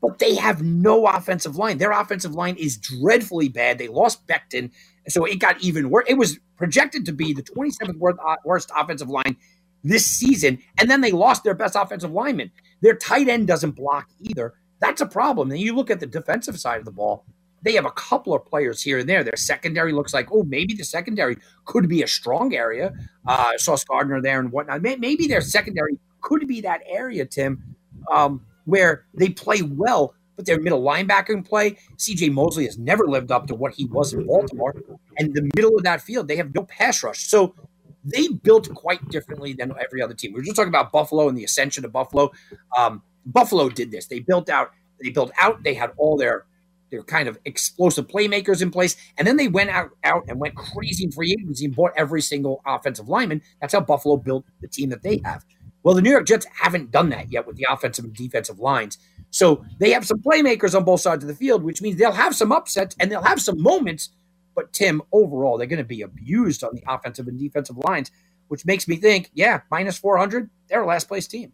but 0.02 0.20
they 0.20 0.36
have 0.36 0.62
no 0.62 1.08
offensive 1.08 1.56
line. 1.56 1.78
Their 1.78 1.92
offensive 1.92 2.36
line 2.36 2.58
is 2.58 2.78
dreadfully 2.78 3.48
bad. 3.48 3.78
They 3.78 3.88
lost 3.88 4.28
Becton, 4.28 4.72
so 5.08 5.24
it 5.24 5.40
got 5.40 5.62
even 5.62 5.90
worse. 5.90 6.06
It 6.10 6.16
was 6.16 6.40
projected 6.58 7.06
to 7.06 7.14
be 7.14 7.34
the 7.34 7.42
27th 7.42 7.96
uh, 8.20 8.36
worst 8.44 8.70
offensive 8.78 9.10
line 9.10 9.38
this 9.84 10.06
season, 10.06 10.60
and 10.80 10.90
then 10.90 11.02
they 11.02 11.12
lost 11.12 11.44
their 11.44 11.54
best 11.54 11.76
offensive 11.76 12.12
lineman. 12.12 12.52
Their 12.82 12.96
tight 12.96 13.28
end 13.28 13.48
doesn't 13.48 13.72
block 13.72 14.10
either. 14.20 14.54
That's 14.80 15.02
a 15.02 15.06
problem. 15.06 15.52
And 15.52 15.60
you 15.60 15.76
look 15.76 15.90
at 15.90 16.00
the 16.00 16.06
defensive 16.06 16.60
side 16.60 16.80
of 16.80 16.86
the 16.86 16.92
ball, 16.92 17.26
they 17.64 17.74
have 17.74 17.86
a 17.86 17.92
couple 17.92 18.34
of 18.34 18.46
players 18.46 18.82
here 18.82 19.00
and 19.00 19.08
there. 19.08 19.24
Their 19.24 19.38
secondary 19.38 19.94
looks 19.94 20.14
like, 20.14 20.28
oh, 20.32 20.44
maybe 20.44 20.74
the 20.74 20.84
secondary 20.84 21.38
could 21.66 21.88
be 21.88 22.04
a 22.04 22.08
strong 22.08 22.54
area. 22.54 22.94
Uh, 23.26 23.58
Sauce 23.58 23.86
Gardner 23.86 24.22
there 24.22 24.40
and 24.40 24.52
whatnot. 24.52 24.82
Maybe 24.82 25.28
their 25.28 25.42
secondary 25.42 25.98
could 26.22 26.46
be 26.48 26.62
that 26.62 26.82
area, 26.86 27.26
Tim. 27.26 27.76
Um, 28.12 28.46
where 28.66 29.06
they 29.14 29.30
play 29.30 29.62
well, 29.62 30.14
but 30.36 30.46
their 30.46 30.60
middle 30.60 30.82
linebacker 30.82 31.30
in 31.30 31.44
play. 31.44 31.78
CJ 31.98 32.32
Mosley 32.32 32.66
has 32.66 32.78
never 32.78 33.08
lived 33.08 33.32
up 33.32 33.48
to 33.48 33.56
what 33.56 33.74
he 33.74 33.86
was 33.86 34.14
in 34.14 34.26
Baltimore. 34.26 34.76
And 35.18 35.34
the 35.34 35.50
middle 35.56 35.76
of 35.78 35.84
that 35.84 36.02
field, 36.02 36.28
they 36.28 36.36
have 36.38 36.54
no 36.54 36.64
pass 36.64 37.04
rush. 37.04 37.28
So 37.28 37.56
they 38.04 38.28
built 38.28 38.74
quite 38.74 39.08
differently 39.10 39.54
than 39.54 39.74
every 39.82 40.02
other 40.02 40.14
team. 40.14 40.34
We 40.34 40.40
were 40.40 40.44
just 40.44 40.56
talking 40.56 40.70
about 40.70 40.92
Buffalo 40.92 41.30
and 41.30 41.38
the 41.38 41.44
ascension 41.44 41.86
of 41.86 41.92
Buffalo. 41.92 42.32
Um, 42.78 43.02
Buffalo 43.26 43.70
did 43.70 43.92
this. 43.92 44.08
They 44.08 44.20
built 44.20 44.50
out, 44.50 44.72
they 45.02 45.10
built 45.10 45.32
out, 45.38 45.64
they 45.64 45.74
had 45.74 45.92
all 45.98 46.18
their 46.18 46.46
their 46.94 47.04
kind 47.04 47.28
of 47.28 47.40
explosive 47.46 48.08
playmakers 48.08 48.62
in 48.62 48.70
place. 48.70 48.96
And 49.18 49.28
then 49.28 49.36
they 49.36 49.48
went 49.48 49.72
out, 49.72 49.90
out 50.04 50.26
and 50.28 50.40
went 50.40 50.54
crazy 50.54 51.06
in 51.06 51.12
free 51.12 51.32
agency 51.32 51.66
and 51.66 51.76
bought 51.76 51.92
every 51.98 52.22
single 52.22 52.62
offensive 52.68 53.10
lineman. 53.10 53.42
That's 53.60 53.74
how 53.74 53.82
Buffalo 53.82 54.16
built 54.16 54.46
the 54.62 54.68
team 54.68 54.90
that 54.92 55.02
they 55.02 55.20
have. 55.26 55.44
Well, 55.82 55.96
the 55.96 56.04
New 56.04 56.12
York 56.12 56.28
Jets 56.28 56.46
haven't 56.54 56.92
done 56.92 57.10
that 57.10 57.32
yet 57.32 57.48
with 57.48 57.58
the 57.58 57.66
offensive 57.70 58.06
and 58.06 58.14
defensive 58.14 58.60
lines. 58.60 59.00
So 59.32 59.66
they 59.80 59.90
have 59.92 60.06
some 60.06 60.20
playmakers 60.20 60.76
on 60.76 60.84
both 60.84 61.02
sides 61.02 61.24
of 61.24 61.28
the 61.28 61.36
field, 61.36 61.64
which 61.64 61.82
means 61.82 61.98
they'll 61.98 62.12
have 62.12 62.36
some 62.36 62.52
upsets 62.52 62.96
and 63.00 63.12
they'll 63.12 63.24
have 63.24 63.42
some 63.42 63.60
moments. 63.62 64.10
But 64.56 64.74
Tim, 64.74 65.02
overall, 65.12 65.58
they're 65.58 65.68
going 65.68 65.78
to 65.78 65.84
be 65.86 66.02
abused 66.02 66.64
on 66.64 66.76
the 66.76 66.84
offensive 66.88 67.28
and 67.28 67.40
defensive 67.40 67.78
lines, 67.78 68.12
which 68.50 68.66
makes 68.66 68.88
me 68.88 68.98
think, 68.98 69.30
yeah, 69.34 69.62
minus 69.72 69.98
400, 69.98 70.50
they're 70.70 70.84
a 70.84 70.88
last 70.88 71.08
place 71.08 71.28
team. 71.28 71.54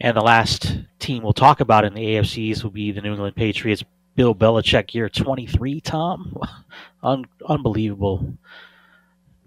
And 0.00 0.16
the 0.16 0.22
last 0.22 0.78
team 0.98 1.22
we'll 1.22 1.32
talk 1.32 1.60
about 1.60 1.84
in 1.84 1.94
the 1.94 2.00
AFCs 2.00 2.62
will 2.62 2.70
be 2.70 2.92
the 2.92 3.02
New 3.02 3.12
England 3.12 3.36
Patriots. 3.36 3.84
Bill 4.16 4.34
Belichick, 4.34 4.94
year 4.94 5.08
23, 5.08 5.80
Tom. 5.80 6.36
Un- 7.02 7.26
unbelievable 7.48 8.26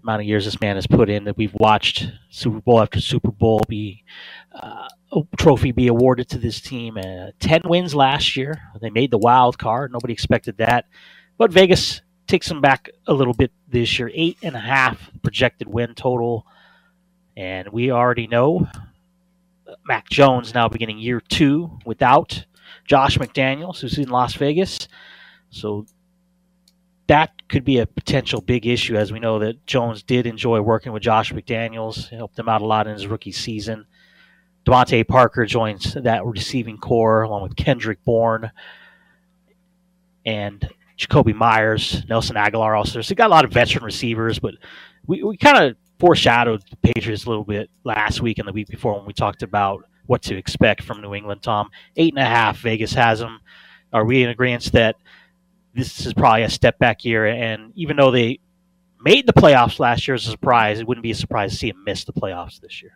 amount 0.04 0.22
of 0.22 0.28
years 0.28 0.44
this 0.44 0.60
man 0.60 0.76
has 0.76 0.86
put 0.86 1.10
in 1.10 1.24
that 1.24 1.36
we've 1.36 1.54
watched 1.54 2.10
Super 2.30 2.60
Bowl 2.60 2.80
after 2.82 3.00
Super 3.00 3.30
Bowl 3.30 3.60
be 3.68 4.04
uh, 4.54 4.88
trophy 5.36 5.72
be 5.72 5.88
awarded 5.88 6.28
to 6.30 6.38
this 6.38 6.60
team. 6.60 6.96
Uh, 6.96 7.30
Ten 7.40 7.62
wins 7.64 7.94
last 7.94 8.36
year. 8.36 8.60
They 8.80 8.90
made 8.90 9.10
the 9.10 9.18
wild 9.18 9.58
card. 9.58 9.92
Nobody 9.92 10.12
expected 10.12 10.58
that, 10.58 10.86
but 11.38 11.52
Vegas 11.52 12.00
takes 12.26 12.48
them 12.48 12.60
back 12.60 12.88
a 13.06 13.12
little 13.12 13.34
bit 13.34 13.52
this 13.68 13.98
year. 13.98 14.10
Eight 14.14 14.38
and 14.42 14.56
a 14.56 14.60
half 14.60 15.10
projected 15.22 15.68
win 15.68 15.94
total, 15.94 16.46
and 17.36 17.68
we 17.68 17.90
already 17.90 18.26
know 18.26 18.68
Mac 19.86 20.08
Jones 20.08 20.54
now 20.54 20.68
beginning 20.68 20.98
year 20.98 21.20
two 21.20 21.78
without 21.84 22.44
Josh 22.86 23.18
McDaniels, 23.18 23.80
who's 23.80 23.98
in 23.98 24.08
Las 24.08 24.34
Vegas. 24.34 24.88
So 25.50 25.86
that 27.06 27.32
could 27.48 27.64
be 27.64 27.78
a 27.78 27.86
potential 27.86 28.40
big 28.40 28.66
issue, 28.66 28.96
as 28.96 29.12
we 29.12 29.20
know 29.20 29.38
that 29.40 29.66
Jones 29.66 30.02
did 30.02 30.26
enjoy 30.26 30.60
working 30.60 30.92
with 30.92 31.02
Josh 31.02 31.32
McDaniels, 31.32 32.08
helped 32.08 32.38
him 32.38 32.48
out 32.48 32.62
a 32.62 32.66
lot 32.66 32.86
in 32.86 32.94
his 32.94 33.06
rookie 33.06 33.32
season. 33.32 33.86
DeVante 34.64 35.06
Parker 35.06 35.46
joins 35.46 35.94
that 35.94 36.24
receiving 36.24 36.78
corps 36.78 37.22
along 37.22 37.42
with 37.42 37.56
Kendrick 37.56 38.02
Bourne 38.04 38.50
and 40.24 40.68
Jakobi 40.98 41.34
Meyers, 41.34 42.04
Nelson 42.08 42.36
Agholor 42.36 42.76
also. 42.76 43.00
So 43.00 43.14
got 43.14 43.26
a 43.26 43.34
lot 43.34 43.44
of 43.44 43.52
veteran 43.52 43.84
receivers, 43.84 44.38
but 44.38 44.54
we, 45.06 45.22
we 45.22 45.36
kind 45.36 45.58
of 45.58 45.76
foreshadowed 45.98 46.62
the 46.70 46.76
Patriots 46.76 47.24
a 47.24 47.28
little 47.28 47.44
bit 47.44 47.70
last 47.84 48.20
week 48.20 48.38
and 48.38 48.48
the 48.48 48.52
week 48.52 48.68
before 48.68 48.96
when 48.96 49.06
we 49.06 49.12
talked 49.12 49.42
about 49.42 49.84
what 50.06 50.22
to 50.22 50.36
expect 50.36 50.82
from 50.82 51.00
New 51.00 51.14
England, 51.14 51.42
Tom. 51.42 51.70
Eight 51.96 52.14
and 52.14 52.22
a 52.22 52.26
half, 52.26 52.58
Vegas 52.58 52.92
has 52.94 53.18
them. 53.18 53.40
Are 53.92 54.04
we 54.04 54.22
in 54.22 54.30
agreement 54.30 54.72
that– 54.72 54.96
this 55.74 56.06
is 56.06 56.14
probably 56.14 56.44
a 56.44 56.50
step 56.50 56.78
back 56.78 57.04
year. 57.04 57.26
And 57.26 57.72
even 57.74 57.96
though 57.96 58.10
they 58.10 58.38
made 59.00 59.26
the 59.26 59.32
playoffs 59.32 59.80
last 59.80 60.06
year 60.06 60.14
as 60.14 60.26
a 60.26 60.30
surprise, 60.30 60.80
it 60.80 60.86
wouldn't 60.86 61.02
be 61.02 61.10
a 61.10 61.16
surprise 61.16 61.52
to 61.52 61.56
see 61.58 61.70
them 61.70 61.82
miss 61.84 62.04
the 62.04 62.12
playoffs 62.12 62.60
this 62.60 62.82
year. 62.82 62.92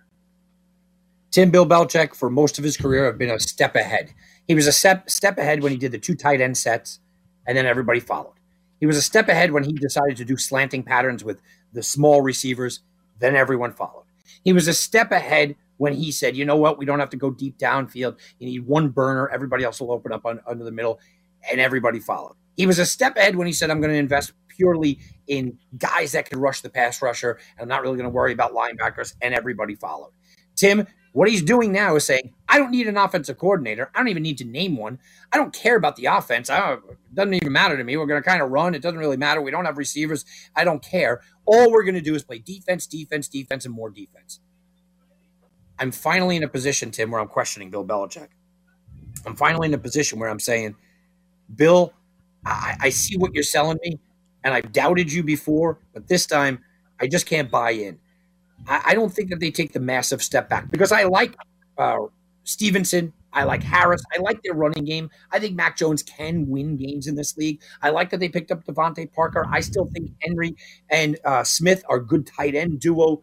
Tim 1.31 1.51
Bill 1.51 1.67
Belichick, 1.67 2.15
for 2.15 2.31
most 2.31 2.59
of 2.59 2.65
his 2.65 2.77
career, 2.77 3.05
have 3.05 3.19
been 3.19 3.31
a 3.31 3.39
step 3.39 3.77
ahead. 3.77 4.15
He 4.47 4.55
was 4.55 4.67
a 4.67 4.73
step 4.73 5.11
step 5.11 5.39
ahead 5.39 5.63
when 5.63 5.73
he 5.73 5.79
did 5.79 5.93
the 5.93 5.99
two 5.99 6.15
tight 6.15 6.41
end 6.41 6.57
sets, 6.57 7.01
and 7.47 7.57
then 7.57 7.67
everybody 7.67 8.01
followed. 8.01 8.35
He 8.81 8.87
was 8.87 8.97
a 8.97 9.03
step 9.03 9.29
ahead 9.29 9.53
when 9.53 9.65
he 9.65 9.73
decided 9.73 10.17
to 10.19 10.25
do 10.25 10.37
slanting 10.37 10.83
patterns 10.83 11.25
with 11.25 11.41
the 11.73 11.83
small 11.83 12.23
receivers. 12.23 12.81
Then 13.19 13.37
everyone 13.37 13.73
followed. 13.73 14.05
He 14.45 14.53
was 14.53 14.69
a 14.69 14.75
step 14.75 15.13
ahead 15.13 15.57
when 15.77 15.93
he 15.93 16.13
said, 16.13 16.37
"You 16.37 16.45
know 16.45 16.57
what? 16.57 16.79
We 16.79 16.87
don't 16.87 17.01
have 17.01 17.11
to 17.11 17.17
go 17.17 17.31
deep 17.31 17.59
downfield. 17.59 18.17
You 18.39 18.49
need 18.49 18.67
one 18.67 18.89
burner. 18.89 19.29
Everybody 19.29 19.65
else 19.65 19.81
will 19.81 19.93
open 19.93 20.13
up 20.13 20.25
on, 20.25 20.41
under 20.47 20.65
the 20.65 20.73
middle," 20.73 20.99
and 21.51 21.61
everybody 21.61 22.01
followed. 22.01 22.37
He 22.57 22.67
was 22.67 22.81
a 22.81 22.87
step 22.87 23.17
ahead 23.17 23.37
when 23.37 23.47
he 23.47 23.53
said, 23.53 23.71
I'm 23.71 23.81
going 23.81 23.93
to 23.93 23.99
invest 23.99 24.33
purely 24.49 24.99
in 25.29 25.57
guys 25.79 26.11
that 26.13 26.29
can 26.29 26.41
rush 26.41 26.61
the 26.61 26.69
pass 26.69 27.01
rusher, 27.01 27.39
and 27.57 27.63
I'm 27.63 27.69
not 27.69 27.83
really 27.83 27.97
going 27.97 28.11
to 28.11 28.15
worry 28.15 28.33
about 28.33 28.53
linebackers, 28.53 29.15
and 29.23 29.33
everybody 29.33 29.77
followed. 29.77 30.11
Tim, 30.57 30.85
what 31.19 31.28
he's 31.28 31.43
doing 31.43 31.73
now 31.73 31.97
is 31.97 32.07
saying, 32.07 32.32
I 32.49 32.59
don't 32.59 32.70
need 32.70 32.86
an 32.86 32.97
offensive 32.97 33.39
coordinator. 33.39 33.90
I 33.93 33.99
don't 33.99 34.07
even 34.07 34.23
need 34.23 34.39
to 34.39 34.45
name 34.45 34.77
one. 34.77 35.01
I 35.32 35.36
don't 35.36 35.53
care 35.53 35.74
about 35.74 35.97
the 35.97 36.05
offense. 36.05 36.49
It 36.49 36.81
doesn't 37.12 37.35
even 37.35 37.51
matter 37.51 37.77
to 37.77 37.82
me. 37.82 37.97
We're 37.97 38.07
going 38.07 38.23
to 38.23 38.28
kind 38.28 38.40
of 38.40 38.51
run. 38.51 38.73
It 38.77 38.82
doesn't 38.82 39.01
really 39.01 39.16
matter. 39.16 39.43
We 39.43 39.51
don't 39.51 39.65
have 39.65 39.78
receivers. 39.78 40.24
I 40.55 40.62
don't 40.62 40.81
care. 40.81 41.23
All 41.45 41.73
we're 41.73 41.82
going 41.82 41.97
to 41.97 42.01
do 42.01 42.15
is 42.15 42.23
play 42.23 42.39
defense, 42.39 42.86
defense, 42.86 43.27
defense, 43.27 43.65
and 43.65 43.74
more 43.74 43.90
defense. 43.90 44.39
I'm 45.81 45.90
finally 45.90 46.36
in 46.36 46.45
a 46.45 46.49
position, 46.49 46.93
Tim, 46.93 47.11
where 47.11 47.20
I'm 47.20 47.27
questioning 47.27 47.69
Bill 47.69 47.85
Belichick. 47.85 48.28
I'm 49.27 49.35
finally 49.35 49.66
in 49.66 49.74
a 49.74 49.78
position 49.78 50.20
where 50.20 50.31
I'm 50.31 50.39
saying, 50.39 50.77
Bill, 51.53 51.93
I, 52.47 52.77
I 52.81 52.89
see 52.90 53.16
what 53.16 53.35
you're 53.35 53.43
selling 53.43 53.81
me, 53.82 53.99
and 54.45 54.55
I've 54.55 54.70
doubted 54.70 55.12
you 55.12 55.24
before, 55.24 55.81
but 55.93 56.07
this 56.07 56.27
time 56.27 56.61
I 57.01 57.09
just 57.09 57.27
can't 57.27 57.51
buy 57.51 57.73
in. 57.73 57.99
I, 58.66 58.82
I 58.86 58.94
don't 58.94 59.12
think 59.12 59.30
that 59.30 59.40
they 59.40 59.51
take 59.51 59.72
the 59.72 59.80
massive 59.80 60.22
step 60.22 60.48
back 60.48 60.70
because 60.70 60.93
I 60.93 61.05
like 61.05 61.35
uh, 61.76 61.98
Stevenson 62.44 63.12
I 63.32 63.44
like 63.44 63.62
Harris. 63.62 64.02
I 64.16 64.20
like 64.20 64.43
their 64.43 64.55
running 64.55 64.85
game. 64.85 65.10
I 65.30 65.39
think 65.39 65.56
Mac 65.56 65.76
Jones 65.76 66.02
can 66.02 66.48
win 66.48 66.76
games 66.76 67.06
in 67.06 67.14
this 67.14 67.36
league. 67.36 67.60
I 67.82 67.90
like 67.90 68.10
that 68.10 68.20
they 68.20 68.28
picked 68.28 68.51
up 68.51 68.64
DeVante 68.64 69.12
Parker. 69.12 69.47
I 69.51 69.60
still 69.60 69.86
think 69.93 70.10
Henry 70.22 70.56
and 70.90 71.18
uh, 71.24 71.44
Smith 71.44 71.85
are 71.89 72.01
good 72.01 72.26
tight 72.26 72.55
end 72.55 72.80
duo. 72.80 73.22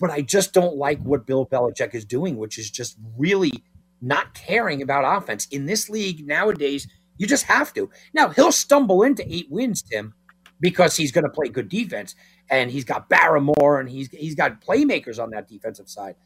But 0.00 0.10
I 0.10 0.22
just 0.22 0.52
don't 0.52 0.76
like 0.76 1.00
what 1.00 1.26
Bill 1.26 1.46
Belichick 1.46 1.94
is 1.94 2.04
doing, 2.04 2.36
which 2.36 2.58
is 2.58 2.70
just 2.70 2.96
really 3.16 3.52
not 4.00 4.34
caring 4.34 4.82
about 4.82 5.22
offense. 5.22 5.46
In 5.46 5.66
this 5.66 5.88
league 5.88 6.26
nowadays, 6.26 6.88
you 7.18 7.26
just 7.26 7.44
have 7.44 7.72
to. 7.74 7.90
Now, 8.12 8.30
he'll 8.30 8.52
stumble 8.52 9.02
into 9.02 9.24
eight 9.32 9.46
wins, 9.48 9.82
Tim, 9.82 10.14
because 10.58 10.96
he's 10.96 11.12
going 11.12 11.24
to 11.24 11.30
play 11.30 11.48
good 11.48 11.68
defense 11.68 12.16
and 12.50 12.70
he's 12.70 12.84
got 12.84 13.08
Barmore 13.08 13.80
and 13.80 13.88
he's 13.88 14.08
he's 14.10 14.34
got 14.34 14.60
playmakers 14.60 15.22
on 15.22 15.30
that 15.30 15.48
defensive 15.48 15.88
side. 15.88 16.16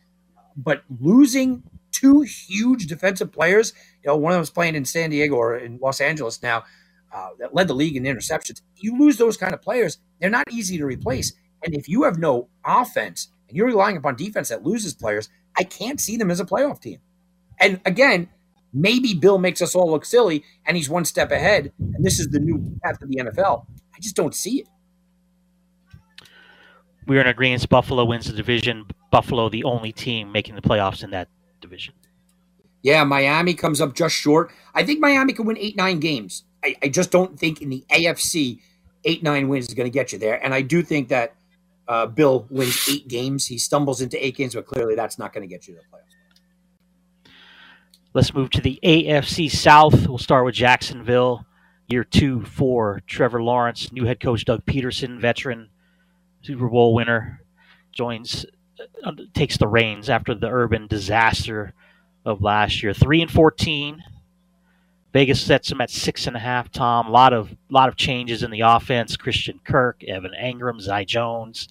But 0.57 0.83
losing 1.01 1.63
two 1.93 2.23
huge 2.23 2.87
defensive 2.87 3.33
players, 3.33 3.73
you 4.03 4.09
know, 4.09 4.17
one 4.17 4.33
of 4.33 4.39
them's 4.39 4.51
playing 4.51 4.75
in 4.75 4.85
San 4.85 5.11
Diego 5.11 5.37
or 5.37 5.57
in 5.57 5.79
Los 5.81 6.01
Angeles 6.01 6.43
now, 6.43 6.65
uh, 7.13 7.31
that 7.39 7.55
led 7.55 7.69
the 7.69 7.75
league 7.75 7.97
in 7.97 8.05
interceptions. 8.05 8.61
You 8.77 8.99
lose 8.99 9.17
those 9.17 9.37
kind 9.37 9.55
of 9.55 9.63
players, 9.63 9.99
they're 10.21 10.31
not 10.31 10.51
easy 10.51 10.79
to 10.79 10.87
replace. 10.87 11.33
And 11.65 11.75
if 11.75 11.89
you 11.89 12.05
have 12.05 12.19
no 12.19 12.49
offense 12.65 13.29
and 13.49 13.57
you're 13.57 13.67
relying 13.67 13.97
upon 13.97 14.17
defense 14.17 14.49
that 14.49 14.63
loses 14.65 14.95
players, 14.95 15.29
I 15.57 15.65
can't 15.65 16.01
see 16.01 16.17
them 16.17 16.31
as 16.31 16.41
a 16.41 16.45
playoff 16.45 16.81
team. 16.81 17.01
And 17.59 17.81
again, 17.85 18.29
maybe 18.73 19.15
Bill 19.15 19.39
makes 19.39 19.61
us 19.61 19.75
all 19.75 19.91
look 19.91 20.05
silly 20.05 20.45
and 20.65 20.77
he's 20.77 20.89
one 20.89 21.05
step 21.05 21.31
ahead, 21.31 21.73
and 21.79 22.05
this 22.05 22.19
is 22.21 22.29
the 22.29 22.39
new 22.41 22.79
path 22.83 23.03
of 23.03 23.11
the 23.11 23.17
NFL. 23.17 23.67
I 23.95 24.01
just 24.01 24.17
don't 24.17 24.35
see 24.35 24.61
it. 24.61 24.69
We're 27.11 27.23
in 27.23 27.27
agreement. 27.27 27.69
Buffalo 27.69 28.05
wins 28.05 28.27
the 28.27 28.33
division. 28.35 28.87
Buffalo, 29.11 29.49
the 29.49 29.65
only 29.65 29.91
team 29.91 30.31
making 30.31 30.55
the 30.55 30.63
playoffs 30.63 31.03
in 31.03 31.11
that 31.11 31.27
division. 31.61 31.93
Yeah, 32.83 33.03
Miami 33.03 33.53
comes 33.53 33.81
up 33.81 33.97
just 33.97 34.15
short. 34.15 34.53
I 34.77 34.85
think 34.85 35.01
Miami 35.01 35.33
can 35.33 35.45
win 35.45 35.59
eight, 35.59 35.75
nine 35.75 35.99
games. 35.99 36.45
I, 36.65 36.77
I 36.85 36.89
just 36.89 37.11
don't 37.11 37.37
think 37.37 37.63
in 37.63 37.69
the 37.69 37.85
AFC, 37.91 38.61
eight, 39.05 39.25
nine 39.25 39.49
wins 39.49 39.67
is 39.67 39.75
going 39.75 39.91
to 39.91 39.93
get 39.93 40.13
you 40.13 40.21
there. 40.21 40.41
And 40.45 40.55
I 40.55 40.63
do 40.63 40.85
think 40.85 41.09
that 41.09 41.35
uh, 41.89 42.07
Bill 42.07 42.47
wins 42.49 42.89
eight 42.89 43.09
games. 43.09 43.45
He 43.45 43.59
stumbles 43.59 44.01
into 44.01 44.25
eight 44.25 44.37
games, 44.37 44.55
but 44.55 44.67
clearly 44.67 44.95
that's 44.95 45.19
not 45.19 45.33
going 45.33 45.43
to 45.43 45.53
get 45.53 45.67
you 45.67 45.75
to 45.75 45.81
the 45.81 45.87
playoffs. 45.89 47.33
Let's 48.15 48.33
move 48.33 48.51
to 48.51 48.61
the 48.61 48.79
AFC 48.85 49.51
South. 49.51 50.07
We'll 50.07 50.19
start 50.19 50.45
with 50.45 50.55
Jacksonville. 50.55 51.45
Year 51.89 52.05
two 52.05 52.45
for 52.45 53.03
Trevor 53.09 53.43
Lawrence, 53.43 53.91
new 53.91 54.05
head 54.05 54.21
coach 54.21 54.45
Doug 54.45 54.65
Pederson, 54.65 55.19
veteran 55.21 55.71
Super 56.43 56.69
Bowl 56.69 56.95
winner, 56.95 57.43
joins, 57.93 58.47
uh, 59.05 59.13
takes 59.35 59.57
the 59.57 59.69
reins 59.69 60.09
after 60.09 60.35
the 60.35 60.49
urban 60.49 60.87
disaster 60.87 61.75
of 62.25 62.43
last 62.43 62.83
year. 62.83 62.93
Three 62.95 63.23
and 63.23 63.31
fourteen. 63.31 64.03
Vegas 65.13 65.41
sets 65.41 65.73
him 65.73 65.81
at 65.81 65.91
six 65.91 66.29
and 66.29 66.37
a 66.37 66.41
half. 66.41 66.71
Tom, 66.71 67.09
a 67.09 67.11
lot 67.11 67.33
of 67.33 67.55
lot 67.69 67.89
of 67.89 67.97
changes 67.97 68.43
in 68.43 68.51
the 68.51 68.61
offense. 68.61 69.17
Christian 69.17 69.61
Kirk, 69.65 70.05
Evan 70.05 70.33
Engram, 70.41 70.81
Zay 70.81 71.05
Jones, 71.05 71.69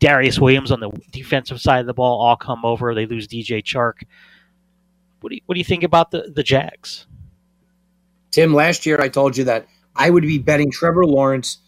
Darious 0.00 0.40
Williams 0.40 0.72
on 0.72 0.80
the 0.80 0.90
defensive 1.12 1.60
side 1.60 1.80
of 1.80 1.86
the 1.86 1.94
ball 1.94 2.20
all 2.20 2.36
come 2.36 2.64
over. 2.64 2.94
They 2.94 3.06
lose 3.06 3.28
DJ 3.28 3.62
Chark. 3.62 4.02
What 5.20 5.30
do 5.30 5.36
you, 5.36 5.42
what 5.46 5.54
do 5.54 5.60
you 5.60 5.64
think 5.64 5.84
about 5.84 6.10
the 6.10 6.32
the 6.34 6.42
Jags? 6.42 7.06
Tim, 8.32 8.54
last 8.54 8.86
year 8.86 9.00
I 9.00 9.08
told 9.08 9.36
you 9.36 9.44
that 9.44 9.66
I 9.94 10.10
would 10.10 10.22
be 10.22 10.38
betting 10.38 10.70
Trevor 10.70 11.04
Lawrence 11.04 11.58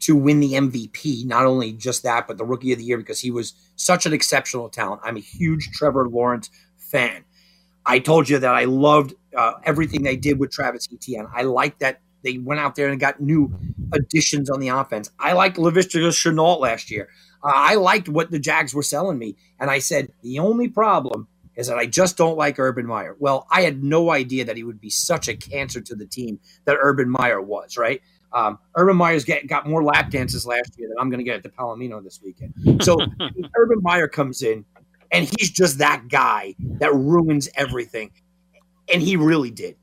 to 0.00 0.16
win 0.16 0.40
the 0.40 0.52
MVP. 0.52 1.24
Not 1.26 1.46
only 1.46 1.72
just 1.72 2.02
that, 2.02 2.26
but 2.26 2.38
the 2.38 2.44
rookie 2.44 2.72
of 2.72 2.78
the 2.78 2.84
year 2.84 2.98
because 2.98 3.20
he 3.20 3.30
was 3.30 3.54
such 3.76 4.06
an 4.06 4.12
exceptional 4.12 4.68
talent. 4.68 5.00
I'm 5.04 5.16
a 5.16 5.20
huge 5.20 5.70
Trevor 5.72 6.08
Lawrence 6.08 6.50
fan. 6.76 7.24
I 7.84 7.98
told 7.98 8.28
you 8.28 8.38
that 8.38 8.54
I 8.54 8.64
loved 8.64 9.14
uh, 9.36 9.54
everything 9.64 10.02
they 10.02 10.16
did 10.16 10.38
with 10.38 10.50
Travis 10.50 10.88
Etienne. 10.92 11.26
I 11.34 11.42
like 11.42 11.78
that 11.78 12.00
they 12.22 12.38
went 12.38 12.60
out 12.60 12.74
there 12.74 12.88
and 12.88 13.00
got 13.00 13.20
new 13.20 13.52
additions 13.92 14.50
on 14.50 14.60
the 14.60 14.68
offense. 14.68 15.10
I 15.18 15.32
liked 15.32 15.56
Laviska 15.56 15.98
Shenault 16.08 16.60
last 16.60 16.90
year. 16.90 17.08
Uh, 17.42 17.52
I 17.54 17.76
liked 17.76 18.08
what 18.08 18.30
the 18.30 18.38
Jags 18.38 18.74
were 18.74 18.82
selling 18.82 19.18
me. 19.18 19.36
And 19.60 19.70
I 19.70 19.78
said, 19.78 20.12
the 20.22 20.38
only 20.40 20.68
problem 20.68 21.28
is 21.54 21.66
that 21.68 21.78
I 21.78 21.86
just 21.86 22.16
don't 22.16 22.36
like 22.36 22.58
Urban 22.58 22.86
Meyer. 22.86 23.16
Well, 23.18 23.46
I 23.50 23.62
had 23.62 23.82
no 23.82 24.10
idea 24.10 24.44
that 24.44 24.56
he 24.56 24.64
would 24.64 24.80
be 24.80 24.90
such 24.90 25.28
a 25.28 25.36
cancer 25.36 25.80
to 25.80 25.94
the 25.94 26.06
team 26.06 26.38
that 26.64 26.76
Urban 26.80 27.10
Meyer 27.10 27.40
was, 27.40 27.76
right? 27.76 28.00
Um, 28.32 28.58
Urban 28.76 28.96
Meyer's 28.96 29.24
get, 29.24 29.46
got 29.46 29.66
more 29.66 29.82
lap 29.82 30.10
dances 30.10 30.46
last 30.46 30.78
year 30.78 30.88
than 30.88 30.98
I'm 30.98 31.08
going 31.10 31.18
to 31.18 31.24
get 31.24 31.36
at 31.36 31.42
the 31.42 31.48
Palomino 31.48 32.02
this 32.02 32.20
weekend. 32.22 32.54
So 32.82 32.98
Urban 33.56 33.78
Meyer 33.82 34.08
comes 34.08 34.42
in, 34.42 34.64
and 35.10 35.24
he's 35.38 35.50
just 35.50 35.78
that 35.78 36.08
guy 36.08 36.54
that 36.80 36.94
ruins 36.94 37.48
everything. 37.54 38.10
And 38.92 39.02
he 39.02 39.16
really 39.16 39.50
did. 39.50 39.76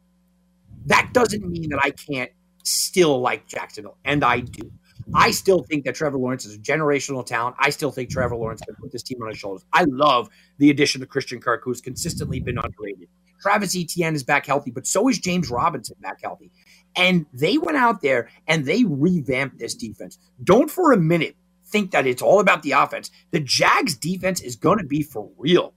That 0.87 1.09
doesn't 1.13 1.47
mean 1.47 1.69
that 1.69 1.79
I 1.83 1.91
can't 1.91 2.31
still 2.63 3.19
like 3.19 3.47
Jacksonville, 3.47 3.97
and 4.05 4.23
I 4.23 4.41
do. 4.41 4.71
I 5.13 5.31
still 5.31 5.63
think 5.63 5.85
that 5.85 5.93
Trevor 5.93 6.17
Lawrence 6.17 6.45
is 6.45 6.55
a 6.55 6.59
generational 6.59 7.25
talent. 7.25 7.55
I 7.59 7.69
still 7.69 7.91
think 7.91 8.09
Trevor 8.09 8.35
Lawrence 8.35 8.61
can 8.61 8.75
put 8.75 8.91
this 8.91 9.03
team 9.03 9.21
on 9.21 9.29
his 9.29 9.37
shoulders. 9.37 9.63
I 9.71 9.83
love 9.83 10.29
the 10.57 10.69
addition 10.71 11.03
of 11.03 11.09
Christian 11.09 11.39
Kirk, 11.39 11.61
who's 11.63 11.81
consistently 11.81 12.39
been 12.39 12.57
underrated. 12.57 13.07
Travis 13.39 13.75
Etienne 13.75 14.15
is 14.15 14.23
back 14.23 14.45
healthy, 14.45 14.71
but 14.71 14.87
so 14.87 15.07
is 15.07 15.19
James 15.19 15.51
Robinson 15.51 15.95
back 16.01 16.19
healthy. 16.23 16.51
And 16.97 17.25
they 17.33 17.57
went 17.57 17.77
out 17.77 18.01
there 18.01 18.29
and 18.47 18.65
they 18.65 18.83
revamped 18.85 19.59
this 19.59 19.75
defense. 19.75 20.17
Don't 20.43 20.71
for 20.71 20.93
a 20.93 20.97
minute 20.97 21.35
think 21.65 21.91
that 21.91 22.07
it's 22.07 22.21
all 22.21 22.39
about 22.39 22.63
the 22.63 22.71
offense. 22.71 23.11
The 23.31 23.39
Jags 23.39 23.95
defense 23.95 24.41
is 24.41 24.55
going 24.55 24.77
to 24.77 24.85
be 24.85 25.01
for 25.03 25.29
real. 25.37 25.73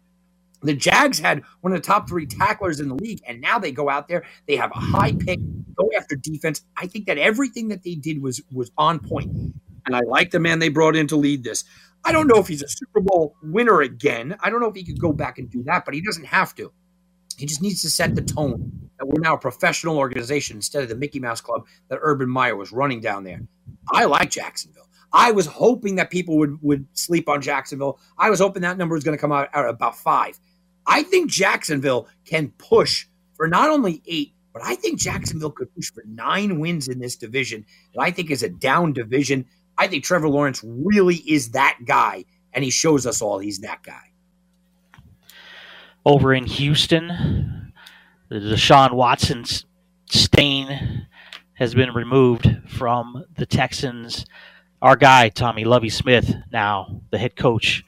The 0.62 0.74
Jags 0.74 1.18
had 1.18 1.42
one 1.60 1.72
of 1.72 1.80
the 1.80 1.86
top 1.86 2.08
three 2.08 2.26
tacklers 2.26 2.80
in 2.80 2.88
the 2.88 2.94
league, 2.94 3.20
and 3.26 3.40
now 3.40 3.58
they 3.58 3.70
go 3.70 3.88
out 3.88 4.08
there. 4.08 4.24
They 4.46 4.56
have 4.56 4.72
a 4.74 4.78
high 4.80 5.12
pick, 5.12 5.38
go 5.76 5.90
after 5.96 6.16
defense. 6.16 6.64
I 6.76 6.86
think 6.88 7.06
that 7.06 7.16
everything 7.16 7.68
that 7.68 7.84
they 7.84 7.94
did 7.94 8.20
was 8.20 8.42
was 8.52 8.70
on 8.76 8.98
point, 8.98 9.30
and 9.86 9.94
I 9.94 10.00
like 10.00 10.30
the 10.32 10.40
man 10.40 10.58
they 10.58 10.68
brought 10.68 10.96
in 10.96 11.06
to 11.08 11.16
lead 11.16 11.44
this. 11.44 11.64
I 12.04 12.12
don't 12.12 12.26
know 12.26 12.38
if 12.40 12.48
he's 12.48 12.62
a 12.62 12.68
Super 12.68 13.00
Bowl 13.00 13.36
winner 13.42 13.80
again. 13.80 14.36
I 14.40 14.50
don't 14.50 14.60
know 14.60 14.68
if 14.68 14.74
he 14.74 14.84
could 14.84 15.00
go 15.00 15.12
back 15.12 15.38
and 15.38 15.48
do 15.48 15.62
that, 15.64 15.84
but 15.84 15.94
he 15.94 16.00
doesn't 16.00 16.26
have 16.26 16.54
to. 16.56 16.72
He 17.36 17.46
just 17.46 17.62
needs 17.62 17.82
to 17.82 17.90
set 17.90 18.16
the 18.16 18.22
tone 18.22 18.87
we're 19.02 19.20
now 19.20 19.34
a 19.34 19.38
professional 19.38 19.98
organization 19.98 20.56
instead 20.56 20.82
of 20.82 20.88
the 20.88 20.96
Mickey 20.96 21.20
Mouse 21.20 21.40
Club 21.40 21.66
that 21.88 21.98
Urban 22.02 22.28
Meyer 22.28 22.56
was 22.56 22.72
running 22.72 23.00
down 23.00 23.24
there. 23.24 23.40
I 23.92 24.04
like 24.04 24.30
Jacksonville. 24.30 24.88
I 25.12 25.32
was 25.32 25.46
hoping 25.46 25.96
that 25.96 26.10
people 26.10 26.36
would 26.38 26.60
would 26.62 26.86
sleep 26.92 27.28
on 27.28 27.40
Jacksonville. 27.40 27.98
I 28.18 28.30
was 28.30 28.40
hoping 28.40 28.62
that 28.62 28.76
number 28.76 28.94
was 28.94 29.04
going 29.04 29.16
to 29.16 29.20
come 29.20 29.32
out 29.32 29.48
at 29.54 29.68
about 29.68 29.96
five. 29.96 30.38
I 30.86 31.02
think 31.02 31.30
Jacksonville 31.30 32.08
can 32.24 32.48
push 32.58 33.06
for 33.34 33.48
not 33.48 33.70
only 33.70 34.02
eight, 34.06 34.34
but 34.52 34.62
I 34.62 34.74
think 34.74 34.98
Jacksonville 34.98 35.50
could 35.50 35.74
push 35.74 35.90
for 35.92 36.02
nine 36.06 36.60
wins 36.60 36.88
in 36.88 36.98
this 36.98 37.16
division. 37.16 37.64
That 37.94 38.02
I 38.02 38.10
think 38.10 38.30
is 38.30 38.42
a 38.42 38.48
down 38.48 38.92
division. 38.92 39.46
I 39.76 39.86
think 39.86 40.04
Trevor 40.04 40.28
Lawrence 40.28 40.62
really 40.64 41.16
is 41.16 41.50
that 41.50 41.78
guy, 41.84 42.24
and 42.52 42.64
he 42.64 42.70
shows 42.70 43.06
us 43.06 43.22
all 43.22 43.38
he's 43.38 43.60
that 43.60 43.82
guy. 43.82 44.12
Over 46.04 46.34
in 46.34 46.46
Houston, 46.46 47.57
the 48.28 48.40
Deshaun 48.40 48.92
Watson 48.92 49.44
stain 50.10 51.06
has 51.54 51.74
been 51.74 51.92
removed 51.92 52.48
from 52.68 53.24
the 53.36 53.46
Texans. 53.46 54.26
Our 54.80 54.96
guy, 54.96 55.28
Tommy 55.28 55.64
Lovie 55.64 55.88
Smith, 55.88 56.34
now 56.52 57.00
the 57.10 57.18
head 57.18 57.36
coach 57.36 57.84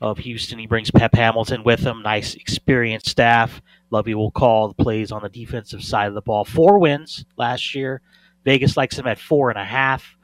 of 0.00 0.18
Houston. 0.18 0.58
He 0.58 0.66
brings 0.66 0.90
Pep 0.90 1.14
Hamilton 1.14 1.64
with 1.64 1.80
him. 1.80 2.02
Nice, 2.02 2.34
experienced 2.34 3.08
staff. 3.08 3.62
Lovie 3.90 4.14
will 4.14 4.30
call 4.30 4.68
the 4.68 4.82
plays 4.82 5.12
on 5.12 5.22
the 5.22 5.28
defensive 5.28 5.84
side 5.84 6.08
of 6.08 6.14
the 6.14 6.20
ball. 6.20 6.44
Four 6.44 6.78
wins 6.78 7.24
last 7.36 7.74
year. 7.74 8.00
Vegas 8.44 8.76
likes 8.76 8.98
him 8.98 9.06
at 9.06 9.18
four 9.18 9.50
and 9.50 9.58
a 9.58 9.64
half. 9.64 10.16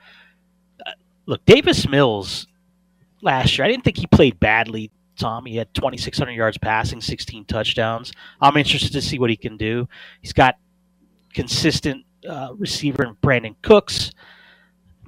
Uh, 0.85 0.93
look, 1.27 1.45
Davis 1.45 1.89
Mills 1.89 2.47
last 3.23 3.57
year, 3.57 3.65
I 3.65 3.69
didn't 3.69 3.85
think 3.85 3.99
he 3.99 4.07
played 4.07 4.41
badly. 4.41 4.91
Tom, 5.21 5.47
he 5.47 5.57
had 5.57 5.73
2,600 5.75 6.33
yards 6.33 6.59
passing, 6.59 7.01
16 7.01 7.45
touchdowns. 7.45 8.13
I'm 8.41 8.57
interested 8.57 8.93
to 8.93 9.03
see 9.03 9.19
what 9.19 9.31
he 9.31 9.37
can 9.37 9.57
do. 9.57 9.89
He's 10.21 10.33
got 10.33 10.57
consistent 11.33 12.05
uh, 12.29 12.55
receiver 12.57 13.05
in 13.05 13.15
Brandin 13.17 13.55
Cooks. 13.63 14.13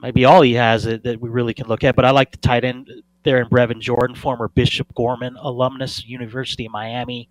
Maybe 0.01 0.25
all 0.25 0.43
he 0.43 0.55
has 0.55 0.85
that, 0.85 1.03
that 1.05 1.21
we 1.21 1.31
really 1.31 1.55
can 1.55 1.67
look 1.67 1.85
at. 1.85 1.97
But 1.97 2.05
I 2.05 2.11
like 2.11 2.31
the 2.31 2.39
tight 2.39 2.65
end 2.65 2.91
there 3.23 3.41
in 3.41 3.49
Brevin 3.49 3.81
Jordan, 3.81 4.17
former 4.17 4.49
Bishop 4.49 4.93
Gorman 4.95 5.37
alumnus, 5.37 6.05
University 6.05 6.67
of 6.67 6.73
Miami. 6.73 7.29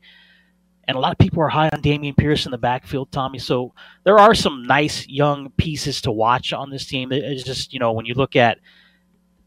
And 0.88 0.98
a 0.98 1.00
lot 1.00 1.12
of 1.12 1.18
people 1.18 1.42
are 1.42 1.50
high 1.50 1.70
on 1.72 1.82
Dameon 1.82 2.18
Pierce 2.18 2.46
in 2.46 2.52
the 2.52 2.58
backfield, 2.58 3.12
Tommy. 3.12 3.40
So 3.40 3.74
there 4.04 4.20
are 4.20 4.34
some 4.34 4.66
nice 4.66 5.08
young 5.08 5.52
pieces 5.52 6.02
to 6.02 6.12
watch 6.12 6.54
on 6.54 6.70
this 6.70 6.86
team. 6.86 7.12
It's 7.12 7.44
just, 7.44 7.74
you 7.74 7.80
know, 7.80 7.92
when 7.92 8.06
you 8.06 8.14
look 8.14 8.36
at 8.36 8.58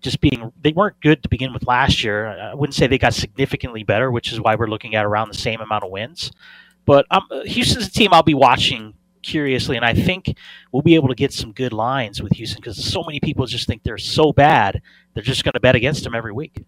just 0.04 0.20
being, 0.20 0.52
they 0.60 0.72
weren't 0.72 1.00
good 1.00 1.22
to 1.24 1.28
begin 1.28 1.52
with 1.52 1.66
last 1.66 2.04
year. 2.04 2.28
I 2.28 2.54
wouldn't 2.54 2.74
say 2.74 2.86
they 2.86 2.98
got 2.98 3.14
significantly 3.14 3.82
better, 3.82 4.12
which 4.12 4.32
is 4.32 4.40
why 4.40 4.54
we're 4.54 4.68
looking 4.68 4.94
at 4.94 5.04
around 5.04 5.28
the 5.28 5.38
same 5.38 5.60
amount 5.60 5.82
of 5.82 5.90
wins. 5.90 6.30
But 6.84 7.06
um, 7.10 7.26
Houston's 7.46 7.88
a 7.88 7.90
team 7.90 8.10
I'll 8.12 8.22
be 8.22 8.34
watching 8.34 8.94
curiously, 9.22 9.76
and 9.76 9.84
I 9.84 9.94
think 9.94 10.36
we'll 10.70 10.82
be 10.82 10.94
able 10.94 11.08
to 11.08 11.14
get 11.14 11.32
some 11.32 11.52
good 11.52 11.72
lines 11.72 12.22
with 12.22 12.32
Houston 12.32 12.60
because 12.60 12.84
so 12.84 13.02
many 13.02 13.18
people 13.18 13.46
just 13.46 13.66
think 13.66 13.82
they're 13.82 13.98
so 13.98 14.32
bad 14.32 14.82
they're 15.14 15.22
just 15.22 15.44
going 15.44 15.54
to 15.54 15.60
bet 15.60 15.74
against 15.74 16.04
them 16.04 16.14
every 16.14 16.32
week. 16.32 16.62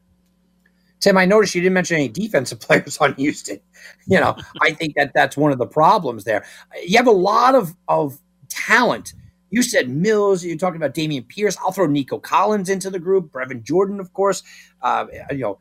Tim, 1.01 1.19
I 1.19 1.27
noticed 1.27 1.55
you 1.55 1.61
didn't 1.61 1.75
mention 1.75 1.97
any 1.97 2.09
defensive 2.09 2.61
players 2.61 2.97
on 2.99 3.15
Houston. 3.15 3.61
You 4.07 4.21
know, 4.21 4.37
I 4.63 4.73
think 4.73 4.95
that 4.97 5.13
that's 5.15 5.37
one 5.37 5.53
of 5.53 5.59
the 5.59 5.67
problems 5.67 6.25
there. 6.25 6.45
You 6.87 6.97
have 6.97 7.07
a 7.07 7.13
lot 7.13 7.55
of 7.55 7.75
of 7.89 8.19
talent. 8.49 9.13
You 9.57 9.63
said 9.63 9.89
Mills. 9.89 10.45
You're 10.45 10.59
talking 10.59 10.77
about 10.77 10.93
Dameon 10.93 11.27
Pierce. 11.27 11.57
I'll 11.57 11.73
throw 11.73 11.87
Nico 11.87 12.19
Collins 12.19 12.69
into 12.69 12.91
the 12.91 12.99
group. 12.99 13.33
Brevin 13.33 13.63
Jordan, 13.63 14.01
of 14.01 14.13
course. 14.13 14.43
Uh, 14.83 15.07
you 15.31 15.39
know, 15.39 15.59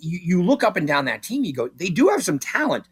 you, 0.00 0.18
you 0.20 0.42
look 0.42 0.64
up 0.64 0.76
and 0.76 0.84
down 0.84 1.04
that 1.04 1.22
team. 1.22 1.44
You 1.44 1.52
go, 1.52 1.68
they 1.68 1.88
do 1.88 2.08
have 2.08 2.24
some 2.24 2.40
talent. 2.40 2.88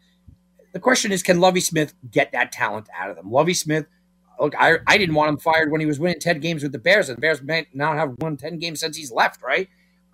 The 0.71 0.79
question 0.79 1.11
is, 1.11 1.23
can 1.23 1.41
Lovie 1.41 1.59
Smith 1.59 1.93
get 2.09 2.31
that 2.31 2.53
talent 2.53 2.87
out 2.97 3.09
of 3.09 3.17
them? 3.17 3.29
Lovie 3.29 3.53
Smith 3.53 3.85
look, 4.39 4.53
I, 4.57 4.77
I 4.87 4.97
didn't 4.97 5.15
want 5.15 5.27
him 5.27 5.37
fired 5.39 5.71
when 5.71 5.81
he 5.81 5.87
was 5.87 5.99
winning 5.99 6.21
10 6.21 6.39
games 6.39 6.63
with 6.63 6.71
the 6.71 6.79
Bears, 6.79 7.09
and 7.09 7.17
the 7.17 7.21
Bears 7.21 7.41
may 7.41 7.67
not 7.73 7.97
have 7.97 8.15
won 8.19 8.37
10 8.37 8.57
games 8.57 8.79
since 8.79 8.95
he's 8.95 9.11
left, 9.11 9.43
right? 9.43 9.67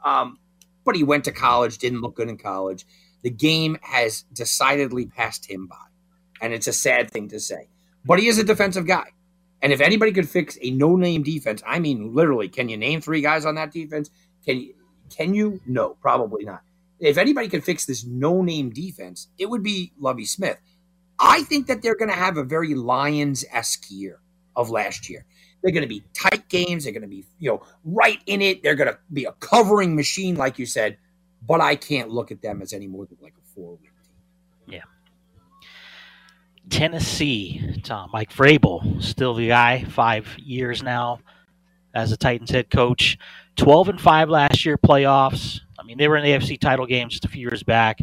Um, 0.03 0.39
but 0.83 0.95
he 0.95 1.03
went 1.03 1.23
to 1.25 1.31
college, 1.31 1.77
didn't 1.77 2.01
look 2.01 2.15
good 2.15 2.29
in 2.29 2.39
college. 2.39 2.87
The 3.21 3.29
game 3.29 3.77
has 3.83 4.23
decidedly 4.33 5.05
passed 5.05 5.45
him 5.45 5.67
by, 5.67 5.85
and 6.41 6.51
it's 6.51 6.65
a 6.65 6.73
sad 6.73 7.11
thing 7.11 7.29
to 7.29 7.39
say. 7.39 7.69
But 8.03 8.17
he 8.17 8.27
is 8.27 8.39
a 8.39 8.43
defensive 8.43 8.87
guy. 8.87 9.11
And 9.61 9.71
if 9.71 9.81
anybody 9.81 10.11
could 10.11 10.27
fix 10.27 10.57
a 10.61 10.71
no-name 10.71 11.23
defense, 11.23 11.61
I 11.65 11.79
mean, 11.79 12.13
literally, 12.13 12.49
can 12.49 12.69
you 12.69 12.77
name 12.77 13.01
three 13.01 13.21
guys 13.21 13.45
on 13.45 13.55
that 13.55 13.71
defense? 13.71 14.09
Can 14.45 14.59
you? 14.59 14.73
Can 15.09 15.33
you? 15.33 15.61
No, 15.67 15.95
probably 16.01 16.45
not. 16.45 16.61
If 16.99 17.17
anybody 17.17 17.49
could 17.49 17.63
fix 17.63 17.85
this 17.85 18.05
no-name 18.05 18.71
defense, 18.71 19.27
it 19.37 19.49
would 19.49 19.63
be 19.63 19.91
Lovie 19.99 20.25
Smith. 20.25 20.59
I 21.19 21.43
think 21.43 21.67
that 21.67 21.81
they're 21.81 21.95
going 21.95 22.09
to 22.09 22.15
have 22.15 22.37
a 22.37 22.43
very 22.43 22.73
Lions 22.73 23.45
esque 23.51 23.85
year 23.89 24.19
of 24.55 24.69
last 24.69 25.09
year. 25.09 25.25
They're 25.61 25.71
going 25.71 25.83
to 25.83 25.87
be 25.87 26.03
tight 26.13 26.49
games. 26.49 26.83
They're 26.83 26.93
going 26.93 27.03
to 27.03 27.07
be, 27.07 27.25
you 27.37 27.51
know, 27.51 27.61
right 27.85 28.19
in 28.25 28.41
it. 28.41 28.63
They're 28.63 28.75
going 28.75 28.89
to 28.89 28.97
be 29.13 29.25
a 29.25 29.31
covering 29.33 29.95
machine, 29.95 30.35
like 30.35 30.57
you 30.57 30.65
said. 30.65 30.97
But 31.47 31.61
I 31.61 31.75
can't 31.75 32.09
look 32.09 32.31
at 32.31 32.41
them 32.41 32.61
as 32.61 32.73
any 32.73 32.87
more 32.87 33.05
than 33.05 33.17
like 33.21 33.33
a 33.37 33.47
four 33.53 33.71
win 33.71 33.79
team. 33.81 33.90
Yeah. 33.90 33.90
Tennessee, 36.69 37.79
Tom, 37.83 38.09
Mike 38.13 38.31
Vrabel, 38.31 39.01
still 39.03 39.33
the 39.33 39.47
guy, 39.47 39.83
five 39.83 40.27
years 40.37 40.81
now 40.81 41.19
as 41.93 42.11
a 42.11 42.17
Titans 42.17 42.51
head 42.51 42.69
coach. 42.69 43.17
12 43.57 43.89
and 43.89 44.01
5 44.01 44.29
last 44.29 44.65
year, 44.65 44.77
playoffs. 44.77 45.59
I 45.77 45.83
mean, 45.83 45.97
they 45.97 46.07
were 46.07 46.17
in 46.17 46.23
the 46.23 46.31
AFC 46.31 46.59
title 46.59 46.85
game 46.85 47.09
just 47.09 47.25
a 47.25 47.27
few 47.27 47.41
years 47.41 47.63
back. 47.63 47.99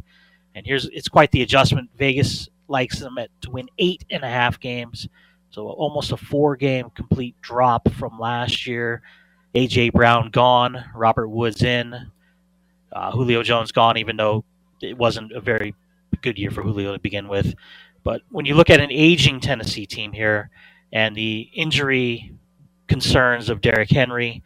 And 0.54 0.66
here's 0.66 0.86
it's 0.86 1.08
quite 1.08 1.30
the 1.30 1.42
adjustment. 1.42 1.90
Vegas 1.96 2.48
likes 2.66 2.98
them 2.98 3.16
at, 3.18 3.30
to 3.42 3.50
win 3.50 3.68
eight 3.78 4.04
and 4.10 4.22
a 4.22 4.28
half 4.28 4.60
games. 4.60 5.08
So 5.50 5.68
almost 5.68 6.12
a 6.12 6.16
four 6.16 6.56
game 6.56 6.90
complete 6.90 7.34
drop 7.40 7.90
from 7.92 8.18
last 8.18 8.66
year. 8.66 9.02
AJ 9.54 9.92
Brown 9.92 10.30
gone, 10.30 10.84
Robert 10.94 11.28
Woods 11.28 11.62
in, 11.62 11.94
uh, 12.92 13.10
Julio 13.12 13.42
Jones 13.42 13.72
gone, 13.72 13.96
even 13.96 14.16
though 14.16 14.44
it 14.82 14.96
wasn't 14.96 15.32
a 15.32 15.40
very 15.40 15.74
good 16.22 16.38
year 16.38 16.50
for 16.50 16.62
Julio 16.62 16.92
to 16.92 16.98
begin 16.98 17.28
with. 17.28 17.54
But 18.08 18.22
when 18.30 18.46
you 18.46 18.54
look 18.54 18.70
at 18.70 18.80
an 18.80 18.90
aging 18.90 19.40
Tennessee 19.40 19.84
team 19.84 20.14
here 20.14 20.48
and 20.94 21.14
the 21.14 21.50
injury 21.52 22.32
concerns 22.86 23.50
of 23.50 23.60
Derrick 23.60 23.90
Henry, 23.90 24.42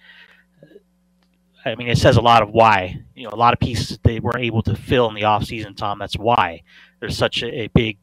I 1.64 1.76
mean, 1.76 1.86
it 1.86 1.97
says 1.97 2.16
a 2.16 2.20
lot 2.20 2.43
of 2.43 2.51
why. 2.51 3.01
You 3.14 3.22
know, 3.22 3.30
a 3.32 3.36
lot 3.36 3.52
of 3.52 3.60
pieces 3.60 4.01
they 4.02 4.18
weren't 4.18 4.43
able 4.43 4.62
to 4.62 4.74
fill 4.74 5.09
in 5.09 5.14
the 5.14 5.22
offseason, 5.22 5.76
Tom. 5.76 6.01
That's 6.01 6.18
why 6.18 6.64
there's 6.98 7.16
such 7.16 7.44
a, 7.44 7.60
a 7.60 7.66
big 7.68 7.98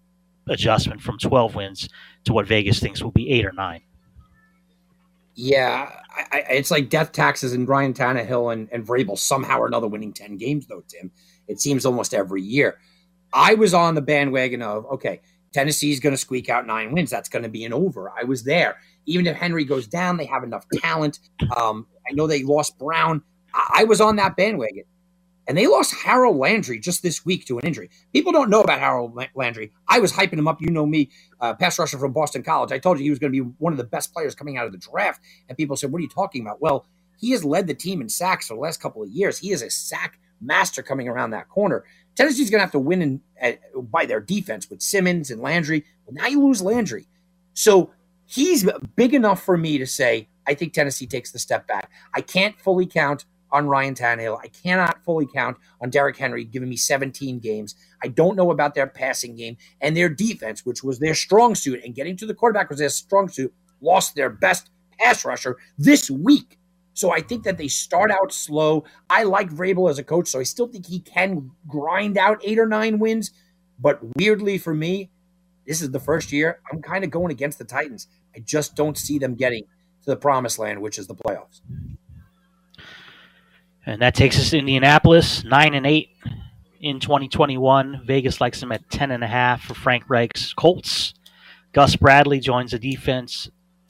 adjustment 0.47 1.01
from 1.01 1.17
12 1.17 1.55
wins 1.55 1.89
to 2.23 2.31
what 2.31 2.47
Vegas 2.47 2.79
thinks 2.79 3.03
will 3.03 3.11
be 3.11 3.29
eight 3.29 3.45
or 3.45 3.51
nine. 3.51 3.81
Yeah, 5.35 5.91
I, 6.09 6.37
I, 6.37 6.37
it's 6.51 6.71
like 6.71 6.89
death 6.89 7.11
taxes 7.11 7.51
and 7.51 7.67
Ryan 7.67 7.93
Tannehill 7.93 8.53
and, 8.53 8.69
and 8.71 8.87
Vrabel 8.87 9.17
somehow 9.17 9.59
or 9.59 9.67
another 9.67 9.89
winning 9.89 10.13
10 10.13 10.37
games, 10.37 10.67
though, 10.67 10.85
Tim. 10.87 11.11
It 11.49 11.59
seems 11.59 11.85
almost 11.85 12.13
every 12.13 12.43
year. 12.43 12.79
I 13.33 13.55
was 13.55 13.73
on 13.73 13.95
the 13.95 14.01
bandwagon 14.01 14.61
of, 14.61 14.85
okay, 14.85 15.19
Tennessee's 15.53 15.99
going 15.99 16.13
to 16.13 16.17
squeak 16.17 16.49
out 16.49 16.67
nine 16.67 16.91
wins. 16.93 17.09
That's 17.09 17.29
going 17.29 17.43
to 17.43 17.49
be 17.49 17.65
an 17.65 17.73
over. 17.73 18.11
I 18.11 18.23
was 18.25 18.43
there. 18.43 18.77
Even 19.05 19.27
if 19.27 19.35
Henry 19.35 19.65
goes 19.65 19.87
down, 19.87 20.17
they 20.17 20.25
have 20.25 20.43
enough 20.43 20.65
talent. 20.75 21.19
Um, 21.57 21.87
I 22.09 22.13
know 22.13 22.27
they 22.27 22.43
lost 22.43 22.77
Brown. 22.79 23.23
I, 23.53 23.79
I 23.79 23.83
was 23.85 24.01
on 24.01 24.17
that 24.17 24.37
bandwagon. 24.37 24.83
And 25.47 25.57
they 25.57 25.67
lost 25.67 25.93
Harold 25.95 26.37
Landry 26.37 26.79
just 26.79 27.03
this 27.03 27.25
week 27.25 27.45
to 27.47 27.57
an 27.59 27.65
injury. 27.65 27.89
People 28.13 28.31
don't 28.31 28.49
know 28.51 28.61
about 28.61 28.79
Harold 28.79 29.19
Landry. 29.35 29.71
I 29.87 29.99
was 29.99 30.11
hyping 30.13 30.37
him 30.37 30.47
up. 30.47 30.61
You 30.61 30.69
know 30.71 30.85
me, 30.85 31.09
uh, 31.41 31.55
pass 31.55 31.79
rusher 31.79 31.97
from 31.97 32.13
Boston 32.13 32.43
College. 32.43 32.71
I 32.71 32.79
told 32.79 32.99
you 32.99 33.03
he 33.03 33.09
was 33.09 33.19
going 33.19 33.33
to 33.33 33.43
be 33.43 33.49
one 33.57 33.73
of 33.73 33.77
the 33.77 33.83
best 33.83 34.13
players 34.13 34.35
coming 34.35 34.57
out 34.57 34.67
of 34.67 34.71
the 34.71 34.77
draft. 34.77 35.21
And 35.49 35.57
people 35.57 35.75
said, 35.75 35.91
What 35.91 35.99
are 35.99 36.03
you 36.03 36.09
talking 36.09 36.43
about? 36.43 36.61
Well, 36.61 36.85
he 37.19 37.31
has 37.31 37.43
led 37.43 37.67
the 37.67 37.73
team 37.73 37.99
in 38.01 38.09
sacks 38.09 38.47
for 38.47 38.53
the 38.53 38.59
last 38.61 38.81
couple 38.81 39.03
of 39.03 39.09
years. 39.09 39.39
He 39.39 39.51
is 39.51 39.61
a 39.61 39.69
sack 39.69 40.19
master 40.41 40.83
coming 40.83 41.07
around 41.07 41.31
that 41.31 41.49
corner. 41.49 41.83
Tennessee's 42.19 42.49
going 42.49 42.59
to 42.59 42.65
have 42.65 42.73
to 42.73 42.79
win 42.79 43.01
in, 43.01 43.21
uh, 43.41 43.79
by 43.79 44.05
their 44.05 44.19
defense 44.19 44.69
with 44.69 44.81
Simmons 44.81 45.31
and 45.31 45.41
Landry. 45.41 45.85
Well, 46.05 46.15
now 46.15 46.27
you 46.27 46.45
lose 46.45 46.61
Landry. 46.61 47.07
So 47.53 47.91
he's 48.25 48.69
big 48.97 49.13
enough 49.13 49.41
for 49.41 49.55
me 49.55 49.77
to 49.77 49.87
say, 49.87 50.27
I 50.45 50.53
think 50.53 50.73
Tennessee 50.73 51.07
takes 51.07 51.31
the 51.31 51.39
step 51.39 51.65
back. 51.65 51.89
I 52.13 52.19
can't 52.19 52.59
fully 52.59 52.85
count 52.85 53.23
on 53.53 53.67
Ryan 53.67 53.95
Tannehill. 53.95 54.37
I 54.43 54.49
cannot 54.49 55.01
fully 55.05 55.27
count 55.33 55.55
on 55.79 55.91
Derrick 55.91 56.17
Henry 56.17 56.43
giving 56.43 56.67
me 56.67 56.75
17 56.75 57.39
games. 57.39 57.73
I 58.03 58.09
don't 58.09 58.35
know 58.35 58.51
about 58.51 58.75
their 58.75 58.87
passing 58.87 59.37
game 59.37 59.55
and 59.79 59.95
their 59.95 60.09
defense, 60.09 60.65
which 60.65 60.83
was 60.83 60.99
their 60.99 61.15
strong 61.15 61.55
suit, 61.55 61.81
and 61.85 61.95
getting 61.95 62.17
to 62.17 62.25
the 62.25 62.33
quarterback 62.33 62.69
was 62.69 62.79
their 62.79 62.89
strong 62.89 63.29
suit, 63.29 63.53
lost 63.79 64.15
their 64.15 64.29
best 64.29 64.69
pass 64.99 65.23
rusher 65.23 65.55
this 65.77 66.11
week. 66.11 66.58
So 66.99 67.13
I 67.13 67.21
think 67.21 67.43
that 67.45 67.57
they 67.57 67.69
start 67.69 68.11
out 68.11 68.33
slow. 68.33 68.83
I 69.09 69.23
like 69.23 69.49
Vrabel 69.49 69.89
as 69.89 69.99
a 69.99 70.03
coach, 70.03 70.27
so 70.27 70.37
I 70.37 70.43
still 70.43 70.67
think 70.67 70.85
he 70.85 70.99
can 70.99 71.49
grind 71.65 72.17
out 72.17 72.41
eight 72.43 72.59
or 72.59 72.65
nine 72.65 72.99
wins. 72.99 73.31
But 73.79 74.01
weirdly 74.17 74.57
for 74.57 74.73
me, 74.73 75.09
this 75.65 75.81
is 75.81 75.91
the 75.91 75.99
first 76.01 76.33
year 76.33 76.59
I'm 76.69 76.81
kind 76.81 77.05
of 77.05 77.09
going 77.09 77.31
against 77.31 77.57
the 77.57 77.63
Titans. 77.63 78.07
I 78.35 78.39
just 78.39 78.75
don't 78.75 78.97
see 78.97 79.17
them 79.17 79.35
getting 79.35 79.63
to 80.03 80.09
the 80.09 80.17
promised 80.17 80.59
land, 80.59 80.81
which 80.81 80.99
is 80.99 81.07
the 81.07 81.15
playoffs. 81.15 81.61
And 83.85 84.01
that 84.01 84.13
takes 84.13 84.37
us 84.37 84.49
to 84.49 84.57
Indianapolis, 84.57 85.45
nine 85.45 85.75
and 85.75 85.85
eight 85.85 86.09
in 86.81 86.99
2021. 86.99 88.01
Vegas 88.05 88.41
likes 88.41 88.59
them 88.59 88.73
at 88.73 88.89
ten 88.89 89.11
and 89.11 89.23
a 89.23 89.27
half 89.27 89.61
for 89.61 89.73
Frank 89.73 90.09
Reich's 90.09 90.53
Colts. 90.53 91.13
Gus 91.71 91.95
Bradley 91.95 92.41
joins 92.41 92.71
the 92.71 92.79
defense 92.79 93.49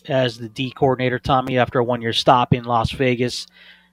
as 0.09 0.37
the 0.37 0.49
D 0.49 0.71
coordinator. 0.71 1.19
Tommy 1.19 1.57
after 1.57 1.79
a 1.79 1.83
one-year 1.83 2.13
stop 2.13 2.53
in 2.53 2.63
Las 2.63 2.91
Vegas, 2.91 3.47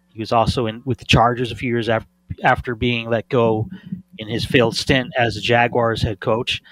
he 0.09 0.21
was 0.21 0.33
also 0.33 0.67
in 0.67 0.83
with 0.85 0.99
the 0.99 1.05
Chargers 1.05 1.53
a 1.53 1.57
few 1.57 1.71
years 1.71 1.89
after 1.89 2.09
after 2.43 2.75
being 2.75 3.09
let 3.09 3.29
go 3.29 3.69
in 4.19 4.29
his 4.29 4.45
failed 4.45 4.77
stint 4.77 5.13
as 5.17 5.35
the 5.35 5.41
Jaguars 5.41 6.03
head 6.03 6.21
coach. 6.21 6.63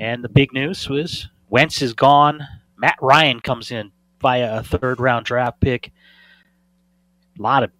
And 0.00 0.22
the 0.22 0.28
big 0.28 0.52
news 0.52 0.88
was 0.88 1.28
Wentz 1.48 1.82
is 1.82 1.92
gone. 1.92 2.40
Matt 2.76 2.98
Ryan 3.00 3.40
comes 3.40 3.70
in 3.70 3.92
via 4.20 4.58
a 4.58 4.62
third 4.62 5.00
round 5.00 5.26
draft 5.26 5.60
pick. 5.60 5.92
A 7.38 7.42
lot 7.42 7.62
of 7.62 7.70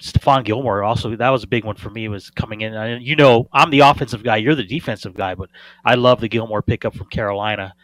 Stephon 0.00 0.44
Gilmore 0.44 0.82
also 0.82 1.14
that 1.16 1.30
was 1.30 1.44
a 1.44 1.48
big 1.48 1.64
one 1.64 1.76
for 1.76 1.90
me 1.90 2.08
was 2.08 2.30
coming 2.30 2.62
in. 2.62 2.74
I, 2.74 2.98
you 2.98 3.16
know, 3.16 3.48
I'm 3.52 3.70
the 3.70 3.80
offensive 3.80 4.22
guy, 4.22 4.36
you're 4.36 4.54
the 4.54 4.64
defensive 4.64 5.14
guy, 5.14 5.34
but 5.34 5.50
I 5.84 5.94
love 5.94 6.20
the 6.20 6.28
Gilmore 6.28 6.62
pickup 6.62 6.94
from 6.94 7.06
Carolina 7.06 7.74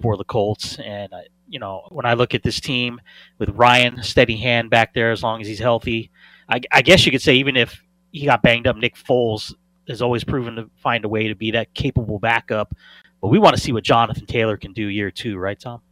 for 0.00 0.16
the 0.16 0.24
Colts. 0.24 0.78
And 0.78 1.12
uh, 1.12 1.20
you 1.52 1.58
know, 1.58 1.86
when 1.90 2.06
I 2.06 2.14
look 2.14 2.34
at 2.34 2.42
this 2.42 2.60
team 2.60 2.98
with 3.38 3.50
Ryan 3.50 4.02
steady 4.02 4.38
hand 4.38 4.70
back 4.70 4.94
there, 4.94 5.12
as 5.12 5.22
long 5.22 5.42
as 5.42 5.46
he's 5.46 5.58
healthy, 5.58 6.10
I, 6.48 6.62
I 6.72 6.80
guess 6.80 7.04
you 7.04 7.12
could 7.12 7.20
say 7.20 7.34
even 7.34 7.56
if 7.56 7.82
he 8.10 8.24
got 8.24 8.42
banged 8.42 8.66
up, 8.66 8.76
Nick 8.76 8.96
Foles 8.96 9.54
has 9.86 10.00
always 10.00 10.24
proven 10.24 10.56
to 10.56 10.70
find 10.76 11.04
a 11.04 11.08
way 11.08 11.28
to 11.28 11.34
be 11.34 11.50
that 11.50 11.74
capable 11.74 12.18
backup. 12.18 12.74
But 13.20 13.28
we 13.28 13.38
want 13.38 13.54
to 13.54 13.60
see 13.60 13.70
what 13.70 13.84
Jonathan 13.84 14.24
Taylor 14.24 14.56
can 14.56 14.72
do 14.72 14.86
year 14.86 15.10
two, 15.10 15.36
right, 15.36 15.60
Tom? 15.60 15.82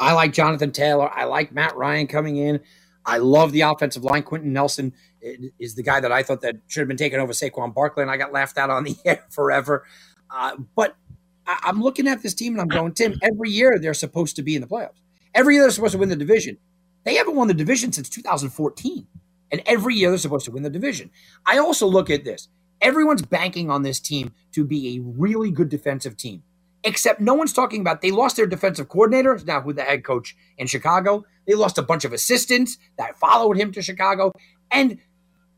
I 0.00 0.14
like 0.14 0.32
Jonathan 0.32 0.72
Taylor. 0.72 1.08
I 1.08 1.24
like 1.24 1.52
Matt 1.52 1.76
Ryan 1.76 2.08
coming 2.08 2.36
in. 2.36 2.60
I 3.06 3.18
love 3.18 3.52
the 3.52 3.60
offensive 3.60 4.02
line. 4.02 4.24
Quenton 4.24 4.52
Nelson 4.52 4.92
is 5.60 5.76
the 5.76 5.82
guy 5.84 6.00
that 6.00 6.10
I 6.10 6.24
thought 6.24 6.40
that 6.40 6.56
should 6.66 6.80
have 6.80 6.88
been 6.88 6.96
taken 6.96 7.20
over 7.20 7.32
Saquon 7.32 7.72
Barkley, 7.72 8.02
and 8.02 8.10
I 8.10 8.16
got 8.16 8.32
laughed 8.32 8.58
out 8.58 8.68
on 8.68 8.82
the 8.82 8.96
air 9.04 9.24
forever. 9.30 9.86
Uh, 10.28 10.56
but 10.74 10.96
I, 11.62 11.68
am 11.68 11.82
looking 11.82 12.08
at 12.08 12.22
this 12.22 12.34
team 12.34 12.54
and 12.54 12.60
I'm 12.60 12.68
going, 12.68 12.92
Tim, 12.92 13.14
every 13.22 13.50
year 13.50 13.78
they're 13.78 13.94
supposed 13.94 14.36
to 14.36 14.42
be 14.42 14.54
in 14.54 14.60
the 14.60 14.68
playoffs. 14.68 15.00
Every 15.34 15.54
year 15.54 15.64
they're 15.64 15.70
supposed 15.70 15.92
to 15.92 15.98
win 15.98 16.08
the 16.08 16.16
division. 16.16 16.58
They 17.04 17.14
haven't 17.14 17.36
won 17.36 17.48
the 17.48 17.54
division 17.54 17.92
since 17.92 18.08
2014. 18.08 19.06
And 19.52 19.62
every 19.66 19.94
year 19.94 20.10
they're 20.10 20.18
supposed 20.18 20.44
to 20.44 20.52
win 20.52 20.62
the 20.62 20.70
division. 20.70 21.10
I 21.46 21.58
also 21.58 21.86
look 21.86 22.10
at 22.10 22.24
this. 22.24 22.48
Everyone's 22.80 23.22
banking 23.22 23.70
on 23.70 23.82
this 23.82 24.00
team 24.00 24.32
to 24.52 24.64
be 24.64 24.96
a 24.96 25.00
really 25.02 25.50
good 25.50 25.68
defensive 25.68 26.16
team 26.16 26.42
except 26.84 27.20
no 27.20 27.34
one's 27.34 27.52
talking 27.52 27.80
about 27.80 28.00
they 28.00 28.10
lost 28.10 28.36
their 28.36 28.46
defensive 28.46 28.88
coordinator, 28.88 29.38
now 29.46 29.62
with 29.62 29.76
the 29.76 29.82
head 29.82 30.04
coach 30.04 30.36
in 30.58 30.66
Chicago. 30.66 31.24
They 31.46 31.54
lost 31.54 31.78
a 31.78 31.82
bunch 31.82 32.04
of 32.04 32.12
assistants 32.12 32.78
that 32.96 33.18
followed 33.18 33.56
him 33.56 33.72
to 33.72 33.82
Chicago. 33.82 34.32
And 34.70 34.98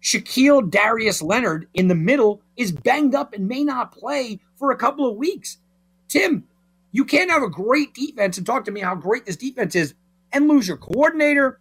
Shaquille 0.02 0.69
Darius 0.69 1.23
Leonard 1.23 1.69
in 1.74 1.89
the 1.89 1.94
middle 1.94 2.43
is 2.56 2.73
banged 2.73 3.14
up 3.14 3.35
and 3.35 3.47
may 3.47 3.62
not 3.62 3.93
play 3.93 4.40
for 4.56 4.70
a 4.70 4.77
couple 4.77 5.09
of 5.09 5.16
weeks. 5.16 5.59
Tim, 6.13 6.45
you 6.91 7.07
can't 7.07 7.31
have 7.31 7.43
a 7.43 7.49
great 7.49 7.95
defense 7.95 8.37
and 8.37 8.47
talk 8.47 8.67
to 8.67 8.71
me 8.71 8.81
how 8.81 8.95
great 8.95 9.25
this 9.25 9.37
defense 9.37 9.75
is 9.75 9.95
and 10.31 10.47
lose 10.47 10.69
your 10.69 10.77
coordinator, 10.77 11.59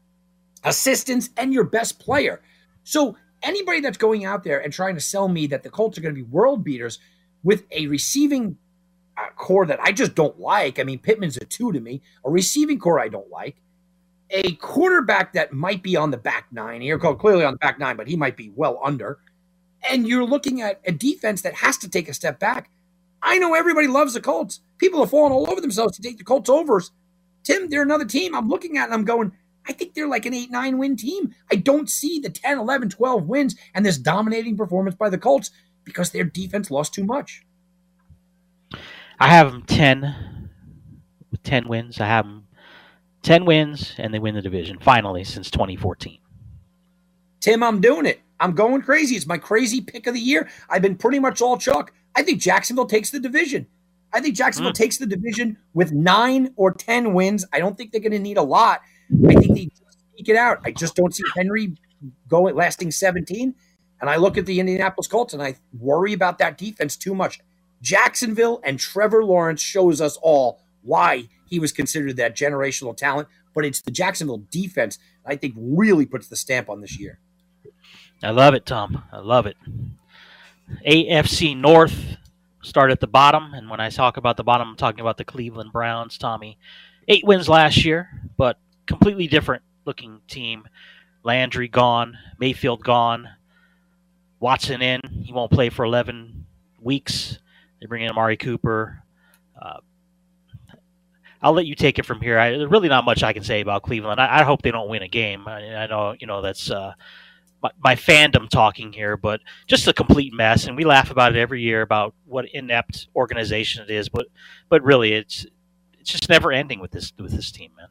assistants, 0.66 1.30
and 1.38 1.54
your 1.54 1.64
best 1.64 2.00
player. 2.00 2.42
So 2.84 3.16
anybody 3.42 3.80
that's 3.80 3.98
going 3.98 4.26
out 4.26 4.44
there 4.44 4.60
and 4.60 4.74
trying 4.74 4.96
to 4.96 5.02
sell 5.02 5.30
me 5.30 5.48
that 5.48 5.64
the 5.64 5.70
Colts 5.70 5.98
are 5.98 6.02
going 6.02 6.14
to 6.14 6.22
be 6.22 6.30
world 6.30 6.66
beaters 6.66 7.00
with 7.44 7.64
a 7.72 7.88
receiving 7.88 8.58
uh, 9.18 9.30
corps 9.38 9.68
that 9.68 9.80
I 9.82 9.94
just 9.94 10.16
don't 10.16 10.38
like. 10.38 10.80
I 10.80 10.84
mean, 10.84 11.00
Pittman's 11.00 11.38
a 11.38 11.46
two 11.46 11.72
to 11.72 11.80
me, 11.80 12.02
a 12.26 12.30
receiving 12.30 12.78
corps 12.78 13.00
I 13.00 13.08
don't 13.08 13.30
like, 13.30 13.56
a 14.32 14.56
quarterback 14.56 15.32
that 15.32 15.54
might 15.54 15.82
be 15.82 15.96
on 15.96 16.12
the 16.12 16.18
back 16.18 16.48
nine 16.52 16.82
here, 16.82 17.00
called 17.00 17.20
clearly 17.20 17.46
on 17.46 17.54
the 17.54 17.60
back 17.60 17.80
nine, 17.80 17.96
but 17.96 18.10
he 18.10 18.18
might 18.18 18.36
be 18.36 18.52
well 18.54 18.82
under. 18.84 19.20
And 19.90 20.06
you're 20.06 20.26
looking 20.26 20.60
at 20.62 20.82
a 20.86 20.92
defense 20.92 21.42
that 21.44 21.54
has 21.56 21.78
to 21.78 21.90
take 21.90 22.10
a 22.10 22.14
step 22.14 22.38
back. 22.38 22.70
I 23.22 23.38
know 23.38 23.54
everybody 23.54 23.88
loves 23.88 24.14
the 24.14 24.22
Colts. 24.22 24.62
People 24.78 25.02
are 25.02 25.08
falling 25.08 25.32
all 25.32 25.50
over 25.50 25.62
themselves 25.62 25.96
to 25.96 26.02
take 26.02 26.18
the 26.18 26.24
Colts 26.24 26.50
overs. 26.50 26.92
Tim, 27.44 27.70
they're 27.70 27.82
another 27.82 28.06
team 28.06 28.36
I'm 28.36 28.50
looking 28.50 28.78
at 28.78 28.86
and 28.86 28.94
I'm 28.94 29.06
going, 29.06 29.32
I 29.68 29.74
think 29.74 29.94
they're 29.94 30.08
like 30.08 30.26
an 30.26 30.34
8 30.34 30.52
9 30.52 30.78
win 30.78 30.96
team. 30.96 31.36
I 31.52 31.56
don't 31.56 31.90
see 31.90 32.20
the 32.20 32.30
10, 32.30 32.58
11, 32.58 32.90
12 32.90 33.28
wins 33.28 33.56
and 33.74 33.86
this 33.86 33.98
dominating 33.98 34.58
performance 34.58 34.96
by 34.96 35.10
the 35.10 35.18
Colts 35.18 35.52
because 35.84 36.12
their 36.12 36.24
defense 36.24 36.72
lost 36.72 36.94
too 36.94 37.04
much. 37.04 37.44
I 39.20 39.28
have 39.28 39.52
them 39.52 39.64
10 39.64 40.50
with 41.30 41.44
10 41.44 41.68
wins. 41.68 42.00
I 42.00 42.08
have 42.08 42.26
them 42.26 42.48
10 43.22 43.46
wins 43.46 43.94
and 43.98 44.14
they 44.14 44.20
win 44.20 44.36
the 44.36 44.42
division 44.42 44.80
finally 44.80 45.24
since 45.24 45.52
2014. 45.52 46.21
Tim, 47.42 47.64
I'm 47.64 47.82
doing 47.82 48.06
it. 48.06 48.22
I'm 48.40 48.54
going 48.54 48.82
crazy. 48.82 49.16
It's 49.16 49.28
my 49.28 49.38
crazy 49.38 49.82
pick 49.82 50.08
of 50.08 50.14
the 50.14 50.20
year. 50.20 50.50
I've 50.70 50.82
been 50.82 50.96
pretty 50.96 51.20
much 51.20 51.42
all 51.42 51.58
chalk. 51.58 51.92
I 52.16 52.24
think 52.24 52.42
Jacksonville 52.42 52.86
takes 52.86 53.10
the 53.10 53.20
division. 53.20 53.68
I 54.14 54.20
think 54.20 54.36
Jacksonville 54.36 54.74
mm. 54.74 54.76
takes 54.76 54.98
the 54.98 55.06
division 55.06 55.58
with 55.74 55.92
nine 55.92 56.54
or 56.56 56.74
10 56.74 57.14
wins. 57.14 57.46
I 57.54 57.60
don't 57.60 57.78
think 57.78 57.92
they're 57.92 58.02
going 58.02 58.12
to 58.12 58.20
need 58.20 58.38
a 58.38 58.44
lot. 58.44 58.82
I 59.28 59.34
think 59.36 59.56
they 59.56 59.66
just 59.66 59.98
eke 60.18 60.30
it 60.30 60.36
out. 60.36 60.60
I 60.64 60.72
just 60.72 60.96
don't 60.96 61.14
see 61.14 61.24
Henry 61.36 61.76
going 62.28 62.56
lasting 62.56 62.92
17. 62.92 63.56
And 64.02 64.10
I 64.10 64.16
look 64.18 64.38
at 64.38 64.46
the 64.46 64.60
Indianapolis 64.60 65.08
Colts 65.08 65.34
and 65.34 65.42
I 65.42 65.56
worry 65.78 66.14
about 66.14 66.40
that 66.40 66.58
defense 66.58 66.96
too 66.96 67.16
much. 67.16 67.40
Jacksonville 67.82 68.60
and 68.64 68.80
Trevor 68.80 69.24
Lawrence 69.24 69.62
shows 69.62 70.02
us 70.02 70.18
all 70.22 70.62
why 70.82 71.30
he 71.48 71.60
was 71.60 71.72
considered 71.72 72.18
that 72.18 72.36
generational 72.36 72.96
talent, 72.96 73.28
but 73.54 73.66
it's 73.66 73.82
the 73.82 73.92
Jacksonville 73.92 74.44
defense 74.50 74.98
I 75.26 75.36
think 75.36 75.54
really 75.58 76.06
puts 76.06 76.28
the 76.28 76.36
stamp 76.36 76.70
on 76.70 76.82
this 76.82 77.00
year. 77.00 77.20
I 78.24 78.30
love 78.32 78.54
it, 78.54 78.66
Tom. 78.66 79.04
I 79.12 79.20
love 79.20 79.46
it. 79.46 79.58
AFC 80.88 81.58
North 81.58 82.18
start 82.62 82.92
at 82.92 83.00
the 83.00 83.08
bottom, 83.08 83.54
and 83.54 83.70
when 83.70 83.80
I 83.80 83.90
talk 83.90 84.18
about 84.18 84.38
the 84.38 84.44
bottom, 84.44 84.70
I'm 84.70 84.76
talking 84.76 85.02
about 85.02 85.18
the 85.18 85.26
Cleveland 85.26 85.72
Browns, 85.72 86.18
Tommy. 86.18 86.58
Eight 87.08 87.26
wins 87.26 87.50
last 87.50 87.84
year, 87.84 88.10
but 88.38 88.58
completely 88.86 89.28
different 89.28 89.64
looking 89.86 90.22
team. 90.28 90.68
Landry 91.24 91.68
gone, 91.68 92.18
Mayfield 92.40 92.84
gone, 92.84 93.28
Watson 94.40 94.82
in. 94.82 95.02
He 95.24 95.34
won't 95.34 95.52
play 95.52 95.70
for 95.70 95.86
11 95.86 96.46
weeks. 96.80 97.40
They 97.80 97.88
bring 97.88 98.04
in 98.04 98.10
Amari 98.10 98.38
Cooper. 98.38 99.04
Uh, 99.60 99.80
I'll 101.42 101.54
let 101.54 101.66
you 101.66 101.76
take 101.76 101.98
it 101.98 102.06
from 102.06 102.22
here. 102.22 102.38
I, 102.38 102.52
there's 102.52 102.70
really 102.70 102.90
not 102.90 103.06
much 103.06 103.24
I 103.24 103.34
can 103.34 103.44
say 103.44 103.62
about 103.62 103.84
Cleveland. 103.84 104.20
I, 104.20 104.40
I 104.40 104.44
hope 104.44 104.62
they 104.62 104.72
don't 104.72 104.90
win 104.90 105.02
a 105.02 105.08
game. 105.08 105.48
I, 105.48 105.76
I 105.76 105.88
know, 105.88 106.16
you 106.20 106.28
know, 106.28 106.42
that's 106.42 106.70
uh, 106.70 106.94
my, 107.62 107.72
my, 107.84 107.96
fandom 107.96 108.50
talking 108.50 108.92
here, 108.92 109.18
but 109.18 109.42
just 109.68 109.88
a 109.88 109.94
complete 109.94 110.34
mess. 110.34 110.66
And 110.66 110.76
we 110.76 110.84
laugh 110.84 111.12
about 111.12 111.36
it 111.36 111.40
every 111.40 111.62
year 111.62 111.82
about 111.82 112.14
what 112.26 112.46
inept 112.54 113.08
organization 113.16 113.84
it 113.84 113.92
is. 113.92 114.10
But, 114.10 114.28
but 114.70 114.84
really, 114.84 115.14
it's 115.14 115.46
it's 116.00 116.12
just 116.12 116.30
never 116.30 116.52
ending 116.52 116.80
with 116.80 116.92
this 116.92 117.14
with 117.18 117.32
this 117.32 117.52
team, 117.52 117.72
man. 117.78 117.88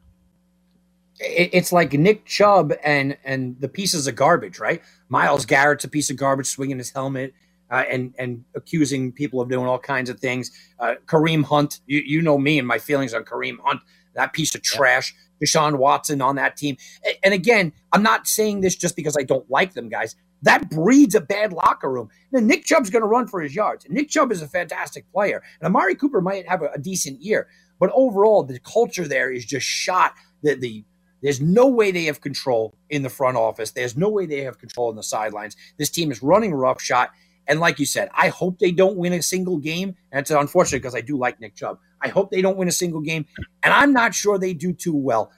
It's 1.19 1.71
like 1.71 1.93
Nick 1.93 2.25
Chubb 2.25 2.73
and 2.83 3.17
and 3.23 3.59
the 3.59 3.69
pieces 3.69 4.07
of 4.07 4.15
garbage, 4.15 4.59
right? 4.59 4.81
Myles 5.07 5.45
Garrett's 5.45 5.85
a 5.85 5.89
piece 5.89 6.09
of 6.09 6.17
garbage, 6.17 6.47
swinging 6.47 6.77
his 6.77 6.89
helmet 6.91 7.33
uh, 7.71 7.85
and 7.89 8.13
and 8.19 8.43
accusing 8.55 9.11
people 9.11 9.39
of 9.39 9.49
doing 9.49 9.65
all 9.65 9.79
kinds 9.79 10.09
of 10.09 10.19
things. 10.19 10.51
Uh, 10.79 10.95
Kareem 11.05 11.43
Hunt, 11.43 11.79
you 11.87 12.01
you 12.05 12.21
know 12.21 12.37
me 12.37 12.59
and 12.59 12.67
my 12.67 12.77
feelings 12.77 13.13
on 13.13 13.23
Kareem 13.23 13.57
Hunt, 13.63 13.81
that 14.13 14.33
piece 14.33 14.53
of 14.53 14.61
trash. 14.61 15.15
Deshaun 15.43 15.77
Watson 15.77 16.21
on 16.21 16.35
that 16.37 16.57
team, 16.57 16.77
and 17.23 17.33
again, 17.33 17.73
I'm 17.93 18.03
not 18.03 18.27
saying 18.27 18.61
this 18.61 18.75
just 18.75 18.95
because 18.95 19.17
I 19.17 19.23
don't 19.23 19.49
like 19.49 19.73
them, 19.73 19.89
guys. 19.89 20.15
That 20.43 20.69
breeds 20.71 21.15
a 21.15 21.21
bad 21.21 21.53
locker 21.53 21.91
room. 21.91 22.09
Then 22.31 22.47
Nick 22.47 22.65
Chubb's 22.65 22.89
going 22.91 23.03
to 23.03 23.07
run 23.07 23.27
for 23.27 23.41
his 23.41 23.55
yards. 23.55 23.85
Nick 23.89 24.09
Chubb 24.09 24.31
is 24.31 24.41
a 24.41 24.47
fantastic 24.47 25.11
player, 25.11 25.43
and 25.61 25.67
Amari 25.67 25.95
Cooper 25.95 26.21
might 26.21 26.47
have 26.49 26.61
a, 26.63 26.69
a 26.75 26.79
decent 26.79 27.21
year, 27.21 27.47
but 27.79 27.91
overall, 27.93 28.43
the 28.43 28.59
culture 28.59 29.07
there 29.07 29.31
is 29.31 29.45
just 29.45 29.65
shot. 29.67 30.13
The 30.43 30.55
the 30.55 30.85
there's 31.23 31.41
no 31.41 31.67
way 31.67 31.91
they 31.91 32.05
have 32.05 32.21
control 32.21 32.75
in 32.89 33.03
the 33.03 33.09
front 33.09 33.37
office. 33.37 33.71
There's 33.71 33.97
no 33.97 34.09
way 34.09 34.25
they 34.27 34.43
have 34.43 34.59
control 34.59 34.89
in 34.91 34.95
the 34.95 35.03
sidelines. 35.03 35.55
This 35.77 35.89
team 35.89 36.11
is 36.11 36.23
running 36.23 36.53
roughshod. 36.53 37.09
And 37.47 37.59
like 37.59 37.79
you 37.79 37.85
said, 37.85 38.09
I 38.15 38.29
hope 38.29 38.59
they 38.59 38.71
don't 38.71 38.97
win 38.97 39.13
a 39.13 39.21
single 39.21 39.57
game. 39.57 39.95
And 40.11 40.21
it's 40.21 40.31
unfortunate 40.31 40.79
because 40.79 40.95
I 40.95 41.01
do 41.01 41.17
like 41.17 41.39
Nick 41.39 41.55
Chubb. 41.55 41.79
I 42.01 42.09
hope 42.09 42.31
they 42.31 42.41
don't 42.41 42.57
win 42.57 42.67
a 42.67 42.71
single 42.71 43.01
game. 43.01 43.25
And 43.63 43.73
I'm 43.73 43.93
not 43.93 44.15
sure 44.15 44.37
they 44.37 44.53
do 44.53 44.73
too 44.73 44.95
well. 44.95 45.31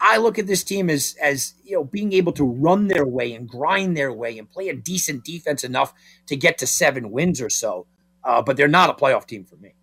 I 0.00 0.18
look 0.18 0.38
at 0.38 0.46
this 0.46 0.64
team 0.64 0.90
as 0.90 1.16
as 1.22 1.54
you 1.64 1.76
know 1.76 1.84
being 1.84 2.12
able 2.12 2.32
to 2.32 2.44
run 2.44 2.88
their 2.88 3.06
way 3.06 3.32
and 3.32 3.48
grind 3.48 3.96
their 3.96 4.12
way 4.12 4.38
and 4.38 4.50
play 4.50 4.68
a 4.68 4.74
decent 4.74 5.24
defense 5.24 5.64
enough 5.64 5.94
to 6.26 6.36
get 6.36 6.58
to 6.58 6.66
seven 6.66 7.10
wins 7.10 7.40
or 7.40 7.48
so. 7.48 7.86
Uh, 8.22 8.42
but 8.42 8.56
they're 8.56 8.68
not 8.68 8.90
a 8.90 8.92
playoff 8.92 9.26
team 9.26 9.44
for 9.44 9.56
me. 9.56 9.74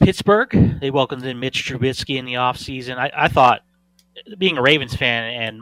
Pittsburgh, 0.00 0.80
they 0.80 0.90
welcomed 0.90 1.24
in 1.24 1.38
Mitch 1.38 1.64
Trubisky 1.64 2.16
in 2.16 2.24
the 2.24 2.34
offseason. 2.34 2.96
I, 2.96 3.10
I 3.14 3.28
thought, 3.28 3.60
being 4.38 4.58
a 4.58 4.62
Ravens 4.62 4.94
fan, 4.96 5.24
and 5.34 5.60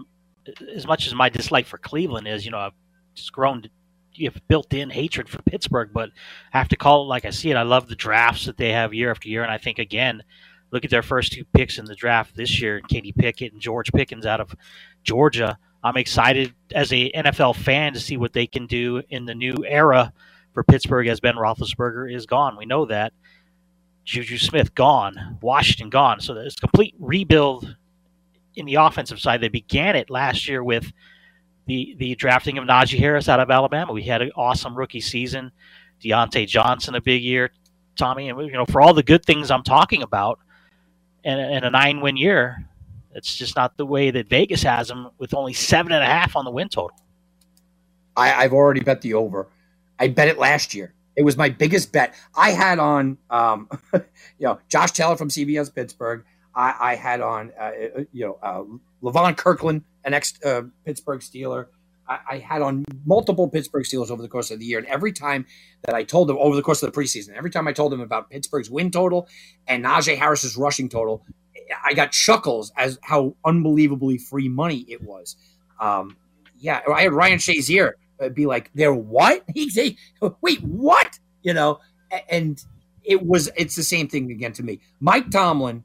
as 0.74 0.86
much 0.86 1.06
as 1.06 1.14
my 1.14 1.28
dislike 1.28 1.66
for 1.66 1.78
Cleveland 1.78 2.26
is, 2.26 2.44
you 2.44 2.50
know, 2.50 2.70
just 3.14 3.32
grown 3.32 3.68
you 4.14 4.30
have 4.30 4.48
built-in 4.48 4.90
hatred 4.90 5.28
for 5.28 5.40
Pittsburgh, 5.42 5.90
but 5.92 6.10
I 6.52 6.58
have 6.58 6.68
to 6.68 6.76
call 6.76 7.02
it 7.02 7.08
like 7.08 7.24
I 7.24 7.30
see 7.30 7.50
it. 7.50 7.56
I 7.56 7.62
love 7.62 7.88
the 7.88 7.96
drafts 7.96 8.46
that 8.46 8.56
they 8.56 8.72
have 8.72 8.92
year 8.92 9.10
after 9.10 9.28
year, 9.28 9.42
and 9.42 9.52
I 9.52 9.58
think 9.58 9.78
again, 9.78 10.22
look 10.70 10.84
at 10.84 10.90
their 10.90 11.02
first 11.02 11.32
two 11.32 11.44
picks 11.44 11.78
in 11.78 11.84
the 11.84 11.94
draft 11.94 12.36
this 12.36 12.60
year: 12.60 12.80
Katie 12.88 13.12
Pickett 13.12 13.52
and 13.52 13.62
George 13.62 13.92
Pickens 13.92 14.26
out 14.26 14.40
of 14.40 14.54
Georgia. 15.04 15.58
I'm 15.82 15.96
excited 15.96 16.54
as 16.74 16.92
a 16.92 17.10
NFL 17.12 17.56
fan 17.56 17.94
to 17.94 18.00
see 18.00 18.16
what 18.16 18.34
they 18.34 18.46
can 18.46 18.66
do 18.66 19.02
in 19.08 19.24
the 19.24 19.34
new 19.34 19.64
era 19.66 20.12
for 20.52 20.62
Pittsburgh 20.62 21.06
as 21.06 21.20
Ben 21.20 21.36
Roethlisberger 21.36 22.12
is 22.12 22.26
gone. 22.26 22.56
We 22.56 22.66
know 22.66 22.84
that. 22.86 23.12
Juju 24.04 24.38
Smith 24.38 24.74
gone, 24.74 25.38
Washington 25.40 25.88
gone. 25.88 26.20
So 26.20 26.34
there's 26.34 26.56
complete 26.56 26.94
rebuild 26.98 27.76
in 28.56 28.66
the 28.66 28.74
offensive 28.74 29.20
side. 29.20 29.40
They 29.40 29.48
began 29.48 29.94
it 29.94 30.10
last 30.10 30.48
year 30.48 30.64
with 30.64 30.92
the 31.70 31.94
the 31.98 32.16
drafting 32.16 32.58
of 32.58 32.64
Najee 32.64 32.98
Harris 32.98 33.28
out 33.28 33.38
of 33.38 33.48
Alabama. 33.48 33.92
We 33.92 34.02
had 34.02 34.22
an 34.22 34.32
awesome 34.34 34.74
rookie 34.74 35.00
season. 35.00 35.52
Diontae 36.02 36.48
Johnson 36.48 36.96
a 36.96 37.00
big 37.00 37.22
year. 37.22 37.52
Tommy, 37.96 38.28
and 38.28 38.40
you 38.40 38.52
know 38.52 38.66
for 38.66 38.80
all 38.80 38.92
the 38.92 39.04
good 39.04 39.24
things 39.24 39.52
I'm 39.52 39.62
talking 39.62 40.02
about, 40.02 40.40
and, 41.22 41.40
and 41.40 41.64
a 41.64 41.70
nine 41.70 42.00
win 42.00 42.16
year, 42.16 42.66
it's 43.14 43.36
just 43.36 43.54
not 43.54 43.76
the 43.76 43.86
way 43.86 44.10
that 44.10 44.28
Vegas 44.28 44.64
has 44.64 44.88
them 44.88 45.10
with 45.18 45.32
only 45.32 45.52
seven 45.52 45.92
and 45.92 46.02
a 46.02 46.06
half 46.06 46.34
on 46.34 46.44
the 46.44 46.50
win 46.50 46.68
total. 46.68 46.96
I, 48.16 48.32
I've 48.32 48.52
already 48.52 48.80
bet 48.80 49.00
the 49.02 49.14
over. 49.14 49.46
I 50.00 50.08
bet 50.08 50.26
it 50.26 50.38
last 50.38 50.74
year. 50.74 50.92
It 51.14 51.22
was 51.22 51.36
my 51.36 51.50
biggest 51.50 51.92
bet. 51.92 52.14
I 52.34 52.50
had 52.50 52.80
on, 52.80 53.16
um, 53.28 53.68
you 53.92 54.00
know, 54.40 54.58
Josh 54.68 54.90
Taylor 54.90 55.16
from 55.16 55.28
CBS 55.28 55.72
Pittsburgh. 55.72 56.24
I, 56.52 56.74
I 56.80 56.94
had 56.96 57.20
on, 57.20 57.52
uh, 57.60 57.62
uh 57.62 58.04
you 58.12 58.26
know, 58.26 58.38
uh, 58.42 58.64
Levon 59.02 59.36
Kirkland, 59.36 59.84
an 60.04 60.14
ex 60.14 60.34
uh, 60.44 60.62
Pittsburgh 60.84 61.20
Steeler. 61.20 61.66
I, 62.28 62.38
had 62.38 62.60
on 62.60 62.84
multiple 63.06 63.48
Pittsburgh 63.48 63.84
Steelers 63.84 64.10
over 64.10 64.20
the 64.20 64.28
course 64.28 64.50
of 64.50 64.58
the 64.58 64.64
year, 64.64 64.78
and 64.78 64.86
every 64.88 65.12
time 65.12 65.46
that 65.82 65.94
I 65.94 66.02
told 66.02 66.28
them 66.28 66.36
over 66.40 66.56
the 66.56 66.62
course 66.62 66.82
of 66.82 66.92
the 66.92 67.00
preseason, 67.00 67.36
every 67.36 67.50
time 67.50 67.68
I 67.68 67.72
told 67.72 67.92
them 67.92 68.00
about 68.00 68.30
Pittsburgh's 68.30 68.68
win 68.68 68.90
total 68.90 69.28
and 69.68 69.84
Najee 69.84 70.18
Harris's 70.18 70.56
rushing 70.56 70.88
total, 70.88 71.24
I 71.84 71.94
got 71.94 72.10
chuckles 72.10 72.72
as 72.76 72.98
how 73.02 73.36
unbelievably 73.44 74.18
free 74.18 74.48
money 74.48 74.84
it 74.88 75.02
was. 75.02 75.36
Um, 75.78 76.16
yeah, 76.58 76.80
I 76.92 77.02
had 77.02 77.12
Ryan 77.12 77.38
Shazier 77.38 77.92
uh, 78.20 78.28
be 78.28 78.46
like, 78.46 78.70
"They're 78.74 78.94
what?" 78.94 79.44
He'd 79.54 79.96
"Wait, 80.40 80.60
what?" 80.62 81.18
You 81.42 81.54
know, 81.54 81.78
and 82.28 82.62
it 83.04 83.24
was 83.24 83.50
it's 83.56 83.76
the 83.76 83.82
same 83.82 84.08
thing 84.08 84.30
again 84.30 84.52
to 84.54 84.62
me. 84.62 84.80
Mike 85.00 85.30
Tomlin 85.30 85.84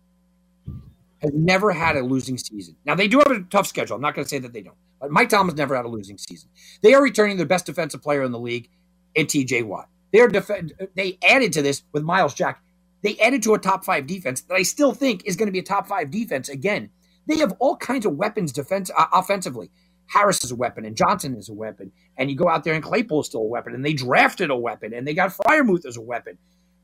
has 1.21 1.31
never 1.33 1.71
had 1.71 1.95
a 1.95 2.01
losing 2.01 2.37
season. 2.37 2.75
Now 2.85 2.95
they 2.95 3.07
do 3.07 3.19
have 3.19 3.31
a 3.31 3.41
tough 3.49 3.67
schedule. 3.67 3.95
I'm 3.95 4.01
not 4.01 4.15
going 4.15 4.25
to 4.25 4.29
say 4.29 4.39
that 4.39 4.53
they 4.53 4.61
don't, 4.61 4.77
but 4.99 5.11
Mike 5.11 5.29
Tomlin's 5.29 5.57
never 5.57 5.75
had 5.75 5.85
a 5.85 5.89
losing 5.89 6.17
season. 6.17 6.49
They 6.81 6.93
are 6.93 7.01
returning 7.01 7.37
their 7.37 7.45
best 7.45 7.65
defensive 7.65 8.01
player 8.01 8.23
in 8.23 8.31
the 8.31 8.39
league, 8.39 8.69
in 9.15 9.27
T.J. 9.27 9.63
Watt. 9.63 9.89
They 10.11 10.19
are 10.19 10.27
def- 10.27 10.49
They 10.95 11.17
added 11.27 11.53
to 11.53 11.61
this 11.61 11.83
with 11.91 12.03
Myles 12.03 12.33
Jack. 12.33 12.61
They 13.01 13.17
added 13.19 13.43
to 13.43 13.53
a 13.53 13.59
top 13.59 13.85
five 13.85 14.07
defense 14.07 14.41
that 14.41 14.55
I 14.55 14.63
still 14.63 14.93
think 14.93 15.23
is 15.25 15.35
going 15.35 15.47
to 15.47 15.51
be 15.51 15.59
a 15.59 15.63
top 15.63 15.87
five 15.87 16.11
defense 16.11 16.49
again. 16.49 16.89
They 17.27 17.37
have 17.37 17.55
all 17.59 17.75
kinds 17.77 18.05
of 18.05 18.15
weapons 18.15 18.51
defense 18.51 18.91
uh, 18.95 19.05
offensively. 19.13 19.71
Harris 20.07 20.43
is 20.43 20.51
a 20.51 20.55
weapon, 20.55 20.85
and 20.85 20.95
Johnson 20.95 21.35
is 21.35 21.49
a 21.49 21.53
weapon, 21.53 21.91
and 22.17 22.29
you 22.29 22.35
go 22.35 22.47
out 22.47 22.63
there 22.63 22.73
and 22.73 22.83
Claypool 22.83 23.21
is 23.21 23.27
still 23.27 23.41
a 23.41 23.45
weapon, 23.47 23.73
and 23.73 23.83
they 23.83 23.93
drafted 23.93 24.49
a 24.51 24.55
weapon, 24.55 24.93
and 24.93 25.07
they 25.07 25.13
got 25.13 25.31
Freiermuth 25.31 25.85
as 25.85 25.97
a 25.97 26.01
weapon. 26.01 26.37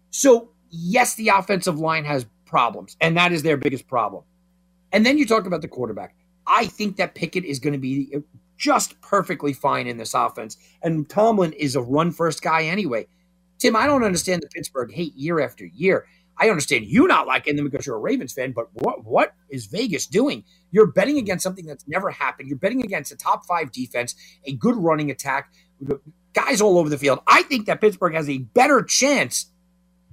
So 0.09 0.49
yes, 0.69 1.15
the 1.15 1.29
offensive 1.29 1.79
line 1.79 2.05
has 2.05 2.25
problems, 2.51 2.95
and 3.01 3.17
that 3.17 3.31
is 3.31 3.41
their 3.41 3.57
biggest 3.57 3.87
problem. 3.87 4.23
And 4.91 5.03
then 5.05 5.17
you 5.17 5.25
talk 5.25 5.47
about 5.47 5.61
the 5.61 5.67
quarterback. 5.67 6.15
I 6.45 6.67
think 6.67 6.97
that 6.97 7.15
Pickett 7.15 7.45
is 7.45 7.59
going 7.59 7.73
to 7.73 7.79
be 7.79 8.13
just 8.57 9.01
perfectly 9.01 9.53
fine 9.53 9.87
in 9.87 9.97
this 9.97 10.13
offense. 10.13 10.57
And 10.83 11.09
Tomlin 11.09 11.53
is 11.53 11.75
a 11.75 11.81
run 11.81 12.11
first 12.11 12.43
guy 12.43 12.65
anyway. 12.65 13.07
Tim, 13.57 13.75
I 13.75 13.87
don't 13.87 14.03
understand 14.03 14.43
the 14.43 14.47
Pittsburgh 14.47 14.91
hate 14.91 15.15
year 15.15 15.39
after 15.39 15.65
year. 15.65 16.05
I 16.37 16.49
understand 16.49 16.85
you 16.85 17.07
not 17.07 17.27
liking 17.27 17.55
them 17.55 17.69
because 17.69 17.85
you're 17.85 17.95
a 17.95 17.99
Ravens 17.99 18.33
fan, 18.33 18.51
but 18.51 18.69
what 18.73 19.05
what 19.05 19.33
is 19.49 19.67
Vegas 19.67 20.07
doing? 20.07 20.43
You're 20.71 20.87
betting 20.87 21.17
against 21.17 21.43
something 21.43 21.65
that's 21.65 21.87
never 21.87 22.09
happened. 22.09 22.49
You're 22.49 22.57
betting 22.57 22.83
against 22.83 23.11
a 23.11 23.17
top 23.17 23.45
five 23.45 23.71
defense, 23.71 24.15
a 24.45 24.53
good 24.53 24.75
running 24.75 25.11
attack, 25.11 25.51
guys 26.33 26.61
all 26.61 26.79
over 26.79 26.89
the 26.89 26.97
field. 26.97 27.19
I 27.27 27.43
think 27.43 27.67
that 27.67 27.81
Pittsburgh 27.81 28.15
has 28.15 28.29
a 28.29 28.39
better 28.39 28.81
chance 28.81 29.51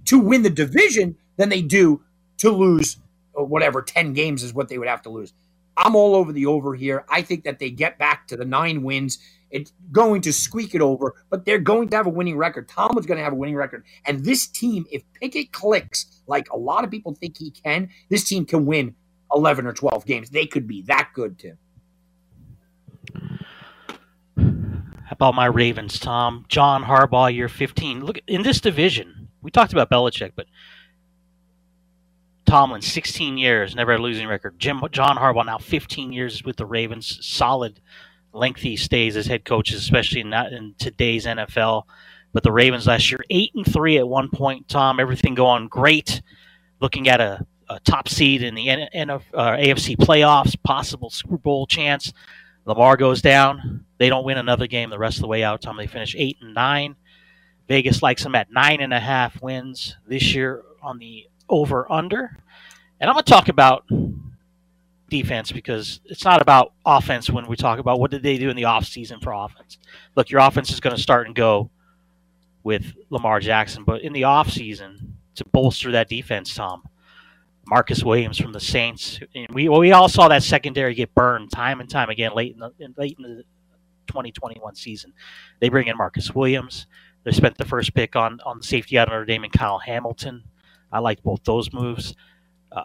to 0.07 0.19
win 0.19 0.43
the 0.43 0.51
division 0.51 1.17
than 1.37 1.49
they 1.49 1.63
do 1.63 2.03
to 2.39 2.51
lose 2.51 2.99
uh, 3.39 3.43
whatever 3.43 3.83
10 3.83 4.13
games 4.13 4.43
is 4.43 4.53
what 4.53 4.69
they 4.69 4.79
would 4.79 4.89
have 4.89 5.03
to 5.03 5.11
lose. 5.11 5.33
I'm 5.77 5.95
all 5.95 6.17
over 6.17 6.33
the 6.33 6.47
over 6.47 6.75
here. 6.75 7.05
I 7.09 7.23
think 7.23 7.45
that 7.45 7.59
they 7.59 7.71
get 7.71 7.99
back 7.99 8.27
to 8.29 8.37
the 8.37 8.45
nine 8.45 8.83
wins. 8.83 9.19
It's 9.51 9.73
going 9.93 10.23
to 10.23 10.33
squeak 10.33 10.75
it 10.75 10.81
over, 10.81 11.15
but 11.31 11.45
they're 11.45 11.59
going 11.59 11.89
to 11.91 11.97
have 11.97 12.07
a 12.07 12.11
winning 12.11 12.37
record. 12.37 12.69
Tomlin's 12.69 13.07
going 13.07 13.19
to 13.19 13.25
have 13.25 13.33
a 13.33 13.37
winning 13.37 13.55
record. 13.55 13.85
And 14.05 14.25
this 14.25 14.47
team, 14.47 14.87
if 14.91 15.03
Pickett 15.15 15.53
clicks 15.53 16.07
like 16.27 16.51
a 16.51 16.57
lot 16.57 16.85
of 16.85 16.91
people 16.91 17.15
think 17.15 17.39
he 17.39 17.51
can, 17.51 17.89
this 18.11 18.25
team 18.25 18.45
can 18.45 18.67
win 18.67 18.95
11 19.33 19.67
or 19.67 19.73
12 19.73 20.05
games. 20.05 20.31
They 20.31 20.47
could 20.47 20.67
be 20.67 20.83
that 20.83 21.11
good, 21.15 21.39
Tim. 21.39 21.59
How 24.37 25.13
about 25.13 25.35
my 25.35 25.47
Ravens, 25.47 25.99
Tom? 25.99 26.45
John 26.49 26.85
Harbaugh, 26.85 27.35
year 27.35 27.49
15. 27.49 28.05
Look, 28.05 28.19
in 28.27 28.43
this 28.43 28.61
division, 28.61 29.29
we 29.41 29.51
talked 29.51 29.73
about 29.73 29.91
Belichick, 29.91 30.33
but 30.37 30.47
Tomlin, 32.49 32.81
16 32.81 33.37
years, 33.37 33.77
never 33.77 33.93
a 33.93 33.99
losing 33.99 34.27
record. 34.27 34.59
Jim 34.59 34.81
John 34.91 35.19
Harbaugh 35.19 35.45
now 35.45 35.59
15 35.59 36.13
years 36.15 36.43
with 36.45 36.57
the 36.57 36.65
Ravens, 36.65 37.19
solid, 37.21 37.79
lengthy 38.33 38.75
stays 38.75 39.19
as 39.19 39.27
head 39.27 39.45
coaches, 39.45 39.81
especially 39.81 40.23
in, 40.23 40.33
in 40.33 40.75
today's 40.79 41.27
NFL. 41.27 41.83
But 42.33 42.45
the 42.45 42.53
Ravens 42.53 42.87
last 42.87 43.11
year, 43.11 43.23
eight 43.29 43.53
and 43.55 43.71
three 43.71 43.99
at 43.99 44.09
one 44.09 44.31
point. 44.31 44.67
Tom, 44.67 44.99
everything 44.99 45.35
going 45.35 45.69
great. 45.69 46.23
Looking 46.81 47.09
at 47.09 47.21
a, 47.21 47.45
a 47.69 47.81
top 47.81 48.09
seed 48.09 48.43
in 48.43 48.55
the 48.55 48.71
N- 48.71 48.89
N- 48.95 49.11
uh, 49.11 49.21
AFC 49.35 49.97
playoffs, 49.99 50.57
possible 50.63 51.11
Super 51.11 51.37
Bowl 51.37 51.67
chance. 51.67 52.15
Lamar 52.65 52.97
goes 52.97 53.21
down. 53.21 53.85
They 53.99 54.09
don't 54.09 54.25
win 54.25 54.39
another 54.39 54.67
game 54.67 54.89
the 54.89 54.99
rest 54.99 55.19
of 55.19 55.23
the 55.23 55.29
way 55.29 55.45
out. 55.45 55.61
Tom, 55.61 55.77
they 55.77 55.87
finish 55.87 56.15
eight 56.17 56.39
and 56.41 56.55
nine. 56.55 56.97
Vegas 57.69 58.03
likes 58.03 58.23
them 58.23 58.35
at 58.35 58.51
nine 58.51 58.81
and 58.81 58.95
a 58.95 59.01
half 59.01 59.43
wins 59.43 59.97
this 60.07 60.35
year 60.35 60.63
on 60.83 60.99
the 60.99 61.27
over 61.49 61.91
under. 61.91 62.37
And 63.01 63.09
I'm 63.09 63.15
going 63.15 63.25
to 63.25 63.31
talk 63.31 63.49
about 63.49 63.85
defense 65.09 65.53
because 65.53 66.01
it's 66.05 66.25
not 66.25 66.43
about 66.43 66.73
offense 66.85 67.31
when 67.31 67.47
we 67.47 67.57
talk 67.57 67.79
about 67.79 68.01
what 68.01 68.11
did 68.11 68.23
they 68.23 68.39
do 68.39 68.51
in 68.51 68.57
the 68.57 68.63
offseason 68.63 69.23
for 69.23 69.33
offense. 69.33 69.79
Look, 70.17 70.31
your 70.31 70.41
offense 70.41 70.71
is 70.71 70.81
going 70.81 70.97
to 70.97 71.03
start 71.03 71.27
and 71.27 71.35
go 71.35 71.71
with 72.63 72.95
Lamar 73.11 73.41
Jackson, 73.41 73.85
but 73.85 74.03
in 74.03 74.13
the 74.13 74.23
offseason 74.23 75.13
to 75.37 75.45
bolster 75.47 75.93
that 75.93 76.09
defense, 76.09 76.55
Tom, 76.55 76.83
Marcus 77.67 78.03
Williams 78.03 78.39
from 78.39 78.53
the 78.53 78.61
Saints, 78.61 79.21
and 79.35 79.47
we 79.53 79.69
we 79.69 79.93
all 79.93 80.09
saw 80.09 80.29
that 80.29 80.43
secondary 80.43 80.95
get 80.95 81.15
burned 81.15 81.51
time 81.51 81.81
and 81.81 81.89
time 81.89 82.09
again 82.09 82.33
late 82.35 82.55
in 82.55 82.59
the 82.61 82.73
late 82.97 83.17
in 83.19 83.25
the 83.25 83.45
2021 84.07 84.75
season. 84.75 85.13
They 85.61 85.69
bring 85.69 85.87
in 85.87 85.97
Marcus 85.97 86.35
Williams. 86.35 86.87
They 87.25 87.33
spent 87.33 87.59
the 87.59 87.67
first 87.67 87.95
pick 87.95 88.17
on 88.17 88.41
on 88.45 88.63
safety 88.63 88.99
out 88.99 89.09
of 89.09 89.13
Notre 89.13 89.27
Dame 89.27 89.45
Kyle 89.53 89.79
Hamilton. 89.79 90.45
I 90.93 91.01
liked 91.01 91.23
both 91.23 91.45
those 91.45 91.73
moves. 91.73 92.15
Uh, 92.73 92.85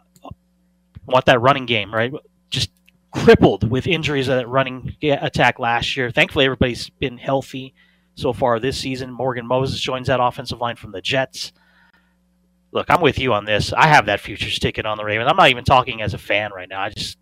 want 1.05 1.25
that 1.25 1.41
running 1.41 1.65
game, 1.65 1.93
right? 1.93 2.13
Just 2.49 2.71
crippled 3.11 3.69
with 3.69 3.87
injuries 3.87 4.27
of 4.27 4.37
that 4.37 4.47
running 4.47 4.95
attack 5.01 5.59
last 5.59 5.95
year. 5.95 6.11
Thankfully, 6.11 6.45
everybody's 6.45 6.89
been 6.89 7.17
healthy 7.17 7.73
so 8.15 8.33
far 8.33 8.59
this 8.59 8.77
season. 8.77 9.11
Morgan 9.11 9.47
Moses 9.47 9.79
joins 9.79 10.07
that 10.07 10.21
offensive 10.21 10.59
line 10.59 10.75
from 10.75 10.91
the 10.91 11.01
Jets. 11.01 11.53
Look, 12.71 12.87
I'm 12.89 13.01
with 13.01 13.19
you 13.19 13.33
on 13.33 13.45
this. 13.45 13.71
I 13.71 13.87
have 13.87 14.07
that 14.07 14.19
futures 14.19 14.57
ticket 14.57 14.85
on 14.85 14.97
the 14.97 15.03
Ravens. 15.03 15.29
I'm 15.29 15.37
not 15.37 15.49
even 15.49 15.63
talking 15.63 16.01
as 16.01 16.13
a 16.13 16.17
fan 16.17 16.51
right 16.51 16.67
now. 16.67 16.81
I 16.81 16.89
just 16.89 17.19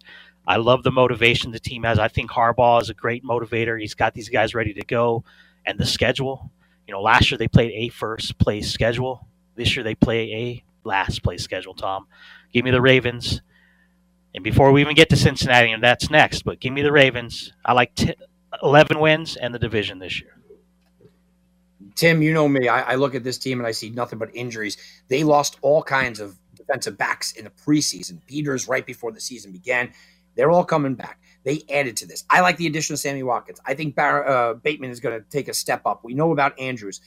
I 0.48 0.58
love 0.58 0.84
the 0.84 0.92
motivation 0.92 1.52
the 1.52 1.60
team 1.60 1.84
has. 1.84 2.00
I 2.00 2.08
think 2.08 2.32
Harbaugh 2.32 2.82
is 2.82 2.90
a 2.90 2.94
great 2.94 3.24
motivator. 3.24 3.80
He's 3.80 3.94
got 3.94 4.14
these 4.14 4.30
guys 4.30 4.56
ready 4.56 4.74
to 4.74 4.86
go, 4.86 5.24
and 5.66 5.78
the 5.78 5.86
schedule. 5.86 6.52
You 6.88 6.94
know, 6.94 7.02
last 7.02 7.32
year 7.32 7.38
they 7.38 7.48
played 7.48 7.72
a 7.74 7.90
first 7.90 8.38
place 8.38 8.72
schedule. 8.72 9.28
This 9.56 9.76
year 9.76 9.84
they 9.84 9.96
play 9.96 10.32
a 10.34 10.64
last 10.84 11.24
place 11.24 11.44
schedule, 11.44 11.74
Tom. 11.74 12.08
Give 12.54 12.66
me 12.66 12.72
the 12.72 12.82
Ravens. 12.82 13.42
And 14.34 14.44
before 14.44 14.72
we 14.72 14.82
even 14.82 14.96
get 14.96 15.10
to 15.10 15.18
Cincinnati, 15.18 15.72
and 15.72 15.84
that's 15.84 16.10
next, 16.10 16.44
but 16.44 16.60
give 16.60 16.74
me 16.74 16.82
the 16.82 16.92
Ravens. 16.92 17.52
I 17.66 17.74
like 17.74 17.94
t- 17.96 18.16
11 18.64 19.00
wins 19.00 19.36
and 19.36 19.54
the 19.54 19.60
division 19.60 20.00
this 20.00 20.22
year. 20.22 20.38
Tim, 21.96 22.22
you 22.22 22.34
know 22.34 22.48
me. 22.48 22.68
I, 22.68 22.94
I, 22.94 22.96
look 22.96 23.16
at 23.16 23.24
this 23.24 23.38
team 23.38 23.60
and 23.60 23.68
I 23.68 23.72
see 23.72 23.90
nothing 23.90 24.20
but 24.20 24.34
injuries. 24.34 24.78
They 25.10 25.24
lost 25.24 25.58
all 25.62 25.84
kinds 25.84 26.20
of 26.20 26.38
defensive 26.56 26.98
backs 26.98 27.34
in 27.34 27.44
the 27.44 27.50
preseason. 27.50 28.20
Peters 28.28 28.68
right 28.68 28.86
before 28.86 29.12
the 29.12 29.20
season 29.20 29.52
began. 29.52 29.92
They're 30.36 30.52
all 30.52 30.64
coming 30.64 30.96
back. 30.96 31.20
They 31.44 31.64
added 31.70 31.98
to 31.98 32.08
this. 32.08 32.24
I 32.30 32.42
like 32.42 32.58
the 32.58 32.68
addition 32.68 32.94
of 32.94 33.00
Sammy 33.00 33.24
Watkins. 33.24 33.60
I 33.66 33.74
think 33.74 33.96
Bar- 33.96 34.28
uh, 34.28 34.54
Bateman 34.54 34.92
is 34.92 35.00
going 35.00 35.20
to 35.20 35.26
take 35.30 35.48
a 35.48 35.54
step 35.54 35.82
up. 35.86 36.04
We 36.04 36.14
know 36.14 36.32
about 36.32 36.58
Andrews. 36.60 37.02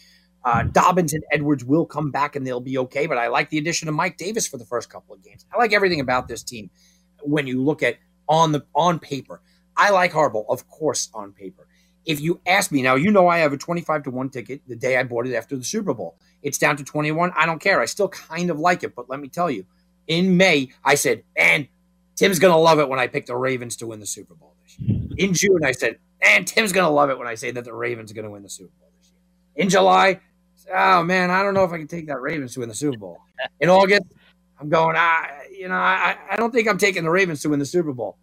Uh, 0.45 0.63
Dobbins 0.65 1.15
and 1.15 1.25
Edwards 1.33 1.65
will 1.65 1.87
come 1.87 2.11
back 2.11 2.37
and 2.37 2.47
they'll 2.47 2.61
be 2.61 2.79
okay. 2.79 3.07
But 3.07 3.19
I 3.19 3.29
like 3.29 3.51
the 3.51 3.59
addition 3.59 3.89
of 3.89 3.95
Mike 3.95 4.17
Davis 4.19 4.47
for 4.47 4.59
the 4.59 4.67
first 4.67 4.91
couple 4.91 5.15
of 5.15 5.23
games. 5.23 5.47
I 5.53 5.59
like 5.59 5.73
everything 5.73 6.01
about 6.01 6.29
this 6.29 6.43
team 6.43 6.71
when 7.23 7.47
you 7.47 7.63
look 7.63 7.83
at 7.83 7.97
on 8.29 8.53
the 8.53 8.65
on 8.75 8.99
paper. 8.99 9.41
I 9.77 9.91
like 9.91 10.13
Harbaugh, 10.13 10.45
of 10.49 10.69
course, 10.69 11.11
on 11.15 11.33
paper. 11.33 11.67
If 12.05 12.21
you 12.21 12.41
ask 12.47 12.71
me 12.71 12.83
now, 12.83 12.97
you 12.97 13.11
know 13.11 13.29
I 13.29 13.39
have 13.39 13.53
a 13.53 13.57
25 13.57 14.05
to 14.05 14.11
1 14.11 14.31
ticket 14.31 14.61
the 14.69 14.77
day 14.77 14.99
I 14.99 15.05
bought 15.05 15.27
it 15.27 15.35
after 15.35 15.57
the 15.57 15.65
Super 15.65 15.95
Bowl. 15.95 16.17
It's 16.43 16.59
down 16.59 16.77
to 16.77 16.85
21. 16.85 17.33
I 17.35 17.47
don't 17.47 17.61
care. 17.61 17.81
I 17.81 17.87
still 17.87 18.09
kind 18.09 18.51
of 18.51 18.59
like 18.59 18.83
it, 18.83 18.95
but 18.95 19.09
let 19.09 19.21
me 19.21 19.29
tell 19.29 19.51
you, 19.51 19.65
in 20.07 20.37
May, 20.37 20.71
I 20.85 20.97
said, 20.97 21.25
man, 21.37 21.69
Tim's 22.15 22.39
to 22.39 22.57
love 22.57 22.79
it 22.79 22.89
when 22.89 22.99
I 22.99 23.07
pick 23.07 23.27
the 23.27 23.37
Ravens 23.37 23.77
to 23.77 23.87
win 23.87 24.01
the 24.01 24.07
Super 24.07 24.35
Bowl 24.35 24.55
this 24.63 24.79
year. 24.79 25.09
In 25.17 25.33
June, 25.33 25.65
I 25.65 25.73
said, 25.73 25.99
man, 26.23 26.45
Tim's 26.45 26.73
to 26.73 26.89
love 26.89 27.11
it 27.11 27.19
when 27.19 27.27
I 27.27 27.35
say 27.35 27.51
that 27.51 27.65
the 27.65 27.75
Ravens 27.75 28.13
are 28.13 28.23
to 28.23 28.31
win 28.31 28.43
the 28.43 28.51
Super 28.51 28.71
Bowl 28.79 28.91
this 28.99 29.11
year. 29.11 29.65
In 29.65 29.71
July, 29.71 30.21
oh 30.73 31.03
man, 31.03 31.31
I 31.31 31.43
don't 31.43 31.55
know 31.55 31.65
if 31.65 31.73
I 31.73 31.79
can 31.79 31.89
take 31.89 32.07
that 32.07 32.21
Ravens 32.21 32.55
to 32.55 32.61
win 32.61 32.69
the 32.69 32.75
Super 32.75 32.99
Bowl. 32.99 33.21
In 33.61 33.69
August, 33.69 34.07
I'm 34.61 34.69
going, 34.69 34.97
I, 34.97 35.47
you 35.51 35.69
know, 35.69 35.75
I, 35.75 36.17
I 36.31 36.37
don't 36.37 36.53
think 36.53 36.69
I'm 36.69 36.79
taking 36.79 37.05
the 37.05 37.11
Ravens 37.11 37.43
to 37.43 37.49
win 37.49 37.59
the 37.59 37.67
Super 37.67 37.93
Bowl. 37.93 38.17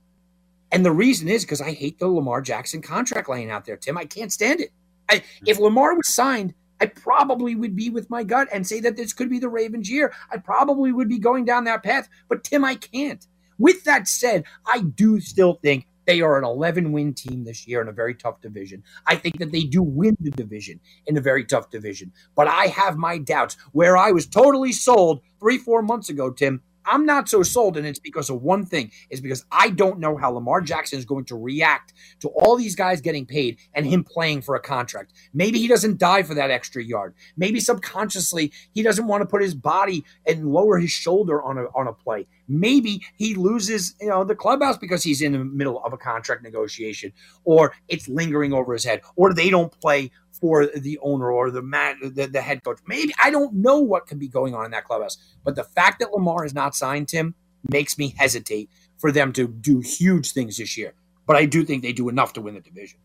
And 0.72 0.86
the 0.86 0.92
reason 0.92 1.28
is 1.28 1.44
because 1.44 1.62
I 1.62 1.72
hate 1.72 2.00
the 2.00 2.08
Lamar 2.08 2.42
Jackson 2.42 2.82
contract 2.82 3.30
laying 3.30 3.52
out 3.52 3.66
there, 3.66 3.76
Tim. 3.76 3.98
I 3.98 4.06
can't 4.06 4.32
stand 4.32 4.62
it. 4.62 4.72
I, 5.10 5.24
if 5.46 5.60
Lamar 5.60 5.96
was 5.96 6.08
signed, 6.08 6.54
I 6.80 6.86
probably 6.86 7.54
would 7.56 7.76
be 7.76 7.90
with 7.90 8.10
my 8.10 8.24
gut 8.24 8.48
and 8.52 8.66
say 8.66 8.80
that 8.80 8.96
this 8.96 9.14
could 9.14 9.30
be 9.30 9.38
the 9.38 9.50
Ravens' 9.50 9.90
year. 9.90 10.14
I 10.32 10.38
probably 10.38 10.92
would 10.92 11.10
be 11.10 11.20
going 11.20 11.46
down 11.46 11.66
that 11.66 11.84
path. 11.84 12.08
But 12.30 12.44
Tim, 12.44 12.64
I 12.64 12.76
can't. 12.76 13.26
With 13.60 13.84
that 13.84 14.08
said, 14.08 14.46
I 14.66 14.80
do 14.80 15.20
still 15.20 15.60
think 15.62 15.86
they 16.06 16.22
are 16.22 16.38
an 16.38 16.44
11 16.44 16.92
win 16.92 17.14
team 17.14 17.44
this 17.44 17.68
year 17.68 17.82
in 17.82 17.88
a 17.88 17.94
very 17.94 18.16
tough 18.16 18.42
division. 18.42 18.84
I 19.06 19.16
think 19.16 19.40
that 19.40 19.52
they 19.52 19.64
do 19.64 19.84
win 19.84 20.18
the 20.20 20.32
division 20.32 20.80
in 21.06 21.18
a 21.18 21.22
very 21.22 21.46
tough 21.46 21.70
division. 21.70 22.12
But 22.36 22.48
I 22.48 22.68
have 22.68 22.98
my 22.98 23.18
doubts 23.18 23.58
where 23.72 23.98
I 23.98 24.12
was 24.12 24.26
totally 24.26 24.72
sold 24.72 25.22
three, 25.40 25.58
four 25.58 25.82
months 25.82 26.10
ago, 26.10 26.32
Tim. 26.32 26.62
I'm 26.86 27.06
not 27.06 27.30
so 27.30 27.44
sold, 27.44 27.78
and 27.78 27.86
it's 27.86 28.00
because 28.00 28.30
of 28.30 28.42
one 28.42 28.66
thing. 28.66 28.92
Is 29.10 29.22
because 29.22 29.46
I 29.52 29.70
don't 29.70 30.00
know 30.00 30.18
how 30.18 30.32
Lamar 30.32 30.62
Jackson 30.62 30.98
is 30.98 31.06
going 31.06 31.26
to 31.26 31.36
react 31.36 31.94
to 32.22 32.30
all 32.30 32.56
these 32.56 32.76
guys 32.76 33.02
getting 33.02 33.26
paid 33.26 33.60
and 33.74 33.86
him 33.86 34.04
playing 34.04 34.42
for 34.42 34.56
a 34.56 34.60
contract. 34.60 35.14
Maybe 35.34 35.60
he 35.60 35.68
doesn't 35.68 36.00
die 36.00 36.24
for 36.24 36.34
that 36.34 36.52
extra 36.52 36.84
yard. 36.84 37.14
Maybe 37.38 37.60
subconsciously 37.60 38.52
he 38.74 38.84
doesn't 38.84 39.08
want 39.08 39.22
to 39.22 39.28
put 39.28 39.42
his 39.42 39.54
body 39.54 40.04
and 40.26 40.52
lower 40.52 40.80
his 40.80 40.92
shoulder 40.92 41.42
on 41.42 41.58
a 41.58 41.66
on 41.76 41.88
a 41.88 41.94
play. 41.94 42.28
Maybe 42.52 43.02
he 43.18 43.34
loses, 43.34 43.96
you 44.02 44.10
know, 44.10 44.26
the 44.26 44.36
clubhouse 44.36 44.78
because 44.78 45.04
he's 45.04 45.22
in 45.22 45.32
the 45.32 45.44
middle 45.44 45.82
of 45.84 45.94
a 45.94 45.98
contract 45.98 46.44
negotiation, 46.44 47.14
or 47.46 47.74
it's 47.88 48.10
lingering 48.10 48.52
over 48.52 48.74
his 48.74 48.84
head, 48.84 49.02
or 49.16 49.34
they 49.34 49.50
don't 49.50 49.72
play 49.80 50.12
for 50.32 50.66
the 50.66 51.00
owner 51.02 51.32
or 51.32 51.50
the 51.50 51.62
man, 51.62 51.98
the, 52.02 52.28
the 52.28 52.42
head 52.42 52.64
coach. 52.64 52.80
Maybe 52.88 53.14
I 53.24 53.30
don't 53.30 53.54
know 53.54 53.80
what 53.80 54.06
could 54.06 54.20
be 54.20 54.28
going 54.28 54.54
on 54.54 54.66
in 54.66 54.72
that 54.72 54.84
clubhouse, 54.84 55.18
but 55.46 55.56
the 55.56 55.64
fact 55.64 56.00
that 56.00 56.12
Lamar 56.12 56.44
is 56.44 56.54
not 56.54 56.76
signed 56.76 57.08
Tim 57.08 57.36
makes 57.70 57.98
me 57.98 58.14
hesitate 58.18 58.70
for 58.98 59.12
them 59.12 59.32
to 59.34 59.48
do 59.48 59.80
huge 59.80 60.34
things 60.34 60.58
this 60.58 60.78
year. 60.78 60.94
But 61.26 61.38
I 61.38 61.46
do 61.46 61.64
think 61.64 61.84
they 61.84 61.94
do 61.94 62.10
enough 62.10 62.34
to 62.34 62.42
win 62.42 62.56
the 62.56 62.60
division. 62.60 63.00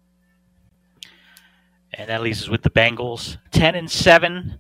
And 1.93 2.11
that 2.11 2.23
leaves 2.23 2.43
us 2.43 2.49
with 2.49 2.63
the 2.63 2.71
Bengals, 2.71 3.39
ten 3.53 3.75
and 3.75 3.91
seven, 3.91 4.59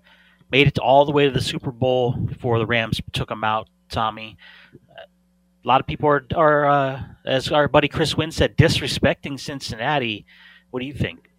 made 0.51 0.69
it 0.69 0.79
all 0.79 1.05
the 1.05 1.13
way 1.13 1.25
to 1.25 1.31
the 1.31 1.41
Super 1.41 1.73
Bowl 1.73 2.13
before 2.13 2.59
the 2.59 2.67
Rams 2.67 3.01
took 3.13 3.29
them 3.29 3.43
out. 3.43 3.69
Tommy, 3.89 4.37
a 5.65 5.69
lot 5.69 5.81
of 5.81 5.87
people 5.87 6.09
are, 6.09 6.25
are 6.35 6.67
uh, 6.67 7.03
as 7.25 7.51
our 7.51 7.69
buddy 7.69 7.89
Chris 7.89 8.17
Wynn 8.17 8.31
said, 8.31 8.57
disrespecting 8.57 9.39
Cincinnati. 9.39 10.27
What 10.71 10.81
do 10.81 10.87
you 10.87 10.95
think? 10.95 11.31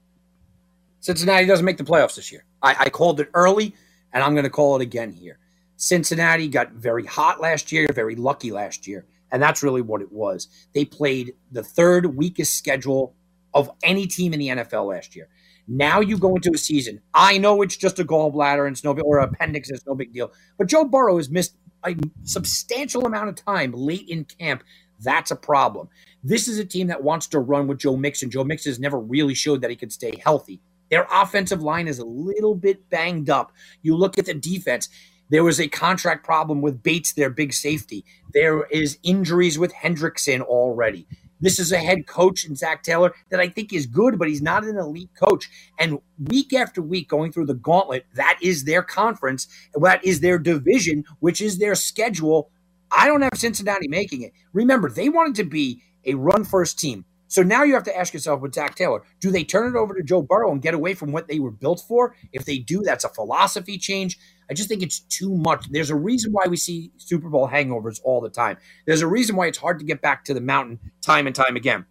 Cincinnati 0.99 1.45
doesn't 1.45 1.65
make 1.65 1.77
the 1.77 1.83
playoffs 1.83 2.15
this 2.15 2.31
year. 2.31 2.45
I, 2.61 2.75
I 2.79 2.89
called 2.89 3.19
it 3.19 3.29
early, 3.33 3.73
and 4.11 4.23
I'm 4.23 4.33
going 4.33 4.43
to 4.43 4.49
call 4.49 4.75
it 4.75 4.81
again 4.81 5.11
here. 5.11 5.39
Cincinnati 5.77 6.49
got 6.49 6.73
very 6.73 7.05
hot 7.05 7.39
last 7.39 7.71
year, 7.71 7.87
very 7.93 8.15
lucky 8.15 8.51
last 8.51 8.87
year, 8.87 9.05
and 9.31 9.41
that's 9.41 9.63
really 9.63 9.81
what 9.81 10.01
it 10.01 10.11
was. 10.11 10.47
They 10.73 10.83
played 10.83 11.35
the 11.51 11.63
third 11.63 12.17
weakest 12.17 12.57
schedule 12.57 13.15
of 13.53 13.69
any 13.83 14.07
team 14.07 14.33
in 14.33 14.39
the 14.39 14.49
NFL 14.49 14.89
last 14.89 15.15
year. 15.15 15.29
Now 15.67 15.99
you 15.99 16.17
go 16.17 16.35
into 16.35 16.51
a 16.53 16.57
season. 16.57 17.01
I 17.13 17.37
know 17.37 17.61
it's 17.61 17.77
just 17.77 17.99
a 17.99 18.05
gallbladder 18.05 18.65
and 18.65 18.75
it's 18.75 18.83
no 18.83 18.91
or 18.91 19.19
appendix, 19.19 19.69
it's 19.69 19.85
no 19.85 19.95
big 19.95 20.13
deal. 20.13 20.31
But 20.57 20.67
Joe 20.67 20.85
Burrow 20.85 21.17
has 21.17 21.29
missed 21.29 21.55
a 21.85 21.95
substantial 22.23 23.05
amount 23.05 23.29
of 23.29 23.35
time 23.35 23.71
late 23.71 24.07
in 24.07 24.25
camp. 24.25 24.63
That's 24.99 25.31
a 25.31 25.35
problem. 25.35 25.89
This 26.23 26.47
is 26.47 26.57
a 26.57 26.65
team 26.65 26.87
that 26.87 27.03
wants 27.03 27.27
to 27.27 27.39
run 27.39 27.67
with 27.67 27.79
Joe 27.79 27.97
Mixon. 27.97 28.31
Joe 28.31 28.43
Mixon 28.43 28.71
has 28.71 28.79
never 28.79 28.99
really 28.99 29.33
showed 29.33 29.61
that 29.61 29.69
he 29.69 29.75
could 29.75 29.93
stay 29.93 30.19
healthy. 30.23 30.59
Their 30.89 31.07
offensive 31.11 31.61
line 31.61 31.87
is 31.87 31.99
a 31.99 32.05
little 32.05 32.55
bit 32.55 32.89
banged 32.89 33.29
up. 33.29 33.51
You 33.81 33.95
look 33.95 34.17
at 34.17 34.25
the 34.25 34.33
defense. 34.33 34.89
There 35.29 35.43
was 35.43 35.59
a 35.59 35.67
contract 35.67 36.25
problem 36.25 36.61
with 36.61 36.81
Bates, 36.81 37.13
their 37.13 37.29
big 37.29 37.53
safety. 37.53 38.05
There 38.33 38.63
is 38.67 38.97
injuries 39.03 39.59
with 39.59 39.73
Hendrickson 39.73 40.41
already. 40.41 41.05
This 41.39 41.59
is 41.59 41.71
a 41.71 41.77
head 41.77 42.07
coach 42.07 42.45
in 42.45 42.55
Zac 42.55 42.83
Taylor 42.83 43.13
that 43.29 43.39
I 43.39 43.49
think 43.49 43.73
is 43.73 43.85
good, 43.85 44.17
but 44.17 44.27
he's 44.27 44.41
not 44.41 44.63
an 44.63 44.77
elite 44.77 45.11
coach. 45.15 45.49
And 45.77 45.99
week 46.27 46.53
after 46.53 46.81
week, 46.81 47.09
going 47.09 47.31
through 47.31 47.45
the 47.45 47.53
gauntlet, 47.53 48.05
that 48.15 48.39
is 48.41 48.63
their 48.63 48.81
conference, 48.81 49.47
that 49.75 50.03
is 50.03 50.19
their 50.19 50.39
division, 50.39 51.03
which 51.19 51.41
is 51.41 51.59
their 51.59 51.75
schedule. 51.75 52.49
I 52.91 53.07
don't 53.07 53.21
have 53.21 53.33
Cincinnati 53.35 53.87
making 53.87 54.21
it. 54.21 54.33
Remember, 54.53 54.89
they 54.89 55.09
wanted 55.09 55.35
to 55.35 55.43
be 55.43 55.81
a 56.05 56.15
run 56.15 56.43
first 56.43 56.79
team. 56.79 57.05
So 57.27 57.43
now 57.43 57.63
you 57.63 57.73
have 57.73 57.83
to 57.83 57.97
ask 57.97 58.13
yourself 58.13 58.41
with 58.41 58.55
Zac 58.55 58.75
Taylor, 58.75 59.03
do 59.19 59.31
they 59.31 59.43
turn 59.43 59.75
it 59.75 59.77
over 59.77 59.93
to 59.93 60.01
Joe 60.01 60.21
Burrow 60.21 60.51
and 60.51 60.61
get 60.61 60.73
away 60.73 60.93
from 60.93 61.11
what 61.11 61.27
they 61.27 61.39
were 61.39 61.51
built 61.51 61.83
for? 61.85 62.15
If 62.31 62.45
they 62.45 62.57
do, 62.57 62.81
that's 62.83 63.03
a 63.03 63.09
philosophy 63.09 63.77
change. 63.77 64.17
I 64.49 64.53
just 64.53 64.69
think 64.69 64.81
it's 64.81 64.99
too 64.99 65.35
much. 65.35 65.67
There's 65.69 65.89
a 65.89 65.95
reason 65.95 66.31
why 66.31 66.45
we 66.47 66.57
see 66.57 66.91
Super 66.97 67.29
Bowl 67.29 67.47
hangovers 67.47 67.99
all 68.03 68.21
the 68.21 68.29
time. 68.29 68.57
There's 68.85 69.01
a 69.01 69.07
reason 69.07 69.35
why 69.35 69.47
it's 69.47 69.57
hard 69.57 69.79
to 69.79 69.85
get 69.85 70.01
back 70.01 70.23
to 70.25 70.33
the 70.33 70.41
mountain 70.41 70.79
time 71.01 71.27
and 71.27 71.35
time 71.35 71.55
again. 71.55 71.85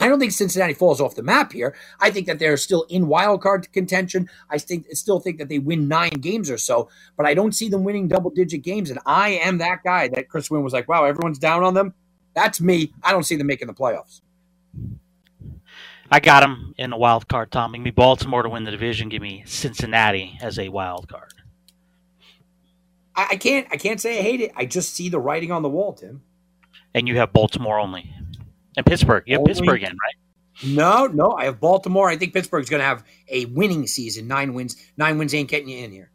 I 0.00 0.06
don't 0.06 0.20
think 0.20 0.32
Cincinnati 0.32 0.74
falls 0.74 1.00
off 1.00 1.16
the 1.16 1.24
map 1.24 1.52
here. 1.52 1.74
I 2.00 2.10
think 2.10 2.28
that 2.28 2.38
they're 2.38 2.56
still 2.56 2.86
in 2.88 3.08
wild 3.08 3.42
card 3.42 3.70
contention. 3.72 4.28
I 4.48 4.58
think 4.58 4.86
still 4.92 5.18
think 5.18 5.38
that 5.38 5.48
they 5.48 5.58
win 5.58 5.88
nine 5.88 6.12
games 6.20 6.50
or 6.50 6.58
so, 6.58 6.88
but 7.16 7.26
I 7.26 7.34
don't 7.34 7.54
see 7.54 7.68
them 7.68 7.82
winning 7.82 8.06
double 8.06 8.30
digit 8.30 8.62
games. 8.62 8.90
And 8.90 9.00
I 9.06 9.30
am 9.30 9.58
that 9.58 9.82
guy 9.82 10.06
that 10.08 10.28
Chris 10.28 10.50
Wynn 10.50 10.62
was 10.62 10.72
like, 10.72 10.88
"Wow, 10.88 11.04
everyone's 11.04 11.38
down 11.38 11.64
on 11.64 11.74
them." 11.74 11.94
That's 12.34 12.60
me. 12.60 12.92
I 13.02 13.10
don't 13.10 13.24
see 13.24 13.34
them 13.34 13.48
making 13.48 13.66
the 13.66 13.74
playoffs. 13.74 14.20
I 16.10 16.20
got 16.20 16.40
them 16.40 16.74
in 16.78 16.90
the 16.90 16.96
wild 16.96 17.28
card, 17.28 17.50
Tom. 17.50 17.72
Give 17.72 17.82
me 17.82 17.90
Baltimore 17.90 18.42
to 18.42 18.48
win 18.48 18.64
the 18.64 18.70
division. 18.70 19.08
Give 19.08 19.20
me 19.20 19.42
Cincinnati 19.46 20.38
as 20.40 20.58
a 20.58 20.68
wild 20.68 21.08
card. 21.08 21.34
I, 23.18 23.26
I 23.32 23.36
can't. 23.36 23.66
I 23.70 23.76
can't 23.76 24.00
say 24.00 24.18
I 24.18 24.22
hate 24.22 24.40
it. 24.40 24.52
I 24.56 24.64
just 24.64 24.94
see 24.94 25.08
the 25.08 25.18
writing 25.18 25.50
on 25.52 25.62
the 25.62 25.68
wall, 25.68 25.92
Tim. 25.92 26.22
And 26.94 27.06
you 27.08 27.16
have 27.16 27.32
Baltimore 27.32 27.78
only, 27.78 28.10
and 28.76 28.86
Pittsburgh. 28.86 29.24
You 29.26 29.34
have 29.34 29.40
Only- 29.40 29.50
Pittsburgh 29.54 29.82
again, 29.82 29.96
right? 30.02 30.14
No, 30.64 31.06
no. 31.06 31.32
I 31.32 31.44
have 31.44 31.60
Baltimore. 31.60 32.08
I 32.08 32.16
think 32.16 32.32
Pittsburgh's 32.32 32.68
going 32.68 32.80
to 32.80 32.86
have 32.86 33.04
a 33.28 33.44
winning 33.46 33.86
season. 33.86 34.26
Nine 34.26 34.54
wins. 34.54 34.76
Nine 34.96 35.16
wins 35.18 35.32
ain't 35.34 35.48
getting 35.48 35.68
you 35.68 35.84
in 35.84 35.92
here. 35.92 36.10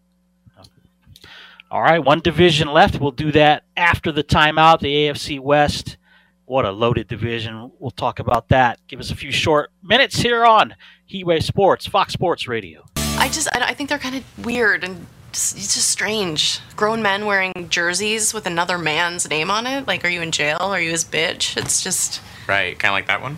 All 1.72 1.82
right, 1.82 2.00
one 2.00 2.20
division 2.20 2.68
left. 2.68 3.00
We'll 3.00 3.12
do 3.12 3.32
that 3.32 3.64
after 3.76 4.12
the 4.12 4.24
timeout. 4.24 4.80
The 4.80 4.94
AFC 4.94 5.40
West. 5.40 5.98
What 6.46 6.66
a 6.66 6.72
loaded 6.72 7.08
division. 7.08 7.72
We'll 7.80 7.90
talk 7.92 8.20
about 8.20 8.50
that. 8.50 8.80
Give 8.88 9.00
us 9.00 9.12
a 9.12 9.16
few 9.16 9.32
short 9.32 9.72
minutes 9.82 10.18
here 10.20 10.46
on 10.46 10.76
Heatwave 11.12 11.42
Sports, 11.44 11.88
Fox 11.88 12.14
Sports 12.14 12.48
Radio. 12.48 12.86
I 12.98 13.30
just 13.30 13.48
I, 13.56 13.70
I 13.70 13.74
think 13.74 13.90
they're 13.90 13.98
kind 13.98 14.16
of 14.16 14.46
weird 14.46 14.84
and 14.84 15.08
just, 15.34 15.58
it's 15.58 15.74
just 15.74 15.90
strange. 15.90 16.60
Grown 16.76 17.02
men 17.02 17.26
wearing 17.26 17.52
jerseys 17.70 18.34
with 18.34 18.46
another 18.46 18.78
man's 18.78 19.30
name 19.30 19.52
on 19.52 19.68
it. 19.68 19.88
Like, 19.88 20.06
are 20.06 20.10
you 20.10 20.22
in 20.22 20.32
jail? 20.32 20.58
Are 20.62 20.80
you 20.80 20.92
his 20.92 21.04
bitch? 21.04 21.58
It's 21.58 21.84
just 21.84 22.22
Right, 22.48 22.78
kind 22.78 22.92
of 22.92 22.96
like 22.96 23.08
that 23.08 23.22
one. 23.22 23.38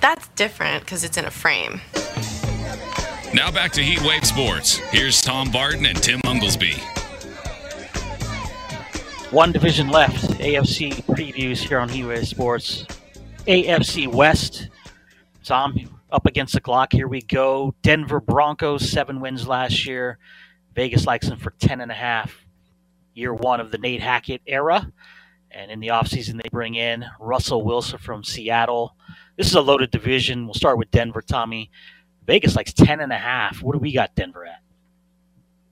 that's 0.00 0.28
different 0.28 0.84
because 0.84 1.04
it's 1.04 1.16
in 1.16 1.24
a 1.24 1.30
frame. 1.30 1.80
Now 3.34 3.50
back 3.50 3.72
to 3.72 3.82
Heatwave 3.82 4.24
Sports. 4.24 4.76
Here's 4.76 5.20
Tom 5.20 5.50
Barton 5.50 5.84
and 5.86 6.00
Tim 6.02 6.20
Unglesby. 6.24 6.74
One 9.32 9.52
division 9.52 9.88
left. 9.88 10.24
AFC 10.38 11.02
previews 11.06 11.58
here 11.58 11.78
on 11.78 11.88
Heatwave 11.88 12.26
Sports. 12.26 12.86
AFC 13.46 14.06
West. 14.06 14.68
Tom, 15.44 15.76
up 16.10 16.26
against 16.26 16.54
the 16.54 16.60
clock. 16.60 16.92
Here 16.92 17.08
we 17.08 17.22
go. 17.22 17.74
Denver 17.82 18.20
Broncos, 18.20 18.88
seven 18.88 19.20
wins 19.20 19.46
last 19.48 19.86
year. 19.86 20.18
Vegas 20.76 21.06
likes 21.06 21.26
him 21.26 21.38
for 21.38 21.50
ten 21.58 21.80
and 21.80 21.90
a 21.90 21.94
half. 21.94 22.44
Year 23.14 23.34
one 23.34 23.60
of 23.60 23.72
the 23.72 23.78
Nate 23.78 24.02
Hackett 24.02 24.42
era. 24.46 24.92
And 25.50 25.70
in 25.70 25.80
the 25.80 25.88
offseason, 25.88 26.40
they 26.40 26.48
bring 26.50 26.74
in 26.74 27.04
Russell 27.18 27.64
Wilson 27.64 27.98
from 27.98 28.22
Seattle. 28.22 28.94
This 29.36 29.46
is 29.46 29.54
a 29.54 29.60
loaded 29.60 29.90
division. 29.90 30.44
We'll 30.44 30.54
start 30.54 30.76
with 30.76 30.90
Denver, 30.90 31.22
Tommy. 31.22 31.70
Vegas 32.26 32.54
likes 32.54 32.74
ten 32.74 33.00
and 33.00 33.12
a 33.12 33.16
half. 33.16 33.62
What 33.62 33.72
do 33.72 33.78
we 33.78 33.92
got 33.92 34.14
Denver 34.14 34.44
at? 34.44 34.60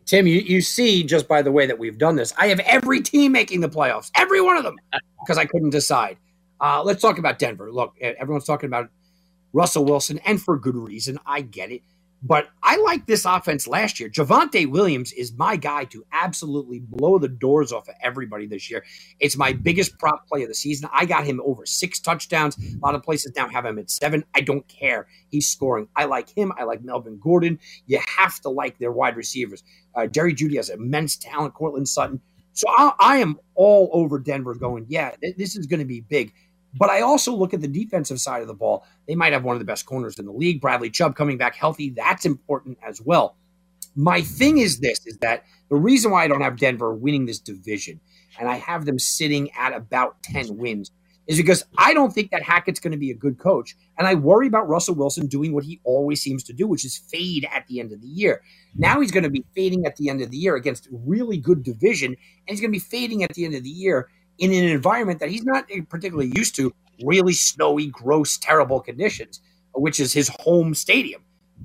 Tim, 0.06 0.26
you, 0.26 0.40
you 0.40 0.60
see 0.60 1.02
just 1.02 1.28
by 1.28 1.43
the 1.43 1.52
way 1.52 1.66
that 1.66 1.78
we've 1.78 1.98
done 1.98 2.16
this, 2.16 2.32
I 2.39 2.48
have 2.48 2.60
every 2.60 3.01
team 3.01 3.32
making 3.32 3.60
the 3.60 3.68
playoffs, 3.68 4.10
every 4.16 4.40
one 4.40 4.56
of 4.56 4.64
them, 4.64 4.76
because 5.20 5.39
I 5.39 5.44
couldn't 5.44 5.70
decide. 5.70 6.16
Uh, 6.60 6.82
let's 6.82 7.02
talk 7.02 7.18
about 7.18 7.39
Denver. 7.39 7.70
Look, 7.70 7.94
everyone's 8.01 8.44
talking 8.47 8.68
about 8.68 8.89
Russell 9.52 9.85
Wilson, 9.85 10.18
and 10.24 10.40
for 10.40 10.59
good 10.59 10.76
reason. 10.76 11.18
I 11.26 11.43
get 11.43 11.70
it. 11.70 11.82
But 12.26 12.48
I 12.62 12.78
like 12.78 13.06
this 13.06 13.26
offense 13.26 13.68
last 13.68 14.01
year. 14.01 14.09
Javonte 14.09 14.66
Williams 14.66 15.12
is 15.12 15.34
my 15.36 15.56
guy 15.56 15.84
to 15.86 16.06
absolutely 16.10 16.80
blow 16.80 17.18
the 17.18 17.28
doors 17.28 17.70
off 17.70 17.86
of 17.86 17.94
everybody 18.02 18.46
this 18.46 18.70
year. 18.70 18.82
It's 19.20 19.36
my 19.36 19.52
biggest 19.52 19.98
prop 19.98 20.26
play 20.26 20.42
of 20.42 20.48
the 20.48 20.55
season. 20.55 20.88
I 20.90 21.05
got 21.05 21.26
him 21.26 21.42
over 21.44 21.66
six 21.66 22.01
touchdowns. 22.01 22.56
A 22.56 22.78
lot 22.78 22.94
of 22.94 23.02
places 23.02 23.32
now 23.36 23.48
have 23.48 23.66
him 23.66 23.78
at 23.78 23.90
seven. 23.90 24.24
I 24.34 24.40
don't 24.40 24.66
care. 24.68 25.06
He's 25.28 25.48
scoring. 25.48 25.88
I 25.96 26.06
like 26.06 26.30
him. 26.30 26.51
I 26.59 26.64
like 26.64 26.82
Melvin 26.82 27.20
Gordon. 27.22 27.59
You 27.86 28.01
have 28.16 28.40
to 28.40 28.48
like 28.48 28.78
their 28.78 28.92
wide 28.92 29.16
receivers. 29.16 29.62
Uh, 29.94 30.06
Jerry 30.06 30.34
Jeudy 30.34 30.56
has 30.56 30.70
immense 30.70 31.16
talent. 31.16 31.52
Courtland 31.52 31.88
Sutton. 31.88 32.22
So 32.55 32.68
I, 32.70 32.92
I 33.01 33.16
am 33.18 33.36
all 33.55 33.90
over 33.92 34.18
Denver 34.18 34.55
going, 34.55 34.86
yeah, 34.88 35.10
th- 35.20 35.36
this 35.36 35.56
is 35.56 35.66
going 35.66 35.80
to 35.80 35.86
be 35.86 36.01
big. 36.01 36.32
But 36.76 36.90
I 36.90 37.02
also 37.02 37.32
look 37.34 37.55
at 37.55 37.60
the 37.60 37.68
defensive 37.68 38.20
side 38.20 38.42
of 38.42 38.48
the 38.48 38.55
ball. 38.55 38.84
They 39.06 39.14
might 39.14 39.32
have 39.32 39.44
one 39.44 39.55
of 39.55 39.60
the 39.60 39.66
best 39.66 39.86
corners 39.86 40.18
in 40.18 40.26
the 40.26 40.32
league. 40.32 40.60
Bradley 40.60 40.90
Chubb 40.90 41.14
coming 41.14 41.38
back 41.38 41.55
healthy. 41.55 41.90
That's 41.90 42.26
important 42.26 42.78
as 42.86 43.01
well. 43.01 43.36
My 43.96 44.22
thing 44.22 44.59
is 44.59 44.80
this 44.80 45.06
is 45.06 45.18
that 45.18 45.44
the 45.70 45.76
reason 45.76 46.10
why 46.10 46.24
I 46.24 46.28
don't 46.28 46.40
have 46.40 46.56
Denver 46.56 46.92
winning 46.92 47.26
this 47.26 47.38
division 47.38 48.01
and 48.40 48.48
I 48.48 48.56
have 48.56 48.86
them 48.86 48.98
sitting 48.98 49.51
at 49.52 49.72
about 49.72 50.20
10 50.24 50.56
wins 50.56 50.90
is 51.26 51.38
because 51.38 51.64
I 51.78 51.94
don't 51.94 52.12
think 52.12 52.30
that 52.30 52.42
Hackett's 52.42 52.80
going 52.80 52.92
to 52.92 52.98
be 52.98 53.10
a 53.10 53.14
good 53.14 53.38
coach. 53.38 53.76
And 53.96 54.06
I 54.06 54.14
worry 54.14 54.46
about 54.46 54.68
Russell 54.68 54.94
Wilson 54.94 55.26
doing 55.26 55.55
what 55.55 55.64
he 55.64 55.80
always 55.84 56.20
seems 56.20 56.42
to 56.44 56.52
do, 56.52 56.66
which 56.66 56.84
is 56.84 56.98
fade 56.98 57.48
at 57.51 57.66
the 57.66 57.80
end 57.80 57.92
of 57.92 58.02
the 58.02 58.09
year. 58.09 58.42
Now 58.74 59.01
he's 59.01 59.10
going 59.10 59.24
to 59.24 59.30
be 59.30 59.44
fading 59.55 59.86
at 59.86 59.96
the 59.96 60.10
end 60.10 60.20
of 60.20 60.30
the 60.30 60.36
year 60.36 60.56
against 60.56 60.88
really 60.90 61.38
good 61.38 61.62
division, 61.62 62.09
and 62.09 62.18
he's 62.46 62.60
going 62.60 62.72
to 62.72 62.76
be 62.76 62.84
fading 62.84 63.22
at 63.22 63.32
the 63.34 63.44
end 63.44 63.55
of 63.55 63.62
the 63.62 63.70
year 63.70 64.09
in 64.39 64.52
an 64.52 64.65
environment 64.65 65.20
that 65.20 65.31
he's 65.31 65.44
not 65.44 65.69
particularly 65.89 66.32
used 66.35 66.55
to 66.56 66.74
really 67.05 67.32
snowy, 67.32 67.86
gross, 67.86 68.39
terrible 68.39 68.81
conditions, 68.81 69.40
which 69.74 70.01
is 70.01 70.12
his 70.12 70.28
home 70.40 70.74
stadium. 70.74 71.23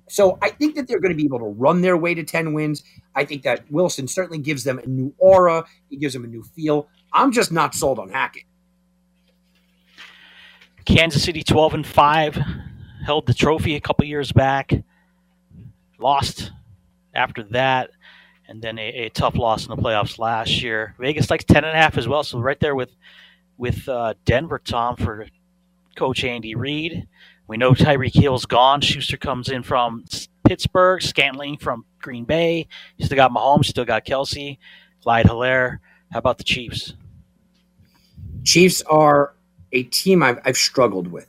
So 0.07 0.37
I 0.41 0.49
think 0.49 0.75
that 0.75 0.87
they're 0.87 0.99
going 0.99 1.11
to 1.11 1.17
be 1.17 1.25
able 1.25 1.39
to 1.39 1.45
run 1.45 1.81
their 1.81 1.97
way 1.97 2.13
to 2.13 2.23
10 2.23 2.53
wins. 2.53 2.83
I 3.15 3.25
think 3.25 3.43
that 3.43 3.69
Wilson 3.71 4.07
certainly 4.07 4.39
gives 4.39 4.63
them 4.63 4.79
a 4.79 4.85
new 4.85 5.13
aura, 5.17 5.65
he 5.89 5.97
gives 5.97 6.13
them 6.13 6.23
a 6.23 6.27
new 6.27 6.43
feel. 6.43 6.87
I'm 7.13 7.31
just 7.31 7.51
not 7.51 7.75
sold 7.75 7.99
on 7.99 8.09
Hackett. 8.09 8.43
Kansas 10.85 11.23
City 11.23 11.43
12 11.43 11.73
and 11.75 11.87
5 11.87 12.39
held 13.05 13.27
the 13.27 13.33
trophy 13.33 13.75
a 13.75 13.81
couple 13.81 14.05
years 14.05 14.31
back. 14.31 14.71
Lost 15.99 16.51
after 17.13 17.43
that 17.43 17.91
and 18.49 18.61
then 18.61 18.79
a, 18.79 19.05
a 19.05 19.09
tough 19.09 19.35
loss 19.35 19.65
in 19.65 19.69
the 19.69 19.81
playoffs 19.81 20.17
last 20.17 20.61
year. 20.61 20.95
Vegas 20.99 21.29
likes 21.29 21.45
10 21.45 21.63
and 21.63 21.77
a 21.77 21.79
half 21.79 21.97
as 21.97 22.07
well, 22.07 22.23
so 22.23 22.39
right 22.39 22.59
there 22.59 22.75
with 22.75 22.89
with 23.57 23.87
uh, 23.87 24.13
Denver 24.25 24.59
Tom 24.59 24.95
for 24.95 25.27
coach 25.95 26.23
Andy 26.23 26.55
Reid. 26.55 27.07
We 27.47 27.57
know 27.57 27.73
Tyreek 27.73 28.13
Hill's 28.13 28.45
gone. 28.45 28.81
Schuster 28.81 29.17
comes 29.17 29.49
in 29.49 29.63
from 29.63 30.05
Pittsburgh, 30.45 31.01
Scantling 31.01 31.57
from 31.57 31.85
Green 32.01 32.23
Bay. 32.23 32.67
Still 32.99 33.17
got 33.17 33.31
Mahomes, 33.31 33.65
still 33.65 33.85
got 33.85 34.05
Kelce, 34.05 34.57
Clyde 35.03 35.25
Helaire. 35.25 35.79
How 36.11 36.19
about 36.19 36.37
the 36.37 36.43
Chiefs? 36.43 36.93
Chiefs 38.43 38.81
are 38.83 39.33
a 39.73 39.83
team 39.83 40.23
I've, 40.23 40.39
I've 40.45 40.57
struggled 40.57 41.11
with. 41.11 41.27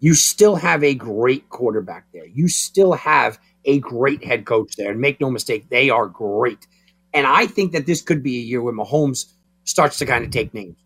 You 0.00 0.14
still 0.14 0.56
have 0.56 0.82
a 0.84 0.94
great 0.94 1.48
quarterback 1.48 2.06
there. 2.12 2.26
You 2.26 2.48
still 2.48 2.92
have 2.92 3.38
a 3.68 3.78
great 3.78 4.24
head 4.24 4.46
coach 4.46 4.74
there. 4.76 4.90
And 4.90 5.00
make 5.00 5.20
no 5.20 5.30
mistake, 5.30 5.68
they 5.68 5.90
are 5.90 6.06
great. 6.06 6.66
And 7.14 7.26
I 7.26 7.46
think 7.46 7.72
that 7.72 7.86
this 7.86 8.02
could 8.02 8.22
be 8.22 8.38
a 8.38 8.42
year 8.42 8.62
where 8.62 8.74
Mahomes 8.74 9.32
starts 9.64 9.98
to 9.98 10.06
kind 10.06 10.24
of 10.24 10.30
take 10.30 10.52
names. 10.54 10.76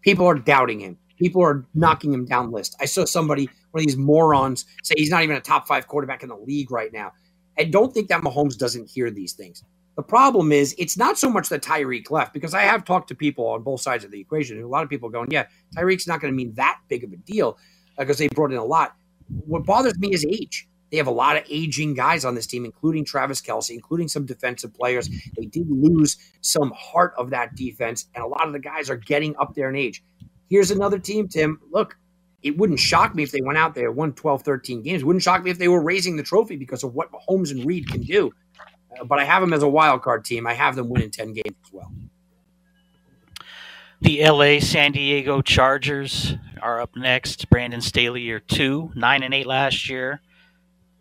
People 0.00 0.26
are 0.26 0.34
doubting 0.34 0.80
him. 0.80 0.96
People 1.18 1.42
are 1.42 1.66
knocking 1.74 2.12
him 2.14 2.24
down 2.24 2.50
list. 2.50 2.74
I 2.80 2.86
saw 2.86 3.04
somebody, 3.04 3.48
one 3.70 3.82
of 3.82 3.86
these 3.86 3.96
morons, 3.96 4.64
say 4.82 4.94
he's 4.96 5.10
not 5.10 5.22
even 5.22 5.36
a 5.36 5.40
top 5.40 5.68
five 5.68 5.86
quarterback 5.86 6.22
in 6.22 6.30
the 6.30 6.36
league 6.36 6.70
right 6.70 6.92
now. 6.92 7.12
I 7.58 7.64
don't 7.64 7.92
think 7.92 8.08
that 8.08 8.22
Mahomes 8.22 8.56
doesn't 8.56 8.88
hear 8.88 9.10
these 9.10 9.34
things. 9.34 9.62
The 9.96 10.02
problem 10.02 10.50
is, 10.50 10.74
it's 10.78 10.96
not 10.96 11.18
so 11.18 11.28
much 11.28 11.50
that 11.50 11.62
Tyreek 11.62 12.10
left, 12.10 12.32
because 12.32 12.54
I 12.54 12.62
have 12.62 12.86
talked 12.86 13.08
to 13.08 13.14
people 13.14 13.46
on 13.48 13.62
both 13.62 13.82
sides 13.82 14.02
of 14.02 14.10
the 14.10 14.20
equation. 14.20 14.56
And 14.56 14.64
a 14.64 14.68
lot 14.68 14.82
of 14.82 14.88
people 14.88 15.10
going, 15.10 15.30
yeah, 15.30 15.44
Tyreek's 15.76 16.06
not 16.06 16.22
going 16.22 16.32
to 16.32 16.36
mean 16.36 16.54
that 16.54 16.78
big 16.88 17.04
of 17.04 17.12
a 17.12 17.16
deal 17.16 17.58
because 17.98 18.16
they 18.16 18.28
brought 18.28 18.52
in 18.52 18.56
a 18.56 18.64
lot. 18.64 18.96
what 19.46 19.64
bothers 19.64 19.98
me 19.98 20.08
is 20.12 20.24
age. 20.24 20.68
They 20.90 20.96
have 20.96 21.06
a 21.06 21.12
lot 21.12 21.36
of 21.36 21.44
aging 21.48 21.94
guys 21.94 22.24
on 22.24 22.34
this 22.34 22.46
team, 22.46 22.64
including 22.64 23.04
Travis 23.04 23.40
Kelce, 23.40 23.70
including 23.70 24.08
some 24.08 24.26
defensive 24.26 24.74
players. 24.74 25.08
They 25.36 25.46
did 25.46 25.70
lose 25.70 26.16
some 26.40 26.72
heart 26.76 27.14
of 27.16 27.30
that 27.30 27.54
defense, 27.54 28.06
and 28.14 28.24
a 28.24 28.26
lot 28.26 28.46
of 28.46 28.52
the 28.52 28.58
guys 28.58 28.90
are 28.90 28.96
getting 28.96 29.36
up 29.36 29.54
there 29.54 29.68
in 29.68 29.76
age. 29.76 30.02
Here's 30.48 30.70
another 30.70 30.98
team, 30.98 31.28
Tim. 31.28 31.60
Look, 31.70 31.96
it 32.42 32.56
wouldn't 32.56 32.80
shock 32.80 33.14
me 33.14 33.22
if 33.22 33.30
they 33.30 33.42
went 33.42 33.58
out 33.58 33.74
there, 33.74 33.92
won 33.92 34.14
12, 34.14 34.42
13 34.42 34.82
games. 34.82 35.02
It 35.02 35.04
wouldn't 35.04 35.22
shock 35.22 35.44
me 35.44 35.50
if 35.50 35.58
they 35.58 35.68
were 35.68 35.82
raising 35.82 36.16
the 36.16 36.22
trophy 36.22 36.56
because 36.56 36.82
of 36.82 36.94
what 36.94 37.10
Mahomes 37.12 37.50
and 37.50 37.64
Reid 37.64 37.88
can 37.88 38.00
do. 38.00 38.32
Uh, 38.98 39.04
but 39.04 39.18
I 39.18 39.24
have 39.24 39.42
them 39.42 39.52
as 39.52 39.62
a 39.62 39.68
wild 39.68 40.02
card 40.02 40.24
team. 40.24 40.46
I 40.46 40.54
have 40.54 40.74
them 40.74 40.88
winning 40.88 41.10
10 41.10 41.34
games 41.34 41.56
as 41.64 41.72
well. 41.72 41.92
The 44.02 44.24
LA 44.26 44.60
San 44.60 44.92
Diego 44.92 45.42
Chargers 45.42 46.34
are 46.62 46.80
up 46.80 46.96
next. 46.96 47.50
Brandon 47.50 47.82
Staley 47.82 48.22
year 48.22 48.40
two, 48.40 48.90
nine 48.94 49.22
and 49.22 49.34
eight 49.34 49.46
last 49.46 49.90
year. 49.90 50.22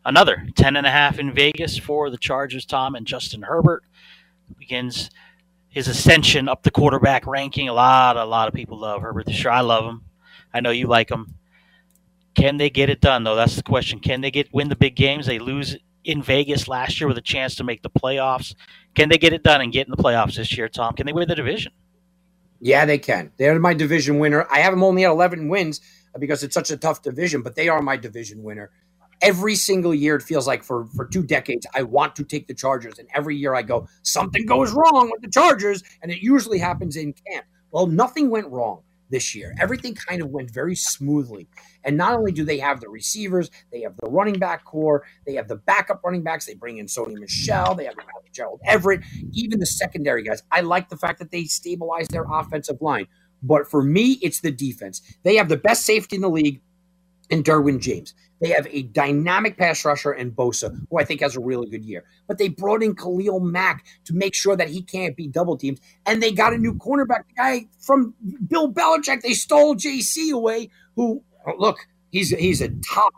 Another 0.06 0.48
ten 0.56 0.76
and 0.76 0.88
a 0.88 0.92
half 0.92 1.20
in 1.20 1.34
Vegas 1.34 1.78
for 1.78 2.10
the 2.10 2.18
Chargers. 2.18 2.66
Tom 2.66 2.96
and 2.96 3.06
Justin 3.06 3.42
Herbert 3.42 3.84
begins 4.58 5.10
his 5.70 5.88
ascension 5.88 6.50
up 6.50 6.64
the 6.64 6.72
quarterback 6.72 7.28
ranking. 7.28 7.70
A 7.70 7.74
lot, 7.74 8.18
a 8.18 8.26
lot 8.26 8.48
of 8.48 8.54
people 8.54 8.80
love 8.80 9.02
Herbert 9.02 9.28
this 9.28 9.44
year. 9.44 9.52
I 9.52 9.62
love 9.62 9.86
him. 9.86 10.04
I 10.54 10.62
know 10.62 10.72
you 10.72 10.88
like 10.88 11.10
him. 11.10 11.36
Can 12.34 12.58
they 12.58 12.70
get 12.70 12.90
it 12.90 13.02
done 13.02 13.24
though? 13.24 13.36
That's 13.36 13.56
the 13.56 13.64
question. 13.64 14.00
Can 14.00 14.22
they 14.22 14.32
get 14.32 14.54
win 14.54 14.70
the 14.70 14.76
big 14.76 14.96
games? 14.96 15.26
They 15.26 15.40
lose 15.40 15.78
in 16.04 16.24
Vegas 16.24 16.68
last 16.68 17.00
year 17.00 17.08
with 17.08 17.18
a 17.18 17.22
chance 17.22 17.56
to 17.56 17.64
make 17.64 17.82
the 17.82 17.90
playoffs. 17.90 18.56
Can 18.96 19.10
they 19.10 19.18
get 19.18 19.34
it 19.34 19.44
done 19.44 19.62
and 19.62 19.72
get 19.72 19.88
in 19.88 19.92
the 19.92 20.02
playoffs 20.02 20.36
this 20.36 20.58
year, 20.58 20.70
Tom? 20.70 20.96
Can 20.96 21.06
they 21.06 21.14
win 21.14 21.28
the 21.28 21.36
division? 21.36 21.72
Yeah, 22.62 22.86
they 22.86 22.98
can. 22.98 23.32
They're 23.38 23.60
my 23.60 23.74
division 23.74 24.20
winner. 24.20 24.48
I 24.52 24.60
have 24.60 24.74
them 24.74 24.84
only 24.84 25.06
at 25.06 25.12
11 25.12 25.48
wins 25.50 25.82
because 26.18 26.44
it's 26.44 26.54
such 26.54 26.72
a 26.72 26.78
tough 26.78 27.02
division, 27.02 27.42
but 27.42 27.56
they 27.56 27.70
are 27.70 27.82
my 27.82 27.96
division 27.96 28.44
winner. 28.44 28.72
Every 29.22 29.56
single 29.56 29.94
year, 29.94 30.16
it 30.16 30.24
feels 30.24 30.48
like 30.48 30.64
for, 30.64 30.86
for 30.96 31.06
two 31.06 31.24
decades, 31.24 31.68
I 31.74 31.84
want 31.84 32.16
to 32.18 32.24
take 32.24 32.48
the 32.48 32.54
Chargers. 32.54 33.00
And 33.00 33.08
every 33.14 33.36
year 33.36 33.54
I 33.54 33.62
go, 33.62 33.88
something 34.04 34.46
goes 34.46 34.72
wrong 34.72 35.10
with 35.12 35.22
the 35.22 35.30
Chargers. 35.30 35.84
And 36.02 36.12
it 36.12 36.22
usually 36.22 36.60
happens 36.60 36.96
in 36.96 37.14
camp. 37.14 37.46
Well, 37.72 37.88
nothing 37.88 38.30
went 38.30 38.48
wrong 38.48 38.84
this 39.10 39.36
year. 39.36 39.54
Everything 39.60 39.96
kind 39.96 40.22
of 40.22 40.30
went 40.30 40.52
very 40.52 40.76
smoothly. 40.76 41.48
And 41.84 41.98
not 41.98 42.14
only 42.14 42.32
do 42.32 42.44
they 42.44 42.60
have 42.60 42.80
the 42.80 42.90
receivers, 42.90 43.50
they 43.72 43.82
have 43.82 43.96
the 44.02 44.10
running 44.10 44.40
back 44.40 44.64
corps, 44.66 45.04
they 45.26 45.34
have 45.34 45.48
the 45.48 45.56
backup 45.56 46.02
running 46.04 46.24
backs. 46.24 46.46
They 46.46 46.56
bring 46.56 46.78
in 46.78 46.86
Sony 46.86 47.16
Michel 47.16 47.76
they 47.76 47.86
have 47.86 47.96
Gerald 48.32 48.62
Everett, 48.66 49.02
even 49.34 49.60
the 49.60 49.66
secondary 49.66 50.24
guys. 50.24 50.44
I 50.52 50.62
like 50.62 50.90
the 50.90 50.98
fact 50.98 51.20
that 51.20 51.32
they 51.32 51.46
stabilize 51.46 52.08
their 52.08 52.26
offensive 52.32 52.82
line. 52.82 53.08
But 53.42 53.70
for 53.70 53.82
me, 53.82 54.20
it's 54.22 54.42
the 54.42 54.52
defense. 54.52 55.02
They 55.24 55.36
have 55.38 55.50
the 55.50 55.58
best 55.58 55.86
safety 55.86 56.18
in 56.18 56.22
the 56.22 56.30
league 56.30 56.62
in 57.30 57.44
Derwin 57.44 57.80
James. 57.80 58.14
They 58.42 58.50
have 58.50 58.68
a 58.72 58.84
dynamic 58.84 59.58
pass 59.58 59.84
rusher 59.84 60.14
in 60.14 60.32
Bosa, 60.32 60.80
who 60.90 61.00
I 61.00 61.04
think 61.04 61.22
has 61.22 61.36
a 61.36 61.42
really 61.42 61.70
good 61.70 61.84
year. 61.84 62.06
But 62.28 62.38
they 62.38 62.48
brought 62.48 62.82
in 62.82 62.96
Khalil 62.96 63.40
Mack 63.40 63.86
to 64.06 64.14
make 64.14 64.34
sure 64.34 64.56
that 64.56 64.70
he 64.70 64.82
can't 64.82 65.16
be 65.16 65.28
double 65.28 65.58
teamed. 65.58 65.80
And 66.06 66.24
they 66.24 66.32
got 66.32 66.54
a 66.54 66.58
new 66.58 66.74
cornerback, 66.74 67.28
the 67.28 67.34
guy 67.36 67.68
from 67.80 68.14
Bill 68.48 68.72
Belichick. 68.72 69.22
They 69.22 69.34
stole 69.34 69.76
JC 69.76 70.32
away, 70.32 70.70
who, 70.96 71.24
oh, 71.46 71.54
look, 71.58 71.88
he's, 72.12 72.30
he's 72.30 72.62
a 72.62 72.70
top 72.70 73.14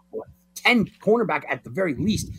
10 0.55 0.87
cornerback 1.03 1.43
at 1.47 1.63
the 1.63 1.69
very 1.69 1.93
least. 1.93 2.31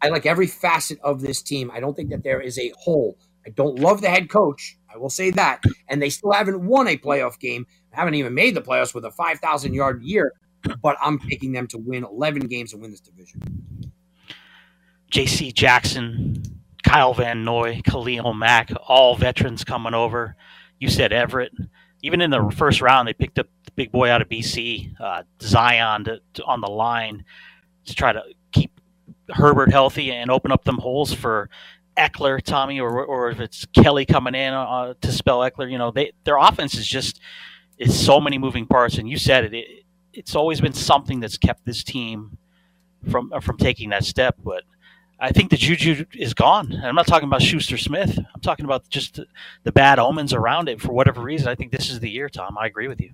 I 0.00 0.10
like 0.10 0.26
every 0.26 0.46
facet 0.46 1.00
of 1.02 1.20
this 1.20 1.42
team. 1.42 1.72
I 1.74 1.80
don't 1.80 1.96
think 1.96 2.10
that 2.10 2.22
there 2.22 2.40
is 2.40 2.56
a 2.58 2.72
hole. 2.78 3.18
I 3.44 3.50
don't 3.50 3.80
love 3.80 4.00
the 4.00 4.10
head 4.10 4.30
coach. 4.30 4.76
I 4.92 4.96
will 4.96 5.10
say 5.10 5.30
that. 5.32 5.64
And 5.88 6.00
they 6.00 6.10
still 6.10 6.32
haven't 6.32 6.64
won 6.64 6.86
a 6.86 6.96
playoff 6.96 7.40
game. 7.40 7.66
Haven't 7.90 8.14
even 8.14 8.34
made 8.34 8.54
the 8.54 8.60
playoffs 8.60 8.94
with 8.94 9.04
a 9.04 9.10
5,000 9.10 9.74
yard 9.74 10.02
year 10.02 10.34
but 10.82 10.96
I'm 11.02 11.18
picking 11.18 11.52
them 11.52 11.66
to 11.68 11.78
win 11.78 12.04
11 12.04 12.46
games 12.46 12.72
and 12.72 12.82
win 12.82 12.90
this 12.90 13.00
division. 13.00 13.92
J.C. 15.10 15.52
Jackson, 15.52 16.42
Kyle 16.82 17.14
Van 17.14 17.44
Noy, 17.44 17.80
Khalil 17.84 18.34
Mack, 18.34 18.70
all 18.86 19.16
veterans 19.16 19.64
coming 19.64 19.94
over. 19.94 20.36
You 20.78 20.88
said 20.88 21.12
Everett. 21.12 21.52
Even 22.02 22.20
in 22.20 22.30
the 22.30 22.50
first 22.56 22.80
round, 22.80 23.08
they 23.08 23.12
picked 23.14 23.38
up 23.38 23.48
the 23.64 23.72
big 23.72 23.90
boy 23.90 24.08
out 24.10 24.22
of 24.22 24.28
BC, 24.28 25.00
uh, 25.00 25.22
Zion, 25.42 26.04
to, 26.04 26.20
to, 26.34 26.44
on 26.44 26.60
the 26.60 26.68
line 26.68 27.24
to 27.86 27.94
try 27.94 28.12
to 28.12 28.22
keep 28.52 28.80
Herbert 29.30 29.72
healthy 29.72 30.12
and 30.12 30.30
open 30.30 30.52
up 30.52 30.64
them 30.64 30.78
holes 30.78 31.12
for 31.12 31.50
Ekeler, 31.96 32.40
Tommy, 32.40 32.78
or 32.78 33.04
or 33.04 33.30
if 33.30 33.40
it's 33.40 33.66
Kelley 33.66 34.06
coming 34.06 34.34
in 34.34 34.54
uh, 34.54 34.94
to 35.00 35.10
spell 35.12 35.40
Ekeler. 35.40 35.70
You 35.70 35.78
know, 35.78 35.90
they 35.90 36.12
their 36.24 36.38
offense 36.38 36.76
is 36.76 36.86
just 36.86 37.20
is 37.78 37.98
so 37.98 38.20
many 38.20 38.38
moving 38.38 38.66
parts, 38.66 38.98
and 38.98 39.08
you 39.08 39.18
said 39.18 39.44
it, 39.44 39.54
it 39.54 39.84
it's 40.12 40.34
always 40.34 40.60
been 40.60 40.72
something 40.72 41.20
that's 41.20 41.38
kept 41.38 41.64
this 41.64 41.82
team 41.84 42.38
from 43.10 43.32
uh, 43.32 43.40
from 43.40 43.56
taking 43.56 43.90
that 43.90 44.04
step. 44.04 44.36
But 44.42 44.64
I 45.20 45.30
think 45.30 45.50
the 45.50 45.56
juju 45.56 46.04
is 46.14 46.34
gone. 46.34 46.72
And 46.72 46.84
I'm 46.84 46.94
not 46.94 47.06
talking 47.06 47.28
about 47.28 47.42
Schuster 47.42 47.76
Smith. 47.76 48.18
I'm 48.18 48.40
talking 48.40 48.64
about 48.64 48.88
just 48.88 49.16
the, 49.16 49.26
the, 49.64 49.72
bad 49.72 49.98
omens 49.98 50.32
around 50.32 50.68
it 50.68 50.80
for 50.80 50.92
whatever 50.92 51.20
reason. 51.20 51.48
I 51.48 51.54
think 51.54 51.72
this 51.72 51.90
is 51.90 52.00
the 52.00 52.10
year, 52.10 52.28
Tom. 52.28 52.56
I 52.56 52.66
agree 52.66 52.88
with 52.88 53.00
you. 53.00 53.12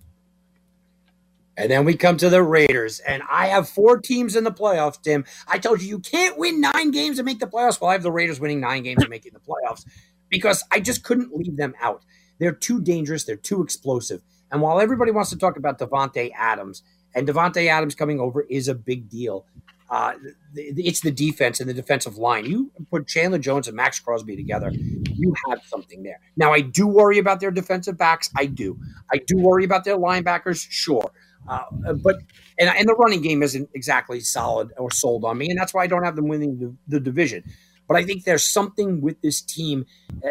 And 1.56 1.70
then 1.70 1.84
we 1.84 1.96
come 1.96 2.16
to 2.16 2.28
the 2.28 2.42
Raiders, 2.42 2.98
and 2.98 3.22
I 3.30 3.46
have 3.46 3.68
four 3.68 3.98
teams 3.98 4.34
in 4.34 4.42
the 4.42 4.50
playoffs, 4.50 5.00
Tim. 5.00 5.24
I 5.46 5.58
told 5.58 5.80
you 5.80 5.88
you 5.88 5.98
can't 6.00 6.36
win 6.36 6.60
nine 6.60 6.90
games 6.90 7.18
and 7.20 7.26
make 7.26 7.38
the 7.38 7.46
playoffs. 7.46 7.80
Well, 7.80 7.90
I 7.90 7.92
have 7.92 8.02
the 8.02 8.10
Raiders 8.10 8.40
winning 8.40 8.60
nine 8.60 8.82
games 8.82 9.02
and 9.02 9.10
making 9.10 9.34
the 9.34 9.40
playoffs 9.40 9.84
because 10.28 10.64
I 10.72 10.80
just 10.80 11.04
couldn't 11.04 11.32
leave 11.32 11.56
them 11.56 11.74
out. 11.80 12.04
They're 12.38 12.52
too 12.52 12.80
dangerous. 12.80 13.22
They're 13.24 13.36
too 13.36 13.62
explosive. 13.62 14.22
And 14.54 14.62
while 14.62 14.80
everybody 14.80 15.10
wants 15.10 15.30
to 15.30 15.36
talk 15.36 15.56
about 15.56 15.80
Davante 15.80 16.30
Adams, 16.38 16.84
and 17.12 17.26
Davante 17.26 17.66
Adams 17.66 17.96
coming 17.96 18.20
over 18.20 18.42
is 18.42 18.68
a 18.68 18.74
big 18.74 19.08
deal. 19.08 19.46
Uh, 19.90 20.12
it's 20.54 21.00
the 21.00 21.10
defense 21.10 21.58
and 21.58 21.68
the 21.68 21.74
defensive 21.74 22.18
line. 22.18 22.46
You 22.46 22.70
put 22.88 23.08
Chandler 23.08 23.40
Jones 23.40 23.66
and 23.66 23.76
Maxx 23.76 23.98
Crosby 23.98 24.36
together, 24.36 24.70
you 24.70 25.34
have 25.48 25.58
something 25.64 26.04
there. 26.04 26.20
Now, 26.36 26.52
I 26.52 26.60
do 26.60 26.86
worry 26.86 27.18
about 27.18 27.40
their 27.40 27.50
defensive 27.50 27.98
backs. 27.98 28.30
I 28.36 28.46
do. 28.46 28.78
I 29.12 29.18
do 29.26 29.38
worry 29.38 29.64
about 29.64 29.82
their 29.82 29.98
linebackers. 29.98 30.64
Sure. 30.70 31.10
Uh, 31.48 31.64
but 32.02 32.18
and, 32.56 32.70
and 32.70 32.88
the 32.88 32.94
running 32.94 33.22
game 33.22 33.42
isn't 33.42 33.68
exactly 33.74 34.20
solid 34.20 34.72
or 34.78 34.88
sold 34.92 35.24
on 35.24 35.36
me, 35.36 35.50
and 35.50 35.58
that's 35.58 35.74
why 35.74 35.82
I 35.82 35.88
don't 35.88 36.04
have 36.04 36.14
them 36.14 36.28
winning 36.28 36.58
the, 36.60 36.76
the 36.86 37.00
division. 37.00 37.42
But 37.88 37.96
I 37.96 38.04
think 38.04 38.22
there's 38.22 38.44
something 38.44 39.00
with 39.00 39.20
this 39.20 39.40
team 39.40 39.84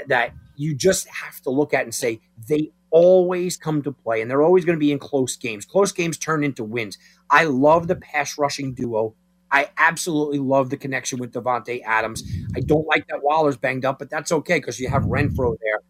that 0.08 0.34
you 0.56 0.74
just 0.74 1.10
have 1.10 1.42
to 1.42 1.50
look 1.50 1.74
at 1.74 1.84
and 1.84 1.94
say 1.94 2.22
they 2.48 2.72
always 2.94 3.58
come 3.58 3.82
to 3.82 3.92
play, 3.92 4.22
and 4.22 4.30
they're 4.30 4.44
always 4.44 4.64
going 4.64 4.78
to 4.78 4.80
be 4.80 4.92
in 4.92 5.00
close 5.00 5.36
games. 5.36 5.66
Close 5.66 5.92
games 5.92 6.18
turn 6.18 6.44
into 6.44 6.64
wins. 6.64 6.98
I 7.30 7.46
love 7.46 7.88
the 7.88 7.96
pass 7.96 8.38
rushing 8.38 8.74
duo. 8.74 9.16
I 9.52 9.70
absolutely 9.78 10.40
love 10.40 10.70
the 10.70 10.78
connection 10.78 11.20
with 11.20 11.34
Davante 11.34 11.82
Adams. 11.84 12.24
I 12.56 12.60
don't 12.62 12.88
like 12.88 13.08
that 13.08 13.24
Waller's 13.24 13.58
banged 13.58 13.84
up, 13.84 14.00
but 14.00 14.10
that's 14.10 14.32
okay 14.32 14.60
because 14.60 14.80
you 14.80 14.90
have 14.90 15.04
Renfrow 15.04 15.58
there. 15.62 15.82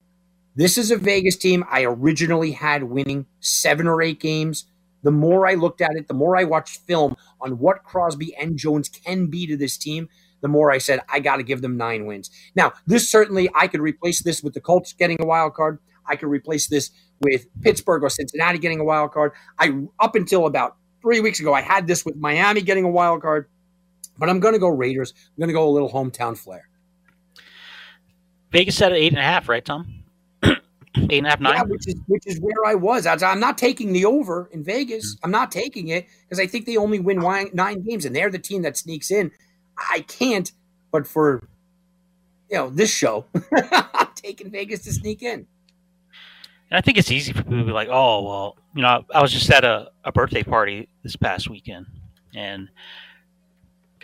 This 0.55 0.77
is 0.77 0.91
a 0.91 0.97
Vegas 0.97 1.35
team 1.35 1.63
I 1.69 1.83
originally 1.83 2.51
had 2.51 2.83
winning 2.83 3.25
seven 3.39 3.87
or 3.87 4.01
eight 4.01 4.19
games. 4.19 4.65
The 5.01 5.11
more 5.11 5.47
I 5.47 5.55
looked 5.55 5.81
at 5.81 5.95
it, 5.95 6.07
the 6.07 6.13
more 6.13 6.37
I 6.37 6.45
watched 6.45 6.77
film 6.87 7.15
on 7.41 7.59
what 7.59 7.83
Crosby 7.83 8.35
and 8.35 8.57
Jones 8.57 8.87
can 8.87 9.27
be 9.27 9.45
to 9.47 9.57
this 9.57 9.77
team, 9.77 10.07
the 10.41 10.47
more 10.47 10.71
I 10.71 10.77
said, 10.77 11.01
I 11.09 11.19
got 11.19 11.37
to 11.37 11.43
give 11.43 11.61
them 11.61 11.75
nine 11.75 12.05
wins. 12.05 12.29
Now, 12.55 12.73
this 12.85 13.09
certainly, 13.09 13.49
I 13.55 13.67
could 13.67 13.81
replace 13.81 14.21
this 14.21 14.43
with 14.43 14.53
the 14.53 14.61
Colts 14.61 14.93
getting 14.93 15.17
a 15.21 15.25
wild 15.25 15.53
card. 15.53 15.79
I 16.07 16.15
could 16.15 16.29
replace 16.29 16.67
this 16.67 16.91
with 17.21 17.45
Pittsburgh 17.61 18.03
or 18.03 18.09
Cincinnati 18.09 18.59
getting 18.59 18.79
a 18.79 18.83
wild 18.83 19.11
card. 19.11 19.31
I 19.59 19.71
up 19.99 20.15
until 20.15 20.45
about 20.45 20.77
three 21.01 21.19
weeks 21.19 21.39
ago, 21.39 21.53
I 21.53 21.61
had 21.61 21.87
this 21.87 22.05
with 22.05 22.15
Miami 22.15 22.61
getting 22.61 22.85
a 22.85 22.89
wild 22.89 23.21
card, 23.21 23.47
but 24.17 24.29
I'm 24.29 24.39
going 24.39 24.53
to 24.53 24.59
go 24.59 24.69
Raiders. 24.69 25.13
I'm 25.15 25.41
going 25.41 25.49
to 25.49 25.53
go 25.53 25.67
a 25.67 25.71
little 25.71 25.89
hometown 25.89 26.37
flair. 26.37 26.69
Vegas 28.51 28.77
set 28.77 28.91
at 28.91 28.97
eight 28.97 29.11
and 29.11 29.19
a 29.19 29.23
half, 29.23 29.49
right, 29.49 29.65
Tom? 29.65 30.03
eight 30.43 30.57
and 30.95 31.25
a 31.25 31.29
half, 31.31 31.39
nine. 31.39 31.55
Yeah, 31.55 31.63
which 31.63 31.87
is 31.87 31.95
which 32.07 32.27
is 32.27 32.39
where 32.39 32.65
I 32.65 32.75
was. 32.75 33.05
I'm 33.07 33.39
not 33.39 33.57
taking 33.57 33.93
the 33.93 34.05
over 34.05 34.49
in 34.51 34.63
Vegas. 34.63 35.15
Mm-hmm. 35.15 35.25
I'm 35.25 35.31
not 35.31 35.51
taking 35.51 35.87
it 35.87 36.07
because 36.23 36.39
I 36.39 36.47
think 36.47 36.65
they 36.65 36.77
only 36.77 36.99
win 36.99 37.17
nine 37.53 37.81
games, 37.81 38.05
and 38.05 38.15
they're 38.15 38.29
the 38.29 38.39
team 38.39 38.61
that 38.61 38.77
sneaks 38.77 39.09
in. 39.11 39.31
I 39.77 40.01
can't, 40.01 40.51
but 40.91 41.07
for 41.07 41.47
you 42.49 42.57
know 42.57 42.69
this 42.69 42.91
show, 42.91 43.25
I'm 43.71 44.09
taking 44.15 44.51
Vegas 44.51 44.83
to 44.83 44.93
sneak 44.93 45.23
in. 45.23 45.47
And 46.69 46.77
I 46.77 46.81
think 46.81 46.97
it's 46.97 47.11
easy 47.11 47.33
for 47.33 47.43
people 47.43 47.59
to 47.59 47.65
be 47.65 47.71
like, 47.71 47.89
oh, 47.91 48.23
well, 48.23 48.57
you 48.75 48.81
know, 48.81 49.05
I 49.13 49.21
was 49.21 49.31
just 49.31 49.49
at 49.49 49.63
a, 49.63 49.91
a 50.03 50.11
birthday 50.11 50.43
party 50.43 50.89
this 51.03 51.15
past 51.15 51.49
weekend, 51.49 51.85
and 52.35 52.69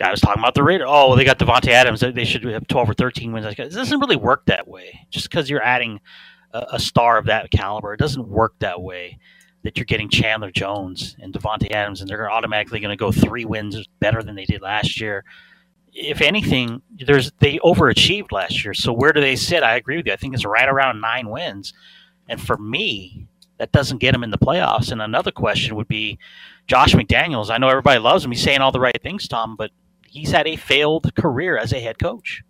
guy 0.00 0.10
was 0.10 0.20
talking 0.20 0.40
about 0.40 0.54
the 0.54 0.62
Raiders. 0.62 0.86
Oh, 0.88 1.08
well, 1.08 1.16
they 1.16 1.24
got 1.24 1.38
Davante 1.38 1.68
Adams. 1.68 2.00
They 2.00 2.24
should 2.24 2.42
have 2.44 2.66
12 2.66 2.90
or 2.90 2.94
13 2.94 3.32
wins. 3.32 3.46
It 3.46 3.70
doesn't 3.70 4.00
really 4.00 4.16
work 4.16 4.46
that 4.46 4.66
way. 4.66 5.06
Just 5.10 5.30
because 5.30 5.50
you're 5.50 5.62
adding 5.62 6.00
a, 6.52 6.66
a, 6.72 6.80
star 6.80 7.18
of 7.18 7.26
that 7.26 7.50
caliber, 7.50 7.92
it 7.92 8.00
doesn't 8.00 8.26
work 8.26 8.54
that 8.60 8.80
way. 8.80 9.18
That 9.62 9.76
you're 9.76 9.84
getting 9.84 10.08
Chandler 10.08 10.50
Jones 10.50 11.16
and 11.20 11.34
Davante 11.34 11.70
Adams, 11.70 12.00
and 12.00 12.08
they're 12.08 12.30
automatically 12.30 12.80
going 12.80 12.96
to 12.96 12.96
go 12.96 13.12
three 13.12 13.44
wins 13.44 13.86
better 14.00 14.22
than 14.22 14.34
they 14.34 14.46
did 14.46 14.62
last 14.62 14.98
year. 14.98 15.22
If 15.92 16.22
anything, 16.22 16.80
there's 16.96 17.30
they 17.40 17.58
overachieved 17.58 18.32
last 18.32 18.64
year. 18.64 18.72
So 18.72 18.90
where 18.90 19.12
do 19.12 19.20
they 19.20 19.36
sit? 19.36 19.62
I 19.62 19.76
agree 19.76 19.98
with 19.98 20.06
you. 20.06 20.14
I 20.14 20.16
think 20.16 20.32
it's 20.32 20.46
right 20.46 20.68
around 20.68 21.02
nine 21.02 21.28
wins. 21.28 21.74
And 22.30 22.40
for 22.40 22.56
me, 22.56 23.26
that 23.58 23.72
doesn't 23.72 23.98
get 23.98 24.14
him 24.14 24.22
in 24.22 24.30
the 24.30 24.38
playoffs. 24.38 24.90
And 24.92 25.02
another 25.02 25.32
question 25.32 25.74
would 25.76 25.88
be 25.88 26.18
Josh 26.68 26.94
McDaniels. 26.94 27.50
I 27.50 27.58
know 27.58 27.68
everybody 27.68 27.98
loves 27.98 28.24
him. 28.24 28.30
He's 28.30 28.40
saying 28.40 28.60
all 28.60 28.72
the 28.72 28.80
right 28.80 29.02
things, 29.02 29.28
Tom, 29.28 29.56
but 29.56 29.72
he's 30.06 30.30
had 30.30 30.46
a 30.46 30.56
failed 30.56 31.14
career 31.16 31.58
as 31.58 31.72
a 31.72 31.80
head 31.80 31.98
coach. 31.98 32.42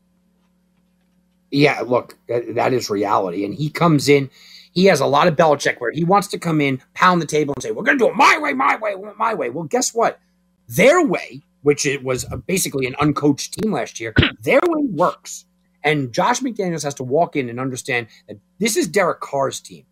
Yeah, 1.51 1.81
look, 1.81 2.17
that, 2.29 2.73
is 2.73 2.91
reality. 2.91 3.45
And 3.45 3.55
he 3.55 3.71
comes 3.71 4.09
in, 4.09 4.31
he 4.73 4.85
has 4.85 5.01
a 5.01 5.07
lot 5.07 5.27
of 5.27 5.35
Belichick 5.35 5.81
where 5.81 5.91
he 5.91 6.05
wants 6.05 6.29
to 6.29 6.39
come 6.39 6.61
in, 6.61 6.81
pound 6.95 7.21
the 7.21 7.27
table, 7.27 7.55
and 7.55 7.63
say, 7.63 7.73
We're 7.73 7.83
going 7.83 7.99
to 7.99 8.05
do 8.05 8.11
it 8.11 8.15
my 8.15 8.39
way, 8.39 8.53
my 8.53 8.77
way, 8.77 8.95
my 9.17 9.35
way. 9.35 9.51
Well, 9.51 9.65
guess 9.65 9.93
what? 9.93 10.21
Their 10.69 11.05
way, 11.05 11.43
which 11.63 11.87
it 11.87 12.05
was 12.05 12.25
uh, 12.31 12.37
basically 12.37 12.87
an 12.87 12.95
uncoached 13.01 13.55
team 13.55 13.73
last 13.73 13.99
year, 13.99 14.15
their 14.43 14.61
way 14.63 14.85
works. 14.85 15.47
And 15.83 16.13
Josh 16.13 16.41
McDaniels 16.41 16.85
has 16.85 16.95
to 16.95 17.05
walk 17.05 17.37
in 17.37 17.49
and 17.49 17.59
understand 17.59 18.09
that 18.29 18.39
this 18.59 18.77
is 18.77 18.87
Derek 18.87 19.21
Carr's 19.21 19.61
team. 19.61 19.85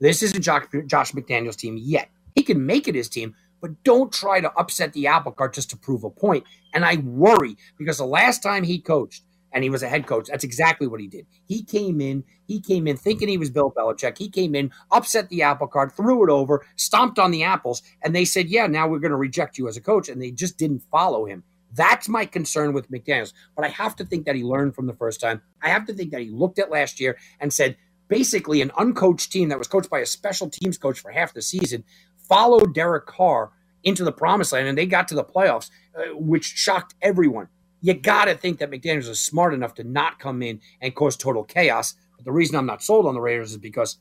This 0.00 0.22
isn't 0.22 0.42
Josh, 0.42 0.64
Josh 0.86 1.12
McDaniels' 1.12 1.56
team 1.56 1.76
yet. 1.78 2.10
He 2.34 2.42
can 2.42 2.66
make 2.66 2.86
it 2.88 2.94
his 2.94 3.08
team, 3.08 3.34
but 3.60 3.82
don't 3.82 4.12
try 4.12 4.40
to 4.40 4.52
upset 4.52 4.92
the 4.92 5.06
apple 5.06 5.32
cart 5.32 5.54
just 5.54 5.70
to 5.70 5.76
prove 5.76 6.04
a 6.04 6.10
point. 6.10 6.44
And 6.74 6.84
I 6.84 6.96
worry 6.96 7.56
because 7.78 7.98
the 7.98 8.06
last 8.06 8.42
time 8.42 8.62
he 8.64 8.78
coached 8.78 9.22
and 9.52 9.64
he 9.64 9.70
was 9.70 9.82
a 9.82 9.88
head 9.88 10.06
coach, 10.06 10.26
that's 10.28 10.44
exactly 10.44 10.86
what 10.86 11.00
he 11.00 11.06
did. 11.06 11.26
He 11.46 11.62
came 11.62 12.00
in, 12.00 12.24
he 12.46 12.60
came 12.60 12.86
in 12.86 12.98
thinking 12.98 13.28
he 13.28 13.38
was 13.38 13.48
Bill 13.48 13.72
Belichick. 13.72 14.18
He 14.18 14.28
came 14.28 14.54
in, 14.54 14.70
upset 14.90 15.30
the 15.30 15.42
apple 15.42 15.66
cart, 15.66 15.96
threw 15.96 16.24
it 16.24 16.30
over, 16.30 16.66
stomped 16.76 17.18
on 17.18 17.30
the 17.30 17.44
apples, 17.44 17.80
and 18.02 18.14
they 18.14 18.26
said, 18.26 18.48
"Yeah, 18.48 18.66
now 18.66 18.86
we're 18.86 18.98
going 18.98 19.12
to 19.12 19.16
reject 19.16 19.56
you 19.56 19.66
as 19.68 19.78
a 19.78 19.80
coach." 19.80 20.10
And 20.10 20.20
they 20.20 20.30
just 20.30 20.58
didn't 20.58 20.82
follow 20.90 21.24
him. 21.24 21.42
That's 21.76 22.08
my 22.08 22.24
concern 22.24 22.72
with 22.72 22.90
McDaniels. 22.90 23.32
But 23.54 23.64
I 23.64 23.68
have 23.68 23.96
to 23.96 24.04
think 24.04 24.26
that 24.26 24.36
he 24.36 24.42
learned 24.42 24.74
from 24.74 24.86
the 24.86 24.94
first 24.94 25.20
time. 25.20 25.42
I 25.62 25.68
have 25.68 25.86
to 25.86 25.94
think 25.94 26.10
that 26.12 26.20
he 26.22 26.30
looked 26.30 26.58
at 26.58 26.70
last 26.70 27.00
year 27.00 27.18
and 27.40 27.52
said, 27.52 27.76
basically, 28.08 28.62
an 28.62 28.70
uncoached 28.70 29.30
team 29.30 29.50
that 29.50 29.58
was 29.58 29.68
coached 29.68 29.90
by 29.90 30.00
a 30.00 30.06
special 30.06 30.50
teams 30.50 30.78
coach 30.78 31.00
for 31.00 31.10
half 31.10 31.34
the 31.34 31.42
season 31.42 31.84
followed 32.28 32.74
Derek 32.74 33.06
Carr 33.06 33.52
into 33.84 34.04
the 34.04 34.12
promised 34.12 34.52
land 34.52 34.68
and 34.68 34.76
they 34.76 34.86
got 34.86 35.08
to 35.08 35.14
the 35.14 35.24
playoffs, 35.24 35.70
uh, 35.96 36.16
which 36.16 36.44
shocked 36.44 36.94
everyone. 37.02 37.48
You 37.80 37.94
got 37.94 38.24
to 38.24 38.34
think 38.34 38.58
that 38.58 38.70
McDaniels 38.70 39.08
is 39.08 39.20
smart 39.20 39.54
enough 39.54 39.74
to 39.74 39.84
not 39.84 40.18
come 40.18 40.42
in 40.42 40.60
and 40.80 40.94
cause 40.94 41.16
total 41.16 41.44
chaos. 41.44 41.94
But 42.16 42.24
the 42.24 42.32
reason 42.32 42.56
I'm 42.56 42.66
not 42.66 42.82
sold 42.82 43.06
on 43.06 43.14
the 43.14 43.20
Raiders 43.20 43.52
is 43.52 43.58
because 43.58 43.98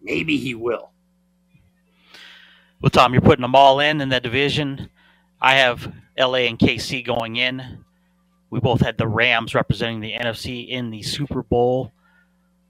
maybe 0.00 0.36
he 0.36 0.54
will. 0.54 0.90
Well, 2.80 2.90
Tom, 2.90 3.12
you're 3.14 3.22
putting 3.22 3.42
them 3.42 3.54
all 3.54 3.80
in 3.80 4.00
in 4.00 4.10
that 4.10 4.22
division. 4.22 4.90
I 5.40 5.54
have 5.54 5.92
LA 6.18 6.46
and 6.48 6.58
KC 6.58 7.04
going 7.04 7.36
in. 7.36 7.84
We 8.50 8.60
both 8.60 8.80
had 8.80 8.98
the 8.98 9.08
Rams 9.08 9.54
representing 9.54 10.00
the 10.00 10.12
NFC 10.12 10.68
in 10.68 10.90
the 10.90 11.02
Super 11.02 11.42
Bowl. 11.42 11.92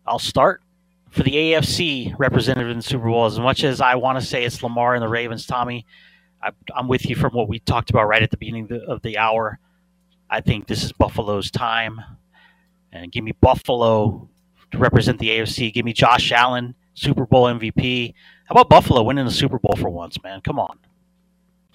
I'll 0.07 0.19
start 0.19 0.62
for 1.11 1.23
the 1.23 1.33
AFC 1.33 2.15
representative 2.19 2.71
in 2.71 2.79
the 2.79 2.83
Super 2.83 3.09
Bowl. 3.09 3.27
As 3.27 3.39
much 3.39 3.65
as 3.65 3.81
I 3.81 3.95
want 3.95 4.19
to 4.19 4.25
say 4.25 4.45
it's 4.45 4.62
Lamar 4.62 4.95
and 4.95 5.03
the 5.03 5.09
Ravens, 5.09 5.47
Tommy, 5.47 5.87
I, 6.43 6.51
am 6.77 6.89
with 6.89 7.09
you 7.09 7.16
from 7.16 7.33
what 7.33 7.49
we 7.49 7.59
talked 7.59 7.91
about 7.91 8.09
right 8.09 8.23
at 8.23 8.31
the 8.31 8.37
beginning 8.37 8.65
of 8.65 8.69
the, 8.69 8.81
of 8.87 9.03
the 9.03 9.19
hour. 9.19 9.59
I 10.29 10.41
think 10.41 10.66
this 10.66 10.83
is 10.83 10.93
Buffalo's 10.93 11.51
time. 11.51 12.01
And 12.93 13.12
give 13.12 13.25
me 13.25 13.33
Buffalo 13.41 14.29
to 14.73 14.79
represent 14.79 15.19
the 15.19 15.29
AFC. 15.29 15.73
Give 15.73 15.85
me 15.85 15.93
Josh 15.93 16.33
Allen, 16.33 16.75
Super 16.95 17.27
Bowl 17.27 17.45
MVP. 17.45 18.15
How 18.47 18.53
about 18.53 18.69
Buffalo 18.69 19.03
winning 19.03 19.25
the 19.25 19.31
Super 19.31 19.59
Bowl 19.59 19.77
for 19.77 19.91
once, 19.91 20.23
man? 20.23 20.41
Come 20.41 20.59
on. 20.59 20.79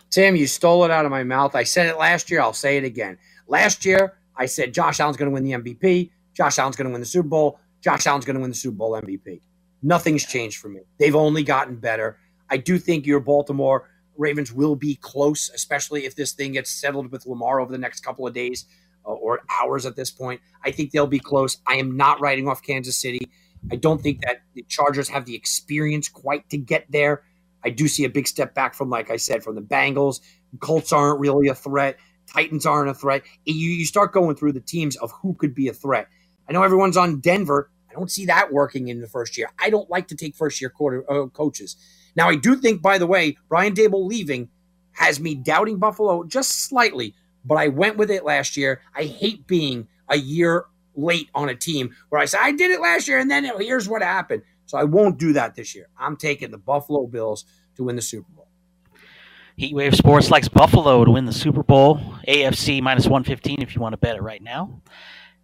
Tim, 0.10 0.36
you 0.36 0.48
stole 0.48 0.86
it 0.86 0.92
out 0.92 1.06
of 1.06 1.12
my 1.12 1.24
mouth. 1.24 1.56
I 1.56 1.64
said 1.64 1.88
it 1.88 1.98
last 1.98 2.32
year. 2.32 2.42
I'll 2.42 2.54
say 2.54 2.78
it 2.78 2.84
again. 2.84 3.18
Last 3.48 3.86
year, 3.86 4.14
I 4.36 4.46
said 4.46 4.74
Josh 4.74 5.00
Allen's 5.00 5.18
going 5.18 5.30
to 5.30 5.34
win 5.34 5.44
the 5.44 5.52
MVP. 5.52 6.12
Josh 6.34 6.58
Allen's 6.58 6.76
going 6.76 6.88
to 6.88 6.92
win 6.92 7.02
the 7.02 7.06
Super 7.06 7.28
Bowl. 7.28 7.60
Josh 7.82 8.08
Allen's 8.08 8.26
going 8.26 8.36
to 8.36 8.42
win 8.42 8.50
the 8.50 8.56
Super 8.56 8.78
Bowl 8.78 8.92
MVP. 8.94 9.42
Nothing's 9.82 10.26
changed 10.26 10.58
for 10.58 10.70
me. 10.70 10.82
They've 10.98 11.16
only 11.16 11.44
gotten 11.44 11.76
better. 11.76 12.18
I 12.50 12.58
do 12.58 12.78
think 12.80 13.06
your 13.06 13.20
Baltimore 13.20 13.90
Ravens 14.18 14.52
will 14.52 14.76
be 14.76 14.96
close, 14.96 15.50
especially 15.54 16.06
if 16.06 16.16
this 16.16 16.34
thing 16.34 16.54
gets 16.54 16.70
settled 16.72 17.12
with 17.12 17.26
Lamar 17.26 17.60
over 17.60 17.72
the 17.72 17.78
next 17.78 18.02
couple 18.02 18.28
of 18.28 18.34
days 18.34 18.66
uh, 19.06 19.12
or 19.12 19.42
hours 19.50 19.86
at 19.86 19.96
this 19.96 20.12
point. 20.12 20.42
I 20.64 20.72
think 20.72 20.92
they'll 20.92 21.08
be 21.08 21.20
close. 21.20 21.58
I 21.68 21.76
am 21.76 21.96
not 21.96 22.20
writing 22.20 22.48
off 22.48 22.62
Kansas 22.62 22.98
City. 22.98 23.30
I 23.72 23.76
don't 23.76 24.02
think 24.02 24.22
that 24.22 24.42
the 24.54 24.64
Chargers 24.64 25.10
have 25.10 25.26
the 25.26 25.36
experience 25.36 26.10
quite 26.10 26.50
to 26.50 26.58
get 26.58 26.86
there. 26.90 27.24
I 27.64 27.70
do 27.70 27.88
see 27.88 28.06
a 28.06 28.10
big 28.10 28.28
step 28.28 28.54
back 28.54 28.74
from, 28.74 28.90
like 28.90 29.12
I 29.12 29.18
said, 29.18 29.44
from 29.44 29.56
the 29.56 29.62
Bengals. 29.62 30.22
Colts 30.60 30.94
aren't 30.94 31.20
really 31.20 31.48
a 31.48 31.56
threat. 31.56 31.98
Titans 32.28 32.66
aren't 32.66 32.90
a 32.90 32.94
threat. 32.94 33.24
You, 33.46 33.70
you 33.70 33.86
start 33.86 34.14
going 34.14 34.36
through 34.36 34.54
the 34.54 34.60
teams 34.60 34.96
of 34.98 35.12
who 35.12 35.34
could 35.34 35.54
be 35.54 35.68
a 35.68 35.74
threat. 35.74 36.08
I 36.48 36.54
know 36.54 36.64
everyone's 36.64 36.98
on 36.98 37.20
Denver. 37.20 37.70
I 37.90 37.94
don't 37.94 38.12
see 38.12 38.26
that 38.28 38.54
working 38.54 38.88
in 38.88 39.02
the 39.02 39.08
first 39.08 39.38
year. 39.38 39.50
I 39.60 39.70
don't 39.70 39.90
like 39.90 40.08
to 40.10 40.16
take 40.16 40.36
first 40.36 40.62
year 40.62 40.70
quarter 40.70 41.04
uh, 41.12 41.28
coaches. 41.28 41.76
Now, 42.16 42.30
I 42.30 42.36
do 42.36 42.56
think, 42.56 42.82
by 42.82 42.98
the 42.98 43.08
way, 43.08 43.38
Brian 43.48 43.74
Daboll 43.74 44.08
leaving 44.08 44.50
has 44.94 45.20
me 45.20 45.36
doubting 45.36 45.80
Buffalo 45.80 46.24
just 46.24 46.66
slightly, 46.66 47.16
but 47.46 47.58
I 47.58 47.68
went 47.68 47.98
with 47.98 48.12
it 48.12 48.26
last 48.26 48.58
year. 48.58 48.82
I 48.96 49.04
hate 49.04 49.48
being 49.48 49.88
a 50.08 50.18
year 50.18 50.66
late 50.96 51.30
on 51.34 51.50
a 51.50 51.56
team 51.56 51.96
where 52.10 52.22
I 52.22 52.26
say, 52.26 52.38
I 52.40 52.52
did 52.52 52.72
it 52.72 52.82
last 52.82 53.08
year 53.08 53.20
and 53.20 53.32
then 53.32 53.46
here's 53.60 53.88
what 53.88 54.02
happened. 54.02 54.44
So 54.70 54.78
I 54.78 54.84
won't 54.84 55.18
do 55.18 55.34
that 55.34 55.56
this 55.56 55.74
year. 55.74 55.90
I'm 55.98 56.16
taking 56.16 56.52
the 56.52 56.60
Buffalo 56.60 57.08
Bills 57.08 57.44
to 57.76 57.86
win 57.86 57.96
the 57.96 58.04
Super 58.04 58.32
Bowl. 58.32 58.48
Heatwave 59.60 59.96
Sports 59.96 60.30
likes 60.30 60.48
Buffalo 60.48 61.04
to 61.04 61.10
win 61.10 61.26
the 61.26 61.34
Super 61.34 61.64
Bowl. 61.64 62.00
AFC 62.28 62.80
minus 62.80 63.06
115 63.06 63.64
if 63.64 63.74
you 63.76 63.82
want 63.82 63.94
to 63.94 63.98
bet 63.98 64.16
it 64.16 64.22
right 64.22 64.44
now. 64.44 64.84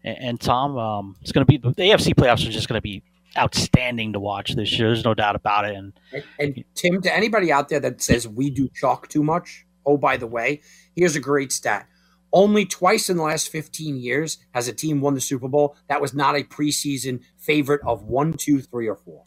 And, 0.03 0.17
and 0.19 0.39
Tom, 0.39 0.77
um, 0.77 1.15
it's 1.21 1.31
going 1.31 1.43
to 1.43 1.51
be 1.51 1.57
the 1.57 1.71
AFC 1.71 2.13
playoffs 2.13 2.47
are 2.47 2.51
just 2.51 2.69
going 2.69 2.77
to 2.77 2.83
be 2.83 3.01
outstanding 3.35 4.13
to 4.13 4.19
watch 4.19 4.53
this 4.53 4.77
year. 4.77 4.89
There's 4.89 5.03
no 5.03 5.15
doubt 5.15 5.35
about 5.35 5.65
it. 5.65 5.75
And, 5.75 5.93
and, 6.13 6.23
and 6.37 6.63
Tim, 6.75 7.01
to 7.01 7.11
anybody 7.11 7.51
out 7.51 7.69
there 7.69 7.79
that 7.79 8.03
says 8.03 8.27
we 8.27 8.51
do 8.51 8.69
chalk 8.75 9.09
too 9.09 9.23
much, 9.23 9.65
oh, 9.87 9.97
by 9.97 10.17
the 10.17 10.27
way, 10.27 10.61
here's 10.95 11.15
a 11.15 11.19
great 11.19 11.51
stat. 11.51 11.87
Only 12.31 12.65
twice 12.65 13.09
in 13.09 13.17
the 13.17 13.23
last 13.23 13.49
15 13.49 13.97
years 13.97 14.37
has 14.51 14.67
a 14.67 14.73
team 14.73 15.01
won 15.01 15.15
the 15.15 15.21
Super 15.21 15.47
Bowl 15.47 15.77
that 15.87 16.01
was 16.01 16.13
not 16.13 16.35
a 16.35 16.43
preseason 16.43 17.21
favorite 17.45 17.81
of 17.85 18.03
one, 18.03 18.33
two, 18.33 18.61
three, 18.61 18.87
or 18.87 18.95
four. 18.95 19.23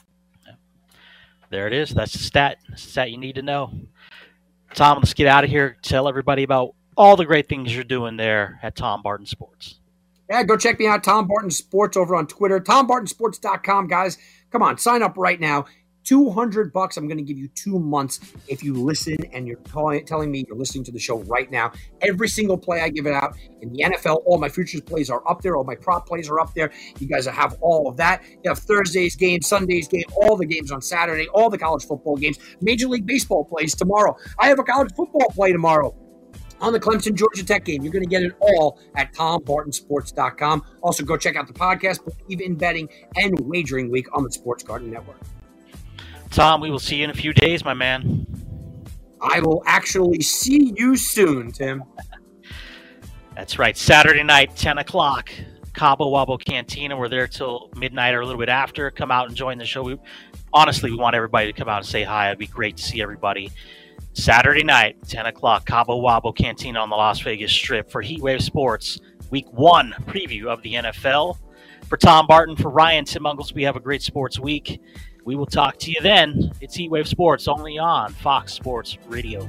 There 1.50 1.66
it 1.66 1.72
is. 1.72 1.90
That's 1.90 2.12
the 2.12 2.18
stat. 2.18 2.58
That's 2.68 2.84
the 2.84 2.90
stat 2.90 3.10
you 3.10 3.16
need 3.16 3.36
to 3.36 3.42
know. 3.42 3.72
Tom, 4.74 4.98
let's 4.98 5.14
get 5.14 5.26
out 5.26 5.44
of 5.44 5.50
here. 5.50 5.76
Tell 5.82 6.08
everybody 6.08 6.42
about 6.42 6.74
all 6.96 7.16
the 7.16 7.24
great 7.24 7.48
things 7.48 7.74
you're 7.74 7.84
doing 7.84 8.16
there 8.16 8.58
at 8.62 8.76
Tom 8.76 9.02
Barton 9.02 9.24
Sports. 9.24 9.78
Yeah, 10.28 10.42
go 10.42 10.58
check 10.58 10.78
me 10.78 10.86
out, 10.86 11.02
Tom 11.02 11.26
Barton 11.26 11.50
Sports, 11.50 11.96
over 11.96 12.14
on 12.14 12.26
Twitter. 12.26 12.60
TomBartonSports.com, 12.60 13.88
guys. 13.88 14.18
Come 14.50 14.62
on, 14.62 14.76
sign 14.76 15.02
up 15.02 15.16
right 15.16 15.40
now. 15.40 15.64
200 16.08 16.72
bucks. 16.72 16.96
I'm 16.96 17.06
going 17.06 17.18
to 17.18 17.22
give 17.22 17.36
you 17.36 17.48
two 17.48 17.78
months 17.78 18.18
if 18.48 18.64
you 18.64 18.72
listen 18.72 19.16
and 19.34 19.46
you're 19.46 19.58
calling, 19.58 20.06
telling 20.06 20.30
me 20.30 20.42
you're 20.48 20.56
listening 20.56 20.84
to 20.84 20.92
the 20.92 20.98
show 20.98 21.18
right 21.24 21.50
now. 21.50 21.70
Every 22.00 22.28
single 22.28 22.56
play 22.56 22.80
I 22.80 22.88
give 22.88 23.06
it 23.06 23.12
out 23.12 23.36
in 23.60 23.70
the 23.70 23.84
NFL, 23.84 24.22
all 24.24 24.38
my 24.38 24.48
futures 24.48 24.80
plays 24.80 25.10
are 25.10 25.22
up 25.28 25.42
there. 25.42 25.54
All 25.56 25.64
my 25.64 25.74
prop 25.74 26.06
plays 26.06 26.30
are 26.30 26.40
up 26.40 26.54
there. 26.54 26.72
You 26.98 27.08
guys 27.08 27.26
have 27.26 27.56
all 27.60 27.88
of 27.88 27.98
that. 27.98 28.22
You 28.42 28.48
have 28.48 28.58
Thursday's 28.58 29.16
game, 29.16 29.42
Sunday's 29.42 29.86
game, 29.86 30.04
all 30.16 30.34
the 30.36 30.46
games 30.46 30.72
on 30.72 30.80
Saturday, 30.80 31.28
all 31.28 31.50
the 31.50 31.58
college 31.58 31.84
football 31.84 32.16
games, 32.16 32.38
Major 32.62 32.88
League 32.88 33.04
Baseball 33.04 33.44
plays 33.44 33.74
tomorrow. 33.74 34.16
I 34.38 34.48
have 34.48 34.58
a 34.58 34.64
college 34.64 34.94
football 34.96 35.28
play 35.34 35.52
tomorrow 35.52 35.94
on 36.62 36.72
the 36.72 36.80
Clemson 36.80 37.16
Georgia 37.16 37.44
Tech 37.44 37.66
game. 37.66 37.82
You're 37.82 37.92
going 37.92 38.02
to 38.04 38.08
get 38.08 38.22
it 38.22 38.32
all 38.40 38.80
at 38.96 39.12
TomBartonSports.com. 39.12 40.64
Also, 40.80 41.04
go 41.04 41.18
check 41.18 41.36
out 41.36 41.46
the 41.46 41.52
podcast, 41.52 42.00
Believe 42.26 42.40
in 42.40 42.54
Betting 42.54 42.88
and 43.16 43.38
Wagering 43.40 43.90
Week 43.90 44.06
on 44.16 44.24
the 44.24 44.32
Sports 44.32 44.62
Garden 44.64 44.90
Network. 44.90 45.20
Tom, 46.30 46.60
we 46.60 46.70
will 46.70 46.78
see 46.78 46.96
you 46.96 47.04
in 47.04 47.10
a 47.10 47.14
few 47.14 47.32
days, 47.32 47.64
my 47.64 47.74
man. 47.74 48.26
I 49.20 49.40
will 49.40 49.62
actually 49.66 50.20
see 50.20 50.72
you 50.76 50.96
soon, 50.96 51.50
Tim. 51.52 51.82
That's 53.34 53.58
right. 53.58 53.76
Saturday 53.76 54.22
night, 54.22 54.56
10 54.56 54.78
o'clock, 54.78 55.30
Cabo 55.74 56.10
Wabo 56.10 56.42
Cantina. 56.44 56.96
We're 56.96 57.08
there 57.08 57.28
till 57.28 57.70
midnight 57.76 58.14
or 58.14 58.20
a 58.20 58.26
little 58.26 58.40
bit 58.40 58.48
after. 58.48 58.90
Come 58.90 59.10
out 59.10 59.28
and 59.28 59.36
join 59.36 59.58
the 59.58 59.64
show. 59.64 59.82
We, 59.82 59.98
honestly, 60.52 60.90
we 60.90 60.96
want 60.96 61.14
everybody 61.14 61.46
to 61.46 61.52
come 61.52 61.68
out 61.68 61.78
and 61.78 61.86
say 61.86 62.02
hi. 62.02 62.28
It'd 62.28 62.38
be 62.38 62.46
great 62.46 62.76
to 62.76 62.82
see 62.82 63.00
everybody. 63.00 63.50
Saturday 64.12 64.64
night, 64.64 64.96
10 65.06 65.26
o'clock, 65.26 65.66
Cabo 65.66 66.00
Wabo 66.00 66.36
Cantina 66.36 66.80
on 66.80 66.90
the 66.90 66.96
Las 66.96 67.20
Vegas 67.20 67.52
Strip 67.52 67.90
for 67.90 68.02
Heatwave 68.02 68.42
Sports, 68.42 68.98
week 69.30 69.46
one 69.52 69.94
preview 70.06 70.46
of 70.46 70.60
the 70.62 70.74
NFL. 70.74 71.38
For 71.88 71.96
Tom 71.96 72.26
Barton, 72.26 72.56
for 72.56 72.70
Ryan, 72.70 73.04
Tim 73.04 73.24
Ungles, 73.24 73.54
we 73.54 73.62
have 73.62 73.76
a 73.76 73.80
great 73.80 74.02
sports 74.02 74.38
week. 74.38 74.80
We 75.28 75.36
will 75.36 75.44
talk 75.44 75.76
to 75.80 75.90
you 75.90 76.00
then. 76.00 76.52
It's 76.62 76.74
Heatwave 76.74 77.06
Sports 77.06 77.48
only 77.48 77.76
on 77.78 78.14
Fox 78.14 78.50
Sports 78.54 78.96
Radio. 79.08 79.46